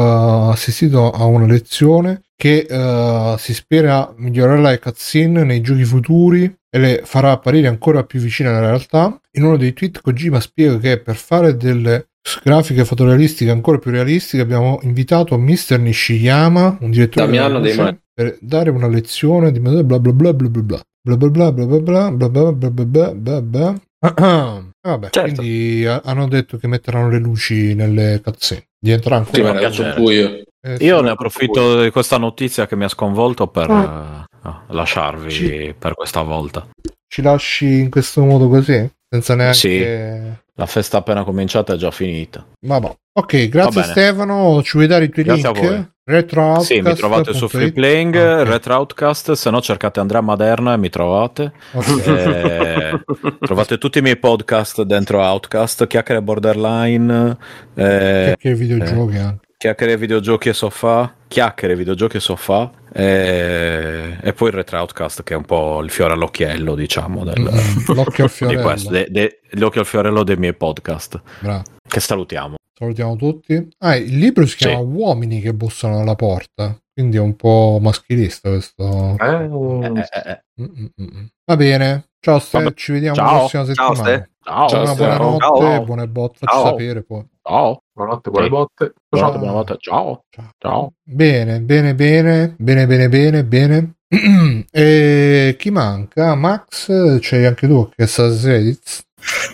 assistito 0.52 1.10
a 1.10 1.24
una 1.24 1.46
lezione 1.46 2.22
che 2.36 2.66
eh, 2.68 3.34
si 3.38 3.54
spera 3.54 4.12
migliorerà 4.16 4.60
le 4.60 4.78
cutscene 4.78 5.44
nei 5.44 5.60
giochi 5.60 5.84
futuri 5.84 6.44
e 6.68 6.78
le 6.78 7.02
farà 7.04 7.30
apparire 7.30 7.68
ancora 7.68 8.04
più 8.04 8.20
vicine 8.20 8.48
alla 8.48 8.60
realtà. 8.60 9.18
In 9.32 9.44
uno 9.44 9.56
dei 9.56 9.72
tweet 9.72 10.00
Kojima 10.00 10.40
spiega 10.40 10.78
che 10.78 10.98
per 10.98 11.16
fare 11.16 11.56
delle 11.56 12.08
grafiche 12.42 12.84
fotorealistiche 12.84 13.50
ancora 13.50 13.78
più 13.78 13.90
realistiche 13.90 14.42
abbiamo 14.42 14.78
invitato 14.82 15.36
Mr. 15.38 15.78
Nishiyama, 15.78 16.78
un 16.80 16.90
direttore 16.90 17.26
Damiano 17.26 17.60
dei 17.60 17.74
per 18.14 18.36
dare 18.40 18.70
una 18.70 18.88
lezione 18.88 19.50
di 19.52 19.58
bla 19.60 19.82
bla 19.82 19.98
bla 19.98 20.12
bla 20.12 20.32
bla 20.32 20.48
bla 20.48 21.16
bla 21.16 21.16
bla 21.16 21.16
bla 21.16 21.50
bla 21.52 21.66
bla 21.66 22.10
bla 22.10 22.10
bla 22.10 22.28
bla 22.28 22.52
bla 22.52 22.70
bla 22.70 22.84
bla 22.84 23.12
bla 23.14 23.42
bla 23.42 23.80
Ah, 24.04 24.60
Vabbè, 24.80 25.10
Certo. 25.10 25.40
quindi 25.42 25.86
ha- 25.86 26.02
hanno 26.04 26.26
detto 26.26 26.56
che 26.56 26.66
metteranno 26.66 27.08
le 27.08 27.18
luci 27.20 27.72
nelle 27.74 28.20
cazzine. 28.20 28.64
Diventerà 28.76 29.16
ancora 29.18 29.36
Sì, 29.36 29.52
mi 29.52 29.58
piace. 29.58 29.94
buio. 29.96 30.42
eh, 30.60 30.76
sì. 30.76 30.84
Io 30.84 31.00
ne 31.02 31.10
approfitto 31.10 31.80
di 31.82 31.90
questa 31.90 32.18
notizia 32.18 32.66
che 32.66 32.74
mi 32.74 32.82
ha 32.82 32.88
sconvolto 32.88 33.46
per 33.46 33.70
Ah. 33.70 34.24
eh, 34.44 34.74
lasciarvi 34.74 35.30
Ci- 35.30 35.74
per 35.78 35.94
questa 35.94 36.22
volta. 36.22 36.66
Ci 37.06 37.22
lasci 37.22 37.78
in 37.78 37.90
questo 37.90 38.24
modo 38.24 38.48
così? 38.48 38.90
Senza 39.08 39.36
neanche... 39.36 40.41
La 40.56 40.66
festa 40.66 40.98
appena 40.98 41.24
cominciata 41.24 41.72
è 41.72 41.76
già 41.76 41.90
finita. 41.90 42.44
Vabbè. 42.60 42.94
Ok, 43.14 43.48
grazie. 43.48 43.82
Stefano. 43.84 44.62
Ci 44.62 44.72
vuoi 44.74 44.86
dare 44.86 45.04
i 45.04 45.08
tuoi 45.08 45.24
Grazie 45.24 45.52
link? 45.52 45.90
Retro 46.04 46.60
Sì, 46.60 46.80
mi 46.82 46.94
trovate 46.94 47.32
su. 47.32 47.48
Freeplaying, 47.48 48.14
Ah, 48.16 48.40
ok. 48.40 48.48
Retro 48.48 48.74
Outcast, 48.76 49.32
se 49.32 49.50
no 49.50 49.60
cercate 49.60 50.00
Andrea 50.00 50.20
Maderna 50.20 50.74
e 50.74 50.76
mi 50.76 50.88
trovate. 50.90 51.52
Ok. 51.72 52.06
Eh, 52.06 53.00
trovate 53.40 53.78
tutti 53.78 53.98
i 53.98 54.02
miei 54.02 54.16
podcast 54.16 54.82
dentro 54.82 55.20
Outcast, 55.22 55.86
chiacchiere 55.86 56.20
borderline, 56.22 57.36
eh, 57.74 58.34
Che 58.38 58.54
videogiochi 58.54 59.16
anche. 59.16 59.46
chiacchiere 59.56 59.96
videogiochi 59.96 60.48
e 60.48 60.52
sofà, 60.52 61.14
chiacchiere 61.28 61.76
videogiochi 61.76 62.16
e 62.16 62.20
sofà, 62.20 62.70
eh, 62.94 64.18
e 64.20 64.32
poi 64.32 64.48
il 64.48 64.54
Retro 64.54 64.78
Outcast 64.78 65.22
che 65.22 65.34
è 65.34 65.36
un 65.36 65.44
po' 65.44 65.80
il 65.82 65.90
fiore 65.90 66.12
all'occhiello, 66.14 66.74
diciamo, 66.74 67.24
del, 67.24 67.40
Mm, 67.40 67.94
L'occhio 67.94 68.24
al 68.24 68.30
di 68.30 68.36
fiorello. 68.36 68.62
questo, 68.62 68.90
de- 68.90 69.06
de- 69.10 69.40
l'occhio 69.52 69.80
al 69.80 69.86
fiorello 69.86 70.22
dei 70.24 70.36
miei 70.36 70.54
podcast, 70.54 71.20
Bravo. 71.40 71.62
che 71.88 72.00
salutiamo. 72.00 72.54
Salutiamo 72.78 73.16
tutti. 73.16 73.68
Ah, 73.78 73.96
il 73.96 74.16
libro 74.18 74.44
si 74.46 74.56
Sì. 74.56 74.66
chiama 74.66 74.80
Uomini 74.80 75.40
che 75.40 75.52
bussano 75.54 76.00
alla 76.00 76.14
porta. 76.14 76.76
Quindi 76.92 77.16
è 77.16 77.20
un 77.20 77.36
po' 77.36 77.78
maschilista 77.80 78.50
questo. 78.50 79.16
Eh, 79.18 79.44
Eh, 79.44 80.42
eh. 80.58 81.30
Va 81.44 81.56
bene. 81.56 82.04
Ciao 82.24 82.38
Ste, 82.38 82.58
Vabbè. 82.62 82.74
ci 82.74 82.92
vediamo 82.92 83.16
Ciao. 83.16 83.32
la 83.32 83.38
prossima 83.38 83.64
Ciao, 83.64 83.94
settimana. 83.94 84.16
Ste. 84.16 84.30
Ciao, 84.44 84.68
Ciao, 84.68 84.78
Buona, 84.78 84.94
Stefano. 84.94 85.18
buonanotte, 85.30 85.60
Ciao. 85.64 85.84
buone 85.84 86.08
botte, 86.08 86.38
facci 86.38 86.54
Ciao. 86.56 86.64
sapere 86.66 87.02
poi. 87.02 87.26
ciao, 87.42 87.82
buonanotte, 87.92 88.30
buone 88.30 88.44
Sì. 88.46 88.50
botte. 88.52 88.92
buonanotte, 89.08 89.16
Ciao. 89.18 89.38
buonanotte, 89.38 89.76
ciao, 89.80 90.24
Ciao. 90.30 90.50
ciao. 90.58 90.92
Bene, 91.02 91.60
bene, 91.62 91.94
bene, 91.96 92.54
bene, 92.58 92.86
bene, 92.86 93.08
bene, 93.08 93.44
bene. 93.44 93.94
e 94.70 95.56
chi 95.58 95.70
manca? 95.70 96.34
Max, 96.36 97.18
c'hai 97.20 97.44
anche 97.44 97.66
tu 97.66 97.88
che 97.96 98.06
sa 98.06 98.30
Zeditz. 98.32 99.02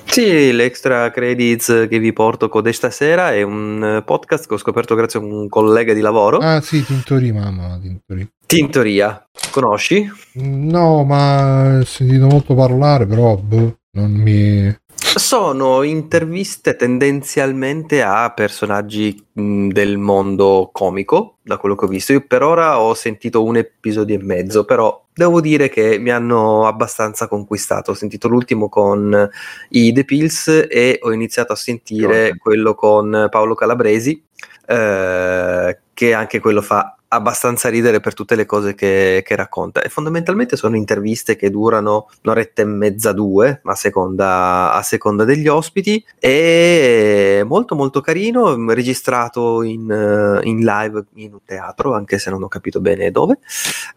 Sì, 0.06 0.52
l'extra 0.52 1.10
credits 1.10 1.86
che 1.88 1.98
vi 1.98 2.12
porto 2.12 2.48
con 2.48 2.72
stasera 2.72 3.32
è 3.32 3.42
un 3.42 3.98
eh, 3.98 4.02
podcast 4.02 4.48
che 4.48 4.54
ho 4.54 4.58
scoperto 4.58 4.94
grazie 4.94 5.20
a 5.20 5.22
un 5.22 5.48
collega 5.48 5.92
di 5.92 6.00
lavoro. 6.00 6.38
Ah 6.38 6.60
sì, 6.60 6.84
Tintori, 6.84 7.30
mamma, 7.32 7.78
Tintori. 7.80 8.28
Tintoria, 8.46 9.28
conosci? 9.50 10.10
No, 10.34 11.04
ma 11.04 11.78
ho 11.78 11.84
sentito 11.84 12.26
molto 12.26 12.54
parlare, 12.54 13.06
però 13.06 13.36
boh, 13.36 13.78
non 13.92 14.10
mi... 14.10 14.76
Sono 15.18 15.82
interviste 15.82 16.76
tendenzialmente 16.76 18.02
a 18.02 18.30
personaggi 18.30 19.26
mh, 19.32 19.68
del 19.68 19.98
mondo 19.98 20.70
comico, 20.72 21.38
da 21.42 21.56
quello 21.56 21.74
che 21.74 21.86
ho 21.86 21.88
visto. 21.88 22.12
Io 22.12 22.24
per 22.24 22.44
ora 22.44 22.80
ho 22.80 22.94
sentito 22.94 23.42
un 23.42 23.56
episodio 23.56 24.14
e 24.14 24.22
mezzo, 24.22 24.64
però 24.64 25.06
devo 25.12 25.40
dire 25.40 25.68
che 25.68 25.98
mi 25.98 26.10
hanno 26.10 26.66
abbastanza 26.66 27.26
conquistato. 27.26 27.90
Ho 27.90 27.94
sentito 27.94 28.28
l'ultimo 28.28 28.68
con 28.68 29.28
i 29.70 29.92
The 29.92 30.04
Pills 30.04 30.66
e 30.70 31.00
ho 31.02 31.12
iniziato 31.12 31.52
a 31.52 31.56
sentire 31.56 32.36
quello 32.38 32.74
con 32.74 33.26
Paolo 33.28 33.56
Calabresi, 33.56 34.24
eh, 34.66 35.78
che 35.98 36.14
anche 36.14 36.38
quello 36.38 36.62
fa 36.62 36.96
abbastanza 37.08 37.68
ridere 37.68 37.98
per 37.98 38.14
tutte 38.14 38.36
le 38.36 38.46
cose 38.46 38.76
che, 38.76 39.24
che 39.26 39.34
racconta. 39.34 39.82
E 39.82 39.88
fondamentalmente 39.88 40.54
sono 40.54 40.76
interviste 40.76 41.34
che 41.34 41.50
durano 41.50 42.08
un'oretta 42.22 42.62
e 42.62 42.66
mezza 42.66 43.10
due 43.10 43.60
a 43.64 43.74
seconda, 43.74 44.72
a 44.74 44.82
seconda 44.82 45.24
degli 45.24 45.48
ospiti 45.48 46.04
e 46.20 47.42
molto 47.44 47.74
molto 47.74 48.00
carino 48.00 48.54
registrato 48.72 49.64
in, 49.64 49.90
eh, 49.90 50.46
in 50.46 50.60
live 50.60 51.06
in 51.14 51.32
un 51.32 51.40
teatro 51.44 51.94
anche 51.94 52.20
se 52.20 52.30
non 52.30 52.44
ho 52.44 52.48
capito 52.48 52.80
bene 52.80 53.10
dove 53.10 53.40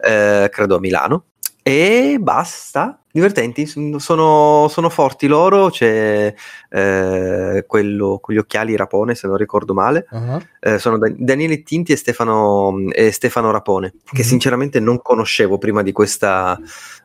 eh, 0.00 0.48
credo 0.50 0.74
a 0.74 0.80
Milano. 0.80 1.26
E 1.62 2.16
basta 2.18 3.01
divertenti 3.12 3.66
sono, 3.66 4.66
sono 4.68 4.88
forti 4.88 5.26
loro 5.26 5.68
c'è 5.70 6.34
eh, 6.70 7.64
quello 7.66 8.18
con 8.20 8.34
gli 8.34 8.38
occhiali 8.38 8.74
rapone 8.76 9.14
se 9.14 9.26
non 9.26 9.36
ricordo 9.36 9.74
male 9.74 10.06
Ah, 10.10 10.40
eh, 10.60 10.78
sono 10.78 10.98
Dan- 10.98 11.14
Daniele 11.18 11.62
Tinti 11.62 11.92
e 11.92 11.96
Stefano, 11.96 12.74
e 12.90 13.10
Stefano 13.12 13.50
Rapone, 13.50 13.92
che 14.12 14.22
Mhm. 14.22 14.28
sinceramente 14.28 14.80
non 14.80 15.00
conoscevo 15.02 15.58
prima 15.58 15.82
di, 15.82 15.92
questa, 15.92 16.58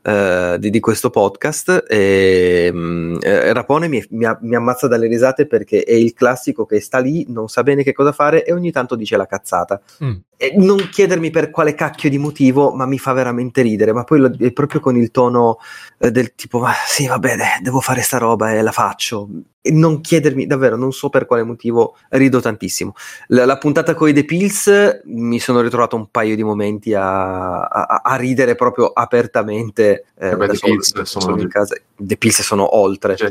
eh, 0.04 0.56
di, 0.60 0.70
di 0.70 0.80
questo 0.80 1.10
podcast. 1.10 1.86
E, 1.88 2.70
mm, 2.72 3.18
eh, 3.22 3.54
Rapone 3.54 3.88
mi, 3.88 4.04
mi, 4.12 4.26
mi 4.42 4.56
ammazza 4.56 4.88
dalle 4.88 5.08
risate 5.08 5.48
perché 5.48 5.84
è 5.84 5.94
il 5.94 6.14
classico 6.14 6.66
che 6.66 6.80
sta 6.80 7.00
lì, 7.00 7.26
non 7.30 7.48
sa 7.50 7.64
bene 7.64 7.84
che 7.84 7.94
cosa 7.94 8.12
fare 8.12 8.46
e 8.46 8.54
ogni 8.54 8.72
tanto 8.72 8.96
dice 8.96 9.18
la 9.18 9.26
cazzata. 9.26 9.82
E 10.40 10.54
non 10.56 10.78
chiedermi 10.92 11.32
per 11.32 11.50
quale 11.50 11.74
cacchio 11.74 12.10
di 12.12 12.20
motivo, 12.20 12.72
ma 12.72 12.86
mi 12.86 13.00
fa 13.00 13.14
veramente 13.14 13.62
ridere. 13.64 13.92
Ma 13.92 14.04
poi 14.04 14.20
lo- 14.20 14.36
è 14.38 14.52
proprio 14.52 14.80
con 14.80 14.96
il 14.96 15.10
tono 15.12 15.58
del 15.98 16.36
tipo: 16.36 16.60
Ma 16.60 16.74
sì, 16.86 17.08
va 17.08 17.20
bene, 17.20 17.60
devo 17.62 17.80
fare 17.82 18.02
sta 18.02 18.18
roba 18.18 18.52
e 18.54 18.62
la 18.62 18.72
faccio. 18.72 19.28
E 19.60 19.72
non 19.72 20.00
chiedermi, 20.02 20.46
davvero, 20.46 20.78
non 20.78 20.94
so 20.94 21.10
per 21.10 21.26
quale 21.26 21.44
motivo, 21.44 21.98
rido 22.10 22.40
tantissimo. 22.40 22.94
La, 23.28 23.46
la 23.46 23.58
puntata 23.58 23.96
con 23.96 24.08
i 24.08 24.14
The 24.14 24.24
Pills 24.24 25.02
mi 25.06 25.40
sono 25.40 25.60
ritrovato 25.62 25.96
un 25.96 26.08
paio 26.10 26.36
di 26.36 26.44
momenti 26.44 26.94
a, 26.94 27.62
a- 27.64 28.02
a 28.04 28.16
ridere 28.16 28.56
proprio 28.56 28.92
apertamente. 28.94 30.06
eh, 30.18 30.30
Eh 30.30 30.36
beh, 30.38 30.48
The 30.48 30.58
Pills 30.62 31.02
sono- 31.04 31.06
solo 31.06 31.42
in 31.42 31.50
casa. 31.50 31.76
The 32.00 32.16
Pills 32.18 32.42
sono 32.44 32.78
oltre. 32.78 33.16
Cioè, 33.18 33.30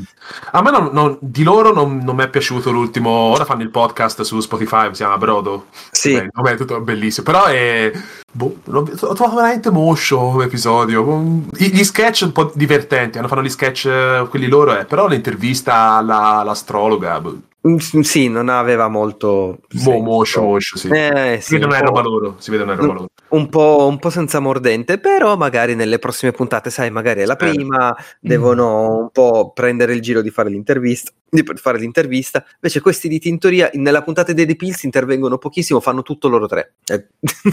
a 0.52 0.60
me 0.62 0.70
non- 0.72 0.90
non- 0.92 1.16
di 1.20 1.42
loro 1.42 1.72
non, 1.72 1.98
non 2.04 2.16
mi 2.16 2.24
è 2.24 2.28
piaciuto 2.28 2.70
l'ultimo. 2.70 3.08
Ora 3.10 3.44
fanno 3.44 3.62
il 3.62 3.70
podcast 3.70 4.22
su 4.22 4.40
Spotify, 4.40 4.86
si 4.88 4.96
chiama 4.96 5.16
Brodo. 5.18 5.66
sì, 5.90 6.12
Beh, 6.14 6.18
il 6.24 6.30
nome 6.34 6.52
è 6.52 6.56
tutto 6.56 6.80
bellissimo. 6.80 7.24
Però 7.24 7.44
è. 7.46 7.92
Boh, 8.32 8.56
l'ho 8.64 8.82
trovato 8.82 9.36
veramente 9.36 9.70
moscio 9.70 10.18
come 10.18 10.44
episodio. 10.44 11.44
I- 11.58 11.70
Gli 11.72 11.84
sketch 11.84 12.22
un 12.24 12.32
po' 12.32 12.52
divertenti. 12.54 13.16
Hanno 13.16 13.28
fanno 13.28 13.42
gli 13.42 13.48
sketch, 13.48 13.86
eh, 13.86 14.26
quelli 14.28 14.48
loro, 14.48 14.78
eh, 14.78 14.84
però 14.84 15.06
l'intervista 15.06 15.74
alla- 15.96 16.15
la, 16.20 16.42
l'astrologa. 16.42 17.20
Boh. 17.20 17.38
Mm, 17.66 17.76
mm, 17.96 18.00
sì, 18.00 18.28
non 18.28 18.48
aveva 18.48 18.88
molto. 18.88 19.58
Boh, 19.84 19.98
moscio, 19.98 20.42
moscio, 20.42 20.78
sì. 20.78 20.88
Eh, 20.88 21.38
sì. 21.40 21.48
Si 21.48 21.52
vede 21.54 21.66
una 21.66 21.80
roba 21.80 22.00
loro. 22.02 22.36
Si 22.38 22.50
vede 22.50 22.62
una 22.62 22.74
roba 22.74 22.92
mm. 22.92 22.96
loro 22.96 23.08
un 23.28 23.48
po', 23.48 23.86
un 23.88 23.98
po' 23.98 24.10
senza 24.10 24.40
mordente, 24.40 24.98
però 24.98 25.36
magari 25.36 25.74
nelle 25.74 25.98
prossime 25.98 26.32
puntate, 26.32 26.70
sai, 26.70 26.90
magari 26.90 27.22
è 27.22 27.24
la 27.24 27.36
prima, 27.36 27.94
devono 28.20 29.00
un 29.00 29.10
po' 29.10 29.52
prendere 29.52 29.94
il 29.94 30.00
giro 30.00 30.22
di 30.22 30.30
fare 30.30 30.48
l'intervista, 30.48 31.10
di 31.28 31.44
fare 31.54 31.78
l'intervista. 31.78 32.44
Invece 32.54 32.80
questi 32.80 33.08
di 33.08 33.18
Tintoria, 33.18 33.70
nella 33.74 34.02
puntata 34.02 34.32
dei 34.32 34.46
The 34.46 34.56
Pills 34.56 34.84
intervengono 34.84 35.38
pochissimo, 35.38 35.80
fanno 35.80 36.02
tutto 36.02 36.28
loro 36.28 36.46
tre. 36.46 36.74
Eh, 36.96 37.04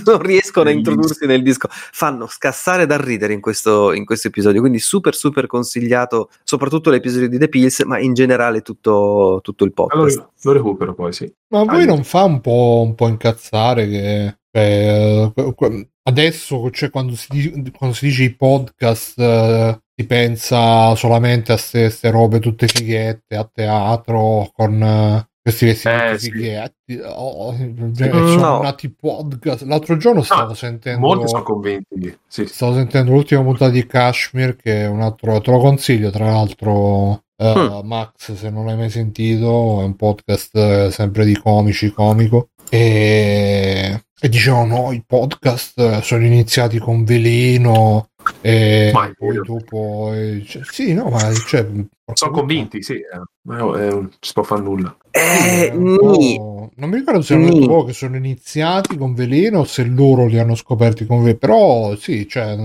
non 0.06 0.20
riescono 0.20 0.70
a 0.70 0.72
introdursi 0.72 1.26
nel 1.26 1.42
disco. 1.42 1.68
Fanno 1.70 2.28
scassare 2.28 2.86
dal 2.86 3.00
ridere 3.00 3.34
in 3.34 3.42
questo, 3.42 3.92
in 3.92 4.06
questo 4.06 4.28
episodio, 4.28 4.60
quindi 4.60 4.78
super 4.78 5.16
super 5.16 5.48
consigliato, 5.48 6.30
soprattutto 6.44 6.92
l'episodio 6.92 7.28
di 7.28 7.40
The 7.40 7.50
Pills, 7.50 7.80
ma 7.82 7.98
in 7.98 8.14
generale 8.14 8.62
tutto, 8.62 9.40
tutto 9.42 9.66
il 9.66 9.74
podcast. 9.74 10.18
Allora 10.18 10.30
lo 10.44 10.52
recupero 10.52 10.94
poi, 10.94 11.14
sì. 11.14 11.34
Ma 11.48 11.62
a 11.62 11.66
voi 11.66 11.86
non 11.86 12.04
fa 12.04 12.24
un 12.24 12.42
po', 12.42 12.84
un 12.86 12.94
po' 12.94 13.08
incazzare 13.08 13.88
che 13.88 14.38
Cioè, 14.56 15.32
eh, 15.36 15.90
adesso, 16.04 16.70
cioè, 16.70 16.90
quando, 16.92 17.16
si, 17.16 17.72
quando 17.76 17.96
si 17.96 18.06
dice 18.06 18.24
i 18.24 18.36
podcast, 18.36 19.20
eh, 19.20 19.80
si 19.96 20.06
pensa 20.06 20.94
solamente 20.96 21.52
a 21.54 21.58
queste 21.60 22.10
robe 22.12 22.40
tutte 22.40 22.68
fighette, 22.68 23.36
a 23.36 23.50
teatro, 23.52 24.52
con 24.54 24.82
eh, 24.84 25.28
questi 25.42 25.66
vestiti 25.66 25.96
Eh, 25.96 26.18
sì. 26.20 26.32
fighetti. 26.32 27.00
Oh, 27.04 27.56
cioè, 27.58 28.12
Mm, 28.14 28.28
sono 28.28 28.36
no. 28.38 28.62
nati 28.62 28.90
podcast. 28.94 29.64
L'altro 29.64 29.98
giorno 29.98 30.22
stavo 30.22 30.54
sentendo... 30.54 31.00
Molti 31.00 31.28
sono 31.28 31.42
convinti. 31.44 32.16
Sì. 32.28 32.46
Stavo 32.46 32.76
sentendo 32.76 33.12
l'ultima 33.12 33.42
puntata 33.42 33.72
di 33.72 33.86
Kashmir, 33.88 34.56
che 34.56 34.82
è 34.84 34.88
un 34.88 35.02
altro, 35.02 35.42
te 35.42 35.50
lo 35.52 35.58
consiglio, 35.60 36.12
tra 36.12 36.26
l'altro, 36.26 37.24
eh, 37.38 37.54
Mm. 37.56 37.88
Max, 37.88 38.34
se 38.34 38.50
non 38.52 38.66
l'hai 38.68 38.78
mai 38.78 38.90
sentito, 38.92 39.82
è 39.82 39.84
un 39.84 39.96
podcast 39.96 40.90
sempre 40.90 41.26
di 41.26 41.36
comici, 41.38 41.92
comico. 41.92 42.50
E, 42.70 44.04
e 44.24 44.30
dicevano, 44.30 44.84
no, 44.84 44.92
i 44.94 45.04
podcast 45.06 45.78
eh, 45.80 46.02
sono 46.02 46.26
iniziati 46.26 46.80
con 46.80 47.04
Veleno, 47.04 48.08
e 48.40 48.90
Ma 48.94 49.08
è 49.10 49.12
poi 49.18 49.32
vero. 49.32 49.44
dopo... 49.44 50.14
eh, 50.14 50.42
cioè, 50.48 50.62
sì, 50.64 50.94
no, 50.94 51.10
ma... 51.10 51.30
Cioè, 51.34 51.68
Sono 52.14 52.32
convinti, 52.32 52.82
sì. 52.82 52.94
eh, 52.94 53.22
ma, 53.42 53.58
eh, 53.58 53.90
non 53.90 54.10
ci 54.12 54.18
si 54.22 54.32
può 54.32 54.44
fare 54.44 54.62
nulla. 54.62 54.96
Eh, 55.12 55.72
Non 55.74 56.90
mi 56.90 56.96
ricordo 56.96 57.22
se 57.22 57.36
loro 57.36 57.84
che 57.84 57.92
sono 57.92 58.16
iniziati 58.16 58.96
con 58.96 59.14
veleno 59.14 59.60
o 59.60 59.64
se 59.66 59.84
loro 59.84 60.26
li 60.28 60.40
hanno 60.40 60.56
scoperti 60.56 61.06
con 61.06 61.18
veleno. 61.18 61.40
Però 61.40 61.96
sì, 61.98 62.26
cioè, 62.26 62.56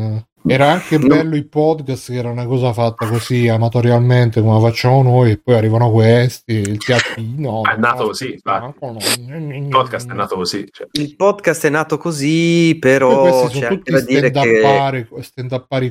era 0.46 0.70
anche 0.70 0.98
No. 0.98 1.06
bello 1.08 1.36
i 1.36 1.44
podcast 1.44 2.10
che 2.10 2.18
era 2.18 2.30
una 2.30 2.46
cosa 2.46 2.72
fatta 2.72 3.06
così 3.06 3.48
amatorialmente 3.48 4.40
come 4.40 4.60
facciamo 4.60 5.02
noi 5.02 5.32
e 5.32 5.38
poi 5.38 5.54
arrivano 5.56 5.90
questi, 5.90 6.52
il 6.52 6.78
teatrino. 6.78 7.62
È 7.64 7.76
nato 7.76 8.02
no, 8.02 8.06
così, 8.08 8.36
spettacolo. 8.38 8.98
Il 8.98 9.66
podcast 9.68 10.10
è 10.10 10.14
nato 10.14 10.36
così. 10.36 10.68
Cioè. 10.70 10.86
Il 10.92 11.16
podcast 11.16 11.66
è 11.66 11.70
nato 11.70 11.98
così, 11.98 12.76
Poi 12.78 12.78
però 12.78 13.20
questi 13.22 13.58
sono 13.58 13.68
tutti 13.68 13.92
dire 14.00 14.30
che 14.30 14.60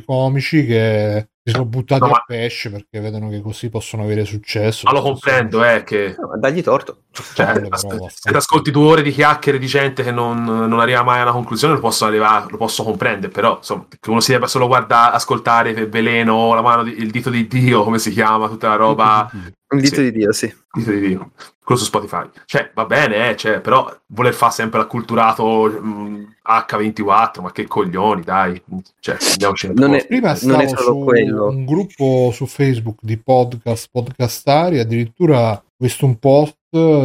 comici 0.04 0.66
che 0.66 1.30
si 1.48 1.52
sono 1.52 1.66
buttati 1.66 2.02
No, 2.02 2.08
ma- 2.10 2.18
a 2.18 2.24
pesce 2.28 2.70
perché 2.70 3.00
vedono 3.00 3.30
che 3.30 3.40
così 3.42 3.70
possono 3.70 4.04
avere 4.04 4.26
successo. 4.26 4.84
Ma 4.86 4.92
lo 4.92 5.02
comprendo, 5.02 5.64
eh, 5.64 5.84
che 5.86 6.16
No, 6.18 6.28
ma 6.28 6.38
dagli 6.38 6.62
torto. 6.62 7.04
cioè, 7.34 7.54
però, 7.54 8.10
se 8.10 8.30
ti 8.30 8.36
ascolti 8.36 8.70
due 8.72 8.86
ore 8.88 9.02
di 9.02 9.12
chiacchiere 9.12 9.58
di 9.58 9.66
gente 9.66 10.04
che 10.04 10.12
non, 10.12 10.44
non 10.44 10.80
arriva 10.80 11.04
mai 11.04 11.22
alla 11.22 11.32
conclusione, 11.32 11.76
lo 11.76 11.80
posso, 11.80 12.06
arrivare, 12.06 12.48
lo 12.50 12.58
posso 12.58 12.84
comprendere, 12.84 13.32
però 13.32 13.58
insomma, 13.58 13.86
che 13.90 14.10
uno 14.10 14.20
si 14.20 14.32
debba 14.32 14.48
solo 14.48 14.68
guardare, 14.68 15.16
ascoltare 15.16 15.70
il 15.70 15.90
veleno, 15.90 16.54
la 16.54 16.62
mano 16.62 16.84
di- 16.84 16.96
il 17.00 17.12
dito 17.12 17.30
di 17.30 17.48
Dio, 17.48 17.84
come 17.84 18.00
si 18.00 18.12
chiama, 18.12 18.48
tutta 18.50 18.68
la 18.68 18.76
roba. 18.76 19.30
Un 19.34 19.80
dito 19.80 19.96
Sì. 19.96 20.02
di 20.04 20.12
Dio, 20.12 20.32
sì. 20.34 20.54
Dito 20.72 20.92
di 20.92 21.00
Dio. 21.00 21.32
Quello 21.68 21.82
su 21.82 21.88
Spotify. 21.88 22.30
Cioè, 22.46 22.72
va 22.74 22.86
bene, 22.86 23.30
eh, 23.32 23.36
cioè, 23.36 23.60
però 23.60 23.94
voler 24.14 24.34
fare 24.34 24.54
sempre 24.54 24.80
l'acculturato 24.80 25.66
mh, 25.66 26.36
H24, 26.48 27.42
ma 27.42 27.52
che 27.52 27.68
coglioni, 27.68 28.22
dai. 28.22 28.62
Cioè, 29.02 29.18
andiamoci 29.32 29.74
Non 29.74 29.94
è- 29.96 30.08
Prima 30.08 30.34
Non 30.44 30.62
è 30.62 30.68
solo 30.70 30.82
su 30.82 31.04
quello. 31.04 31.48
un 31.48 31.66
gruppo 31.66 32.32
su 32.32 32.46
Facebook 32.46 33.00
di 33.02 33.18
podcast, 33.18 33.90
podcastari, 33.92 34.80
addirittura 34.80 35.52
ho 35.52 35.64
visto 35.76 36.06
un 36.06 36.18
post 36.20 36.56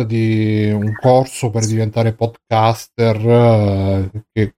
di 0.07 0.71
un 0.73 0.93
corso 0.95 1.51
per 1.51 1.67
diventare 1.67 2.13
podcaster 2.13 3.17
eh, 3.17 4.11
che 4.33 4.55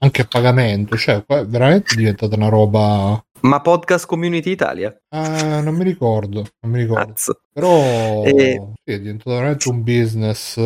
anche 0.00 0.22
a 0.22 0.26
pagamento, 0.28 0.96
cioè 0.96 1.24
qua 1.24 1.38
è 1.38 1.46
veramente 1.46 1.94
diventata 1.94 2.34
una 2.34 2.48
roba 2.48 3.24
Ma 3.44 3.60
Podcast 3.60 4.06
Community 4.06 4.50
Italia? 4.52 4.96
ah, 5.10 5.60
non 5.60 5.74
mi 5.74 5.84
ricordo, 5.84 6.46
non 6.60 6.72
mi 6.72 6.78
ricordo. 6.80 7.04
Cazzo. 7.12 7.40
Però 7.52 8.22
Eh. 8.24 8.60
sì, 8.82 8.92
è 8.92 8.98
diventato 8.98 9.30
veramente 9.36 9.68
un 9.68 9.82
business. 9.82 10.58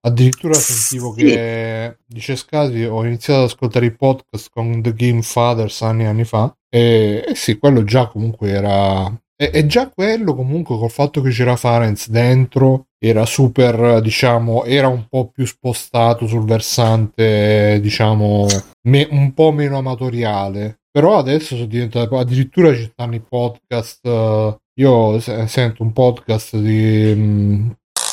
addirittura 0.00 0.54
sentivo 0.54 1.12
Sì. 1.16 1.24
che 1.24 1.98
dice 2.06 2.34
Scasi, 2.36 2.82
ho 2.84 3.04
iniziato 3.04 3.40
ad 3.40 3.46
ascoltare 3.46 3.86
i 3.86 3.94
podcast 3.94 4.48
con 4.52 4.80
The 4.80 4.94
Game 4.94 5.22
Fathers 5.22 5.82
anni 5.82 6.04
e 6.04 6.06
anni 6.06 6.24
fa. 6.24 6.52
E, 6.68 7.24
e 7.28 7.34
sì, 7.34 7.58
quello 7.58 7.84
già 7.84 8.06
comunque 8.08 8.50
era. 8.50 9.06
E, 9.36 9.50
e 9.52 9.66
già 9.66 9.88
quello 9.90 10.34
comunque 10.34 10.76
col 10.78 10.90
fatto 10.90 11.20
che 11.20 11.30
c'era 11.30 11.54
Farenz 11.56 12.08
dentro 12.08 12.86
era 12.98 13.24
super, 13.26 14.00
diciamo, 14.00 14.64
era 14.64 14.88
un 14.88 15.06
po' 15.08 15.28
più 15.28 15.46
spostato 15.46 16.26
sul 16.26 16.44
versante, 16.44 17.78
diciamo, 17.80 18.46
me- 18.88 19.06
un 19.10 19.32
po' 19.34 19.52
meno 19.52 19.78
amatoriale. 19.78 20.77
Però 20.90 21.18
adesso 21.18 21.54
sono 21.54 21.66
diventato, 21.66 22.18
addirittura 22.18 22.74
ci 22.74 22.84
stanno 22.92 23.14
i 23.14 23.20
podcast. 23.20 24.00
eh, 24.06 24.56
io 24.80 25.18
se- 25.20 25.46
sento 25.48 25.82
un 25.82 25.92
podcast 25.92 26.56
di 26.56 27.12
mm, 27.14 27.70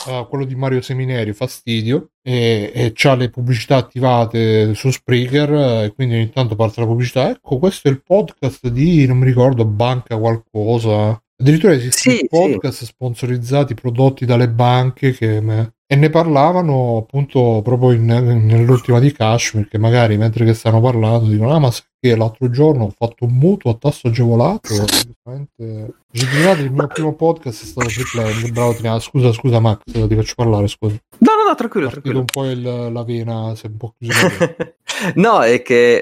eh, 0.07 0.25
quello 0.29 0.45
di 0.45 0.55
Mario 0.55 0.81
Semineri, 0.81 1.31
Fastidio, 1.33 2.09
e, 2.23 2.71
e 2.73 2.91
c'ha 2.93 3.15
le 3.15 3.29
pubblicità 3.29 3.77
attivate 3.77 4.73
su 4.73 4.89
Spreaker, 4.91 5.53
eh, 5.53 5.83
e 5.85 5.93
quindi 5.93 6.15
ogni 6.15 6.29
tanto 6.31 6.55
parte 6.55 6.81
la 6.81 6.87
pubblicità. 6.87 7.29
Ecco, 7.29 7.57
questo 7.59 7.87
è 7.87 7.91
il 7.91 8.01
podcast 8.03 8.67
di, 8.69 9.05
non 9.05 9.17
mi 9.19 9.25
ricordo, 9.25 9.63
banca 9.65 10.17
qualcosa. 10.17 11.19
Addirittura 11.37 11.73
esistono 11.73 12.15
Sì, 12.15 12.27
podcast 12.29 12.83
sponsorizzati 12.85 13.73
prodotti 13.73 14.25
dalle 14.25 14.49
banche 14.49 15.11
che 15.11 15.41
me- 15.41 15.73
e 15.87 15.95
ne 15.95 16.09
parlavano 16.09 16.97
appunto 16.97 17.61
proprio 17.63 17.91
in- 17.91 18.05
nell'ultima 18.05 18.99
di 18.99 19.11
Kashmir 19.11 19.67
che 19.67 19.77
magari 19.77 20.17
mentre 20.17 20.43
che 20.45 20.55
stanno 20.55 20.81
parlando 20.81 21.29
dicono 21.29 21.51
ah 21.53 21.59
ma 21.59 21.69
sai 21.69 21.83
che 22.09 22.15
l'altro 22.15 22.49
giorno 22.49 22.85
ho 22.85 22.93
fatto 22.95 23.25
un 23.25 23.33
mutuo 23.33 23.71
a 23.71 23.75
tasso 23.75 24.07
agevolato 24.07 24.69
Giustamente 24.73 25.93
il 26.11 26.71
mio 26.71 26.87
primo 26.87 27.13
podcast 27.13 27.63
è 27.63 27.65
stato 27.65 27.87
playing 28.11 28.51
bravo 28.51 28.73
Tina. 28.75 28.99
scusa 28.99 29.31
scusa 29.33 29.59
Max 29.59 29.79
ti 29.85 30.15
faccio 30.15 30.33
parlare 30.35 30.67
scusa 30.67 30.95
No, 31.17 31.31
no, 31.43 31.49
no, 31.49 31.55
tranquillo, 31.55 31.89
tranquillo. 31.89 32.19
un 32.19 32.25
po' 32.25 32.45
il- 32.45 32.61
la 32.91 33.03
vena 33.03 33.55
si 33.55 33.65
è 33.65 33.69
un 33.69 33.77
po' 33.77 33.93
chiusa 33.97 34.55
no, 35.15 35.41
è 35.41 35.61
che 35.61 35.97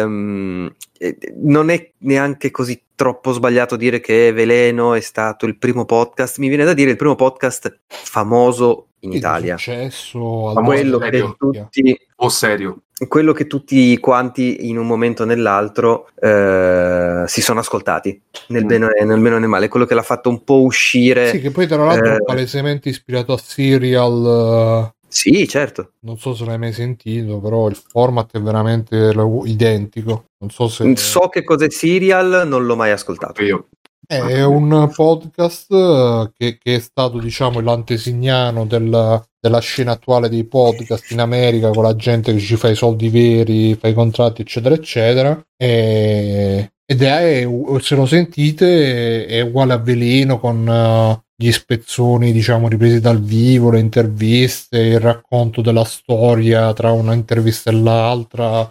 ehm, 0.00 0.74
eh, 0.98 1.16
non 1.36 1.70
è 1.70 1.92
neanche 1.98 2.50
così 2.50 2.82
troppo 2.94 3.32
sbagliato 3.32 3.76
dire 3.76 4.00
che 4.00 4.32
Veleno 4.32 4.94
è 4.94 5.00
stato 5.00 5.44
il 5.46 5.58
primo 5.58 5.84
podcast. 5.84 6.38
Mi 6.38 6.48
viene 6.48 6.64
da 6.64 6.72
dire 6.72 6.90
il 6.90 6.96
primo 6.96 7.14
podcast 7.14 7.80
famoso 7.86 8.88
in 9.00 9.12
Italia. 9.12 9.56
successo 9.58 10.48
al 10.50 10.64
Quello 10.64 10.96
che, 10.98 11.34
tutti, 11.38 11.98
O 12.18 12.28
serio. 12.30 12.80
quello 13.08 13.34
che 13.34 13.46
tutti 13.46 13.98
quanti 14.00 14.68
in 14.70 14.78
un 14.78 14.86
momento 14.86 15.24
o 15.24 15.26
nell'altro 15.26 16.08
eh, 16.18 17.24
si 17.26 17.42
sono 17.42 17.60
ascoltati 17.60 18.18
nel 18.48 18.64
Mm. 18.64 18.66
bene, 18.66 18.86
nel 19.04 19.20
bene 19.20 19.34
o 19.34 19.38
nel 19.38 19.48
male. 19.50 19.68
Quello 19.68 19.84
che 19.84 19.94
l'ha 19.94 20.02
fatto 20.02 20.30
un 20.30 20.42
po' 20.42 20.62
uscire. 20.62 21.28
sì 21.30 21.40
che 21.40 21.50
poi 21.50 21.66
tra 21.66 21.84
l'altro 21.84 22.12
è 22.12 22.14
Eh. 22.16 22.22
palesemente 22.24 22.88
ispirato 22.88 23.34
a 23.34 23.38
Serial 23.38 24.88
eh, 24.88 24.94
Sì, 25.08 25.46
certo. 25.46 25.92
non 26.00 26.16
so 26.16 26.34
se 26.34 26.46
l'hai 26.46 26.58
mai 26.58 26.72
sentito 26.72 27.38
però 27.38 27.68
il 27.68 27.76
format 27.76 28.32
è 28.34 28.40
veramente 28.40 29.12
identico 29.44 30.24
non 30.38 30.48
so 30.50 30.68
se 30.68 30.96
So 30.96 31.28
che 31.28 31.44
cos'è 31.44 31.68
Serial, 31.70 32.44
non 32.48 32.64
l'ho 32.64 32.76
mai 32.76 32.92
ascoltato. 32.92 33.42
Io. 33.42 33.68
È 34.06 34.44
un 34.44 34.90
podcast 34.94 35.72
eh, 35.72 36.30
che, 36.36 36.58
che 36.58 36.76
è 36.76 36.78
stato, 36.78 37.18
diciamo, 37.18 37.60
l'antesignano 37.60 38.64
del- 38.64 39.22
della 39.40 39.58
scena 39.60 39.92
attuale 39.92 40.28
dei 40.28 40.44
podcast 40.44 41.10
in 41.10 41.20
America 41.20 41.70
con 41.70 41.82
la 41.82 41.96
gente 41.96 42.32
che 42.32 42.38
ci 42.38 42.56
fa 42.56 42.68
i 42.68 42.76
soldi 42.76 43.08
veri, 43.08 43.74
fa 43.74 43.88
i 43.88 43.94
contratti, 43.94 44.42
eccetera, 44.42 44.74
eccetera. 44.74 45.44
E- 45.56 46.70
ed 46.88 47.02
è, 47.02 47.48
se 47.80 47.96
lo 47.96 48.06
sentite, 48.06 49.26
è 49.26 49.40
uguale 49.40 49.72
a 49.72 49.78
Veleno 49.78 50.38
con 50.38 50.68
eh, 50.68 51.24
gli 51.34 51.50
spezzoni, 51.50 52.30
diciamo, 52.30 52.68
ripresi 52.68 53.00
dal 53.00 53.20
vivo, 53.20 53.70
le 53.72 53.80
interviste, 53.80 54.78
il 54.78 55.00
racconto 55.00 55.62
della 55.62 55.84
storia 55.84 56.72
tra 56.72 56.92
una 56.92 57.12
intervista 57.12 57.70
e 57.70 57.74
l'altra. 57.74 58.70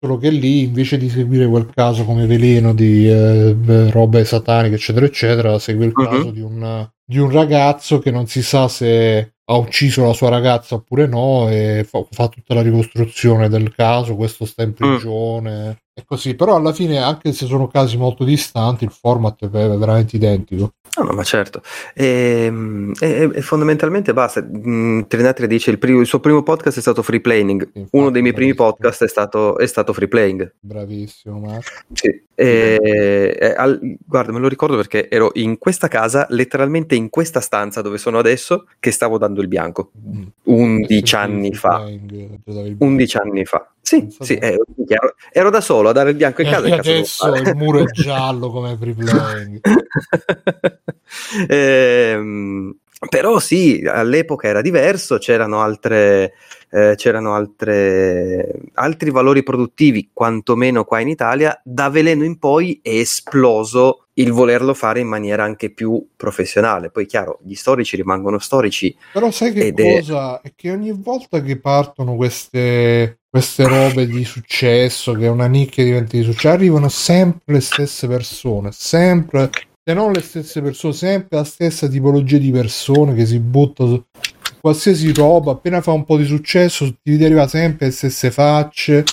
Solo 0.00 0.16
che 0.16 0.30
lì 0.30 0.62
invece 0.62 0.96
di 0.96 1.08
seguire 1.08 1.48
quel 1.48 1.70
caso 1.74 2.04
come 2.04 2.24
veleno 2.26 2.72
di 2.72 3.08
eh, 3.08 3.90
robe 3.90 4.24
sataniche, 4.24 4.76
eccetera, 4.76 5.06
eccetera, 5.06 5.58
segue 5.58 5.86
il 5.86 5.92
Mhm. 5.96 6.04
caso 6.04 6.30
di 6.30 6.40
un, 6.40 6.88
di 7.04 7.18
un 7.18 7.30
ragazzo 7.30 7.98
che 7.98 8.12
non 8.12 8.26
si 8.28 8.42
sa 8.42 8.68
se 8.68 9.32
ha 9.50 9.56
ucciso 9.56 10.04
la 10.06 10.12
sua 10.12 10.28
ragazza 10.28 10.76
oppure 10.76 11.06
no, 11.08 11.48
e 11.48 11.84
fa, 11.88 12.06
fa 12.10 12.28
tutta 12.28 12.54
la 12.54 12.62
ricostruzione 12.62 13.48
del 13.48 13.74
caso. 13.74 14.14
Questo 14.14 14.44
sta 14.44 14.62
in 14.62 14.72
prigione 14.74 15.78
e 15.92 16.04
così. 16.04 16.34
Però 16.36 16.54
alla 16.54 16.72
fine, 16.72 16.98
anche 16.98 17.32
se 17.32 17.46
sono 17.46 17.66
casi 17.66 17.96
molto 17.96 18.22
distanti, 18.24 18.84
il 18.84 18.92
format 18.92 19.46
è 19.46 19.48
ve- 19.48 19.76
veramente 19.76 20.14
identico. 20.14 20.74
No, 20.98 21.04
no, 21.04 21.12
ma 21.12 21.22
certo. 21.22 21.62
Ehm, 21.94 22.92
E, 23.00 23.30
e 23.34 23.40
fondamentalmente 23.42 24.12
basta. 24.12 24.42
Mm, 24.44 25.02
Trinatri 25.08 25.46
dice 25.46 25.70
il, 25.70 25.78
primo- 25.78 26.00
il 26.00 26.06
suo 26.06 26.20
primo 26.20 26.42
podcast 26.42 26.78
è 26.78 26.80
stato 26.80 27.02
Free 27.02 27.20
Playing. 27.20 27.70
Infatti, 27.72 27.96
Uno 27.96 28.10
dei 28.10 28.22
miei 28.22 28.34
primi 28.34 28.52
bravissimo. 28.54 28.76
podcast 28.78 29.04
è 29.04 29.08
stato, 29.08 29.58
è 29.58 29.66
stato 29.66 29.92
Free 29.92 30.08
Playing. 30.08 30.54
Bravissimo, 30.60 31.38
Marco. 31.38 31.70
Sì. 31.92 32.26
E- 32.40 33.36
e 33.40 33.54
al- 33.56 33.80
guarda, 34.06 34.30
me 34.30 34.38
lo 34.38 34.46
ricordo 34.46 34.76
perché 34.76 35.08
ero 35.10 35.30
in 35.34 35.58
questa 35.58 35.88
casa, 35.88 36.24
letteralmente 36.30 36.94
in 36.94 37.10
questa 37.10 37.40
stanza 37.40 37.82
dove 37.82 37.98
sono 37.98 38.18
adesso, 38.18 38.66
che 38.78 38.92
stavo 38.92 39.18
dando 39.18 39.40
il 39.40 39.48
bianco. 39.48 39.90
Mm. 40.08 40.22
11 40.44 41.14
anni 41.16 41.52
fa. 41.52 41.84
11 42.78 43.16
anni 43.16 43.44
fa. 43.44 43.68
Sì, 43.80 44.06
sì, 44.20 44.38
te. 44.38 44.46
ero, 44.86 45.14
ero- 45.32 45.50
da 45.50 45.60
solo 45.60 45.88
a 45.88 45.92
dare 45.92 46.10
il 46.10 46.16
bianco 46.16 46.42
in 46.42 46.46
E 46.48 46.50
casa. 46.50 46.62
devo 46.62 46.76
adesso 46.76 47.34
il 47.34 47.56
muro 47.56 47.80
è 47.80 47.84
giallo 47.90 48.50
come 48.50 48.76
free 48.78 48.94
playing. 48.94 49.60
Ehm, 51.48 52.76
Però 53.08 53.38
sì, 53.38 53.84
all'epoca 53.86 54.48
era 54.48 54.60
diverso, 54.60 55.18
c'erano 55.18 55.60
altre, 55.62 56.32
eh, 56.70 56.94
c'erano 56.96 57.34
altre, 57.34 58.60
altri 58.74 59.10
valori 59.10 59.42
produttivi, 59.42 60.10
quantomeno 60.12 60.84
qua 60.84 61.00
in 61.00 61.08
Italia. 61.08 61.60
Da 61.64 61.88
Veleno 61.88 62.24
in 62.24 62.38
poi 62.38 62.80
è 62.82 62.90
esploso 62.90 64.06
il 64.14 64.32
volerlo 64.32 64.74
fare 64.74 65.00
in 65.00 65.06
maniera 65.06 65.44
anche 65.44 65.70
più 65.70 66.04
professionale. 66.16 66.90
Poi, 66.90 67.06
chiaro, 67.06 67.38
gli 67.42 67.54
storici 67.54 67.96
rimangono 67.96 68.38
storici. 68.38 68.94
Però 69.12 69.30
sai 69.30 69.52
che 69.52 69.72
cosa? 69.72 70.40
È... 70.40 70.48
è 70.48 70.52
che 70.56 70.70
ogni 70.70 70.92
volta 70.92 71.40
che 71.40 71.58
partono 71.58 72.16
queste, 72.16 73.20
queste 73.30 73.66
robe 73.66 74.06
di 74.06 74.24
successo, 74.24 75.12
che 75.12 75.28
una 75.28 75.46
nicchia 75.46 75.84
diventa 75.84 76.16
di 76.16 76.24
successo, 76.24 76.54
arrivano 76.54 76.88
sempre 76.88 77.54
le 77.54 77.60
stesse 77.60 78.08
persone, 78.08 78.70
sempre 78.72 79.50
se 79.88 79.94
non 79.94 80.12
le 80.12 80.20
stesse 80.20 80.60
persone, 80.60 80.92
sempre 80.92 81.38
la 81.38 81.44
stessa 81.44 81.88
tipologia 81.88 82.36
di 82.36 82.50
persone 82.50 83.14
che 83.14 83.24
si 83.24 83.38
butta 83.38 83.86
su 83.86 84.04
qualsiasi 84.68 85.12
roba, 85.14 85.52
appena 85.52 85.80
fa 85.80 85.92
un 85.92 86.04
po' 86.04 86.18
di 86.18 86.24
successo 86.24 86.94
ti 87.02 87.24
arriva 87.24 87.48
sempre 87.48 87.86
le 87.86 87.92
stesse 87.92 88.30
facce, 88.30 89.04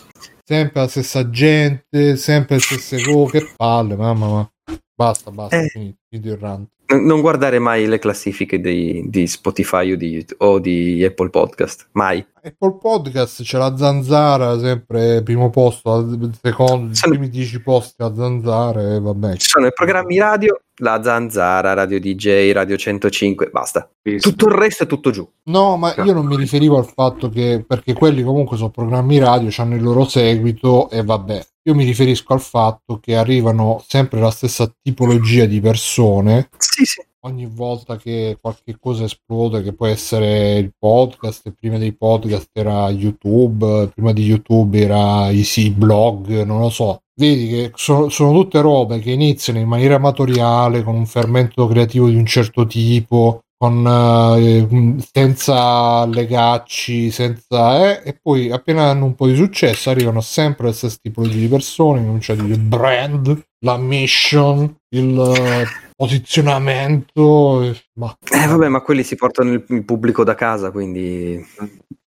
sempre 0.44 0.82
la 0.82 0.88
stessa 0.88 1.30
gente, 1.30 2.18
sempre 2.18 2.56
le 2.56 2.62
stesse 2.62 3.02
cose, 3.02 3.40
che 3.40 3.54
palle, 3.56 3.96
mamma 3.96 4.28
mia. 4.28 4.52
Basta, 4.94 5.32
basta, 5.32 5.62
eh. 5.62 5.68
finito, 5.68 5.98
finito 6.10 6.30
il 6.30 6.38
rant. 6.38 6.70
Non 6.88 7.22
guardare 7.22 7.58
mai 7.60 7.88
le 7.88 8.00
classifiche 8.00 8.60
di, 8.60 9.04
di 9.08 9.28
Spotify 9.28 9.92
o 9.92 9.96
di, 9.96 10.26
o 10.38 10.60
di, 10.60 11.04
Apple 11.04 11.30
Podcast, 11.30 11.88
mai. 11.94 12.26
Apple 12.46 12.78
Podcast 12.80 13.42
c'è 13.42 13.58
la 13.58 13.76
zanzara, 13.76 14.60
sempre 14.60 15.24
primo 15.24 15.50
posto, 15.50 16.08
secondo, 16.40 16.94
i 16.94 17.10
primi 17.10 17.28
dieci 17.28 17.60
posti 17.60 18.04
a 18.04 18.14
zanzara, 18.14 19.00
vabbè. 19.00 19.38
Ci 19.38 19.50
sono 19.50 19.66
i 19.66 19.74
programmi 19.74 20.20
radio, 20.20 20.62
la 20.76 21.02
zanzara, 21.02 21.74
radio 21.74 22.00
DJ, 22.00 22.52
radio 22.52 22.78
105, 22.78 23.50
basta. 23.50 23.90
Tutto 24.20 24.48
il 24.48 24.54
resto 24.54 24.84
è 24.84 24.88
tutto 24.88 25.10
giù. 25.10 25.28
No, 25.46 25.76
ma 25.78 25.96
io 25.96 26.14
non 26.14 26.28
mi 26.28 26.36
riferivo 26.36 26.78
al 26.78 26.86
fatto 26.86 27.30
che, 27.30 27.66
perché 27.68 27.94
quelli 27.94 28.22
comunque 28.22 28.58
sono 28.58 28.70
programmi 28.70 29.18
radio, 29.18 29.50
hanno 29.58 29.74
il 29.74 29.82
loro 29.82 30.06
seguito 30.06 30.92
e 30.92 31.04
vabbè. 31.04 31.44
Io 31.64 31.74
mi 31.74 31.84
riferisco 31.84 32.34
al 32.34 32.42
fatto 32.42 33.00
che 33.00 33.16
arrivano 33.16 33.84
sempre 33.88 34.20
la 34.20 34.30
stessa 34.30 34.72
tipologia 34.84 35.46
di 35.46 35.60
persone. 35.60 36.50
Sì, 36.60 36.86
sì. 36.86 37.02
Ogni 37.26 37.48
volta 37.48 37.98
che 37.98 38.38
qualche 38.40 38.78
cosa 38.80 39.06
esplode, 39.06 39.64
che 39.64 39.74
può 39.74 39.88
essere 39.88 40.58
il 40.60 40.72
podcast, 40.78 41.52
prima 41.60 41.80
dei 41.80 41.92
podcast 41.92 42.50
era 42.54 42.88
YouTube, 42.92 43.90
prima 43.92 44.14
di 44.14 44.24
YouTube 44.24 44.80
era 44.80 45.32
Easy 45.32 45.72
Blog, 45.72 46.44
non 46.44 46.60
lo 46.60 46.70
so. 46.70 47.00
Vedi 47.16 47.48
che 47.48 47.72
sono, 47.74 48.10
sono 48.10 48.32
tutte 48.32 48.62
robe 48.62 49.00
che 49.00 49.10
iniziano 49.10 49.58
in 49.58 49.68
maniera 49.68 49.96
amatoriale, 49.96 50.84
con 50.84 50.94
un 50.94 51.08
fermento 51.08 51.66
creativo 51.66 52.10
di 52.10 52.16
un 52.16 52.28
certo 52.28 52.68
tipo, 52.68 53.45
con, 53.58 53.86
eh, 53.88 54.96
senza 55.12 56.06
legacci, 56.06 57.10
senza, 57.10 57.90
eh, 57.90 58.10
e 58.10 58.20
poi 58.22 58.52
appena 58.52 58.90
hanno 58.90 59.06
un 59.06 59.16
po' 59.16 59.28
di 59.28 59.36
successo 59.36 59.90
arrivano 59.90 60.22
sempre 60.22 60.68
le 60.68 60.74
stesse 60.74 61.00
tipologie 61.02 61.40
di 61.40 61.48
persone, 61.48 62.02
non 62.02 62.20
c'è 62.20 62.34
il 62.34 62.60
brand, 62.60 63.42
la 63.60 63.78
mission, 63.78 64.76
il 64.90 65.18
uh, 65.18 65.94
posizionamento. 65.96 67.76
Ma... 67.94 68.16
Eh 68.30 68.48
vabbè, 68.48 68.68
ma 68.68 68.82
quelli 68.82 69.04
si 69.04 69.16
portano 69.16 69.52
il, 69.54 69.84
pubblico 69.84 70.24
da 70.24 70.36
casa, 70.36 70.72
quindi 70.72 71.44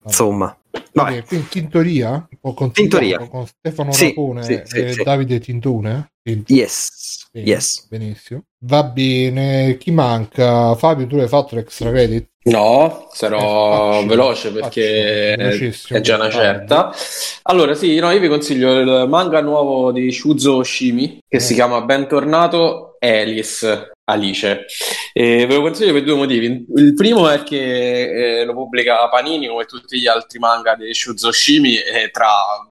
insomma. 0.04 0.56
Vabbè, 0.92 1.24
quindi 1.24 1.48
Tintoria, 1.48 2.28
Tintoria. 2.72 3.28
con 3.28 3.46
Stefano 3.46 3.92
sì, 3.92 4.08
Rapone 4.08 4.44
sì, 4.44 4.62
sì, 4.66 4.78
e 4.78 5.04
Davide 5.04 5.40
Tintone? 5.40 6.12
Tinto. 6.22 6.54
Yes. 6.54 7.25
Bene, 7.36 7.48
yes. 7.50 7.86
Benissimo. 7.90 8.46
Va 8.60 8.84
bene, 8.84 9.76
chi 9.78 9.92
manca? 9.92 10.74
Fabio, 10.76 11.06
tu 11.06 11.18
hai 11.18 11.28
fatto 11.28 11.56
l'extra 11.56 11.90
credit? 11.90 12.30
No, 12.44 13.10
sarò 13.12 13.38
eh, 13.38 13.94
faccio, 13.96 14.08
veloce 14.08 14.52
perché 14.54 15.36
faccio, 15.74 15.96
è 15.96 16.00
già 16.00 16.16
una 16.16 16.30
certa. 16.30 16.94
Allora, 17.42 17.74
sì, 17.74 18.00
no, 18.00 18.10
io 18.12 18.22
vi 18.22 18.30
consiglio 18.30 18.80
il 18.80 19.10
manga 19.10 19.42
nuovo 19.42 19.92
di 19.92 20.14
Shuzo 20.14 20.56
Oshimi 20.58 21.20
che 21.28 21.38
eh. 21.38 21.40
si 21.42 21.56
chiama 21.56 21.82
Bentornato 21.82 22.96
Alice. 23.00 23.92
Alice. 24.06 24.66
E 25.14 25.46
ve 25.46 25.56
lo 25.56 25.62
consiglio 25.62 25.94
per 25.94 26.04
due 26.04 26.16
motivi. 26.16 26.66
Il 26.76 26.94
primo 26.94 27.30
è 27.30 27.44
che 27.44 28.40
eh, 28.40 28.46
lo 28.46 28.54
pubblica 28.54 29.08
Panini 29.10 29.48
come 29.48 29.66
tutti 29.66 30.00
gli 30.00 30.08
altri 30.08 30.40
manga 30.40 30.76
di 30.76 30.94
Shuzo 30.94 31.30
Oshimi 31.30 31.78
e 31.78 32.10
tra 32.12 32.28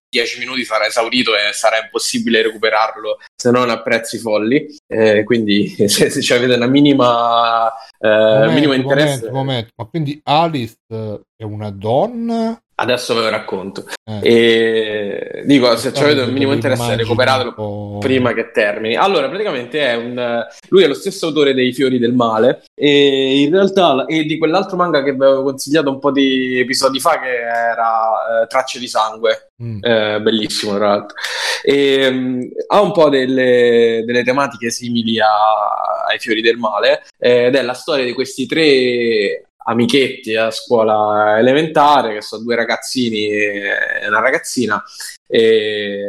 10 0.09 0.39
minuti 0.39 0.65
sarà 0.65 0.87
esaurito 0.87 1.35
e 1.35 1.53
sarà 1.53 1.79
impossibile 1.83 2.43
recuperarlo 2.43 3.19
se 3.35 3.51
non 3.51 3.71
a 3.71 3.83
prezzi 3.83 4.19
folli. 4.19 4.67
Eh, 4.87 5.25
quindi 5.25 5.69
se, 5.89 6.11
se 6.11 6.35
avete 6.35 6.55
una 6.55 6.67
minima, 6.67 7.73
eh, 7.99 8.09
momento, 8.09 8.53
minimo 8.53 8.73
interesse... 8.75 9.29
Momento, 9.31 9.33
momento. 9.33 9.69
Ma 9.77 9.85
quindi 9.87 10.21
Alice 10.23 10.77
è 10.89 11.43
una 11.43 11.71
donna 11.71 12.59
Adesso 12.77 13.15
ve 13.15 13.21
lo 13.21 13.29
racconto. 13.29 13.85
Eh. 14.05 14.21
E 14.23 15.43
dico, 15.45 15.77
se 15.77 15.93
avete 15.95 16.23
un 16.23 16.33
minimo 16.33 16.53
interesse, 16.53 16.97
recuperatelo 16.97 17.99
prima 18.01 18.33
che 18.33 18.51
termini. 18.51 18.97
Allora, 18.97 19.29
praticamente 19.29 19.81
è 19.81 19.95
un. 19.95 20.45
Lui 20.69 20.83
è 20.83 20.89
lo 20.89 20.95
stesso 20.95 21.27
autore 21.27 21.55
dei 21.55 21.73
Fiori 21.73 21.99
del 21.99 22.15
Male. 22.15 22.65
E 22.75 23.43
in 23.43 23.51
realtà, 23.53 24.05
e 24.07 24.25
di 24.25 24.39
quell'altro 24.39 24.77
manga 24.77 25.05
che 25.05 25.13
vi 25.13 25.23
avevo 25.23 25.45
consigliato 25.45 25.91
un 25.91 26.01
po' 26.01 26.11
di 26.11 26.59
episodi 26.59 26.99
fa, 26.99 27.21
che 27.21 27.33
era 27.33 28.43
eh, 28.43 28.47
Tracce 28.49 28.81
di 28.81 28.89
sangue. 28.89 29.51
Mm. 29.63 29.79
Eh, 29.81 30.21
bellissimo, 30.21 30.75
tra 30.75 30.89
l'altro. 30.89 31.17
E, 31.63 32.07
um, 32.09 32.41
ha 32.67 32.81
un 32.81 32.93
po' 32.93 33.09
delle, 33.09 34.03
delle 34.05 34.25
tematiche 34.25 34.71
simili 34.71 35.21
a, 35.21 36.05
ai 36.09 36.19
Fiori 36.19 36.43
del 36.43 36.57
Male. 36.57 37.05
Eh, 37.19 37.45
ed 37.47 37.55
è 37.55 37.63
la 37.63 37.75
storia 37.75 38.05
di 38.05 38.13
questi 38.13 38.47
tre 38.47 39.45
amichetti 39.65 40.37
a 40.37 40.51
scuola 40.51 41.39
elementare, 41.39 42.15
che 42.15 42.23
sono 42.23 42.43
due 42.43 42.57
ragazzini 42.57 43.27
e 43.29 44.07
una 44.09 44.21
ragazzina. 44.21 44.83
E... 45.27 46.03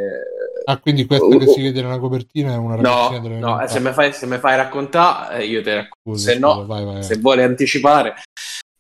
Ah, 0.66 0.78
quindi 0.78 1.06
questa 1.06 1.38
che 1.38 1.48
si 1.48 1.62
vede 1.62 1.82
nella 1.82 2.00
copertina 2.00 2.54
è 2.54 2.58
una 2.58 2.76
ragazzina 2.76 3.40
No, 3.40 3.56
no 3.60 3.68
se 3.68 3.80
mi 3.80 3.92
fai, 3.92 4.12
fai, 4.14 4.56
raccontare, 4.56 5.40
eh, 5.40 5.46
io 5.46 5.62
te 5.62 5.76
racconto. 5.76 6.20
Se 6.20 6.38
no, 6.38 6.66
vai, 6.66 6.84
vai, 6.86 7.04
se 7.04 7.18
vuole 7.18 7.44
anticipare. 7.44 8.16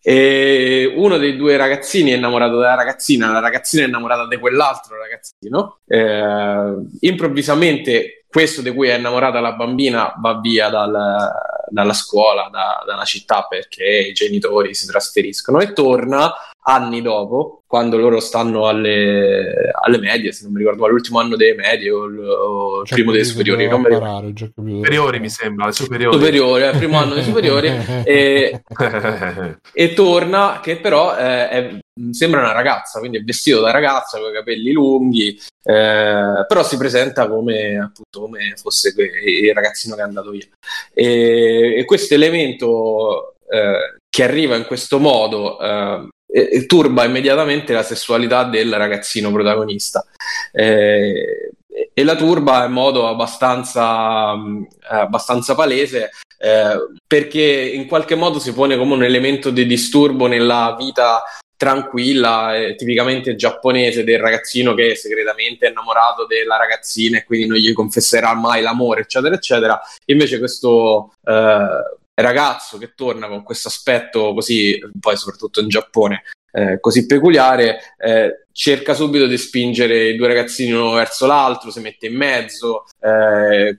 E 0.07 0.93
uno 0.95 1.18
dei 1.18 1.35
due 1.35 1.57
ragazzini 1.57 2.11
è 2.11 2.15
innamorato 2.15 2.60
della 2.60 2.76
ragazzina, 2.76 3.31
la 3.31 3.39
ragazzina 3.39 3.85
è 3.85 3.88
innamorata 3.88 4.27
di 4.27 4.38
quell'altro 4.38 4.97
ragazzino. 4.97 5.80
Eh, 5.88 7.07
improvvisamente 7.07 8.24
questo 8.36 8.62
di 8.62 8.74
cui 8.74 8.90
è 8.90 8.98
innamorata 8.98 9.40
la 9.40 9.53
bambina 9.53 10.14
va 10.18 10.41
via 10.41 10.68
dal, 10.68 10.91
dalla 11.70 11.94
scuola, 11.94 12.49
da, 12.52 12.84
dalla 12.86 13.06
città 13.06 13.45
perché 13.48 14.10
i 14.10 14.12
genitori 14.12 14.74
si 14.74 14.86
trasferiscono 14.88 15.62
e 15.62 15.72
torna 15.72 16.34
anni 16.64 17.02
dopo, 17.02 17.64
quando 17.66 17.95
loro 17.95 18.20
stanno 18.20 18.68
alle, 18.68 19.72
alle 19.72 19.99
medie, 19.99 20.34
se 20.34 20.44
non 20.44 20.52
mi 20.52 20.60
ricordo, 20.60 20.84
all'ultimo 20.84 21.20
anno 21.20 21.38
delle 21.38 21.56
medie 21.56 21.91
o 21.91 22.03
il, 22.07 22.20
o 22.20 22.82
il 22.82 22.90
primo 22.90 23.14
dei 23.14 23.24
superiori. 23.24 23.70
Non 23.70 23.84
parare, 23.84 24.34
superiori 24.36 25.20
mi 25.22 25.30
sembra, 25.30 25.72
superiori. 25.72 26.18
Superiori, 26.18 26.64
il 26.64 26.78
primo 26.78 26.98
anno 26.98 27.14
dei 27.14 27.24
superiori 27.24 27.72
e, 28.03 28.64
e, 29.72 29.94
torna 29.94 30.60
che 30.62 30.76
però 30.76 31.16
eh, 31.16 31.48
è, 31.49 31.80
sembra 32.11 32.41
una 32.41 32.51
ragazza, 32.51 32.99
quindi 32.99 33.17
è 33.17 33.23
vestito 33.23 33.61
da 33.61 33.72
ragazza 33.72 34.19
con 34.19 34.30
i 34.30 34.34
capelli 34.34 34.72
lunghi, 34.72 35.39
eh, 35.63 36.45
però 36.47 36.63
si 36.63 36.77
presenta 36.77 37.27
come 37.27 37.77
appunto 37.77 38.22
come 38.22 38.53
fosse 38.55 38.93
il 38.97 39.53
ragazzino 39.53 39.95
che 39.95 40.01
è 40.01 40.05
andato 40.05 40.31
via. 40.31 40.45
E, 40.93 41.76
e 41.77 41.85
questo 41.85 42.13
elemento 42.13 43.35
eh, 43.49 43.97
che 44.09 44.23
arriva 44.23 44.55
in 44.55 44.65
questo 44.65 44.99
modo 44.99 45.59
eh, 45.59 46.65
turba 46.65 47.05
immediatamente 47.05 47.72
la 47.72 47.84
sessualità 47.84 48.43
del 48.43 48.73
ragazzino 48.76 49.31
protagonista. 49.31 50.05
Eh, 50.51 51.51
e 51.93 52.03
la 52.03 52.15
turba 52.15 52.65
in 52.65 52.72
modo 52.72 53.07
abbastanza, 53.07 54.34
abbastanza 54.81 55.55
palese 55.55 56.09
eh, 56.38 56.77
perché 57.05 57.41
in 57.41 57.88
qualche 57.88 58.15
modo 58.15 58.39
si 58.39 58.53
pone 58.53 58.77
come 58.77 58.93
un 58.93 59.03
elemento 59.03 59.49
di 59.49 59.65
disturbo 59.65 60.27
nella 60.27 60.76
vita 60.77 61.23
tranquilla, 61.57 62.56
eh, 62.56 62.76
tipicamente 62.76 63.36
giapponese 63.36 64.03
del 64.03 64.19
ragazzino 64.19 64.73
che 64.73 64.91
è 64.91 64.95
segretamente 64.95 65.68
innamorato 65.68 66.26
della 66.26 66.57
ragazzina 66.57 67.18
e 67.18 67.23
quindi 67.23 67.48
non 67.48 67.57
gli 67.57 67.73
confesserà 67.73 68.34
mai 68.34 68.61
l'amore, 68.61 69.02
eccetera, 69.02 69.36
eccetera. 69.36 69.80
Invece 70.06 70.40
questo 70.40 71.14
eh, 71.23 71.68
ragazzo 72.14 72.77
che 72.77 72.94
torna 72.95 73.27
con 73.27 73.44
questo 73.44 73.68
aspetto 73.68 74.34
così, 74.34 74.80
poi 74.99 75.18
soprattutto 75.18 75.60
in 75.60 75.68
Giappone, 75.68 76.23
eh, 76.52 76.80
così 76.80 77.06
peculiare, 77.06 77.80
eh, 77.98 78.45
cerca 78.53 78.94
subito 78.94 79.27
di 79.27 79.38
spingere 79.38 80.07
i 80.07 80.15
due 80.15 80.27
ragazzini 80.27 80.72
uno 80.72 80.94
verso 80.94 81.26
l'altro, 81.26 81.69
si 81.69 81.82
mette 81.82 82.07
in 82.07 82.15
mezzo, 82.15 82.86
eh, 83.02 83.77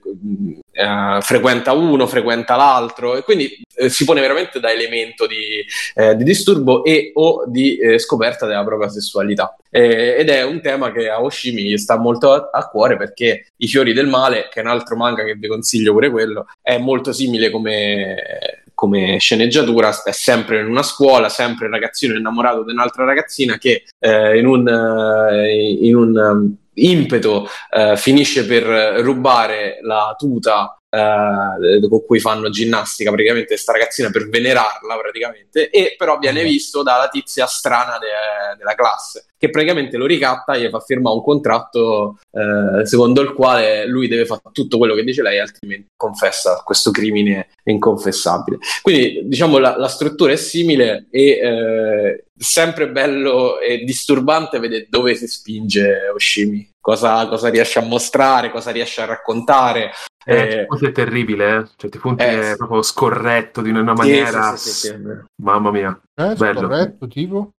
eh 0.77 1.21
frequenta 1.21 1.71
uno, 1.73 2.07
frequenta 2.07 2.55
l'altro 2.55 3.15
e 3.15 3.23
quindi 3.23 3.61
eh, 3.75 3.89
si 3.89 4.05
pone 4.05 4.21
veramente 4.21 4.59
da 4.59 4.71
elemento 4.71 5.25
di, 5.25 5.65
eh, 5.95 6.15
di 6.15 6.23
disturbo 6.23 6.83
e 6.83 7.11
o 7.15 7.45
di 7.47 7.79
scoperta 7.97 8.45
della 8.45 8.63
propria 8.63 8.89
sessualità. 8.89 9.55
ed 9.69 10.29
è 10.29 10.43
un 10.43 10.61
tema 10.61 10.91
che 10.91 11.09
a 11.09 11.21
Oshimi 11.21 11.77
sta 11.77 11.97
molto 11.97 12.31
a, 12.33 12.49
a, 12.51 12.67
cuore 12.67 12.97
perché 12.97 13.47
I 13.57 13.67
fiori 13.67 13.93
del 13.93 14.07
male, 14.07 14.49
che 14.51 14.59
è 14.59 14.63
un 14.63 14.69
altro 14.69 14.95
manga 14.95 15.23
che 15.23 15.35
vi 15.35 15.47
consiglio 15.47 15.91
pure 15.93 16.09
quello, 16.09 16.47
è 16.61 16.77
molto 16.77 17.11
simile 17.11 17.49
come 17.49 18.65
come 18.77 19.17
sceneggiatura 19.17 19.89
è 20.03 20.11
sempre 20.11 20.59
in 20.59 20.67
una 20.67 20.83
scuola, 20.83 21.29
sempre 21.29 21.65
il 21.65 21.71
ragazzino 21.71 22.15
innamorato 22.15 22.63
di 22.63 22.73
un'altra 22.73 23.05
ragazzina 23.05 23.57
che 23.57 23.85
eh, 23.97 24.37
in 24.37 24.45
un, 24.45 24.67
eh, 24.67 25.77
in 25.81 25.95
un 25.95 26.15
um, 26.15 26.55
impeto 26.75 27.49
eh, 27.71 27.97
finisce 27.97 28.45
per 28.45 29.01
rubare 29.01 29.79
la 29.81 30.13
tuta 30.15 30.79
eh, 30.91 31.87
con 31.89 32.05
cui 32.05 32.19
fanno 32.19 32.51
ginnastica 32.51 33.09
praticamente 33.09 33.57
sta 33.57 33.71
ragazzina 33.71 34.11
per 34.11 34.29
venerarla 34.29 34.95
praticamente 34.95 35.71
e 35.71 35.95
però 35.97 36.19
viene 36.19 36.43
visto 36.43 36.83
dalla 36.83 37.07
tizia 37.07 37.47
strana 37.47 37.97
de- 37.97 38.57
della 38.57 38.75
classe 38.75 39.25
che 39.37 39.49
praticamente 39.49 39.97
lo 39.97 40.05
ricatta 40.05 40.53
e 40.53 40.61
gli 40.61 40.69
fa 40.69 40.79
firmare 40.79 41.15
un 41.15 41.23
contratto 41.23 42.19
eh, 42.31 42.85
secondo 42.85 43.21
il 43.21 43.33
quale 43.33 43.85
lui 43.85 44.07
deve 44.07 44.25
fare 44.25 44.41
tutto 44.51 44.77
quello 44.77 44.95
che 44.95 45.03
dice 45.03 45.21
lei 45.21 45.39
altrimenti 45.39 45.87
confessa 45.95 46.61
questo 46.63 46.91
crimine 46.91 47.49
inconfessabile 47.63 48.57
quindi 48.81 49.21
diciamo 49.25 49.57
la, 49.57 49.77
la 49.77 49.87
struttura 49.87 50.33
è 50.33 50.37
simile 50.37 51.07
e 51.11 51.29
eh, 51.29 52.25
sempre 52.37 52.89
bello 52.89 53.59
e 53.59 53.83
disturbante 53.83 54.59
vedere 54.59 54.87
dove 54.89 55.15
si 55.15 55.27
spinge 55.27 56.09
Oshimi 56.13 56.69
cosa, 56.79 57.27
cosa 57.27 57.49
riesce 57.49 57.79
a 57.79 57.83
mostrare 57.83 58.51
cosa 58.51 58.71
riesce 58.71 59.01
a 59.01 59.05
raccontare 59.05 59.91
eh, 60.29 60.67
eh, 60.69 60.87
è 60.87 60.91
terribile, 60.91 61.55
eh? 61.55 61.67
Certi 61.77 61.99
punti 61.99 62.23
eh, 62.23 62.51
è 62.51 62.55
proprio 62.57 62.81
scorretto 62.81 63.61
di 63.61 63.69
una 63.69 63.93
maniera. 63.93 64.57
Sì, 64.57 64.69
sì, 64.71 64.87
sì, 64.87 64.95
Mamma 65.41 65.71
mia. 65.71 65.97
Eh, 66.13 66.35
bello. 66.35 66.59
Scorretto, 66.59 67.07
tipo? 67.07 67.51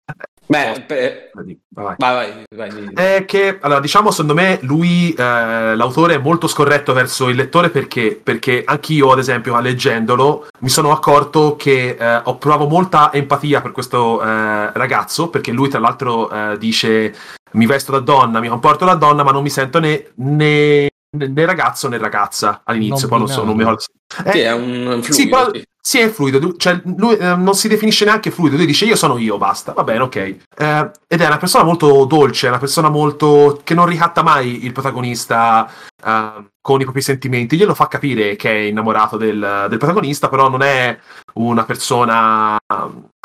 Beh, 0.50 0.86
beh 0.88 1.32
vai, 1.34 1.96
vai. 1.98 2.46
vai, 2.56 2.70
vai 2.70 2.94
È 2.94 3.26
che, 3.26 3.58
allora, 3.60 3.82
diciamo, 3.82 4.12
secondo 4.12 4.34
me 4.34 4.60
lui, 4.62 5.14
eh, 5.14 5.76
l'autore, 5.76 6.16
è 6.16 6.18
molto 6.18 6.48
scorretto 6.48 6.94
verso 6.94 7.28
il 7.28 7.36
lettore 7.36 7.70
perché, 7.70 8.20
perché 8.22 8.64
anch'io, 8.66 9.12
ad 9.12 9.20
esempio, 9.20 9.60
leggendolo, 9.60 10.48
mi 10.60 10.70
sono 10.70 10.92
accorto 10.92 11.58
che 11.58 11.98
eh, 12.00 12.22
ho 12.24 12.38
provato 12.38 12.68
molta 12.68 13.12
empatia 13.12 13.62
per 13.62 13.72
questo 13.72 14.22
eh, 14.22 14.72
ragazzo, 14.72 15.30
perché 15.30 15.52
lui, 15.52 15.68
tra 15.68 15.80
l'altro, 15.80 16.30
eh, 16.30 16.58
dice 16.58 17.14
mi 17.52 17.66
vesto 17.66 17.92
da 17.92 18.00
donna, 18.00 18.40
mi 18.40 18.48
comporto 18.48 18.86
da 18.86 18.96
donna, 18.96 19.24
ma 19.24 19.32
non 19.32 19.44
mi 19.44 19.50
sento 19.50 19.80
né, 19.80 20.12
né 20.16 20.90
né 21.10 21.46
ragazzo 21.46 21.88
né 21.88 21.98
ragazza 21.98 22.62
all'inizio, 22.64 23.08
non 23.08 23.10
poi 23.10 23.20
non 23.20 23.28
so, 23.28 23.44
non 23.44 23.56
mi 23.56 23.60
ricordo. 23.60 23.84
Eh, 24.26 24.32
sì, 24.32 24.40
è 24.40 24.54
un 24.54 25.02
fluido. 25.02 25.14
Sì, 25.14 25.28
però, 25.28 25.50
sì, 25.54 25.66
è 25.96 26.10
fluido, 26.10 26.56
cioè 26.58 26.82
lui 26.98 27.16
eh, 27.16 27.36
non 27.36 27.56
si 27.56 27.70
definisce 27.70 28.04
neanche 28.04 28.30
fluido, 28.30 28.58
lui 28.58 28.66
dice 28.66 28.84
io 28.84 28.98
sono 28.98 29.18
io, 29.18 29.38
basta, 29.38 29.72
va 29.72 29.84
bene, 29.84 30.02
ok. 30.02 30.16
Eh, 30.16 30.92
ed 31.08 31.22
è 31.22 31.26
una 31.26 31.38
persona 31.38 31.64
molto 31.64 32.04
dolce, 32.04 32.50
una 32.50 32.58
persona 32.58 32.90
molto 32.90 33.62
che 33.64 33.74
non 33.74 33.86
ricatta 33.86 34.22
mai 34.22 34.66
il 34.66 34.74
protagonista 34.74 35.72
uh, 36.04 36.46
con 36.60 36.82
i 36.82 36.84
propri 36.84 37.02
sentimenti, 37.02 37.56
glielo 37.56 37.74
fa 37.74 37.88
capire 37.88 38.36
che 38.36 38.50
è 38.50 38.68
innamorato 38.68 39.16
del, 39.16 39.68
del 39.70 39.78
protagonista, 39.78 40.28
però 40.28 40.50
non 40.50 40.62
è 40.62 41.00
una 41.38 41.66
persona 41.66 42.58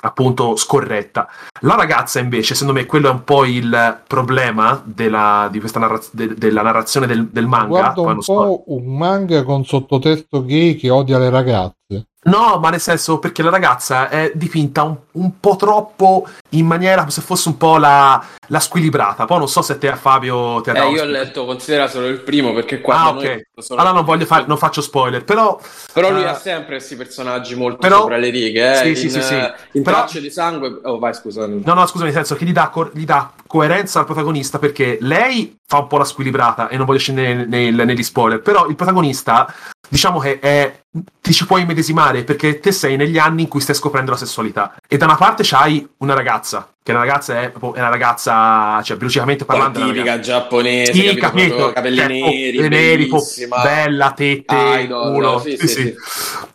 appunto 0.05 0.57
scorretta. 0.57 1.29
La 1.61 1.77
ragazza 1.77 2.19
invece, 2.19 2.55
secondo 2.55 2.79
me, 2.79 2.87
quello 2.87 3.09
è 3.09 3.13
un 3.13 3.25
po' 3.25 3.45
il 3.45 4.03
problema 4.07 4.83
della, 4.85 5.49
di 5.51 5.61
questa 5.61 5.79
narraz- 5.79 6.11
de- 6.13 6.35
della 6.35 6.63
narrazione 6.63 7.07
del, 7.07 7.29
del 7.29 7.47
manga. 7.47 7.93
Guarda 7.93 8.01
un 8.01 8.15
po' 8.17 8.23
so. 8.23 8.63
un 8.67 8.97
manga 8.97 9.45
con 9.45 9.65
sottotesto 9.65 10.45
gay 10.45 10.75
che 10.77 10.91
odia 10.91 11.19
le 11.19 11.31
ragazze. 11.31 12.07
No, 12.25 12.59
ma 12.61 12.71
nel 12.71 12.81
senso 12.81 13.19
perché 13.19 13.43
la 13.43 13.51
ragazza 13.51 14.09
è 14.09 14.31
dipinta 14.33 14.85
un, 14.85 14.97
un 15.13 15.41
po' 15.41 15.57
troppo 15.57 16.29
in 16.51 16.67
maniera 16.67 17.01
come 17.01 17.11
se 17.11 17.21
fosse 17.21 17.49
un 17.49 17.57
po' 17.57 17.79
la, 17.79 18.25
la 18.47 18.61
squilibrata. 18.61 19.25
Poi 19.25 19.39
non 19.39 19.49
so 19.49 19.61
se 19.61 19.77
te 19.77 19.91
a 19.91 19.97
Fabio 19.97 20.61
ti 20.61 20.71
ha 20.71 20.73
dato. 20.73 20.87
Eh, 20.87 20.91
io 20.93 21.03
ho 21.03 21.07
letto, 21.07 21.45
considera 21.45 21.89
solo 21.89 22.07
il 22.07 22.21
primo 22.21 22.53
perché 22.53 22.81
qua. 22.81 22.95
Ah, 22.95 23.09
ok. 23.11 23.41
Allora 23.71 23.91
non 23.91 24.05
voglio 24.05 24.25
fare, 24.25 24.45
non 24.47 24.57
faccio 24.57 24.81
spoiler, 24.81 25.25
però. 25.25 25.59
Però 25.93 26.11
lui 26.13 26.23
uh, 26.23 26.29
ha 26.29 26.35
sempre 26.35 26.77
questi 26.77 26.95
personaggi 26.95 27.57
molto 27.57 27.79
però, 27.79 28.02
sopra 28.03 28.17
le 28.19 28.31
righe. 28.31 28.73
Eh? 28.73 28.75
Sì, 28.77 28.89
in, 28.89 28.97
sì, 28.97 29.11
sì, 29.11 29.23
sì. 29.23 29.35
In 29.73 29.83
però, 29.83 29.99
tracce 29.99 30.21
di 30.21 30.31
sangue. 30.31 30.81
Oh, 30.83 30.99
vai, 30.99 31.15
scusami. 31.15 31.63
No, 31.65 31.75
no, 31.75 31.87
scusami, 31.87 32.11
nel 32.11 32.15
senso 32.15 32.35
che 32.35 32.45
gli 32.45 32.53
dà, 32.53 32.71
gli 32.93 33.05
dà, 33.05 33.33
coerenza 33.53 33.99
al 33.99 34.07
protagonista 34.07 34.59
perché 34.59 34.97
lei 35.03 35.59
fa 35.67 35.81
un 35.81 35.87
po' 35.87 35.99
la 35.99 36.05
squilibrata 36.05 36.69
e 36.69 36.79
non 36.79 36.87
voglio 36.87 37.01
scendere 37.01 37.45
nei, 37.45 37.71
nei, 37.71 37.85
negli 37.85 38.03
spoiler. 38.03 38.41
Però 38.41 38.67
il 38.67 38.77
protagonista 38.77 39.53
diciamo 39.93 40.21
che 40.21 40.39
è, 40.39 40.85
ti 41.21 41.35
ci 41.35 41.45
puoi 41.45 41.61
immedesimare 41.61 42.25
perché 42.25 42.61
te 42.61 42.73
sei 42.73 42.97
negli 42.97 43.19
anni 43.19 43.43
in 43.43 43.49
cui 43.49 43.61
stai 43.61 43.75
scoprendo 43.75 44.11
la 44.11 44.17
sessualità 44.17 44.75
e 44.89 44.97
da 44.97 45.05
una 45.05 45.17
parte 45.17 45.43
c'hai 45.45 45.87
una 45.99 46.15
ragazza 46.15 46.73
che 46.83 46.93
una 46.93 47.01
ragazza 47.01 47.43
è, 47.43 47.53
è 47.53 47.59
una 47.61 47.89
ragazza 47.91 48.81
cioè 48.83 48.97
biologicamente 48.97 49.45
parlando 49.45 49.81
è 49.81 49.85
tipica 49.85 50.19
giapponese 50.19 50.95
sì, 50.95 51.15
capito, 51.17 51.73
capelli 51.73 51.97
cioè, 51.97 52.07
neri, 52.07 52.69
neri 52.69 53.11
bella 53.49 54.13
tette 54.13 54.81
Idol, 54.81 55.13
culo. 55.13 55.39
sì, 55.41 55.57
sì, 55.59 55.69
sì, 55.69 55.95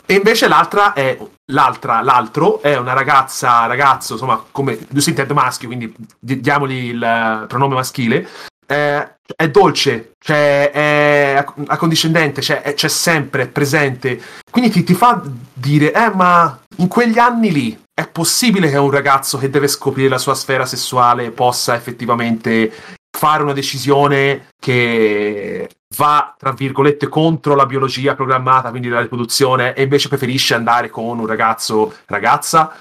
e 0.07 0.13
invece 0.15 0.47
l'altra 0.47 0.93
è 0.93 1.15
l'altra 1.51 2.01
l'altro 2.01 2.61
è 2.61 2.75
una 2.75 2.93
ragazza 2.93 3.67
ragazzo 3.67 4.13
insomma 4.13 4.43
come 4.51 4.77
si 4.97 5.09
intende 5.09 5.33
maschio 5.33 5.67
quindi 5.67 5.93
diamogli 6.19 6.86
il 6.87 7.45
pronome 7.47 7.75
maschile 7.75 8.27
eh, 8.67 9.15
è 9.35 9.49
dolce, 9.49 10.11
cioè 10.19 10.71
è 10.71 11.45
accondiscendente, 11.67 12.41
cioè 12.41 12.61
è, 12.61 12.73
c'è 12.73 12.89
sempre, 12.89 13.43
è 13.43 13.47
presente. 13.47 14.21
Quindi 14.51 14.69
ti, 14.69 14.83
ti 14.83 14.93
fa 14.93 15.21
dire, 15.53 15.93
eh, 15.93 16.09
ma 16.13 16.59
in 16.77 16.87
quegli 16.87 17.17
anni 17.17 17.51
lì 17.51 17.81
è 17.93 18.07
possibile 18.07 18.69
che 18.69 18.77
un 18.77 18.91
ragazzo 18.91 19.37
che 19.37 19.49
deve 19.49 19.67
scoprire 19.67 20.09
la 20.09 20.17
sua 20.17 20.35
sfera 20.35 20.65
sessuale 20.65 21.31
possa 21.31 21.75
effettivamente 21.75 22.71
fare 23.17 23.41
una 23.41 23.53
decisione 23.53 24.49
che 24.59 25.69
va, 25.95 26.35
tra 26.37 26.51
virgolette, 26.51 27.07
contro 27.07 27.55
la 27.55 27.65
biologia 27.65 28.15
programmata, 28.15 28.69
quindi 28.69 28.89
la 28.89 29.01
riproduzione, 29.01 29.73
e 29.73 29.83
invece 29.83 30.09
preferisce 30.09 30.53
andare 30.53 30.89
con 30.89 31.17
un 31.17 31.25
ragazzo 31.25 31.95
ragazza. 32.05 32.75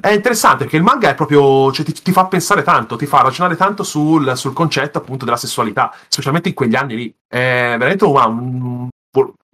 È 0.00 0.10
interessante 0.10 0.64
perché 0.64 0.76
il 0.76 0.82
manga 0.82 1.08
è 1.08 1.14
proprio, 1.14 1.70
cioè, 1.70 1.84
ti, 1.84 1.92
ti, 1.92 2.12
fa 2.12 2.26
pensare 2.26 2.62
tanto, 2.62 2.96
ti 2.96 3.06
fa 3.06 3.22
ragionare 3.22 3.54
tanto 3.54 3.84
sul, 3.84 4.36
sul, 4.36 4.52
concetto 4.52 4.98
appunto 4.98 5.24
della 5.24 5.36
sessualità, 5.36 5.94
specialmente 6.08 6.48
in 6.48 6.54
quegli 6.54 6.74
anni 6.74 6.96
lì. 6.96 7.14
È 7.26 7.76
veramente 7.78 8.04
wow, 8.04 8.30
un, 8.30 8.88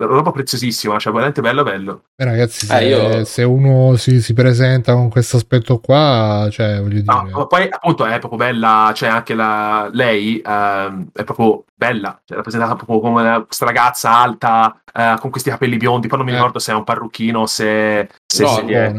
roba 0.07 0.31
preziosissima, 0.31 0.99
cioè 0.99 1.13
veramente 1.13 1.41
bello 1.41 1.63
bello. 1.63 2.03
Eh, 2.17 2.25
ragazzi, 2.25 2.67
se, 2.67 2.79
eh, 2.79 2.89
io... 2.89 3.25
se 3.25 3.43
uno 3.43 3.97
si, 3.97 4.21
si, 4.21 4.35
presenta 4.35 4.93
con 4.95 5.09
questo 5.09 5.37
aspetto 5.37 5.79
qua, 5.79 6.49
cioè 6.51 6.81
voglio 6.81 7.01
dire... 7.01 7.31
No, 7.31 7.47
poi 7.47 7.67
appunto 7.71 8.05
è 8.05 8.19
proprio 8.19 8.39
bella, 8.39 8.93
cioè 8.95 9.09
anche 9.09 9.35
la, 9.35 9.89
lei 9.93 10.43
uh, 10.45 11.07
è 11.13 11.25
proprio 11.25 11.65
bella, 11.75 12.21
cioè 12.27 12.37
rappresentata 12.37 12.75
proprio 12.75 13.01
come 13.01 13.45
questa 13.47 13.65
ragazza 13.65 14.11
alta 14.11 14.83
uh, 14.93 15.19
con 15.19 15.31
questi 15.31 15.49
capelli 15.49 15.79
biondi, 15.79 16.09
poi 16.09 16.19
non 16.19 16.27
mi 16.27 16.33
eh. 16.33 16.37
ricordo 16.37 16.59
se 16.59 16.73
è 16.73 16.75
un 16.75 16.85
parrucchino, 16.85 17.47
se... 17.47 18.09
se, 18.27 18.43
no, 18.43 18.49
se 18.49 18.67
è... 18.67 18.91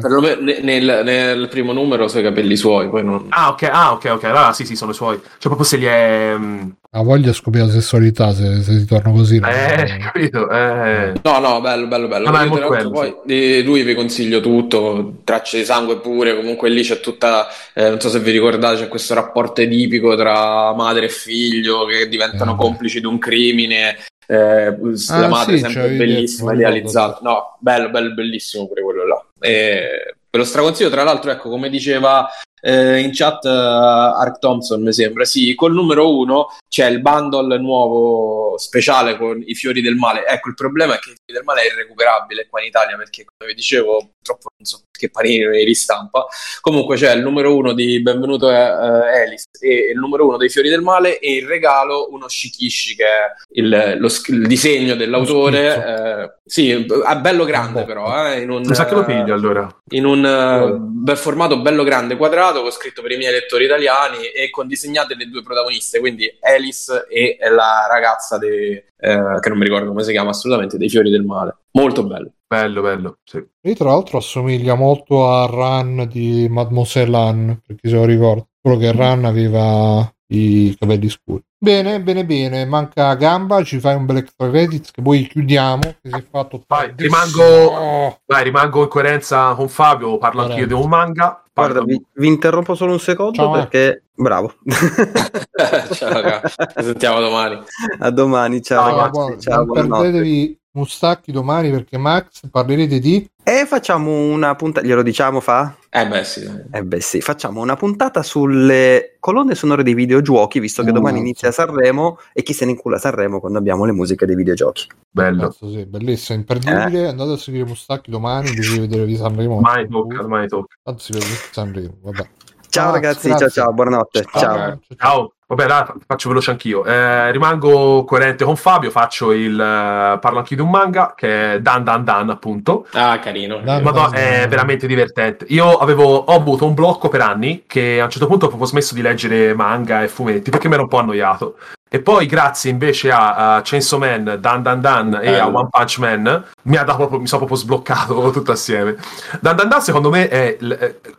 nel, 0.62 1.02
nel, 1.04 1.48
primo 1.48 1.74
numero 1.74 2.08
sono 2.08 2.22
i 2.22 2.24
capelli 2.24 2.56
suoi, 2.56 2.90
poi 2.90 3.04
non... 3.04 3.28
Ah 3.30 3.50
ok, 3.50 3.70
ah, 3.72 3.92
ok, 3.92 4.06
ok, 4.14 4.24
allora 4.24 4.52
sì 4.54 4.66
sì 4.66 4.76
sono 4.76 4.92
i 4.92 4.96
suoi, 4.96 5.20
cioè 5.22 5.40
proprio 5.42 5.64
se 5.64 5.78
li 5.78 5.86
è... 5.86 6.34
Um... 6.36 6.76
Ha 6.94 7.04
voglia 7.04 7.28
di 7.28 7.34
scoprire 7.34 7.68
la 7.68 7.72
sessualità 7.72 8.34
se, 8.34 8.64
se 8.64 8.80
si 8.80 8.86
torna 8.86 9.12
così. 9.12 9.38
Eh, 9.38 9.98
capito? 10.02 10.50
Eh. 10.50 10.91
No, 11.24 11.40
no, 11.40 11.62
bello, 11.62 11.88
bello, 11.88 12.08
bello. 12.08 12.28
Ah, 12.28 12.48
bello 12.48 12.90
poi 12.90 13.16
di 13.26 13.64
lui 13.64 13.84
vi 13.84 13.94
consiglio 13.94 14.40
tutto, 14.40 15.22
tracce 15.24 15.58
di 15.60 15.66
sangue 15.66 16.00
pure, 16.00 16.36
comunque 16.36 16.70
lì 16.70 16.82
c'è 16.84 17.00
tutta, 17.00 17.48
eh, 17.74 17.90
non 17.90 18.00
so 18.00 18.10
se 18.10 18.20
vi 18.20 18.32
ricordate, 18.32 18.78
c'è 18.78 18.88
questo 18.88 19.14
rapporto 19.14 19.62
edipico 19.62 20.16
tra 20.16 20.74
madre 20.74 21.06
e 21.06 21.10
figlio 21.10 21.86
che 21.86 22.08
diventano 22.08 22.54
eh. 22.54 22.58
complici 22.58 23.00
di 23.00 23.06
un 23.06 23.18
crimine. 23.18 23.98
Eh, 24.28 24.38
ah, 24.38 25.20
la 25.20 25.28
madre 25.28 25.58
sì, 25.58 25.64
sempre 25.64 25.90
bellissima, 25.90 26.54
idealizzata. 26.54 27.20
No, 27.22 27.58
bello, 27.60 27.90
bello, 27.90 28.14
bellissimo 28.14 28.68
pure 28.68 28.82
quello 28.82 29.06
là. 29.06 29.26
E 29.40 30.16
ve 30.30 30.38
lo 30.38 30.46
straconsiglio, 30.46 30.90
tra 30.90 31.04
l'altro, 31.04 31.32
ecco, 31.32 31.50
come 31.50 31.70
diceva 31.70 32.30
eh, 32.62 33.00
in 33.00 33.12
chat 33.14 33.44
uh, 33.44 33.48
Ark 33.48 34.40
Thompson 34.40 34.82
mi 34.82 34.94
sembra. 34.94 35.26
Sì 35.26 35.56
col 35.56 35.74
numero 35.74 36.18
uno 36.18 36.48
c'è 36.68 36.88
il 36.88 37.02
bundle 37.02 37.58
nuovo 37.60 38.58
speciale 38.58 39.18
con 39.18 39.42
i 39.46 39.56
fiori 39.56 39.82
del 39.82 39.96
male. 39.96 40.26
Ecco 40.26 40.50
il 40.50 40.56
problema 40.56 40.96
è 40.96 41.00
che 41.00 41.10
i 41.12 41.16
fiori 41.16 41.34
del 41.34 41.44
male 41.44 41.64
è 41.64 41.72
irrecuperabile 41.72 42.48
qua 42.50 42.62
in 42.62 42.68
Italia 42.68 42.96
perché 42.96 43.26
come 43.26 43.50
vi 43.50 43.56
dicevo 43.56 44.12
purtroppo 44.18 44.50
non 44.58 44.66
so 44.66 44.84
che 44.92 45.10
panini 45.10 45.40
ne 45.40 45.64
ristampa. 45.64 46.26
Comunque 46.62 46.96
c'è 46.96 47.14
il 47.14 47.22
numero 47.22 47.56
uno 47.56 47.74
di 47.74 48.02
Benvenuto 48.02 48.48
uh, 48.48 48.52
eh, 48.52 49.24
Alice 49.24 49.46
e 49.60 49.92
il 49.92 49.98
numero 49.98 50.28
uno 50.28 50.38
dei 50.38 50.50
fiori 50.50 50.70
del 50.70 50.82
male 50.82 51.20
e 51.20 51.36
il 51.36 51.48
regalo 51.48 52.10
uno 52.12 52.28
Shikishi 52.28 52.96
che 52.96 53.06
è 53.06 53.34
il, 53.54 53.98
lo, 53.98 54.08
il 54.28 54.48
disegno 54.48 54.96
dell'autore. 54.96 55.60
Eh, 55.76 56.40
sì 56.46 56.70
è 56.70 57.16
bello 57.18 57.46
grande 57.46 57.86
però 57.86 58.28
eh, 58.28 58.42
in 58.42 58.50
un, 58.50 58.62
mi 58.66 58.76
sa 58.76 58.86
che 58.86 58.94
lo 58.94 59.06
piglio 59.06 59.34
allora. 59.34 59.68
in 59.92 60.06
un 60.06 60.24
uh, 60.24 60.78
bel 60.80 61.18
formato 61.18 61.60
bello 61.62 61.84
grande 61.84 62.18
quadrato 62.18 62.51
illustrato, 62.52 62.60
ho 62.60 62.72
scritto 62.72 63.02
per 63.02 63.12
i 63.12 63.18
miei 63.18 63.32
lettori 63.32 63.66
italiani 63.66 64.26
e 64.28 64.50
con 64.50 64.68
disegnate 64.68 65.16
le 65.16 65.28
due 65.28 65.42
protagoniste, 65.42 66.00
quindi 66.00 66.30
Alice 66.42 67.08
e 67.10 67.38
la 67.50 67.88
ragazza 67.90 68.38
de, 68.38 68.86
eh, 68.98 69.38
che 69.40 69.50
non 69.50 69.58
mi 69.58 69.64
ricordo 69.64 69.88
come 69.88 70.04
si 70.04 70.12
chiama 70.12 70.32
assolutamente, 70.32 70.78
dei 70.78 70.90
fiori 70.90 71.10
del 71.10 71.24
male. 71.24 71.58
Molto 71.72 72.04
bello. 72.04 72.32
Bello, 72.48 72.82
bello, 72.82 73.18
sì. 73.24 73.42
E 73.62 73.76
tra 73.76 73.90
l'altro 73.90 74.18
assomiglia 74.18 74.76
molto 74.76 75.30
a 75.30 75.46
Run 75.46 76.08
di 76.12 76.48
Mademoiselle 76.50 77.16
Anne, 77.16 77.62
per 77.66 77.78
chi 77.78 77.88
se 77.88 77.96
lo 77.96 78.06
ricorda. 78.06 78.46
Quello 78.62 78.78
che 78.78 78.92
Run 78.92 79.26
aveva 79.26 80.14
i 80.34 80.76
capelli 80.78 81.10
scuri. 81.10 81.42
Bene, 81.58 82.02
bene, 82.02 82.26
bene. 82.26 82.66
Manca 82.66 83.14
Gamba, 83.16 83.64
ci 83.64 83.80
fai 83.80 83.96
un 83.96 84.06
bel 84.06 84.18
extra 84.18 84.50
credits 84.50 84.92
che 84.92 85.02
poi 85.02 85.28
chiudiamo. 85.28 85.82
Che 85.82 86.10
si 86.10 86.16
è 86.16 86.26
fatto 86.30 86.64
Vai, 86.68 86.92
rimango, 86.96 88.20
vai, 88.26 88.44
rimango 88.44 88.82
in 88.82 88.88
coerenza 88.90 89.54
con 89.54 89.70
Fabio, 89.70 90.18
parlo 90.18 90.42
anch'io 90.42 90.68
di 90.68 90.74
un 90.74 90.90
manga. 90.90 91.44
Guarda, 91.66 91.84
vi, 91.84 92.02
vi 92.14 92.28
interrompo 92.28 92.76
solo 92.76 92.92
un 92.94 93.00
secondo 93.00 93.34
Ciao, 93.34 93.52
perché... 93.52 94.04
Bravo. 94.14 94.54
Ciao, 95.94 96.14
raga. 96.14 96.42
Ci 96.46 96.84
sentiamo 96.84 97.20
domani. 97.20 97.60
A 98.00 98.10
domani, 98.12 98.62
ciao, 98.62 98.80
Ciao, 98.88 98.96
ragazzi. 98.98 99.12
buon- 99.12 99.40
ciao, 99.40 99.64
non 99.64 99.88
perdetevi 99.88 100.60
Mustacchi 100.74 101.34
domani 101.34 101.70
perché 101.70 101.98
Max 101.98 102.48
parlerete 102.50 103.00
di 103.00 103.30
E 103.44 103.66
facciamo 103.66 104.10
una 104.10 104.56
puntata, 104.56 104.86
glielo 104.86 105.04
diciamo 105.04 105.42
fa? 105.42 105.76
Eh 105.90 106.08
beh 106.08 106.24
sì. 106.24 106.50
Eh 106.72 106.84
beh 106.84 107.02
sì, 107.02 107.20
facciamo 107.20 107.60
una 107.60 107.76
puntata 107.76 108.24
sulle 108.24 109.18
colonne 109.20 109.54
sonore 109.54 109.84
dei 109.84 109.94
videogiochi, 109.94 110.60
visto 110.60 110.82
che 110.84 110.92
Uh, 110.92 110.94
domani 110.94 111.20
inizia 111.20 111.52
Sanremo 111.52 112.20
e 112.32 112.42
chi 112.44 112.54
se 112.54 112.64
ne 112.64 112.72
incula 112.72 112.98
Sanremo 112.98 113.42
quando 113.42 113.58
abbiamo 113.58 113.84
le 113.84 113.92
musiche 113.92 114.26
dei 114.26 114.36
videogiochi. 114.36 114.88
Bello. 115.10 115.48
Cazzo, 115.48 115.70
sì, 115.70 115.86
bellissimo, 115.86 116.40
imperdibile. 116.40 117.08
Andate 117.08 117.32
a 117.32 117.38
seguire 117.38 117.66
Mustacchi 117.66 118.10
domani 118.10 118.52
di 118.52 118.80
vedere 118.80 119.06
di 119.06 119.18
Sanremo. 119.18 119.60
Mai 119.60 119.90
tocca, 119.90 120.26
mai 120.26 120.48
tocca. 120.48 120.76
Tanto 120.82 121.02
si 121.02 121.12
vede 121.12 121.26
Sanremo, 121.52 121.98
vabbè. 122.02 122.30
Ciao 122.70 122.86
Max, 122.86 122.94
ragazzi, 122.94 123.28
grazie. 123.28 123.50
ciao 123.50 123.66
ciao, 123.66 123.74
buonanotte. 123.74 124.26
Ciao. 124.32 124.42
ciao. 124.42 124.80
Ciao. 124.96 125.34
Vabbè, 125.52 125.66
dai, 125.66 125.84
faccio 126.08 126.30
veloce 126.30 126.52
anch'io. 126.52 126.86
Eh, 126.86 127.30
rimango 127.32 128.06
coerente 128.06 128.46
con 128.46 128.56
Fabio, 128.56 128.90
faccio 128.90 129.34
il... 129.34 129.60
eh, 129.60 130.18
parlo 130.18 130.38
anche 130.38 130.56
di 130.56 130.62
un 130.62 130.70
manga 130.70 131.14
che 131.14 131.56
è 131.56 131.60
Dan 131.60 131.84
Dan 131.84 132.06
Dan, 132.06 132.30
appunto. 132.30 132.88
Ah, 132.94 133.20
carino. 133.20 133.60
Dai, 133.60 133.82
Madonna, 133.82 134.16
è 134.16 134.48
veramente 134.48 134.88
divertente. 134.88 135.46
Io 135.50 135.76
avevo, 135.76 136.16
ho 136.16 136.34
avuto 136.34 136.66
un 136.66 136.74
blocco 136.74 137.10
per 137.10 137.20
anni 137.20 137.64
che 137.68 138.00
a 138.00 138.06
un 138.06 138.10
certo 138.10 138.28
punto 138.28 138.46
ho 138.46 138.48
proprio 138.48 138.70
smesso 138.70 138.94
di 138.96 139.02
leggere 139.02 139.54
manga 139.54 140.04
e 140.04 140.08
fumetti 140.08 140.50
perché 140.52 140.70
mi 140.70 140.76
ero 140.76 140.84
un 140.84 140.90
po' 140.90 141.00
annoiato. 141.00 141.58
E 141.94 142.00
poi, 142.00 142.26
grazie 142.26 142.72
invece 142.72 143.12
a, 143.12 143.56
a 143.56 143.62
Chainsaw 143.62 144.00
Man, 144.00 144.38
Dan 144.40 144.64
Dan 144.64 144.80
Dan 144.80 145.20
e 145.22 145.38
a. 145.38 145.48
One 145.48 145.68
Punch 145.70 145.98
Man, 145.98 146.46
mi, 146.62 146.78
ha 146.78 146.86
dato 146.86 147.00
proprio, 147.00 147.20
mi 147.20 147.28
sono 147.28 147.46
proprio 147.46 147.58
sbloccato 147.58 148.32
tutto 148.32 148.54
assieme. 148.54 148.96
Dan 149.42 149.58
Dan 149.58 149.68
Dan, 149.68 149.82
secondo 149.82 150.10
me, 150.10 150.30
è, 150.30 150.56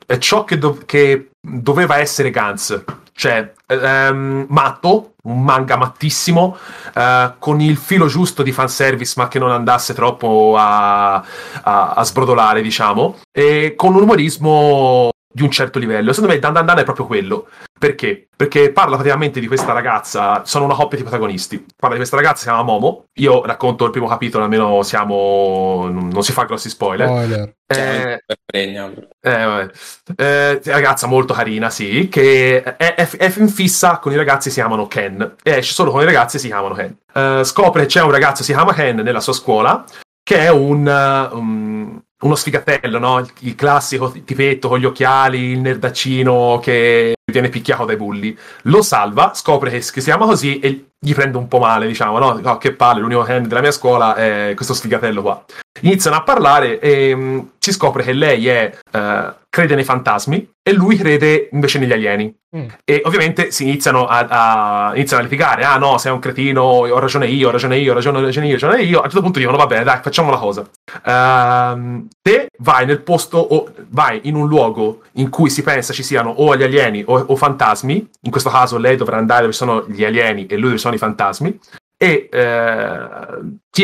è- 0.07 0.16
ciò 0.19 0.44
che, 0.44 0.57
dov- 0.57 0.86
che 0.86 1.32
doveva 1.39 1.99
essere 1.99 2.31
Gantz. 2.31 2.85
Cioè, 3.12 3.53
ehm, 3.66 4.47
matto, 4.49 5.12
un 5.24 5.43
manga 5.43 5.77
mattissimo, 5.77 6.57
eh, 6.94 7.35
con 7.39 7.61
il 7.61 7.77
filo 7.77 8.07
giusto 8.07 8.43
di 8.43 8.51
fanservice, 8.51 9.12
ma 9.19 9.28
che 9.28 9.39
non 9.39 9.51
andasse 9.51 9.93
troppo 9.93 10.55
a, 10.57 11.16
a, 11.16 11.23
a 11.90 12.03
sbrodolare, 12.03 12.62
diciamo, 12.62 13.19
e 13.31 13.74
con 13.77 13.94
un 13.94 14.05
umorismo 14.05 15.12
di 15.33 15.43
un 15.43 15.51
certo 15.51 15.79
livello. 15.79 16.13
Secondo 16.13 16.35
me 16.35 16.41
Dan 16.41 16.53
Dan 16.53 16.67
Dan 16.67 16.79
è 16.79 16.85
proprio 16.85 17.07
quello. 17.07 17.49
Perché? 17.79 18.29
Perché 18.37 18.71
parla 18.71 18.95
praticamente 18.95 19.41
di 19.41 19.49
questa 19.49 19.73
ragazza, 19.73 20.45
sono 20.45 20.67
una 20.67 20.75
coppia 20.75 20.99
di 20.99 21.03
protagonisti. 21.03 21.65
Parla 21.77 21.97
di 21.97 22.01
questa 22.01 22.17
ragazza, 22.17 22.39
si 22.39 22.45
chiama 22.45 22.63
Momo. 22.63 23.07
Io 23.15 23.45
racconto 23.45 23.85
il 23.85 23.91
primo 23.91 24.07
capitolo, 24.07 24.45
almeno 24.45 24.83
siamo. 24.83 25.89
non 25.91 26.23
si 26.23 26.33
fa 26.33 26.45
grossi 26.45 26.69
spoiler. 26.69 27.09
Spoiler. 27.09 27.55
Eh, 27.67 28.23
pregna. 28.45 28.89
eh, 29.21 29.45
vabbè. 29.45 29.71
Eh, 30.15 30.61
ragazza 30.67 31.07
molto 31.07 31.33
carina, 31.35 31.71
sì, 31.71 32.09
che 32.09 32.63
è, 32.63 32.95
è- 32.95 33.09
è 33.09 33.33
in 33.39 33.49
fissa 33.49 33.99
con 33.99 34.13
i 34.13 34.17
ragazzi 34.17 34.49
che 34.49 34.55
si 34.55 34.61
chiamano 34.61 34.87
Ken. 34.87 35.35
E 35.43 35.57
esce 35.57 35.73
solo 35.73 35.91
con 35.91 36.03
i 36.03 36.05
ragazzi 36.05 36.37
che 36.37 36.43
si 36.43 36.49
chiamano 36.49 36.75
Ken. 36.75 36.97
Eh, 37.13 37.45
scopre 37.45 37.83
che 37.83 37.89
c'è 37.89 38.03
un 38.03 38.11
ragazzo 38.11 38.39
che 38.39 38.45
si 38.45 38.53
chiama 38.53 38.75
Ken 38.75 38.97
nella 38.97 39.21
sua 39.21 39.33
scuola, 39.33 39.85
che 40.23 40.39
è 40.39 40.51
un, 40.51 40.87
uh, 40.87 41.37
um, 41.37 41.82
uno 42.23 42.35
sfigatello, 42.35 42.99
no? 42.99 43.19
Il, 43.19 43.31
il 43.40 43.55
classico 43.55 44.11
tipetto 44.11 44.69
con 44.69 44.78
gli 44.78 44.85
occhiali, 44.85 45.51
il 45.51 45.61
nerdaccino 45.61 46.59
che 46.62 47.15
viene 47.31 47.49
picchiato 47.49 47.85
dai 47.85 47.97
bulli. 47.97 48.36
Lo 48.62 48.82
salva, 48.82 49.32
scopre 49.35 49.70
che, 49.70 49.78
che 49.78 50.01
si 50.01 50.03
chiama 50.03 50.27
così 50.27 50.59
e 50.59 50.91
gli 51.05 51.15
prende 51.15 51.37
un 51.37 51.49
po' 51.49 51.59
male, 51.59 51.89
diciamo, 51.89 52.19
no? 52.19 52.39
No, 52.41 52.59
che 52.59 52.73
palle, 52.73 53.01
l'unico 53.01 53.23
Ken 53.23 53.49
della 53.49 53.61
mia 53.61 53.73
scuola 53.73 54.15
è 54.15 54.53
questo 54.55 54.73
sfigatello 54.73 55.20
qua 55.20 55.45
iniziano 55.81 56.16
a 56.16 56.23
parlare 56.23 56.79
e 56.79 57.15
mh, 57.15 57.51
si 57.59 57.73
scopre 57.73 58.03
che 58.03 58.12
lei 58.12 58.47
è, 58.49 58.77
eh, 58.91 59.35
crede 59.49 59.74
nei 59.74 59.85
fantasmi 59.85 60.51
e 60.62 60.73
lui 60.73 60.97
crede 60.97 61.49
invece 61.53 61.79
negli 61.79 61.93
alieni. 61.93 62.35
Mm. 62.57 62.66
E 62.85 63.03
ovviamente 63.05 63.51
si 63.51 63.65
iniziano 63.65 64.07
a, 64.07 64.27
a- 64.89 64.93
iniziano 64.95 65.23
a 65.23 65.27
litigare. 65.27 65.65
Ah 65.65 65.77
no, 65.79 65.99
sei 65.99 66.12
un 66.12 66.19
cretino, 66.19 66.62
ho 66.62 66.99
ragione 66.99 67.27
io, 67.27 67.49
ho 67.49 67.51
ragione 67.51 67.79
io, 67.79 67.93
ho 67.93 67.95
ragione, 67.95 68.19
ho 68.19 68.23
ragione 68.23 68.47
io, 68.47 68.57
ho 68.57 68.59
ragione 68.59 68.83
io. 68.83 68.99
A 68.99 69.05
un 69.05 69.11
certo 69.11 69.23
punto 69.23 69.39
dicono, 69.39 69.57
va 69.57 69.66
bene, 69.66 69.85
dai, 69.85 70.01
facciamo 70.03 70.29
una 70.29 70.39
cosa. 70.39 70.65
Ehm, 71.05 72.09
te 72.20 72.49
vai 72.59 72.87
nel 72.87 73.01
posto 73.01 73.39
o 73.39 73.73
vai 73.89 74.20
in 74.24 74.37
un 74.37 74.47
luogo 74.47 75.03
in 75.12 75.29
cui 75.31 75.51
si 75.51 75.62
pensa 75.62 75.93
ci 75.93 76.03
siano 76.03 76.31
o 76.31 76.57
gli 76.57 76.62
alieni 76.62 77.03
o, 77.07 77.24
o 77.29 77.37
fantasmi. 77.37 78.09
In 78.23 78.31
questo 78.31 78.51
caso 78.51 78.79
lei 78.79 78.97
dovrà 78.97 79.16
andare 79.16 79.43
dove 79.43 79.53
sono 79.53 79.85
gli 79.89 80.05
alieni 80.05 80.47
e 80.47 80.57
lui 80.57 80.69
dove 80.69 80.79
sono 80.79 80.91
i 80.94 80.98
fantasmi 80.98 81.59
e 81.97 82.28
eh, 82.31 82.39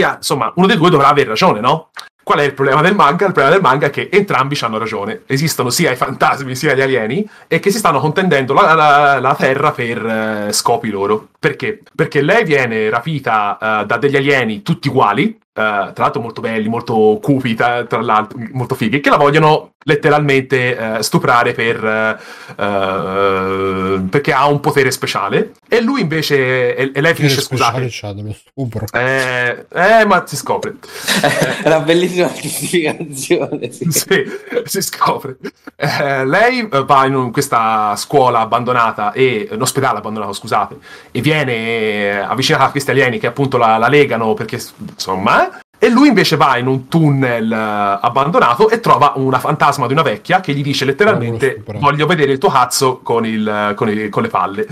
ha, 0.02 0.14
insomma, 0.16 0.52
uno 0.56 0.66
dei 0.66 0.76
due 0.76 0.90
dovrà 0.90 1.08
avere 1.08 1.28
ragione, 1.28 1.60
no? 1.60 1.90
Qual 2.28 2.40
è 2.40 2.42
il 2.42 2.52
problema 2.52 2.82
del 2.82 2.94
manga? 2.94 3.24
Il 3.24 3.32
problema 3.32 3.50
del 3.54 3.62
manga 3.62 3.86
è 3.86 3.90
che 3.90 4.10
entrambi 4.12 4.58
hanno 4.60 4.76
ragione. 4.76 5.22
Esistono 5.24 5.70
sia 5.70 5.92
i 5.92 5.96
fantasmi 5.96 6.54
sia 6.54 6.74
gli 6.74 6.82
alieni 6.82 7.26
e 7.46 7.58
che 7.58 7.70
si 7.70 7.78
stanno 7.78 8.00
contendendo 8.00 8.52
la, 8.52 8.74
la- 8.74 9.18
la 9.18 9.34
Terra 9.34 9.70
per 9.70 10.04
eh, 10.04 10.52
scopi 10.52 10.90
loro. 10.90 11.28
Perché? 11.38 11.80
Perché 11.94 12.20
lei 12.20 12.44
viene 12.44 12.90
rapita 12.90 13.56
eh, 13.80 13.86
da 13.86 13.96
degli 13.96 14.16
alieni 14.16 14.60
tutti 14.60 14.88
uguali, 14.88 15.38
tra 15.58 16.02
l'altro 16.04 16.20
molto 16.20 16.40
belli, 16.40 16.68
molto 16.68 17.18
cupi, 17.20 17.54
tra, 17.54 17.84
tra 17.84 18.00
l'altro 18.00 18.38
molto 18.52 18.74
fighi, 18.74 19.00
che 19.00 19.10
la 19.10 19.16
vogliono 19.16 19.72
letteralmente 19.88 20.98
eh, 20.98 21.02
stuprare 21.02 21.52
per, 21.54 21.82
eh, 21.82 22.18
eh, 22.62 24.00
perché 24.10 24.32
ha 24.32 24.46
un 24.46 24.60
potere 24.60 24.90
speciale. 24.90 25.52
E 25.66 25.80
lui 25.80 26.02
invece, 26.02 26.76
e, 26.76 26.90
e 26.94 27.00
lei 27.00 27.14
finisce, 27.14 27.40
scusate. 27.40 27.88
c'ha 27.90 28.12
dello 28.12 28.34
stupro. 28.34 28.84
Eh, 28.92 29.66
eh, 29.72 30.04
ma 30.04 30.24
si 30.26 30.36
scopre. 30.36 30.76
È 31.62 31.66
una 31.66 31.80
bellissima 31.80 32.30
giustificazione. 32.32 33.72
Sì. 33.72 33.86
sì, 33.90 34.24
si 34.64 34.82
scopre. 34.82 35.38
Eh, 35.74 36.26
lei 36.26 36.68
eh, 36.70 36.84
va 36.84 37.06
in 37.06 37.14
un- 37.14 37.30
questa 37.32 37.94
scuola 37.96 38.40
abbandonata 38.40 39.12
e 39.12 39.48
un 39.50 39.62
ospedale 39.62 39.98
abbandonato, 39.98 40.32
scusate, 40.34 40.76
e 41.10 41.20
viene 41.20 41.52
eh, 41.54 42.16
avvicinata 42.18 42.64
a 42.64 42.70
questi 42.70 42.90
alieni 42.90 43.18
che 43.18 43.26
appunto 43.26 43.56
la, 43.56 43.78
la 43.78 43.88
legano 43.88 44.34
perché 44.34 44.60
insomma. 44.90 45.47
E 45.80 45.88
lui 45.90 46.08
invece 46.08 46.36
va 46.36 46.58
in 46.58 46.66
un 46.66 46.88
tunnel 46.88 47.52
eh, 47.52 47.98
abbandonato 48.02 48.68
e 48.68 48.80
trova 48.80 49.12
una 49.14 49.38
fantasma 49.38 49.86
di 49.86 49.92
una 49.92 50.02
vecchia 50.02 50.40
che 50.40 50.52
gli 50.52 50.62
dice 50.62 50.84
letteralmente: 50.84 51.52
stupro. 51.52 51.78
Voglio 51.78 52.06
vedere 52.06 52.32
il 52.32 52.38
tuo 52.38 52.50
cazzo 52.50 52.98
con, 52.98 53.24
il- 53.24 53.72
con 53.76 53.88
i- 53.88 54.08
con 54.08 54.22
le 54.22 54.28
palle. 54.28 54.66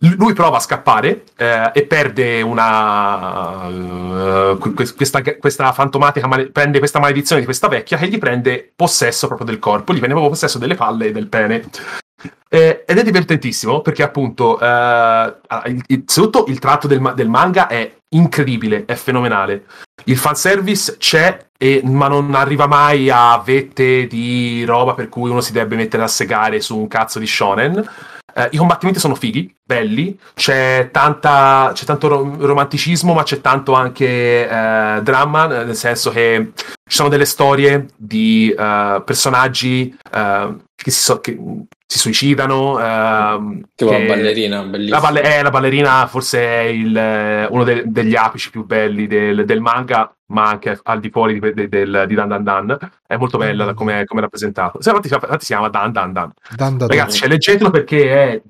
Lui 0.00 0.32
prova 0.34 0.58
a 0.58 0.60
scappare 0.60 1.24
eh, 1.36 1.70
e 1.72 1.82
perde 1.84 2.42
una. 2.42 3.66
que- 4.60 4.92
questa, 4.94 5.20
questa 5.38 5.72
fantomatica. 5.72 6.26
male- 6.26 6.50
prende 6.50 6.78
questa 6.78 7.00
maledizione 7.00 7.40
di 7.40 7.46
questa 7.46 7.68
vecchia 7.68 7.96
che 7.96 8.06
gli 8.08 8.18
prende 8.18 8.72
possesso 8.76 9.26
proprio 9.26 9.46
del 9.48 9.58
corpo, 9.58 9.92
gli 9.92 9.98
prende 9.98 10.14
proprio 10.14 10.30
possesso 10.30 10.58
delle 10.58 10.74
palle 10.76 11.06
e 11.06 11.12
del 11.12 11.26
pene. 11.28 11.64
Eh, 12.48 12.84
ed 12.86 12.98
è 12.98 13.02
divertentissimo 13.02 13.80
perché, 13.80 14.02
appunto, 14.02 14.60
eh, 14.60 15.34
il, 15.66 15.82
il- 15.88 16.02
soprattutto 16.06 16.50
il 16.50 16.58
tratto 16.58 16.86
del, 16.86 17.12
del 17.16 17.28
manga 17.28 17.66
è 17.68 17.90
incredibile, 18.10 18.84
è 18.84 18.94
fenomenale. 18.94 19.64
Il 20.04 20.16
fanservice 20.16 20.96
c'è, 20.98 21.46
e- 21.58 21.82
ma 21.84 22.08
non 22.08 22.34
arriva 22.34 22.66
mai 22.66 23.10
a 23.10 23.40
vette 23.44 24.06
di 24.06 24.64
roba 24.64 24.94
per 24.94 25.08
cui 25.08 25.30
uno 25.30 25.40
si 25.40 25.52
debba 25.52 25.76
mettere 25.76 26.02
a 26.02 26.08
segare 26.08 26.60
su 26.60 26.78
un 26.78 26.88
cazzo 26.88 27.18
di 27.18 27.26
shonen. 27.26 27.88
Eh, 28.32 28.48
I 28.52 28.56
combattimenti 28.56 29.00
sono 29.00 29.16
fighi, 29.16 29.52
belli, 29.64 30.16
c'è, 30.34 30.90
tanta, 30.92 31.72
c'è 31.74 31.84
tanto 31.84 32.08
ro- 32.08 32.36
romanticismo, 32.38 33.12
ma 33.12 33.24
c'è 33.24 33.40
tanto 33.40 33.72
anche 33.72 34.48
eh, 34.48 35.00
dramma, 35.02 35.46
nel 35.46 35.74
senso 35.74 36.10
che 36.10 36.52
ci 36.54 36.96
sono 36.96 37.08
delle 37.08 37.24
storie 37.24 37.88
di 37.96 38.54
eh, 38.56 39.02
personaggi 39.04 39.96
eh, 40.12 40.54
che, 40.82 40.90
si 40.90 41.00
so- 41.02 41.20
che 41.20 41.38
si 41.86 41.98
suicidano. 41.98 42.78
ehm, 42.80 43.62
Tipo 43.74 43.90
che- 43.90 43.98
la 43.98 44.06
ballerina, 44.14 44.62
bellissima. 44.62 44.96
la, 45.00 45.02
balle- 45.02 45.22
eh, 45.38 45.42
la 45.42 45.50
ballerina 45.50 46.06
forse 46.06 46.38
è 46.40 46.60
il, 46.62 46.96
eh, 46.96 47.46
uno 47.50 47.64
de- 47.64 47.82
degli 47.86 48.14
apici 48.14 48.50
più 48.50 48.64
belli 48.64 49.06
del, 49.06 49.44
del 49.44 49.60
manga, 49.60 50.14
ma 50.26 50.44
anche 50.48 50.78
al 50.84 51.00
di 51.00 51.10
fuori 51.10 51.38
di, 51.38 51.52
de- 51.52 51.68
del- 51.68 52.04
di 52.06 52.14
Dan 52.14 52.28
Dan 52.28 52.42
Dan. 52.44 52.78
È 53.06 53.16
molto 53.16 53.38
bella 53.38 53.64
da 53.64 53.74
come 53.74 54.04
come 54.04 54.20
è 54.20 54.22
rappresentato. 54.22 54.80
Se, 54.80 54.90
infatti, 54.90 55.12
infatti 55.12 55.44
si 55.44 55.52
chiama 55.52 55.68
Dan 55.68 55.92
Dan 55.92 56.12
Dan. 56.12 56.32
Dan 56.56 56.76
da 56.78 56.86
Ragazzi, 56.86 57.18
cioè, 57.18 57.28
leggetelo 57.28 57.70
perché 57.70 58.10
è, 58.32 58.42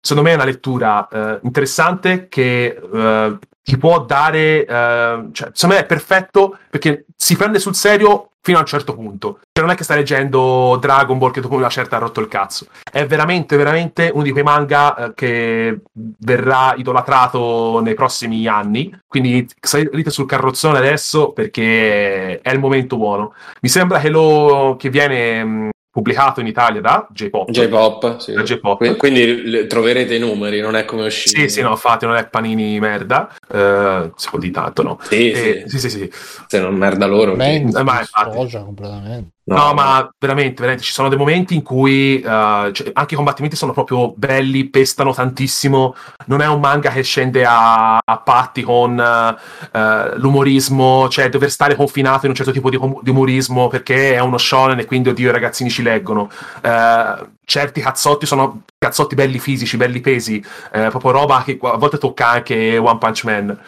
secondo 0.00 0.28
me, 0.28 0.32
è 0.32 0.36
una 0.36 0.44
lettura 0.44 1.08
eh, 1.08 1.38
interessante 1.42 2.28
che 2.28 2.78
eh, 2.92 3.38
ti 3.62 3.78
può 3.78 4.04
dare, 4.04 4.66
eh, 4.66 5.24
cioè, 5.32 5.50
secondo 5.52 5.76
me 5.76 5.78
è 5.82 5.86
perfetto 5.86 6.58
perché 6.68 7.06
si 7.16 7.36
prende 7.36 7.58
sul 7.58 7.74
serio 7.74 8.31
fino 8.42 8.58
a 8.58 8.60
un 8.60 8.66
certo 8.66 8.94
punto. 8.94 9.38
Cioè, 9.52 9.64
non 9.64 9.70
è 9.70 9.76
che 9.76 9.84
stai 9.84 9.98
leggendo 9.98 10.76
Dragon 10.80 11.16
Ball 11.16 11.30
che 11.30 11.40
dopo 11.40 11.54
una 11.54 11.68
certa 11.68 11.96
ha 11.96 12.00
rotto 12.00 12.20
il 12.20 12.28
cazzo. 12.28 12.66
È 12.90 13.06
veramente, 13.06 13.56
veramente 13.56 14.10
uno 14.12 14.24
di 14.24 14.32
quei 14.32 14.42
manga 14.42 14.96
eh, 14.96 15.14
che 15.14 15.80
verrà 15.92 16.74
idolatrato 16.76 17.80
nei 17.80 17.94
prossimi 17.94 18.46
anni. 18.46 18.92
Quindi 19.06 19.48
salite 19.60 20.10
sul 20.10 20.26
carrozzone 20.26 20.78
adesso 20.78 21.30
perché 21.32 22.40
è 22.40 22.50
il 22.52 22.58
momento 22.58 22.96
buono. 22.96 23.34
Mi 23.60 23.68
sembra 23.68 24.00
che 24.00 24.08
lo 24.08 24.76
che 24.78 24.90
viene 24.90 25.44
mh, 25.44 25.70
pubblicato 25.92 26.40
in 26.40 26.46
Italia 26.46 26.80
da 26.80 27.06
J-Pop. 27.10 27.50
J-Pop, 27.50 28.16
sì. 28.16 28.32
Da 28.32 28.42
J-Pop. 28.42 28.78
Quindi, 28.78 28.96
quindi 28.96 29.42
le- 29.50 29.66
troverete 29.66 30.14
i 30.14 30.18
numeri, 30.18 30.60
non 30.60 30.74
è 30.74 30.86
come 30.86 31.04
uscire. 31.04 31.42
Sì, 31.42 31.48
sì, 31.56 31.60
no, 31.60 31.70
infatti 31.70 32.06
non 32.06 32.16
è 32.16 32.26
panini 32.28 32.80
merda, 32.80 33.28
eh, 33.52 34.10
si 34.16 34.28
può 34.30 34.38
dire 34.38 34.52
tanto, 34.52 34.82
no? 34.82 34.98
Sì, 35.02 35.30
Eh, 35.30 35.64
sì. 35.66 35.78
sì, 35.78 35.90
sì, 35.90 35.98
sì. 35.98 36.10
Se 36.46 36.58
non 36.60 36.74
merda 36.74 37.04
loro. 37.06 37.36
Bang, 37.36 37.76
Eh, 37.78 37.82
ma 37.82 38.00
infatti. 38.00 38.48
completamente. 38.64 39.28
No, 39.44 39.74
ma 39.74 40.08
veramente, 40.20 40.54
veramente, 40.54 40.84
ci 40.84 40.92
sono 40.92 41.08
dei 41.08 41.18
momenti 41.18 41.54
in 41.56 41.62
cui 41.62 42.20
eh, 42.20 42.70
cioè, 42.72 42.90
anche 42.92 43.14
i 43.14 43.16
combattimenti 43.16 43.56
sono 43.56 43.72
proprio 43.72 44.12
belli, 44.16 44.68
pestano 44.68 45.12
tantissimo. 45.12 45.96
Non 46.26 46.40
è 46.42 46.46
un 46.46 46.60
manga 46.60 46.90
che 46.90 47.02
scende 47.02 47.44
a, 47.44 47.96
a 47.96 48.18
patti 48.18 48.62
con 48.62 49.00
eh, 49.00 50.16
l'umorismo, 50.16 51.08
cioè 51.08 51.28
dover 51.28 51.50
stare 51.50 51.74
confinato 51.74 52.26
in 52.26 52.30
un 52.30 52.36
certo 52.36 52.52
tipo 52.52 52.70
di, 52.70 52.78
di 53.02 53.10
umorismo 53.10 53.66
perché 53.66 54.14
è 54.14 54.20
uno 54.20 54.38
shonen 54.38 54.78
e 54.78 54.84
quindi, 54.84 55.08
oddio, 55.08 55.30
i 55.30 55.32
ragazzini 55.32 55.70
ci 55.70 55.82
leggono. 55.82 56.30
Eh, 56.60 57.26
certi 57.44 57.80
cazzotti 57.80 58.26
sono 58.26 58.62
cazzotti 58.78 59.16
belli 59.16 59.40
fisici, 59.40 59.76
belli 59.76 60.00
pesi, 60.00 60.42
proprio 60.70 61.10
roba 61.10 61.42
che 61.44 61.58
a 61.60 61.76
volte 61.76 61.98
tocca 61.98 62.28
anche 62.28 62.78
One 62.78 62.98
Punch 62.98 63.24
Man. 63.24 63.58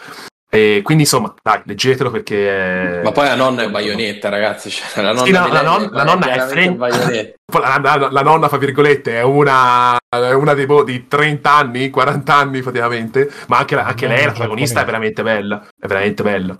E 0.54 0.82
quindi 0.84 1.02
insomma, 1.02 1.34
dai, 1.42 1.62
leggetelo 1.64 2.10
perché 2.12 2.98
è... 2.98 3.02
Ma 3.02 3.10
poi 3.10 3.26
la 3.26 3.34
nonna 3.34 3.62
è 3.64 3.70
baionetta, 3.70 4.28
ragazzi. 4.28 4.70
Cioè, 4.70 5.02
la 5.02 5.12
nonna, 5.12 5.24
Sì, 5.26 5.32
no, 5.32 5.48
la 5.48 5.62
non- 5.62 5.88
la 5.90 6.04
nonna 6.04 6.26
è. 6.32 7.34
Poi 7.46 7.60
La, 7.60 7.78
la- 7.82 8.08
la 8.10 8.22
nonna, 8.22 8.48
fra 8.48 8.56
virgolette, 8.56 9.16
è 9.16 9.22
una, 9.22 9.96
è 10.08 10.32
una 10.32 10.54
dei 10.54 10.64
boh, 10.64 10.82
di 10.82 11.06
30 11.06 11.50
anni, 11.52 11.90
40 11.90 12.34
anni 12.34 12.62
praticamente, 12.62 13.30
ma 13.48 13.58
anche, 13.58 13.74
la- 13.74 13.84
anche 13.84 14.06
lei, 14.06 14.24
la 14.24 14.30
protagonista, 14.32 14.80
è 14.80 14.84
veramente 14.84 15.22
bella. 15.22 15.66
È 15.78 15.86
veramente 15.86 16.22
bella. 16.22 16.54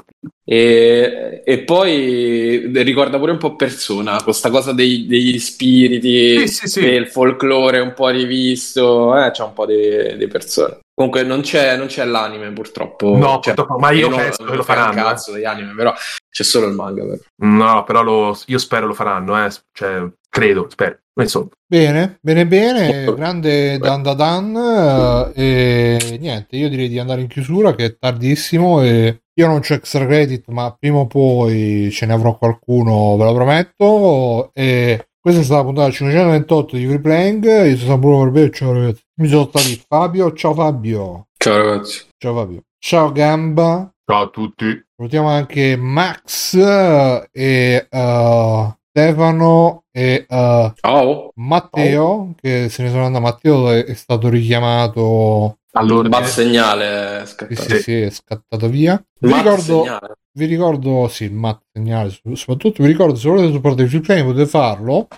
E, 0.45 1.43
e 1.45 1.59
poi 1.61 2.71
ricorda 2.83 3.19
pure 3.19 3.33
un 3.33 3.39
po' 3.39 3.57
persona, 3.57 4.21
questa 4.23 4.51
cosa 4.51 4.73
dei- 4.73 5.07
degli 5.07 5.39
spiriti, 5.39 6.47
Sì, 6.47 6.49
sì, 6.49 6.67
sì. 6.67 6.81
del 6.83 7.09
folklore 7.09 7.79
un 7.81 7.95
po' 7.95 8.09
rivisto, 8.09 9.17
eh, 9.25 9.31
c'è 9.31 9.43
un 9.43 9.53
po' 9.55 9.65
di, 9.67 10.17
di 10.19 10.27
persone. 10.27 10.81
Comunque 10.95 11.25
non 11.25 11.41
c'è, 11.41 11.77
non 11.77 11.87
c'è 11.89 12.05
l'anime 12.05 12.53
purtroppo. 12.53 13.17
No, 13.17 13.41
Cioè, 13.43 13.55
purtroppo, 13.55 13.79
ma 13.79 13.91
io 13.91 14.09
non- 14.09 14.19
penso 14.21 14.45
che 14.45 14.55
lo 14.55 14.63
faranno, 14.63 15.03
cazzo 15.03 15.33
degli 15.33 15.45
anime, 15.45 15.75
però 15.75 15.93
c'è 16.31 16.43
solo 16.45 16.67
il 16.69 16.75
manga. 16.75 17.05
Però. 17.05 17.19
No, 17.37 17.83
però 17.85 18.03
lo- 18.03 18.39
io 18.47 18.59
spero 18.59 18.87
lo 18.87 18.95
faranno, 18.95 19.45
eh. 19.45 19.51
Cioè, 19.73 20.05
credo, 20.29 20.67
spero. 20.71 20.99
Ma 21.17 21.23
Insomma, 21.23 21.49
Bene, 21.67 22.19
bene, 22.21 22.45
bene, 22.47 23.05
grande 23.15 23.79
Dan 23.79 24.03
da 24.03 24.15
Dan 24.15 25.33
eh, 25.35 25.97
e 26.01 26.19
niente, 26.19 26.57
io 26.57 26.69
direi 26.69 26.89
di 26.89 26.99
andare 26.99 27.21
in 27.21 27.29
chiusura 27.29 27.75
che 27.75 27.85
è 27.85 27.97
tardissimo 27.99 28.83
e 28.83 29.23
io 29.33 29.47
non 29.47 29.61
c'ho 29.61 29.75
extra 29.75 30.07
credit 30.07 30.49
ma 30.49 30.75
prima 30.77 30.99
o 30.99 31.07
poi 31.07 31.89
ce 31.93 32.07
ne 32.07 32.13
avrò 32.15 32.37
qualcuno, 32.37 33.17
ve 33.17 33.25
lo 33.25 33.33
prometto 33.35 34.51
e 34.55 35.07
questa 35.25 35.41
è 35.41 35.45
stata 35.45 35.61
la 35.61 35.67
puntata 35.67 35.91
528 35.91 36.77
di 36.77 36.85
Free 36.87 37.01
Playing, 37.01 37.45
io 37.67 37.77
sono 37.79 37.97
Bruno 37.97 38.25
Verbeo, 38.31 38.51
ciao 38.51 38.73
ragazzi, 38.75 39.03
mi 39.23 39.29
sono 39.29 39.47
stati 39.47 39.83
Fabio, 39.89 40.33
ciao 40.35 40.53
Fabio, 40.53 41.29
Ciao 41.39 41.57
ragazzi. 41.57 42.05
ciao 42.19 42.35
Fabio, 42.35 42.63
ciao 42.79 43.11
Gamba, 43.11 43.91
ciao 44.05 44.23
a 44.25 44.29
tutti. 44.29 44.85
salutiamo 44.95 45.29
anche 45.29 45.77
Max 45.79 46.55
eh, 46.57 47.27
e 47.33 47.87
eh, 47.91 48.77
Stefano 48.91 49.85
e 49.91 50.27
Ciao. 50.29 51.31
Matteo, 51.37 52.35
che 52.39 52.69
se 52.69 52.83
ne 52.83 52.91
sono 52.91 53.07
andato, 53.07 53.25
Matteo 53.25 53.71
è 53.71 53.95
stato 53.95 54.29
richiamato, 54.29 55.61
Allora, 55.77 56.09
Bad 56.09 56.25
segnale 56.25 57.23
è 57.23 57.27
sì, 57.27 57.33
scattato. 57.33 57.63
sì, 57.63 57.83
sì, 57.83 58.01
è 58.01 58.11
scattato 58.11 58.69
via. 58.69 59.03
Vi 59.19 59.29
Matt 59.29 59.43
ricordo, 59.43 59.83
segnale. 59.83 60.15
vi 60.33 60.45
ricordo, 60.47 61.09
sì, 61.09 61.25
il 61.25 61.33
Matt 61.33 61.63
segnale, 61.73 62.11
so- 62.11 62.35
soprattutto 62.35 62.83
vi 62.83 62.89
ricordo 62.89 63.17
se 63.17 63.29
volete 63.29 63.53
supportare 63.53 63.83
il 63.85 63.89
free 63.89 64.01
play 64.01 64.23
potete 64.23 64.47
farlo 64.47 65.09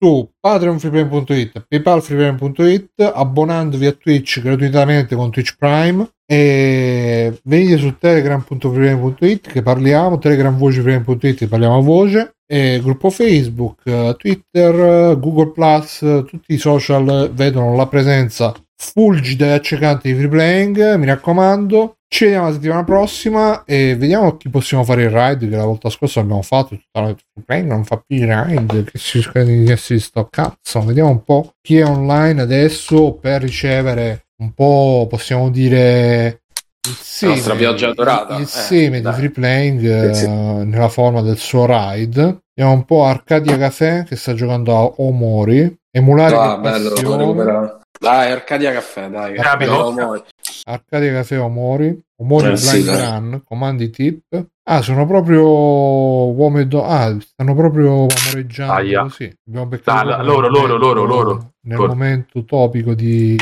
su 0.00 0.30
patreonfreeplay.it, 0.40 1.66
paypalfreeplay.it, 1.68 3.12
abbonandovi 3.14 3.86
a 3.86 3.92
Twitch 3.92 4.40
gratuitamente 4.40 5.16
con 5.16 5.30
Twitch 5.30 5.56
Prime 5.56 6.08
e 6.24 7.38
venite 7.44 7.78
su 7.78 7.96
telegram.freeplay.it 7.98 9.48
che 9.50 9.62
parliamo, 9.62 10.18
telegram 10.18 10.56
voce 10.56 10.82
freeplay.it 10.82 11.36
che 11.36 11.46
parliamo 11.48 11.78
a 11.78 11.82
voce 11.82 12.34
e 12.46 12.80
gruppo 12.82 13.10
Facebook, 13.10 13.82
eh, 13.84 14.14
Twitter, 14.16 14.74
eh, 15.10 15.18
Google 15.18 15.50
Plus, 15.52 16.02
eh, 16.02 16.24
tutti 16.26 16.54
i 16.54 16.58
social 16.58 17.30
vedono 17.32 17.74
la 17.76 17.86
presenza 17.86 18.54
fulgida 18.80 19.46
e 19.46 19.50
accecante 19.52 20.08
di 20.08 20.14
free 20.14 20.28
playing, 20.28 20.94
mi 20.94 21.06
raccomando. 21.06 21.96
Ci 22.10 22.24
vediamo 22.24 22.46
la 22.46 22.52
settimana 22.54 22.84
prossima 22.84 23.64
e 23.64 23.94
vediamo 23.96 24.36
chi 24.38 24.48
possiamo 24.48 24.82
fare 24.82 25.02
il 25.02 25.10
ride 25.10 25.46
che 25.48 25.56
la 25.56 25.64
volta 25.64 25.90
scorsa 25.90 26.20
abbiamo 26.20 26.40
fatto. 26.40 26.68
Tutta 26.76 27.00
la 27.00 27.06
free 27.08 27.44
playing 27.44 27.68
non 27.68 27.84
fa 27.84 28.02
più 28.04 28.16
i 28.16 28.24
ride, 28.24 28.84
che 28.84 28.98
si 28.98 29.20
che 29.30 29.76
si 29.76 30.00
sto 30.00 30.26
cazzo. 30.30 30.80
Vediamo 30.80 31.10
un 31.10 31.22
po' 31.22 31.52
chi 31.60 31.76
è 31.78 31.84
online 31.84 32.40
adesso 32.40 33.12
per 33.14 33.42
ricevere 33.42 34.28
un 34.38 34.52
po', 34.54 35.06
possiamo 35.10 35.50
dire, 35.50 36.42
il 36.88 36.94
seme, 36.94 37.34
nostra 37.34 37.54
pioggia 37.56 37.92
dorata. 37.92 38.36
il 38.36 38.42
Eh, 38.42 38.46
seme 38.46 39.00
di 39.02 39.12
free 39.12 39.30
playing 39.30 39.84
eh, 39.84 40.64
nella 40.64 40.88
forma 40.88 41.20
del 41.20 41.36
suo 41.36 41.66
ride. 41.66 42.44
Vediamo 42.54 42.78
un 42.78 42.84
po' 42.86 43.04
Arcadia 43.04 43.58
Café 43.58 44.04
che 44.08 44.16
sta 44.16 44.32
giocando 44.32 44.74
a 44.76 44.92
Omori. 45.02 45.76
Emulare 45.90 46.36
Ah, 46.36 46.56
bello, 46.58 46.90
passione. 46.90 47.77
Dai, 47.98 48.30
Arcadia 48.30 48.72
Caffè, 48.72 49.08
dai. 49.08 49.34
bello, 49.56 49.88
amore. 49.88 50.24
Arcadia 50.64 51.12
Caffè 51.12 51.40
Omori, 51.40 52.00
Omori 52.20 52.52
Eh, 52.52 52.56
sì, 52.56 52.82
Blind 52.82 52.86
dai. 52.96 53.10
Run, 53.10 53.42
comandi 53.44 53.90
tip. 53.90 54.46
Ah, 54.70 54.82
sono 54.82 55.06
proprio 55.06 55.44
uomini 55.46 56.62
e 56.62 56.66
donne. 56.66 56.86
Ah, 56.92 57.16
stanno 57.20 57.54
proprio 57.54 58.06
amoreggiando 58.06 58.72
Aia. 58.74 59.02
così. 59.02 59.32
Abbiamo 59.46 59.66
beccato 59.66 60.06
Dai, 60.06 60.14
proprio 60.14 60.32
loro, 60.32 60.48
loro, 60.48 60.76
loro, 60.76 61.04
loro. 61.04 61.52
Nel 61.62 61.76
Loro. 61.78 61.88
momento 61.88 62.44
topico 62.44 62.94
di, 62.94 63.36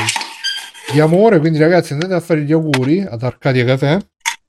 di 0.91 0.99
amore. 0.99 1.39
Quindi, 1.39 1.59
ragazzi, 1.59 1.93
andate 1.93 2.13
a 2.13 2.19
fare 2.19 2.43
gli 2.43 2.51
auguri 2.53 3.01
ad 3.01 3.21
Arcadia 3.23 3.65
Caffè. 3.65 3.99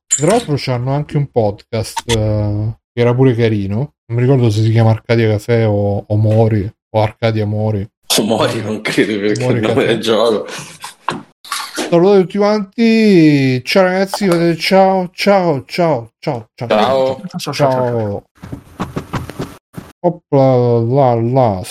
Tra 0.06 0.26
l'altro, 0.26 0.54
c'hanno 0.56 0.92
anche 0.94 1.16
un 1.16 1.30
podcast 1.30 2.02
eh, 2.16 2.76
che 2.92 3.00
era 3.00 3.14
pure 3.14 3.34
carino. 3.34 3.76
Non 4.06 4.16
mi 4.18 4.20
ricordo 4.22 4.48
se 4.50 4.62
si 4.62 4.70
chiama 4.70 4.90
Arcadia 4.90 5.28
Caffè 5.28 5.66
o 5.66 6.04
Omori 6.08 6.70
o 6.90 7.02
Arcadia 7.02 7.42
Amori. 7.42 7.86
Mori 8.24 8.62
non 8.62 8.80
credo 8.80 9.18
perché 9.20 9.44
il 9.44 9.60
nome 9.60 9.84
del 9.84 10.00
gioco. 10.00 10.46
Salutate 11.88 12.20
tutti 12.20 12.38
quanti. 12.38 13.64
Ciao 13.64 13.82
ragazzi, 13.84 14.56
ciao, 14.58 15.10
ciao, 15.14 15.62
ciao, 15.66 16.10
ciao, 16.18 16.48
ciao. 16.54 16.68
Ciao. 16.68 16.68
ciao, 16.68 17.38
ciao, 17.38 17.52
ciao. 17.52 17.54
Ciao. 17.54 18.22
Opla 20.00 20.78
la 20.80 21.14
la 21.14 21.64